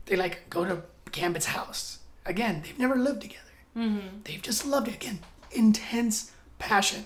they 0.08 0.18
like 0.18 0.50
go 0.50 0.66
to 0.66 0.84
Gambit's 1.14 1.46
house. 1.46 2.00
Again, 2.26 2.62
they've 2.64 2.78
never 2.78 2.96
lived 2.96 3.22
together. 3.22 3.40
Mm-hmm. 3.78 4.08
They've 4.26 4.42
just 4.42 4.66
loved 4.66 4.90
it. 4.90 4.96
Again, 4.96 5.20
intense 5.52 6.32
passion. 6.60 7.06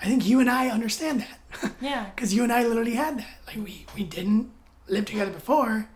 I 0.00 0.06
think 0.06 0.26
you 0.26 0.40
and 0.40 0.48
I 0.50 0.68
understand 0.68 1.20
that. 1.20 1.72
Yeah. 1.80 2.06
Because 2.14 2.32
you 2.32 2.42
and 2.42 2.52
I 2.52 2.64
literally 2.66 2.94
had 2.94 3.18
that. 3.18 3.38
Like 3.46 3.56
we, 3.56 3.84
we 3.94 4.04
didn't 4.04 4.50
live 4.86 5.04
together 5.06 5.30
before, 5.30 5.70
and 5.74 5.86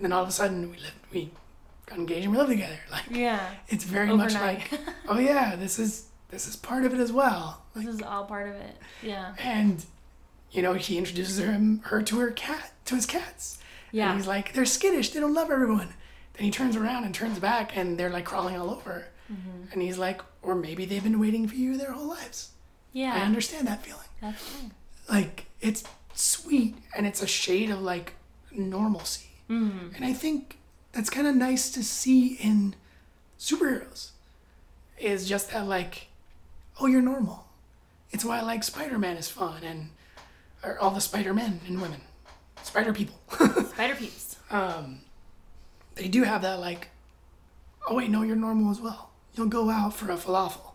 then 0.00 0.12
all 0.12 0.22
of 0.22 0.28
a 0.28 0.32
sudden 0.32 0.70
we 0.70 0.76
lived 0.76 0.92
we 1.12 1.30
got 1.86 1.98
engaged 1.98 2.24
and 2.24 2.32
we 2.32 2.38
lived 2.38 2.50
together. 2.50 2.78
Like 2.90 3.04
Yeah. 3.10 3.40
it's 3.68 3.84
very 3.84 4.14
much 4.14 4.34
like, 4.34 4.70
oh 5.08 5.18
yeah, 5.18 5.56
this 5.56 5.78
is 5.78 6.06
this 6.28 6.46
is 6.48 6.56
part 6.56 6.84
of 6.84 6.92
it 6.94 7.00
as 7.00 7.12
well. 7.12 7.62
Like, 7.74 7.86
This 7.86 7.94
is 7.96 8.02
all 8.02 8.24
part 8.24 8.48
of 8.48 8.54
it. 8.56 8.76
Yeah. 9.02 9.34
and 9.38 9.84
you 10.56 10.62
know 10.62 10.74
he 10.74 10.96
introduces 10.96 11.38
her 11.38 11.52
her 11.88 12.02
to 12.02 12.18
her 12.18 12.30
cat 12.30 12.72
to 12.86 12.94
his 12.94 13.06
cats. 13.06 13.58
Yeah. 13.92 14.10
And 14.10 14.18
he's 14.18 14.26
like, 14.26 14.52
they're 14.52 14.64
skittish. 14.64 15.10
They 15.10 15.20
don't 15.20 15.34
love 15.34 15.50
everyone. 15.50 15.94
Then 16.34 16.44
he 16.44 16.50
turns 16.50 16.76
around 16.76 17.04
and 17.04 17.14
turns 17.14 17.38
back, 17.38 17.76
and 17.76 17.98
they're 17.98 18.10
like 18.10 18.24
crawling 18.24 18.56
all 18.56 18.70
over. 18.70 19.06
Mm-hmm. 19.32 19.72
And 19.72 19.82
he's 19.82 19.98
like, 19.98 20.20
or 20.42 20.54
maybe 20.54 20.84
they've 20.84 21.02
been 21.02 21.20
waiting 21.20 21.46
for 21.46 21.54
you 21.54 21.76
their 21.76 21.92
whole 21.92 22.08
lives. 22.08 22.50
Yeah. 22.92 23.14
I 23.14 23.20
understand 23.20 23.66
that 23.68 23.84
feeling. 23.84 24.08
That's 24.20 24.42
fine. 24.42 24.72
Like 25.08 25.46
it's 25.60 25.84
sweet, 26.14 26.76
and 26.96 27.06
it's 27.06 27.22
a 27.22 27.26
shade 27.26 27.70
of 27.70 27.80
like 27.80 28.14
normalcy. 28.50 29.28
Mm-hmm. 29.50 29.94
And 29.94 30.04
I 30.04 30.12
think 30.12 30.58
that's 30.92 31.10
kind 31.10 31.26
of 31.26 31.36
nice 31.36 31.70
to 31.70 31.84
see 31.84 32.34
in 32.34 32.74
superheroes. 33.38 34.10
Is 34.98 35.28
just 35.28 35.52
that 35.52 35.66
like, 35.66 36.06
oh, 36.80 36.86
you're 36.86 37.02
normal. 37.02 37.46
It's 38.10 38.24
why 38.24 38.38
I 38.38 38.42
like 38.42 38.64
Spider 38.64 38.98
Man 38.98 39.18
is 39.18 39.28
fun, 39.28 39.62
and 39.62 39.90
or 40.66 40.78
all 40.78 40.90
the 40.90 41.00
Spider 41.00 41.32
Men 41.32 41.60
and 41.66 41.80
women, 41.80 42.00
Spider 42.62 42.92
people. 42.92 43.18
Spider 43.68 43.94
peeps. 43.94 44.36
um, 44.50 45.00
they 45.94 46.08
do 46.08 46.24
have 46.24 46.42
that 46.42 46.60
like, 46.60 46.88
oh 47.88 47.94
wait, 47.94 48.10
no, 48.10 48.22
you're 48.22 48.36
normal 48.36 48.70
as 48.70 48.80
well. 48.80 49.10
You'll 49.34 49.46
go 49.46 49.70
out 49.70 49.94
for 49.94 50.10
a 50.10 50.16
falafel. 50.16 50.72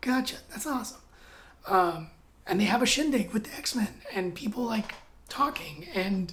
Gotcha. 0.00 0.36
That's 0.50 0.66
awesome. 0.66 1.00
Um, 1.66 2.08
and 2.46 2.60
they 2.60 2.64
have 2.64 2.82
a 2.82 2.86
shindig 2.86 3.32
with 3.32 3.44
the 3.44 3.56
X 3.56 3.74
Men 3.74 3.88
and 4.12 4.34
people 4.34 4.64
like 4.64 4.94
talking 5.28 5.86
and 5.94 6.32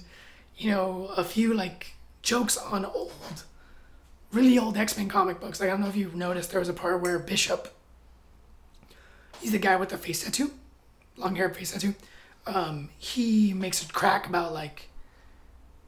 you 0.56 0.70
know 0.70 1.10
a 1.16 1.24
few 1.24 1.54
like 1.54 1.94
jokes 2.20 2.56
on 2.56 2.84
old, 2.84 3.44
really 4.32 4.58
old 4.58 4.76
X 4.76 4.96
Men 4.96 5.08
comic 5.08 5.40
books. 5.40 5.60
Like 5.60 5.68
I 5.68 5.72
don't 5.72 5.80
know 5.80 5.88
if 5.88 5.96
you've 5.96 6.14
noticed, 6.14 6.50
there 6.50 6.60
was 6.60 6.68
a 6.68 6.74
part 6.74 7.00
where 7.00 7.18
Bishop, 7.18 7.74
he's 9.40 9.52
the 9.52 9.58
guy 9.58 9.76
with 9.76 9.88
the 9.88 9.98
face 9.98 10.22
tattoo, 10.22 10.52
long 11.16 11.36
hair 11.36 11.48
face 11.50 11.72
tattoo. 11.72 11.94
Um, 12.46 12.88
he 12.98 13.52
makes 13.54 13.82
a 13.82 13.92
crack 13.92 14.26
about 14.26 14.52
like 14.52 14.88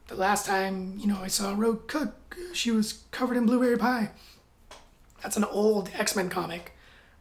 the 0.07 0.15
last 0.15 0.45
time 0.45 0.97
you 0.99 1.07
know 1.07 1.19
I 1.21 1.27
saw 1.27 1.53
Rogue 1.55 1.87
Cook, 1.87 2.37
she 2.53 2.71
was 2.71 3.03
covered 3.11 3.37
in 3.37 3.45
blueberry 3.45 3.77
pie. 3.77 4.11
That's 5.21 5.37
an 5.37 5.43
old 5.43 5.89
X 5.97 6.15
Men 6.15 6.29
comic 6.29 6.73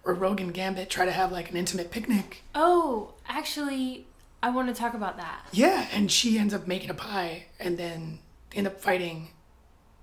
where 0.03 0.15
Rogue 0.15 0.41
and 0.41 0.53
Gambit 0.53 0.91
try 0.91 1.05
to 1.05 1.13
have 1.13 1.33
like 1.33 1.51
an 1.51 1.57
intimate 1.57 1.91
picnic. 1.91 2.43
Oh, 2.55 3.15
actually, 3.27 4.07
I 4.43 4.51
want 4.51 4.69
to 4.69 4.75
talk 4.75 4.95
about 4.95 5.17
that. 5.17 5.47
Yeah, 5.53 5.89
and 5.93 6.13
she 6.13 6.39
ends 6.39 6.53
up 6.53 6.67
making 6.67 6.91
a 6.91 6.95
pie, 6.95 7.47
and 7.59 7.79
then 7.79 8.19
they 8.51 8.59
end 8.59 8.67
up 8.67 8.81
fighting, 8.81 9.29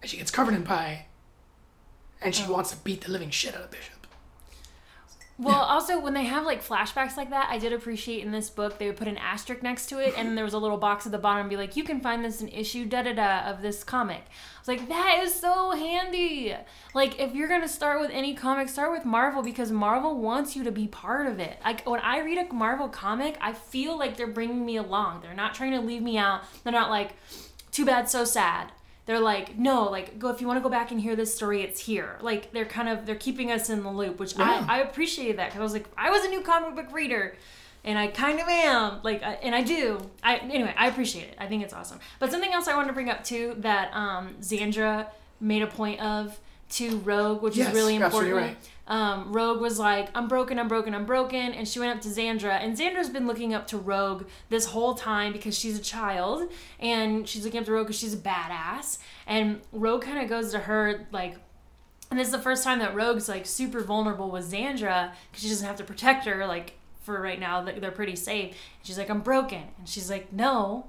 and 0.02 0.10
she 0.10 0.18
gets 0.18 0.32
covered 0.32 0.56
in 0.56 0.64
pie, 0.64 1.06
and 2.22 2.34
she 2.34 2.50
wants 2.50 2.72
to 2.72 2.78
beat 2.78 3.02
the 3.02 3.12
living 3.12 3.30
shit 3.30 3.56
out 3.56 3.62
of 3.62 3.72
Bishop. 3.72 4.01
Well, 5.38 5.62
also 5.62 6.00
when 6.00 6.14
they 6.14 6.26
have 6.26 6.46
like 6.46 6.64
flashbacks 6.64 7.18
like 7.18 7.32
that, 7.32 7.48
I 7.50 7.58
did 7.58 7.74
appreciate 7.74 8.24
in 8.24 8.32
this 8.32 8.50
book 8.52 8.78
they 8.78 8.86
would 8.86 8.98
put 8.98 9.08
an 9.08 9.18
asterisk 9.18 9.64
next 9.64 9.88
to 9.88 9.98
it, 9.98 10.14
and 10.16 10.28
then 10.28 10.36
there 10.36 10.46
was 10.46 10.54
a 10.54 10.60
little 10.60 10.78
box 10.78 11.08
at 11.08 11.12
the 11.12 11.18
bottom 11.18 11.42
and 11.42 11.50
be 11.50 11.58
like, 11.58 11.76
"You 11.76 11.84
can 11.84 12.00
find 12.00 12.24
this 12.24 12.42
in 12.42 12.48
issue 12.50 12.86
da 12.86 13.02
da 13.02 13.14
da 13.14 13.50
of 13.50 13.64
this 13.64 13.84
comic." 13.84 14.22
I 14.28 14.60
was 14.60 14.68
like, 14.68 14.88
"That 14.88 15.22
is 15.24 15.34
so 15.34 15.72
handy." 15.72 16.56
Like, 16.94 17.20
if 17.20 17.34
you're 17.34 17.48
gonna 17.48 17.68
start 17.68 18.00
with 18.00 18.12
any 18.12 18.36
comic, 18.36 18.70
start 18.70 18.92
with 18.92 19.04
Marvel 19.04 19.42
because 19.42 19.72
Marvel 19.72 20.16
wants 20.20 20.56
you 20.56 20.64
to 20.64 20.72
be 20.72 20.88
part 20.88 21.26
of 21.26 21.40
it. 21.40 21.58
Like 21.66 21.90
when 21.90 22.02
I 22.02 22.20
read 22.20 22.38
a 22.38 22.54
Marvel 22.54 22.88
comic, 22.88 23.38
I 23.42 23.54
feel 23.54 23.98
like 23.98 24.18
they're 24.18 24.28
bringing 24.28 24.64
me 24.64 24.78
along. 24.78 25.22
They're 25.22 25.34
not 25.34 25.56
trying 25.56 25.72
to 25.72 25.82
leave 25.82 26.04
me 26.04 26.20
out. 26.20 26.44
They're 26.64 26.72
not 26.72 26.92
like, 26.92 27.16
"Too 27.72 27.86
bad, 27.86 28.10
so 28.12 28.26
sad." 28.26 28.72
They're 29.12 29.20
like 29.20 29.58
no 29.58 29.90
like 29.90 30.18
go 30.20 30.30
if 30.30 30.40
you 30.40 30.48
want 30.48 30.58
to 30.58 30.62
go 30.64 30.70
back 30.70 30.92
and 30.92 31.02
hear 31.02 31.18
this 31.18 31.36
story 31.36 31.64
it's 31.64 31.82
here 31.82 32.18
like 32.22 32.54
they're 32.54 32.64
kind 32.64 32.88
of 32.88 33.06
they're 33.06 33.16
keeping 33.28 33.52
us 33.52 33.70
in 33.70 33.84
the 33.84 33.92
loop 33.92 34.20
which 34.20 34.38
Yeah. 34.38 34.66
I, 34.70 34.78
I 34.78 34.80
appreciated 34.84 35.38
that 35.38 35.48
because 35.48 35.60
i 35.60 35.64
was 35.64 35.74
like 35.74 35.88
i 35.98 36.10
was 36.10 36.24
a 36.24 36.30
new 36.30 36.40
comic 36.40 36.76
book 36.78 36.94
reader 36.94 37.36
and 37.84 38.00
i 38.00 38.08
kind 38.08 38.40
of 38.40 38.48
am 38.48 39.02
like 39.04 39.22
I, 39.22 39.34
and 39.44 39.54
i 39.54 39.64
do 39.64 40.00
i 40.24 40.38
anyway 40.38 40.74
i 40.78 40.88
appreciate 40.88 41.28
it 41.28 41.36
i 41.40 41.46
think 41.48 41.62
it's 41.62 41.74
awesome 41.74 42.00
but 42.20 42.32
something 42.32 42.54
else 42.54 42.70
i 42.70 42.74
wanted 42.76 42.88
to 42.88 42.94
bring 42.94 43.10
up 43.10 43.22
too 43.26 43.56
that 43.58 43.94
um 43.94 44.36
Xandra 44.40 45.08
made 45.42 45.62
a 45.62 45.68
point 45.68 46.00
of 46.00 46.40
to 46.70 47.00
Rogue, 47.00 47.42
which 47.42 47.58
Yes, 47.58 47.68
is 47.68 47.74
really 47.76 47.96
important. 47.96 48.32
absolutely 48.34 48.56
Um, 48.92 49.32
Rogue 49.32 49.62
was 49.62 49.80
like, 49.80 50.10
I'm 50.14 50.28
broken, 50.28 50.60
I'm 50.60 50.68
broken, 50.68 50.94
I'm 50.94 51.06
broken. 51.06 51.54
And 51.54 51.66
she 51.66 51.80
went 51.80 51.96
up 51.96 52.02
to 52.02 52.10
Xandra. 52.10 52.62
And 52.62 52.78
Xandra's 52.78 53.10
been 53.10 53.26
looking 53.26 53.54
up 53.54 53.66
to 53.68 53.78
Rogue 53.78 54.26
this 54.50 54.66
whole 54.66 54.96
time 54.96 55.32
because 55.32 55.58
she's 55.58 55.80
a 55.80 55.82
child. 55.82 56.52
And 56.78 57.28
she's 57.28 57.46
looking 57.46 57.62
up 57.62 57.66
to 57.68 57.72
Rogue 57.72 57.88
because 57.88 57.98
she's 58.00 58.14
a 58.14 58.18
badass. 58.18 58.98
And 59.26 59.62
Rogue 59.72 60.02
kind 60.02 60.20
of 60.20 60.28
goes 60.28 60.52
to 60.52 60.60
her, 60.60 61.08
like, 61.14 61.38
and 62.10 62.20
this 62.20 62.28
is 62.28 62.34
the 62.34 62.40
first 62.42 62.66
time 62.66 62.80
that 62.80 62.94
Rogue's 62.94 63.30
like 63.30 63.46
super 63.46 63.80
vulnerable 63.82 64.30
with 64.30 64.52
Xandra 64.52 65.12
because 65.32 65.42
she 65.44 65.48
doesn't 65.48 65.66
have 65.66 65.78
to 65.78 65.86
protect 65.86 66.26
her, 66.26 66.46
like, 66.46 66.74
for 67.04 67.22
right 67.22 67.40
now. 67.40 67.62
They're 67.62 67.92
pretty 67.92 68.18
safe. 68.18 68.48
And 68.50 68.56
she's 68.84 68.98
like, 68.98 69.10
I'm 69.10 69.22
broken. 69.22 69.64
And 69.78 69.88
she's 69.88 70.10
like, 70.10 70.34
No, 70.34 70.88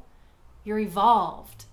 you're 0.65 0.81
evolved. 0.81 1.67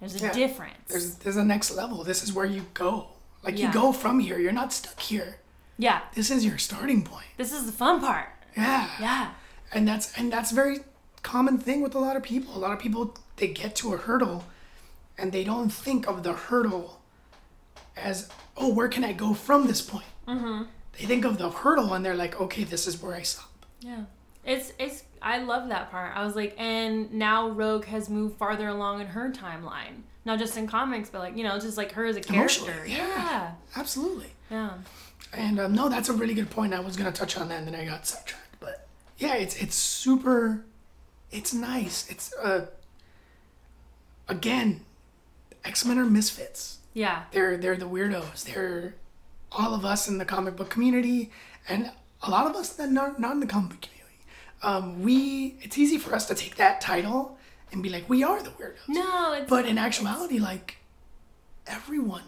There's 0.00 0.20
a 0.20 0.26
Yeah. 0.26 0.32
difference. 0.34 0.88
There's 0.88 1.14
there's 1.14 1.36
a 1.38 1.44
next 1.44 1.70
level. 1.74 2.04
This 2.04 2.22
is 2.22 2.34
where 2.34 2.44
you 2.44 2.66
go. 2.74 3.06
Like 3.42 3.58
Yeah. 3.58 3.68
you 3.68 3.72
go 3.72 3.92
from 3.92 4.20
here. 4.20 4.38
You're 4.38 4.52
not 4.52 4.70
stuck 4.74 5.00
here. 5.00 5.38
Yeah, 5.78 6.00
This 6.14 6.30
is 6.30 6.44
your 6.44 6.58
starting 6.58 7.02
point. 7.02 7.26
this 7.36 7.52
is 7.52 7.66
the 7.66 7.72
fun 7.72 8.00
part. 8.00 8.28
Yeah. 8.56 8.88
Yeah. 9.00 9.30
And 9.72 9.86
that's 9.86 10.16
and 10.18 10.32
that's 10.32 10.52
a 10.52 10.54
very 10.54 10.78
common 11.22 11.58
thing 11.58 11.82
with 11.82 11.94
a 11.94 11.98
lot 11.98 12.16
of 12.16 12.22
people. 12.22 12.56
A 12.56 12.60
lot 12.60 12.72
of 12.72 12.78
people 12.78 13.14
they 13.36 13.48
get 13.48 13.74
to 13.76 13.92
a 13.92 13.96
hurdle 13.96 14.44
and 15.18 15.32
they 15.32 15.44
don't 15.44 15.70
think 15.70 16.06
of 16.08 16.22
the 16.22 16.32
hurdle 16.32 17.00
as 17.96 18.28
oh 18.56 18.72
where 18.72 18.88
can 18.88 19.04
I 19.04 19.12
go 19.12 19.34
from 19.34 19.66
this 19.66 19.82
point? 19.82 20.06
Mm-hmm. 20.28 20.62
They 20.98 21.04
think 21.04 21.24
of 21.24 21.36
the 21.38 21.50
hurdle 21.50 21.92
and 21.94 22.04
they're 22.04 22.14
like 22.14 22.40
okay 22.40 22.64
this 22.64 22.86
is 22.86 23.02
where 23.02 23.14
I 23.14 23.22
stop. 23.22 23.50
Yeah. 23.80 24.04
It's 24.44 24.72
it's 24.78 25.02
I 25.20 25.38
love 25.38 25.68
that 25.68 25.90
part. 25.90 26.16
I 26.16 26.24
was 26.24 26.34
like 26.36 26.54
and 26.58 27.12
now 27.12 27.48
Rogue 27.48 27.84
has 27.86 28.08
moved 28.08 28.38
farther 28.38 28.68
along 28.68 29.00
in 29.02 29.08
her 29.08 29.30
timeline. 29.30 30.02
Not 30.24 30.38
just 30.40 30.56
in 30.56 30.66
comics, 30.66 31.08
but 31.08 31.20
like, 31.20 31.36
you 31.36 31.44
know, 31.44 31.56
just 31.60 31.76
like 31.76 31.92
her 31.92 32.04
as 32.06 32.16
a 32.16 32.20
character. 32.20 32.84
Yeah. 32.86 32.96
yeah. 32.96 33.50
Absolutely. 33.76 34.32
Yeah. 34.50 34.70
And 35.32 35.60
um, 35.60 35.74
no, 35.74 35.88
that's 35.88 36.08
a 36.08 36.12
really 36.12 36.34
good 36.34 36.50
point. 36.50 36.72
I 36.72 36.80
was 36.80 36.96
gonna 36.96 37.12
touch 37.12 37.36
on 37.36 37.48
that, 37.48 37.58
and 37.58 37.66
then 37.66 37.74
I 37.74 37.84
got 37.84 38.06
sidetracked. 38.06 38.56
But 38.60 38.86
yeah, 39.18 39.34
it's 39.34 39.56
it's 39.56 39.74
super, 39.74 40.64
it's 41.30 41.52
nice. 41.52 42.08
It's 42.10 42.32
uh, 42.34 42.66
again, 44.28 44.84
X 45.64 45.84
Men 45.84 45.98
are 45.98 46.04
misfits. 46.06 46.78
Yeah. 46.94 47.24
They're 47.32 47.56
they're 47.56 47.76
the 47.76 47.88
weirdos. 47.88 48.44
They're 48.44 48.94
all 49.52 49.74
of 49.74 49.84
us 49.84 50.08
in 50.08 50.18
the 50.18 50.24
comic 50.24 50.56
book 50.56 50.70
community, 50.70 51.30
and 51.68 51.90
a 52.22 52.30
lot 52.30 52.48
of 52.48 52.56
us 52.56 52.70
that 52.70 52.90
not 52.90 53.20
not 53.20 53.32
in 53.32 53.40
the 53.40 53.46
comic 53.46 53.70
book 53.70 53.80
community. 53.82 54.24
Um, 54.62 55.02
we 55.02 55.56
it's 55.60 55.76
easy 55.76 55.98
for 55.98 56.14
us 56.14 56.26
to 56.28 56.34
take 56.34 56.56
that 56.56 56.80
title 56.80 57.36
and 57.72 57.82
be 57.82 57.88
like, 57.88 58.08
we 58.08 58.22
are 58.22 58.42
the 58.42 58.50
weirdos. 58.50 58.88
No, 58.88 59.32
it's 59.34 59.50
But 59.50 59.66
in 59.66 59.76
actuality, 59.76 60.38
like 60.38 60.78
everyone 61.66 62.22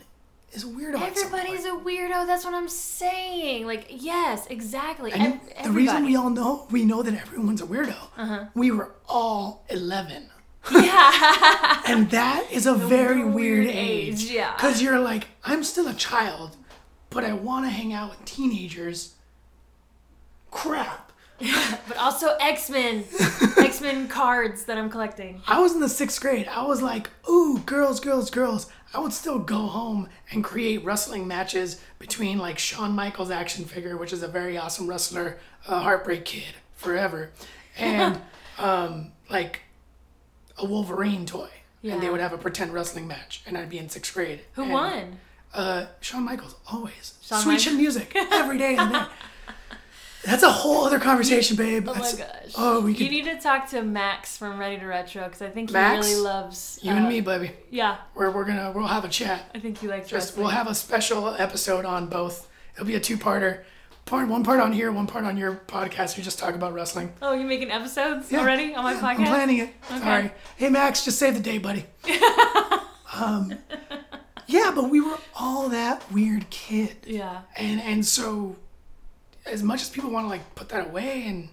is 0.52 0.64
a 0.64 0.66
weirdo. 0.66 1.00
everybody's 1.00 1.64
a 1.64 1.70
weirdo. 1.70 2.26
That's 2.26 2.44
what 2.44 2.54
I'm 2.54 2.68
saying. 2.68 3.66
Like, 3.66 3.86
yes, 3.90 4.46
exactly. 4.48 5.12
And 5.12 5.40
Ev- 5.56 5.64
the 5.64 5.70
reason 5.70 6.04
we 6.04 6.16
all 6.16 6.30
know 6.30 6.66
we 6.70 6.84
know 6.84 7.02
that 7.02 7.14
everyone's 7.14 7.60
a 7.60 7.66
weirdo. 7.66 7.96
Uh-huh. 8.16 8.44
We 8.54 8.70
were 8.70 8.94
all 9.08 9.64
eleven, 9.68 10.30
Yeah. 10.72 11.82
and 11.86 12.10
that 12.10 12.46
is 12.50 12.66
a 12.66 12.74
very 12.74 13.24
weird 13.24 13.34
weird, 13.34 13.66
age, 13.68 14.24
age. 14.24 14.30
yeah. 14.30 14.54
because 14.56 14.82
you're 14.82 14.98
like, 15.00 15.28
I'm 15.44 15.62
still 15.64 15.86
a 15.88 15.94
child, 15.94 16.56
but 17.10 17.24
I 17.24 17.32
want 17.34 17.66
to 17.66 17.70
hang 17.70 17.92
out 17.92 18.10
with 18.10 18.24
teenagers. 18.24 19.14
Crap. 20.50 21.07
but 21.88 21.96
also 21.96 22.36
X-Men. 22.40 23.04
X-Men 23.58 24.08
cards 24.08 24.64
that 24.64 24.76
I'm 24.78 24.90
collecting. 24.90 25.40
I 25.46 25.60
was 25.60 25.72
in 25.74 25.80
the 25.80 25.88
sixth 25.88 26.20
grade. 26.20 26.48
I 26.48 26.66
was 26.66 26.82
like, 26.82 27.10
ooh, 27.28 27.58
girls, 27.64 28.00
girls, 28.00 28.30
girls. 28.30 28.68
I 28.94 29.00
would 29.00 29.12
still 29.12 29.38
go 29.38 29.66
home 29.66 30.08
and 30.32 30.42
create 30.42 30.84
wrestling 30.84 31.28
matches 31.28 31.80
between 31.98 32.38
like 32.38 32.58
Shawn 32.58 32.92
Michaels 32.92 33.30
action 33.30 33.64
figure, 33.66 33.96
which 33.96 34.12
is 34.12 34.22
a 34.22 34.28
very 34.28 34.56
awesome 34.56 34.88
wrestler, 34.88 35.38
uh, 35.66 35.80
Heartbreak 35.80 36.24
Kid, 36.24 36.54
forever, 36.74 37.30
and 37.78 38.20
um, 38.58 39.12
like 39.30 39.60
a 40.56 40.64
Wolverine 40.64 41.26
toy. 41.26 41.48
And 41.84 42.02
they 42.02 42.10
would 42.10 42.20
have 42.20 42.32
a 42.34 42.38
pretend 42.38 42.74
wrestling 42.74 43.06
match, 43.06 43.42
and 43.46 43.56
I'd 43.56 43.70
be 43.70 43.78
in 43.78 43.88
sixth 43.88 44.12
grade. 44.12 44.40
Who 44.54 44.64
And, 44.64 44.72
won? 44.72 45.18
Uh, 45.54 45.86
Shawn 46.00 46.24
Michaels, 46.24 46.54
always. 46.70 47.14
Shawn 47.22 47.40
Sweet 47.40 47.58
Michaels. 47.60 47.76
music 47.76 48.12
every 48.14 48.58
day 48.58 48.76
and 48.76 48.92
night. 48.92 49.08
That's 50.30 50.42
a 50.42 50.50
whole 50.50 50.84
other 50.84 50.98
conversation, 50.98 51.56
babe. 51.56 51.88
Oh 51.88 51.94
my 51.94 52.00
That's- 52.00 52.16
gosh. 52.18 52.54
Oh, 52.56 52.80
we 52.82 52.92
You 52.94 53.08
need 53.08 53.24
to 53.24 53.38
talk 53.40 53.68
to 53.70 53.82
Max 53.82 54.36
from 54.36 54.58
Ready 54.58 54.78
to 54.78 54.86
Retro 54.86 55.24
because 55.24 55.40
I 55.42 55.48
think 55.48 55.70
he 55.70 55.72
Max? 55.72 56.06
really 56.06 56.20
loves 56.20 56.78
You 56.82 56.92
uh, 56.92 56.96
and 56.96 57.08
me, 57.08 57.20
baby. 57.20 57.52
Yeah, 57.70 57.96
We're, 58.14 58.30
we're 58.30 58.44
gonna 58.44 58.72
we'll 58.74 58.86
have 58.86 59.04
a 59.04 59.08
chat. 59.08 59.50
I 59.54 59.58
think 59.58 59.78
he 59.78 59.88
likes 59.88 60.08
Just 60.08 60.28
wrestling. 60.28 60.42
we'll 60.44 60.52
have 60.54 60.66
a 60.68 60.74
special 60.74 61.28
episode 61.34 61.84
on 61.84 62.06
both. 62.08 62.46
It'll 62.74 62.86
be 62.86 62.94
a 62.94 63.00
two-parter. 63.00 63.62
Part 64.04 64.28
one 64.28 64.42
part 64.44 64.60
on 64.60 64.72
here, 64.72 64.90
one 64.92 65.06
part 65.06 65.24
on 65.24 65.36
your 65.36 65.54
podcast. 65.66 66.16
We 66.16 66.22
just 66.22 66.38
talk 66.38 66.54
about 66.54 66.72
wrestling. 66.72 67.12
Oh, 67.20 67.34
you're 67.34 67.46
making 67.46 67.70
episodes 67.70 68.30
Yeah. 68.32 68.40
already 68.40 68.74
on 68.74 68.82
my 68.84 68.92
Yeah, 68.94 69.00
podcast? 69.00 69.18
I'm 69.18 69.26
planning 69.26 69.58
it. 69.58 69.74
Sorry. 69.88 70.30
Hey 70.56 70.68
Max, 70.70 71.04
just 71.04 71.18
save 71.18 71.34
the 71.34 71.40
day, 71.40 71.58
buddy. 71.58 71.84
um, 73.14 73.54
yeah, 74.46 74.72
but 74.74 74.88
we 74.90 75.00
were 75.00 75.18
all 75.38 75.68
that 75.68 76.10
weird 76.12 76.48
kid, 76.50 76.96
Yeah. 77.06 77.42
and 77.56 77.80
and 77.82 78.06
so 78.06 78.56
as 79.50 79.62
much 79.62 79.82
as 79.82 79.90
people 79.90 80.10
want 80.10 80.24
to 80.24 80.28
like 80.28 80.54
put 80.54 80.68
that 80.70 80.86
away 80.88 81.24
and 81.26 81.48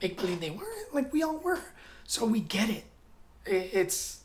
make 0.00 0.16
believe 0.16 0.40
they 0.40 0.50
weren't, 0.50 0.94
like 0.94 1.12
we 1.12 1.22
all 1.22 1.38
were. 1.38 1.60
So 2.04 2.26
we 2.26 2.40
get 2.40 2.68
it. 2.68 2.84
it 3.46 3.70
it's 3.72 4.18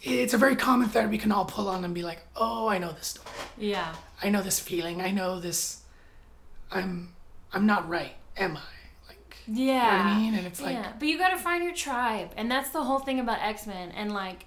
it's 0.00 0.32
a 0.34 0.38
very 0.38 0.54
common 0.54 0.88
thread 0.88 1.10
we 1.10 1.18
can 1.18 1.32
all 1.32 1.44
pull 1.44 1.68
on 1.68 1.84
and 1.84 1.92
be 1.92 2.02
like, 2.02 2.20
oh, 2.36 2.68
I 2.68 2.78
know 2.78 2.92
this 2.92 3.08
story. 3.08 3.26
Yeah. 3.56 3.94
I 4.22 4.28
know 4.28 4.42
this 4.42 4.60
feeling. 4.60 5.00
I 5.00 5.10
know 5.10 5.40
this. 5.40 5.82
I'm 6.70 7.14
I'm 7.52 7.66
not 7.66 7.88
right, 7.88 8.14
am 8.36 8.56
I? 8.56 9.08
Like, 9.08 9.36
Yeah. 9.46 9.64
you 9.64 9.80
know 9.80 10.04
what 10.04 10.06
I 10.12 10.18
mean? 10.18 10.34
And 10.34 10.46
it's 10.46 10.60
like, 10.60 10.74
yeah, 10.74 10.92
but 10.98 11.08
you 11.08 11.18
gotta 11.18 11.38
find 11.38 11.64
your 11.64 11.74
tribe, 11.74 12.30
and 12.36 12.50
that's 12.50 12.70
the 12.70 12.82
whole 12.84 12.98
thing 12.98 13.20
about 13.20 13.40
X 13.40 13.66
Men. 13.66 13.90
And 13.92 14.12
like, 14.12 14.44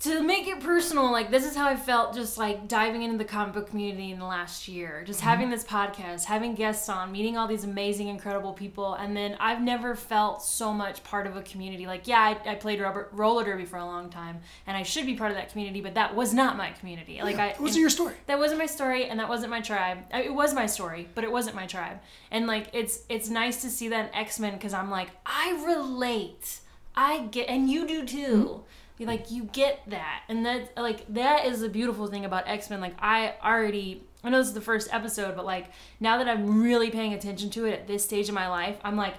to 0.00 0.22
make 0.22 0.46
it 0.46 0.60
personal, 0.60 1.10
like 1.10 1.32
this 1.32 1.44
is 1.44 1.56
how 1.56 1.66
I 1.66 1.74
felt 1.74 2.14
just 2.14 2.38
like 2.38 2.68
diving 2.68 3.02
into 3.02 3.18
the 3.18 3.24
comic 3.24 3.52
book 3.54 3.68
community 3.68 4.12
in 4.12 4.20
the 4.20 4.24
last 4.26 4.68
year, 4.68 5.02
just 5.04 5.18
Mm-hmm. 5.18 5.28
having 5.28 5.50
this 5.50 5.64
podcast, 5.64 6.24
having 6.26 6.54
guests 6.54 6.88
on, 6.88 7.10
meeting 7.10 7.36
all 7.36 7.48
these 7.48 7.64
amazing, 7.64 8.06
incredible 8.06 8.52
people, 8.52 8.94
and 8.94 9.16
then 9.16 9.36
I've 9.40 9.60
never 9.60 9.96
felt 9.96 10.40
so 10.40 10.72
much 10.72 11.02
part 11.02 11.26
of 11.26 11.36
a 11.36 11.42
community. 11.42 11.86
Like, 11.88 12.06
yeah, 12.06 12.20
I, 12.46 12.52
I 12.52 12.54
played 12.54 12.80
rubber, 12.80 13.08
roller 13.10 13.44
derby 13.44 13.64
for 13.64 13.76
a 13.78 13.84
long 13.84 14.08
time, 14.08 14.38
and 14.68 14.76
I 14.76 14.84
should 14.84 15.04
be 15.04 15.16
part 15.16 15.32
of 15.32 15.36
that 15.36 15.50
community, 15.50 15.80
but 15.80 15.94
that 15.94 16.14
was 16.14 16.32
not 16.32 16.56
my 16.56 16.70
community. 16.70 17.20
Like, 17.20 17.34
yeah, 17.34 17.46
I 17.46 17.48
it 17.48 17.60
wasn't 17.60 17.80
your 17.80 17.90
story. 17.90 18.14
that 18.26 18.38
wasn't 18.38 18.60
my 18.60 18.66
story 18.66 19.06
and 19.06 19.18
that 19.18 19.28
wasn't 19.28 19.50
my 19.50 19.60
tribe 19.60 19.98
I- 20.12 20.22
it 20.22 20.32
was 20.34 20.54
my 20.54 20.66
story 20.66 21.08
but 21.14 21.24
it 21.24 21.32
wasn't 21.32 21.56
my 21.56 21.66
tribe 21.66 21.98
and 22.30 22.46
like 22.46 22.68
it's 22.72 23.00
it's 23.08 23.28
nice 23.28 23.62
to 23.62 23.68
see 23.70 23.88
that 23.88 24.08
in 24.10 24.14
x-men 24.14 24.52
because 24.54 24.72
i'm 24.72 24.90
like 24.90 25.08
i 25.26 25.60
relate 25.66 26.60
i 26.94 27.20
get 27.32 27.48
and 27.48 27.68
you 27.70 27.86
do 27.86 28.04
too 28.06 28.16
You 28.16 28.64
like 29.06 29.30
you 29.30 29.44
get 29.44 29.80
that 29.88 30.22
and 30.28 30.44
that 30.44 30.76
like 30.76 31.06
that 31.12 31.46
is 31.46 31.60
the 31.60 31.68
beautiful 31.68 32.06
thing 32.08 32.24
about 32.24 32.48
x-men. 32.48 32.80
Like 32.80 32.94
i 32.98 33.34
already 33.44 34.02
i 34.24 34.28
know 34.30 34.38
this 34.38 34.48
is 34.48 34.54
the 34.54 34.60
first 34.60 34.92
episode 34.92 35.36
but 35.36 35.44
like 35.44 35.66
now 36.00 36.18
that 36.18 36.28
i'm 36.28 36.62
really 36.62 36.90
paying 36.90 37.14
attention 37.14 37.48
to 37.50 37.64
it 37.66 37.72
at 37.72 37.86
this 37.86 38.02
stage 38.04 38.28
of 38.28 38.34
my 38.34 38.48
life 38.48 38.76
i'm 38.82 38.96
like 38.96 39.14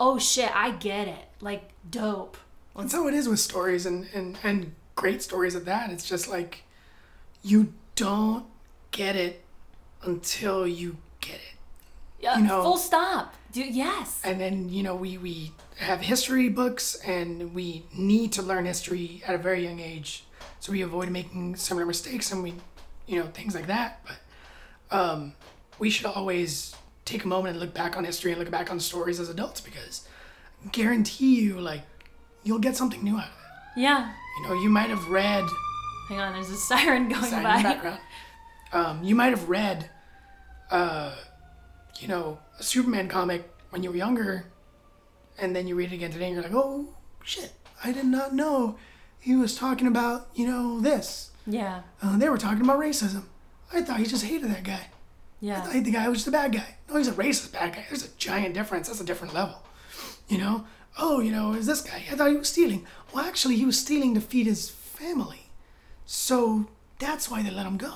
oh 0.00 0.18
shit 0.18 0.50
i 0.56 0.72
get 0.72 1.06
it. 1.08 1.24
Like 1.40 1.70
dope. 1.88 2.36
That's 2.76 2.92
how 2.92 3.06
it 3.06 3.14
is 3.14 3.28
with 3.28 3.38
stories 3.38 3.84
and, 3.86 4.08
and, 4.14 4.38
and 4.42 4.74
great 4.94 5.22
stories 5.22 5.54
at 5.54 5.64
that. 5.66 5.90
It's 5.90 6.08
just 6.08 6.26
like 6.28 6.64
you 7.42 7.72
don't 7.96 8.46
get 8.92 9.14
it 9.14 9.44
until 10.02 10.66
you 10.66 10.96
get 11.20 11.34
it. 11.36 11.56
yeah, 12.20 12.38
You 12.38 12.44
know- 12.44 12.62
full 12.62 12.76
stop 12.78 13.34
dude 13.52 13.74
yes 13.74 14.20
And 14.24 14.40
then, 14.40 14.68
you 14.68 14.82
know, 14.82 14.94
we, 14.94 15.18
we 15.18 15.52
have 15.76 16.00
history 16.00 16.48
books 16.48 16.94
and 17.04 17.54
we 17.54 17.84
need 17.94 18.32
to 18.32 18.42
learn 18.42 18.64
history 18.64 19.22
at 19.26 19.34
a 19.34 19.38
very 19.38 19.64
young 19.64 19.80
age. 19.80 20.24
So 20.60 20.72
we 20.72 20.82
avoid 20.82 21.10
making 21.10 21.56
similar 21.56 21.86
mistakes 21.86 22.32
and 22.32 22.42
we, 22.42 22.54
you 23.06 23.18
know, 23.20 23.26
things 23.26 23.54
like 23.54 23.66
that. 23.66 24.04
But 24.06 24.96
um, 24.96 25.34
we 25.78 25.90
should 25.90 26.06
always 26.06 26.74
take 27.04 27.24
a 27.24 27.28
moment 27.28 27.52
and 27.56 27.60
look 27.60 27.74
back 27.74 27.96
on 27.96 28.04
history 28.04 28.30
and 28.32 28.40
look 28.40 28.50
back 28.50 28.70
on 28.70 28.78
stories 28.80 29.18
as 29.18 29.28
adults 29.28 29.60
because 29.60 30.06
I 30.64 30.68
guarantee 30.68 31.40
you, 31.40 31.60
like, 31.60 31.82
you'll 32.44 32.58
get 32.60 32.76
something 32.76 33.02
new 33.02 33.16
out 33.16 33.24
of 33.26 33.30
it. 33.76 33.80
yeah 33.80 34.12
You 34.40 34.48
know, 34.48 34.54
you 34.62 34.68
might 34.68 34.90
have 34.90 35.08
read 35.08 35.44
hang 36.08 36.20
on 36.20 36.32
there's 36.34 36.50
a 36.50 36.56
siren 36.56 37.08
going 37.08 37.24
in 37.32 37.42
by 37.42 37.56
the 37.58 37.62
background. 37.62 38.00
Um, 38.72 39.02
you 39.04 39.14
might 39.14 39.30
have 39.30 39.48
read, 39.48 39.90
uh, 40.70 41.14
you 41.98 42.08
know, 42.08 42.38
a 42.58 42.62
Superman 42.62 43.08
comic 43.08 43.50
when 43.70 43.82
you 43.82 43.90
were 43.90 43.96
younger, 43.96 44.46
and 45.38 45.54
then 45.56 45.66
you 45.66 45.74
read 45.74 45.92
it 45.92 45.96
again 45.96 46.10
today, 46.10 46.26
and 46.26 46.34
you're 46.34 46.42
like, 46.42 46.54
oh 46.54 46.88
shit, 47.24 47.52
I 47.82 47.92
did 47.92 48.06
not 48.06 48.34
know 48.34 48.76
he 49.18 49.36
was 49.36 49.56
talking 49.56 49.86
about, 49.86 50.28
you 50.34 50.46
know, 50.46 50.80
this. 50.80 51.30
yeah 51.46 51.82
Uh, 52.02 52.18
they 52.18 52.28
were 52.28 52.38
talking 52.38 52.62
about 52.62 52.78
racism. 52.80 53.24
I 53.72 53.82
thought 53.82 53.98
he 54.00 54.06
just 54.06 54.24
hated 54.24 54.50
that 54.50 54.64
guy. 54.64 54.88
Yeah. 55.40 55.58
I 55.58 55.60
thought 55.62 55.84
the 55.84 55.90
guy 55.90 56.08
was 56.08 56.18
just 56.18 56.28
a 56.28 56.32
bad 56.32 56.52
guy. 56.52 56.76
No, 56.88 56.96
he's 56.96 57.08
a 57.08 57.12
racist 57.12 57.52
bad 57.52 57.74
guy. 57.74 57.84
There's 57.88 58.04
a 58.04 58.10
giant 58.18 58.54
difference. 58.54 58.88
That's 58.88 59.00
a 59.00 59.04
different 59.04 59.32
level. 59.34 59.62
You 60.28 60.38
know? 60.38 60.66
Oh, 60.98 61.20
you 61.20 61.32
know, 61.32 61.54
is 61.54 61.66
this 61.66 61.80
guy? 61.80 62.04
I 62.10 62.14
thought 62.16 62.30
he 62.30 62.36
was 62.36 62.48
stealing. 62.48 62.86
Well, 63.12 63.24
actually, 63.24 63.56
he 63.56 63.64
was 63.64 63.78
stealing 63.78 64.14
to 64.14 64.20
feed 64.20 64.46
his 64.46 64.68
family. 64.70 65.46
So 66.04 66.68
that's 66.98 67.30
why 67.30 67.42
they 67.42 67.50
let 67.50 67.66
him 67.66 67.76
go. 67.78 67.94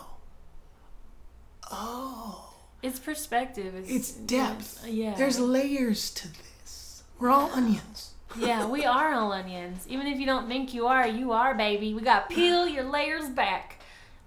It's 2.87 2.99
perspective. 3.01 3.75
It's, 3.75 3.91
It's 3.91 4.13
depth. 4.13 4.87
Yeah. 4.87 5.15
There's 5.17 5.41
layers 5.41 6.11
to 6.13 6.29
this. 6.29 7.03
We're 7.19 7.31
all 7.31 7.51
onions. 7.53 8.13
yeah, 8.39 8.67
we 8.67 8.85
are 8.85 9.13
all 9.15 9.33
onions. 9.33 9.87
Even 9.89 10.07
if 10.07 10.21
you 10.21 10.27
don't 10.27 10.47
think 10.47 10.73
you 10.73 10.87
are, 10.87 11.07
you 11.07 11.33
are, 11.33 11.55
baby. 11.55 11.95
We 11.95 12.03
got 12.03 12.29
peel 12.29 12.69
your 12.69 12.85
layers 12.85 13.29
back. 13.29 13.81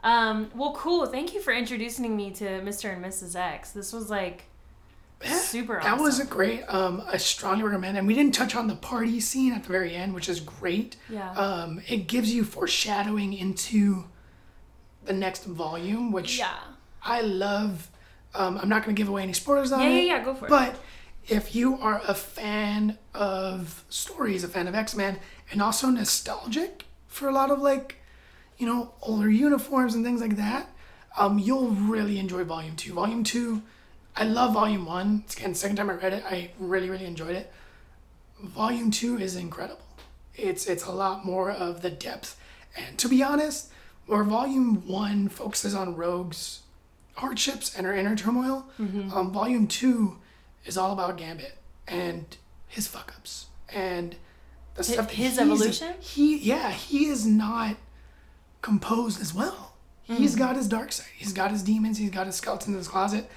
Um, 0.04 0.50
well, 0.56 0.74
cool. 0.74 1.06
Thank 1.06 1.34
you 1.34 1.42
for 1.42 1.54
introducing 1.54 2.16
me 2.16 2.32
to 2.32 2.46
Mr. 2.62 2.94
and 2.94 3.04
Mrs. 3.04 3.36
X. 3.36 3.72
This 3.72 3.94
was 3.94 4.10
like 4.10 4.46
super 5.26 5.80
That 5.82 6.00
was 6.00 6.20
a 6.20 6.26
great. 6.26 6.64
Um, 6.68 7.02
I 7.06 7.18
strongly 7.18 7.64
recommend. 7.64 7.98
And 7.98 8.08
we 8.08 8.14
didn't 8.14 8.34
touch 8.34 8.56
on 8.56 8.68
the 8.68 8.76
party 8.76 9.20
scene 9.20 9.54
at 9.54 9.64
the 9.64 9.70
very 9.72 9.94
end, 9.96 10.14
which 10.14 10.30
is 10.30 10.40
great. 10.40 10.96
Yeah. 11.10 11.32
Um, 11.32 11.82
it 11.88 12.08
gives 12.08 12.34
you 12.34 12.44
foreshadowing 12.44 13.34
into 13.34 14.06
the 15.06 15.14
next 15.14 15.46
volume, 15.46 16.12
which 16.12 16.40
yeah. 16.40 16.58
I 17.04 17.22
love. 17.22 17.90
Um, 18.36 18.58
I'm 18.62 18.70
not 18.70 18.84
going 18.84 18.96
to 18.96 19.00
give 19.00 19.10
away 19.10 19.24
any 19.24 19.34
spoilers 19.34 19.72
on 19.72 19.82
Yeah, 19.82 19.88
it. 19.90 19.94
yeah, 19.94 20.18
yeah, 20.18 20.24
go 20.24 20.36
for 20.36 20.46
it. 20.46 20.50
But 20.50 20.76
if 21.28 21.56
you 21.56 21.76
are 21.80 22.02
a 22.08 22.14
fan 22.14 22.98
of 23.14 23.84
stories, 23.90 24.44
a 24.44 24.48
fan 24.48 24.68
of 24.68 24.76
X 24.76 24.96
Men, 24.96 25.20
and 25.52 25.62
also 25.62 25.88
nostalgic 25.88 26.86
for 27.08 27.28
a 27.28 27.32
lot 27.32 27.50
of 27.52 27.60
like, 27.60 27.98
you 28.58 28.68
know, 28.68 28.94
older 29.02 29.30
uniforms 29.30 29.96
and 29.96 30.06
things 30.06 30.22
like 30.22 30.38
that, 30.38 30.70
um, 31.18 31.40
you'll 31.40 31.70
really 31.70 32.20
enjoy 32.20 32.44
Volume 32.44 32.76
Two. 32.76 32.94
Volume 32.94 33.24
Two, 33.24 33.64
I 34.16 34.24
love 34.26 34.54
Volume 34.54 34.86
One. 34.86 35.24
It's 35.26 35.36
again 35.36 35.56
second 35.56 35.78
time 35.78 35.90
I 35.90 35.94
read 35.94 36.14
it. 36.14 36.24
I 36.30 36.52
really, 36.60 36.90
really 36.90 37.06
enjoyed 37.06 37.36
it. 37.36 37.52
Volume 38.42 38.92
Two 38.92 39.18
is 39.18 39.36
incredible. 39.36 39.82
It's 40.36 40.68
it's 40.68 40.86
a 40.86 40.92
lot 40.92 41.26
more 41.26 41.52
of 41.52 41.82
the 41.82 41.90
depth, 41.90 42.38
and 42.78 42.98
to 43.00 43.10
be 43.10 43.22
honest, 43.24 43.72
where 44.06 44.24
Volume 44.24 44.88
One 44.88 45.28
focuses 45.30 45.74
on 45.76 45.96
Rogue's 45.96 46.59
hardships 47.20 47.76
and 47.76 47.86
her 47.86 47.94
inner 47.96 48.16
turmoil, 48.16 48.66
um, 48.80 49.32
Volume 49.32 49.68
Two 49.68 50.18
is 50.66 50.78
all 50.78 50.92
about 50.94 51.18
Gambit 51.18 51.58
and 51.88 52.26
his 52.68 52.88
fuck 52.88 53.14
ups 53.18 53.48
and 53.74 54.16
the 54.76 54.84
stuff 54.84 55.08
that 55.08 55.16
his 55.16 55.38
evolution? 55.40 55.94
He 56.00 56.38
yeah, 56.38 56.72
he 56.72 57.06
is 57.08 57.26
not 57.26 57.76
composed 58.62 59.22
as 59.22 59.34
well. 59.34 59.74
He's 60.04 60.36
got 60.36 60.56
his 60.56 60.68
dark 60.68 60.92
side. 60.92 61.06
He's 61.16 61.34
got 61.34 61.52
his 61.52 61.62
demons. 61.62 62.00
He's 62.00 62.10
got 62.10 62.26
his 62.26 62.36
skeletons 62.36 62.70
in 62.74 62.78
his 62.80 62.88
closet, 62.88 63.30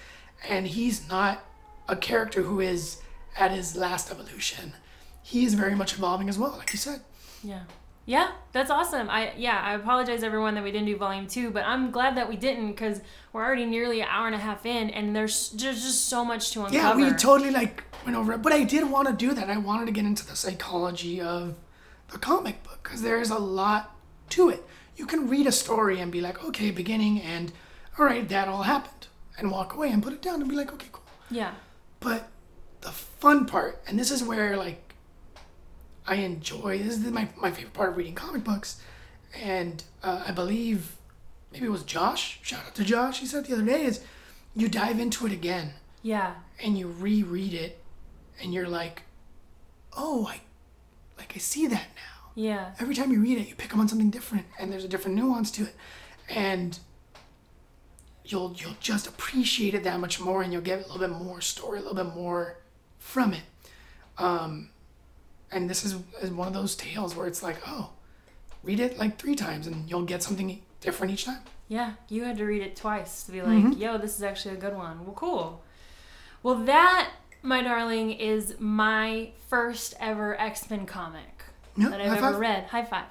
and 0.49 0.67
he's 0.67 1.07
not 1.07 1.45
a 1.87 1.95
character 1.97 2.41
who 2.43 2.61
is 2.61 3.03
at 3.37 3.51
his 3.51 3.77
last 3.77 4.11
evolution. 4.11 4.73
He 5.23 5.45
is 5.45 5.53
very 5.53 5.75
much 5.75 5.93
evolving 5.99 6.31
as 6.31 6.39
well, 6.39 6.55
like 6.57 6.73
you 6.73 6.79
said. 6.79 7.01
Yeah. 7.45 7.65
Yeah, 8.05 8.33
that's 8.53 8.71
awesome. 8.71 9.09
I 9.09 9.33
yeah, 9.37 9.61
I 9.61 9.75
apologize 9.75 10.23
everyone 10.25 10.55
that 10.57 10.65
we 10.65 10.73
didn't 10.73 10.87
do 10.87 10.97
volume 10.97 11.27
two, 11.27 11.51
but 11.51 11.65
I'm 11.65 11.91
glad 11.91 12.17
that 12.17 12.29
we 12.29 12.37
didn't 12.37 12.69
because 12.73 13.01
we're 13.33 13.45
already 13.45 13.65
nearly 13.65 14.01
an 14.01 14.09
hour 14.11 14.27
and 14.27 14.35
a 14.35 14.39
half 14.39 14.67
in, 14.67 14.91
and 14.91 15.15
there's 15.15 15.51
there's 15.51 15.83
just 15.83 16.07
so 16.09 16.25
much 16.25 16.51
to 16.53 16.65
uncover. 16.65 16.77
Yeah, 16.77 16.97
we 16.97 17.17
totally 17.17 17.51
like 17.51 17.85
went 18.05 18.17
over 18.17 18.33
it, 18.33 18.43
but 18.43 18.53
I 18.53 18.65
did 18.65 18.91
want 18.91 19.07
to 19.09 19.15
do 19.15 19.33
that. 19.35 19.49
I 19.49 19.57
wanted 19.59 19.87
to 19.87 19.93
get 19.93 20.05
into 20.05 20.27
the 20.27 20.35
psychology 20.35 21.21
of 21.21 21.55
the 22.11 22.19
comic 22.19 22.63
book 22.65 22.81
because 22.83 23.03
there's 23.03 23.31
a 23.31 23.39
lot 23.39 23.95
to 24.31 24.49
it. 24.49 24.65
You 24.97 25.07
can 25.07 25.29
read 25.29 25.47
a 25.47 25.53
story 25.53 26.01
and 26.01 26.11
be 26.11 26.21
like, 26.21 26.45
okay, 26.45 26.71
beginning 26.73 27.21
and 27.23 27.53
all 27.99 28.05
right, 28.05 28.29
that 28.29 28.49
all 28.49 28.63
happened, 28.65 29.07
and 29.39 29.51
walk 29.51 29.75
away 29.75 29.91
and 29.91 30.03
put 30.03 30.13
it 30.13 30.23
down 30.23 30.41
and 30.41 30.51
be 30.51 30.57
like, 30.57 30.73
okay, 30.73 30.89
cool. 30.91 31.05
yeah, 31.31 31.53
But 32.01 32.29
the 32.81 32.91
fun 32.91 33.47
part, 33.47 33.81
and 33.87 33.99
this 33.99 34.11
is 34.11 34.25
where 34.25 34.57
like 34.57 34.92
I 36.13 36.17
enjoy. 36.17 36.79
This 36.79 36.99
is 36.99 37.11
my 37.11 37.29
my 37.37 37.51
favorite 37.51 37.73
part 37.73 37.89
of 37.89 37.97
reading 37.97 38.15
comic 38.15 38.45
books, 38.45 38.81
and 39.35 39.83
uh, 40.03 40.25
I 40.27 40.33
believe 40.33 40.97
maybe 41.51 41.65
it 41.65 41.71
was 41.71 41.85
Josh. 41.85 42.39
Shout 42.43 42.67
out 42.67 42.75
to 42.75 42.85
Josh. 42.85 43.21
He 43.21 43.27
said 43.27 43.47
the 43.47 43.55
other 43.55 43.65
day 43.65 43.85
is 43.85 44.05
you 44.55 44.69
dive 44.69 45.01
into 45.01 45.25
it 45.25 45.33
again 45.33 45.73
yeah, 46.03 46.35
and 46.63 46.77
you 46.77 46.89
reread 46.89 47.55
it, 47.55 47.83
and 48.43 48.53
you're 48.53 48.69
like, 48.69 49.03
oh, 49.97 50.27
I 50.29 50.41
like 51.17 51.33
I 51.35 51.39
see 51.39 51.67
that 51.69 51.87
now. 51.95 52.31
yeah, 52.35 52.73
Every 52.79 52.95
time 52.95 53.11
you 53.11 53.23
read 53.23 53.39
it, 53.39 53.49
you 53.49 53.55
pick 53.55 53.73
up 53.73 53.79
on 53.79 53.89
something 53.89 54.11
different, 54.11 54.45
and 54.59 54.71
there's 54.71 54.85
a 54.85 54.89
different 54.89 55.17
nuance 55.17 55.51
to 55.53 55.63
it, 55.63 55.75
and 56.29 56.79
you'll 58.25 58.53
you'll 58.59 58.77
just 58.81 59.07
appreciate 59.07 59.73
it 59.73 59.85
that 59.85 59.99
much 59.99 60.21
more, 60.21 60.43
and 60.43 60.53
you'll 60.53 60.61
get 60.61 60.81
a 60.81 60.83
little 60.83 60.99
bit 60.99 61.11
more 61.11 61.41
story, 61.41 61.79
a 61.79 61.83
little 61.83 61.97
bit 61.97 62.15
more 62.15 62.59
from 62.99 63.33
it. 63.33 63.45
Um, 64.19 64.69
and 65.53 65.69
this 65.69 65.85
is, 65.85 65.97
is 66.21 66.31
one 66.31 66.49
of 66.49 66.55
those 66.55 66.75
tales 66.77 67.15
where 67.17 67.27
it's 67.27 67.43
like, 67.43 67.57
oh, 67.67 67.91
read 68.63 68.81
it 68.81 68.99
like 68.99 69.19
three 69.19 69.35
times, 69.35 69.67
and 69.67 69.89
you'll 69.89 70.03
get 70.05 70.23
something 70.23 70.61
different 70.81 71.13
each 71.13 71.25
time. 71.25 71.41
yeah. 71.69 71.93
You 72.09 72.25
had 72.25 72.37
to 72.39 72.45
read 72.45 72.63
it 72.63 72.77
twice 72.77 73.23
to 73.25 73.33
be 73.33 73.41
like, 73.43 73.51
Mm-hmm. 73.51 73.81
yo, 73.81 73.99
this 73.99 74.17
is 74.17 74.23
actually 74.23 74.55
a 74.55 74.59
good 74.59 74.77
one. 74.77 75.05
Well, 75.05 75.15
cool. 75.15 75.63
Well, 76.43 76.57
that, 76.65 77.11
my 77.43 77.63
darling, 77.63 78.11
is 78.13 78.57
my 78.59 79.31
first 79.49 79.95
ever 80.01 80.39
X 80.41 80.69
Men 80.71 80.87
comic 80.87 81.45
Yeah, 81.77 81.89
that 81.91 82.01
I've 82.01 82.13
ever 82.19 82.33
five. 82.33 82.39
read. 82.41 82.65
High 82.65 82.85
five. 82.85 83.05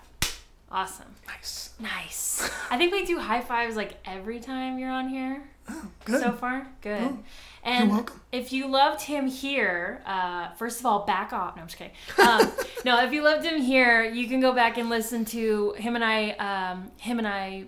Awesome. 0.72 1.16
Nice. 1.28 1.72
Nice. 1.80 2.50
I 2.70 2.78
think 2.78 2.94
we 2.94 3.06
do 3.06 3.20
high 3.20 3.42
fives 3.42 3.76
like 3.76 3.96
every 4.06 4.40
time 4.40 4.80
you're 4.80 4.92
on 4.92 5.10
here. 5.10 5.44
Good. 6.06 6.22
So 6.22 6.32
far, 6.32 6.68
good. 6.82 7.02
Oh, 7.02 7.20
and 7.64 7.92
welcome. 7.92 8.22
if 8.32 8.52
you 8.52 8.68
loved 8.68 9.02
him 9.02 9.28
here, 9.28 10.02
uh, 10.06 10.50
first 10.54 10.80
of 10.80 10.86
all, 10.86 11.06
back 11.06 11.32
off. 11.32 11.56
No, 11.56 11.62
I'm 11.62 11.68
just 11.68 11.78
kidding. 11.78 11.94
Um, 12.18 12.52
no, 12.86 13.04
if 13.04 13.14
you 13.14 13.24
loved 13.24 13.46
him 13.46 13.62
here, 13.62 14.04
you 14.04 14.28
can 14.28 14.40
go 14.40 14.52
back 14.52 14.78
and 14.80 14.90
listen 14.90 15.26
to 15.26 15.74
him 15.74 15.96
and 15.96 16.04
I. 16.04 16.32
Um, 16.32 16.92
him 16.98 17.20
and 17.20 17.28
I 17.28 17.66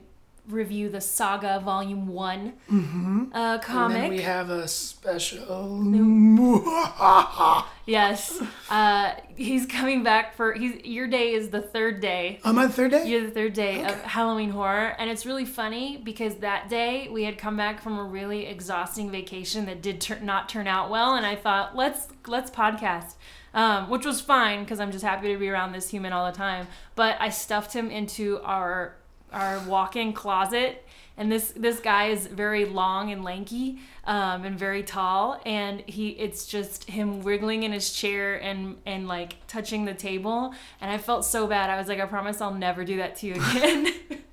review 0.48 0.90
the 0.90 1.00
Saga 1.02 1.62
Volume 1.64 2.08
One 2.08 2.54
uh, 2.70 2.74
Mm-hmm. 2.74 3.26
And 3.34 3.62
comic. 3.62 3.98
then 4.02 4.10
we 4.10 4.22
have 4.22 4.50
a 4.50 4.68
special. 4.68 5.80
yes, 7.86 8.42
uh, 8.70 9.14
he's 9.36 9.66
coming 9.66 10.04
back 10.04 10.36
for. 10.36 10.54
He's 10.54 10.84
your 10.86 11.08
day 11.08 11.34
is 11.34 11.50
the 11.50 11.62
third 11.62 12.00
day. 12.02 12.40
I'm 12.44 12.50
On 12.50 12.56
my 12.56 12.68
third 12.68 12.92
day? 12.92 13.08
You're 13.08 13.22
the 13.26 13.32
third 13.32 13.54
day 13.54 13.84
of 13.86 14.02
Halloween 14.04 14.50
horror, 14.52 14.96
and 14.98 15.10
it's 15.10 15.26
really 15.26 15.46
funny 15.46 15.98
because 16.04 16.36
that 16.36 16.70
day 16.70 17.08
we 17.10 17.24
had 17.24 17.38
come 17.38 17.58
back 17.58 17.82
from 17.82 17.98
a 17.98 18.04
really 18.04 18.46
exhausting 18.46 19.12
vacation 19.12 19.66
that 19.66 19.82
did 19.82 20.02
tur- 20.02 20.20
not 20.22 20.50
turn 20.50 20.68
out 20.68 20.90
well, 20.90 21.16
and 21.16 21.26
I 21.26 21.36
thought 21.36 21.76
let's 21.76 22.08
let's 22.28 22.50
podcast, 22.52 23.14
um, 23.54 23.90
which 23.90 24.06
was 24.06 24.22
fine 24.22 24.64
because 24.64 24.80
I'm 24.80 24.92
just 24.92 25.04
happy 25.04 25.32
to 25.34 25.38
be 25.40 25.50
around 25.50 25.72
this 25.74 25.90
human 25.90 26.14
all 26.14 26.26
the 26.30 26.38
time. 26.38 26.68
But 26.96 27.18
I 27.20 27.30
stuffed 27.30 27.74
him 27.74 27.90
into 27.92 28.40
our 28.44 28.96
our 29.34 29.60
walk-in 29.68 30.14
closet, 30.14 30.86
and 31.18 31.32
this 31.32 31.54
this 31.56 31.80
guy 31.80 32.08
is 32.08 32.28
very 32.28 32.66
long 32.66 33.12
and 33.12 33.24
lanky 33.24 33.80
um, 34.06 34.46
and 34.46 34.58
very 34.58 34.84
tall, 34.84 35.42
and 35.46 35.82
he 35.82 36.10
it's 36.10 36.46
just 36.46 36.86
him 36.86 37.22
wiggling 37.22 37.64
in 37.64 37.72
his 37.72 37.92
chair 37.92 38.36
and 38.42 38.78
and 38.86 39.08
like 39.08 39.46
touching 39.48 39.86
the 39.86 39.94
table, 39.94 40.54
and 40.82 40.92
I 40.92 40.98
felt 40.98 41.26
so 41.26 41.48
bad. 41.48 41.70
I 41.70 41.78
was 41.78 41.88
like, 41.88 42.00
I 42.00 42.06
promise 42.06 42.42
I'll 42.42 42.54
never 42.54 42.86
do 42.86 42.98
that 42.98 43.16
to 43.18 43.28
you 43.28 43.34
again. 43.34 43.94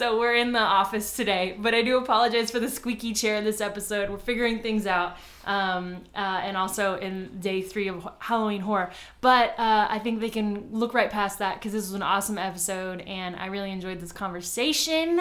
So 0.00 0.18
we're 0.18 0.36
in 0.36 0.52
the 0.52 0.60
office 0.60 1.14
today, 1.14 1.54
but 1.58 1.74
I 1.74 1.82
do 1.82 1.98
apologize 1.98 2.50
for 2.50 2.58
the 2.58 2.70
squeaky 2.70 3.12
chair 3.12 3.36
in 3.36 3.44
this 3.44 3.60
episode. 3.60 4.08
We're 4.08 4.16
figuring 4.16 4.60
things 4.60 4.86
out, 4.86 5.18
um, 5.44 5.98
uh, 6.14 6.18
and 6.18 6.56
also 6.56 6.96
in 6.98 7.40
day 7.40 7.62
three 7.62 7.88
of 7.88 8.08
Halloween 8.18 8.60
horror. 8.60 8.90
But 9.20 9.50
uh, 9.58 9.86
I 9.90 9.98
think 9.98 10.20
they 10.20 10.30
can 10.30 10.68
look 10.72 10.94
right 10.94 11.10
past 11.10 11.38
that 11.38 11.54
because 11.54 11.72
this 11.72 11.84
was 11.84 11.94
an 11.94 12.02
awesome 12.02 12.38
episode, 12.38 13.00
and 13.02 13.36
I 13.36 13.46
really 13.46 13.70
enjoyed 13.70 14.00
this 14.00 14.12
conversation. 14.12 15.18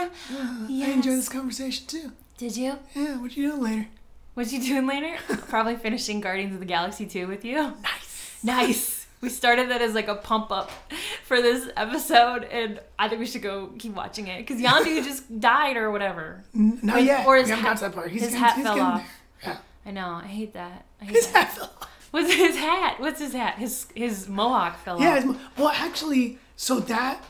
Yeah, 0.67 0.87
I 0.87 0.91
enjoyed 0.91 1.17
this 1.17 1.29
conversation 1.29 1.85
too. 1.87 2.11
Did 2.37 2.55
you? 2.57 2.79
Yeah, 2.95 3.17
what 3.21 3.35
you 3.35 3.49
doing 3.49 3.61
later? 3.61 3.87
What 4.33 4.51
you 4.51 4.61
doing 4.61 4.87
later? 4.87 5.17
Probably 5.49 5.75
finishing 5.75 6.21
Guardians 6.21 6.53
of 6.53 6.59
the 6.61 6.65
Galaxy 6.65 7.05
2 7.05 7.27
with 7.27 7.43
you. 7.43 7.73
Nice. 7.81 8.39
Nice. 8.43 9.07
We 9.21 9.27
started 9.27 9.69
that 9.69 9.81
as 9.81 9.93
like 9.93 10.07
a 10.07 10.15
pump 10.15 10.49
up 10.49 10.71
for 11.25 11.41
this 11.41 11.69
episode, 11.75 12.45
and 12.45 12.79
I 12.97 13.09
think 13.09 13.19
we 13.19 13.25
should 13.25 13.41
go 13.41 13.71
keep 13.77 13.93
watching 13.93 14.27
it 14.27 14.37
because 14.47 14.61
Yondu 14.61 15.03
just 15.03 15.41
died 15.41 15.75
or 15.75 15.91
whatever. 15.91 16.45
Not 16.53 16.95
Wait, 16.95 17.05
yet. 17.05 17.27
or 17.27 17.35
his 17.35 17.47
we 17.47 17.49
haven't 17.49 17.65
hat- 17.65 17.71
got 17.71 17.77
to 17.79 17.83
that 17.89 17.93
part. 17.95 18.11
He's 18.11 18.21
his 18.23 18.33
hat 18.33 18.55
he's 18.55 18.63
fell 18.63 18.79
off. 18.79 19.03
Yeah. 19.43 19.57
I 19.89 19.91
know. 19.91 20.21
I 20.23 20.27
hate 20.27 20.53
that. 20.53 20.85
I 21.01 21.05
hate 21.05 21.15
His 21.15 21.27
that. 21.31 21.47
hat 21.47 21.53
fell 21.57 21.73
off. 21.81 21.89
What's 22.11 22.31
his 22.31 22.55
hat? 22.57 22.99
What's 22.99 23.19
his 23.19 23.33
hat? 23.33 23.55
His 23.57 23.87
his 23.95 24.27
mohawk 24.29 24.77
fell 24.83 25.01
Yeah. 25.01 25.17
off. 25.17 25.25
Mo- 25.25 25.39
well, 25.57 25.69
actually, 25.69 26.37
so 26.55 26.79
that 26.81 27.23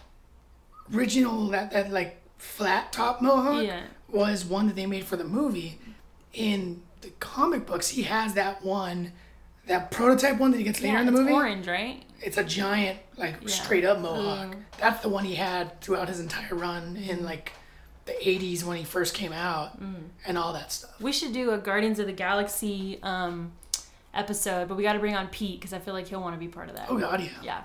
original, 0.94 1.48
that, 1.50 1.72
that 1.72 1.90
like 1.92 2.20
flat 2.38 2.92
top 2.92 3.22
mohawk 3.22 3.64
Yeah. 3.64 3.84
was 4.10 4.44
one 4.44 4.68
that 4.68 4.76
they 4.76 4.86
made 4.86 5.06
for 5.06 5.16
the 5.16 5.24
movie. 5.24 5.80
In 6.34 6.82
the 7.00 7.12
comic 7.22 7.66
books, 7.66 7.88
he 7.90 8.04
has 8.04 8.34
that 8.34 8.62
one, 8.64 9.14
that 9.68 9.90
prototype 9.90 10.38
one 10.38 10.52
that 10.52 10.58
he 10.58 10.64
gets 10.66 10.82
later 10.82 10.96
Yeah, 10.96 11.00
in 11.02 11.06
the 11.06 11.12
it's 11.14 11.20
movie. 11.22 11.32
orange, 11.34 11.66
right? 11.68 12.04
It's 12.22 12.38
a 12.38 12.44
giant, 12.44 13.00
like 13.16 13.48
straight 13.48 13.86
up 13.86 14.00
mohawk. 14.00 14.54
Mm. 14.54 14.64
That's 14.80 15.02
the 15.02 15.08
one 15.10 15.24
he 15.24 15.36
had 15.36 15.80
throughout 15.80 16.10
his 16.10 16.20
entire 16.20 16.56
run 16.56 16.98
in 16.98 17.24
like 17.24 17.54
the 18.20 18.30
80s 18.30 18.64
when 18.64 18.78
he 18.78 18.84
first 18.84 19.14
came 19.14 19.34
out 19.34 19.82
Mm. 19.82 19.96
and 20.26 20.38
all 20.38 20.54
that 20.54 20.72
stuff. 20.72 21.00
We 21.00 21.12
should 21.12 21.34
do 21.34 21.52
a 21.52 21.58
Guardians 21.58 22.00
of 22.00 22.08
the 22.08 22.14
Galaxy 22.14 23.00
um, 23.04 23.52
episode, 24.14 24.68
but 24.68 24.76
we 24.78 24.84
got 24.84 24.94
to 24.94 25.00
bring 25.00 25.16
on 25.16 25.28
Pete 25.28 25.60
because 25.60 25.74
I 25.74 25.80
feel 25.80 25.94
like 25.94 26.08
he'll 26.08 26.22
want 26.22 26.36
to 26.36 26.40
be 26.40 26.48
part 26.48 26.70
of 26.70 26.76
that. 26.76 26.88
Oh, 26.90 26.98
God, 26.98 27.22
yeah. 27.22 27.30
Yeah. 27.44 27.62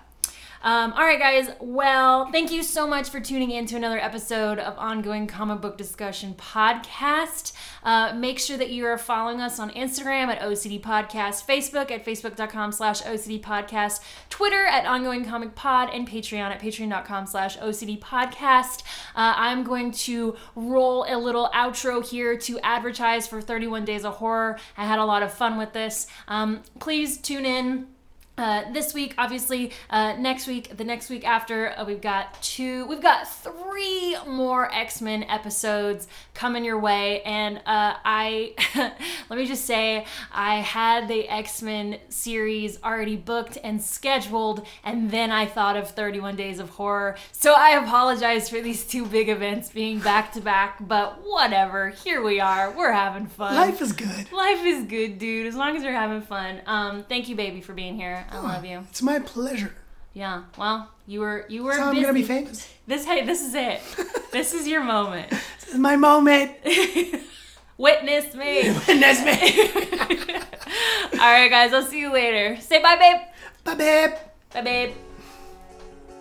Um, 0.64 0.94
all 0.94 1.04
right, 1.04 1.18
guys. 1.18 1.50
Well, 1.60 2.32
thank 2.32 2.50
you 2.50 2.62
so 2.62 2.86
much 2.86 3.10
for 3.10 3.20
tuning 3.20 3.50
in 3.50 3.66
to 3.66 3.76
another 3.76 3.98
episode 3.98 4.58
of 4.58 4.78
Ongoing 4.78 5.26
Comic 5.26 5.60
Book 5.60 5.76
Discussion 5.76 6.34
Podcast. 6.38 7.52
Uh, 7.82 8.14
make 8.14 8.38
sure 8.38 8.56
that 8.56 8.70
you 8.70 8.86
are 8.86 8.96
following 8.96 9.42
us 9.42 9.58
on 9.58 9.70
Instagram 9.72 10.28
at 10.28 10.40
OCD 10.40 10.80
Podcast, 10.80 11.46
Facebook 11.46 11.90
at 11.90 12.02
facebook.com 12.02 12.72
slash 12.72 13.02
OCD 13.02 13.42
Podcast, 13.42 14.00
Twitter 14.30 14.64
at 14.64 14.86
Ongoing 14.86 15.26
Comic 15.26 15.54
Pod, 15.54 15.90
and 15.92 16.08
Patreon 16.08 16.50
at 16.50 16.62
patreon.com 16.62 17.26
slash 17.26 17.58
OCD 17.58 18.00
Podcast. 18.00 18.84
Uh, 19.14 19.34
I'm 19.36 19.64
going 19.64 19.92
to 19.92 20.34
roll 20.56 21.04
a 21.06 21.18
little 21.18 21.50
outro 21.54 22.02
here 22.02 22.38
to 22.38 22.58
advertise 22.60 23.26
for 23.26 23.42
31 23.42 23.84
Days 23.84 24.06
of 24.06 24.14
Horror. 24.14 24.58
I 24.78 24.86
had 24.86 24.98
a 24.98 25.04
lot 25.04 25.22
of 25.22 25.30
fun 25.30 25.58
with 25.58 25.74
this. 25.74 26.06
Um, 26.26 26.62
please 26.78 27.18
tune 27.18 27.44
in 27.44 27.88
uh, 28.36 28.72
this 28.72 28.92
week, 28.92 29.14
obviously, 29.16 29.70
uh, 29.90 30.14
next 30.18 30.48
week, 30.48 30.76
the 30.76 30.82
next 30.82 31.08
week 31.08 31.26
after, 31.26 31.70
uh, 31.78 31.84
we've 31.84 32.00
got 32.00 32.42
two, 32.42 32.84
we've 32.86 33.00
got 33.00 33.28
three 33.28 34.16
more 34.26 34.72
X 34.74 35.00
Men 35.00 35.22
episodes 35.24 36.08
coming 36.34 36.64
your 36.64 36.78
way. 36.78 37.22
And 37.22 37.58
uh, 37.58 37.94
I, 38.04 38.54
let 39.30 39.38
me 39.38 39.46
just 39.46 39.64
say, 39.64 40.04
I 40.32 40.56
had 40.56 41.06
the 41.06 41.28
X 41.28 41.62
Men 41.62 41.98
series 42.08 42.82
already 42.82 43.14
booked 43.14 43.56
and 43.62 43.80
scheduled, 43.80 44.66
and 44.82 45.12
then 45.12 45.30
I 45.30 45.46
thought 45.46 45.76
of 45.76 45.90
31 45.90 46.34
Days 46.34 46.58
of 46.58 46.70
Horror. 46.70 47.16
So 47.30 47.54
I 47.56 47.70
apologize 47.82 48.48
for 48.48 48.60
these 48.60 48.84
two 48.84 49.06
big 49.06 49.28
events 49.28 49.70
being 49.70 50.00
back 50.00 50.32
to 50.32 50.40
back, 50.40 50.78
but 50.88 51.20
whatever. 51.24 51.90
Here 51.90 52.20
we 52.20 52.40
are. 52.40 52.72
We're 52.76 52.92
having 52.92 53.26
fun. 53.26 53.54
Life 53.54 53.80
is 53.80 53.92
good. 53.92 54.32
Life 54.32 54.64
is 54.64 54.86
good, 54.86 55.20
dude. 55.20 55.46
As 55.46 55.54
long 55.54 55.76
as 55.76 55.84
you're 55.84 55.92
having 55.92 56.22
fun. 56.22 56.60
Um, 56.66 57.04
thank 57.08 57.28
you, 57.28 57.36
baby, 57.36 57.60
for 57.60 57.74
being 57.74 57.94
here. 57.94 58.23
I 58.30 58.40
love 58.40 58.64
you. 58.64 58.80
It's 58.90 59.02
my 59.02 59.18
pleasure. 59.18 59.72
Yeah. 60.12 60.44
Well, 60.56 60.90
you 61.06 61.20
were 61.20 61.44
you 61.48 61.64
were 61.64 61.72
That's 61.72 61.82
how 61.82 61.90
I'm 61.90 62.00
gonna 62.00 62.12
be 62.12 62.22
famous. 62.22 62.68
This 62.86 63.04
hey, 63.04 63.24
this 63.24 63.42
is 63.42 63.54
it. 63.54 63.80
this 64.32 64.54
is 64.54 64.66
your 64.68 64.82
moment. 64.82 65.32
This 65.60 65.74
is 65.74 65.80
my 65.80 65.96
moment. 65.96 66.52
Witness 67.78 68.34
me. 68.34 68.70
Witness 68.86 69.24
me. 69.24 70.34
All 71.14 71.32
right, 71.32 71.48
guys. 71.48 71.72
I'll 71.72 71.82
see 71.82 72.00
you 72.00 72.12
later. 72.12 72.60
Say 72.60 72.82
bye, 72.82 72.96
babe. 72.96 73.20
Bye, 73.64 73.74
babe. 73.74 74.10
Bye, 74.52 74.60
babe. 74.60 74.94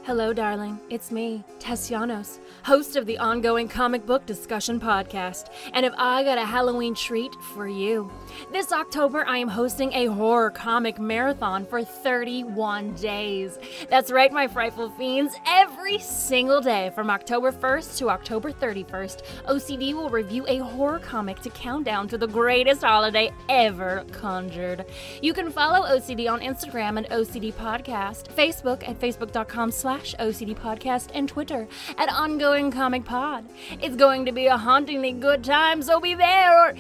Hello, 0.04 0.34
darling. 0.34 0.80
It's 0.90 1.12
me, 1.12 1.44
Tess 1.60 1.90
Llanos, 1.90 2.40
host 2.64 2.96
of 2.96 3.06
the 3.06 3.18
ongoing 3.18 3.68
comic 3.68 4.06
book 4.06 4.26
discussion 4.26 4.80
podcast. 4.80 5.50
And 5.74 5.86
if 5.86 5.94
I 5.98 6.24
got 6.24 6.38
a 6.38 6.46
Halloween 6.46 6.96
treat 6.96 7.36
for 7.54 7.68
you, 7.68 8.10
this 8.52 8.72
October 8.72 9.26
I 9.28 9.38
am 9.38 9.50
hosting 9.50 9.92
a 9.94 10.06
horror 10.06 10.50
comic 10.50 10.98
marathon 10.98 11.66
for 11.66 11.84
31 11.84 12.94
days. 12.94 13.60
That's 13.90 14.12
right, 14.12 14.32
my 14.32 14.48
frightful 14.48 14.90
fiends. 14.92 15.36
Every 15.46 16.00
single 16.00 16.62
day 16.62 16.92
from 16.96 17.10
October 17.10 17.52
1st 17.52 17.98
to 17.98 18.10
October 18.10 18.52
31st, 18.52 19.24
OCD 19.48 19.94
will 19.94 20.10
review 20.10 20.46
a 20.48 20.60
horror 20.60 21.00
comic 21.00 21.42
to 21.42 21.50
count 21.50 21.84
down 21.84 22.08
to 22.08 22.18
the 22.18 22.28
greatest 22.28 22.82
holiday 22.82 23.32
ever 23.50 24.06
conjured. 24.14 24.86
You 25.22 25.34
can 25.34 25.52
follow 25.52 25.86
OCD 25.86 26.32
on 26.32 26.40
Instagram 26.40 26.98
at 26.98 27.10
OCD 27.12 27.54
Podcast, 27.54 28.28
Facebook 28.30 28.88
at 28.88 29.00
facebook.com 29.00 29.72
slash 29.72 30.16
OCD 30.18 30.58
Podcast, 30.58 31.10
and 31.14 31.28
Twitter 31.28 31.68
at 31.98 32.10
Ongoing 32.10 32.53
Comic 32.54 33.04
Pod. 33.04 33.46
It's 33.82 33.96
going 33.96 34.26
to 34.28 34.32
be 34.32 34.46
a 34.46 34.58
hauntingly 34.58 35.12
good 35.12 35.44
time, 35.44 35.82
so 35.82 36.00
be 36.00 36.14
there 36.14 36.68
or 36.68 36.76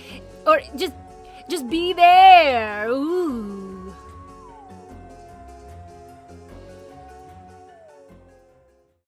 or 0.45 0.61
just 0.75 0.93
just 1.49 1.67
be 1.67 1.93
there. 1.93 2.87
Ooh. 2.89 3.72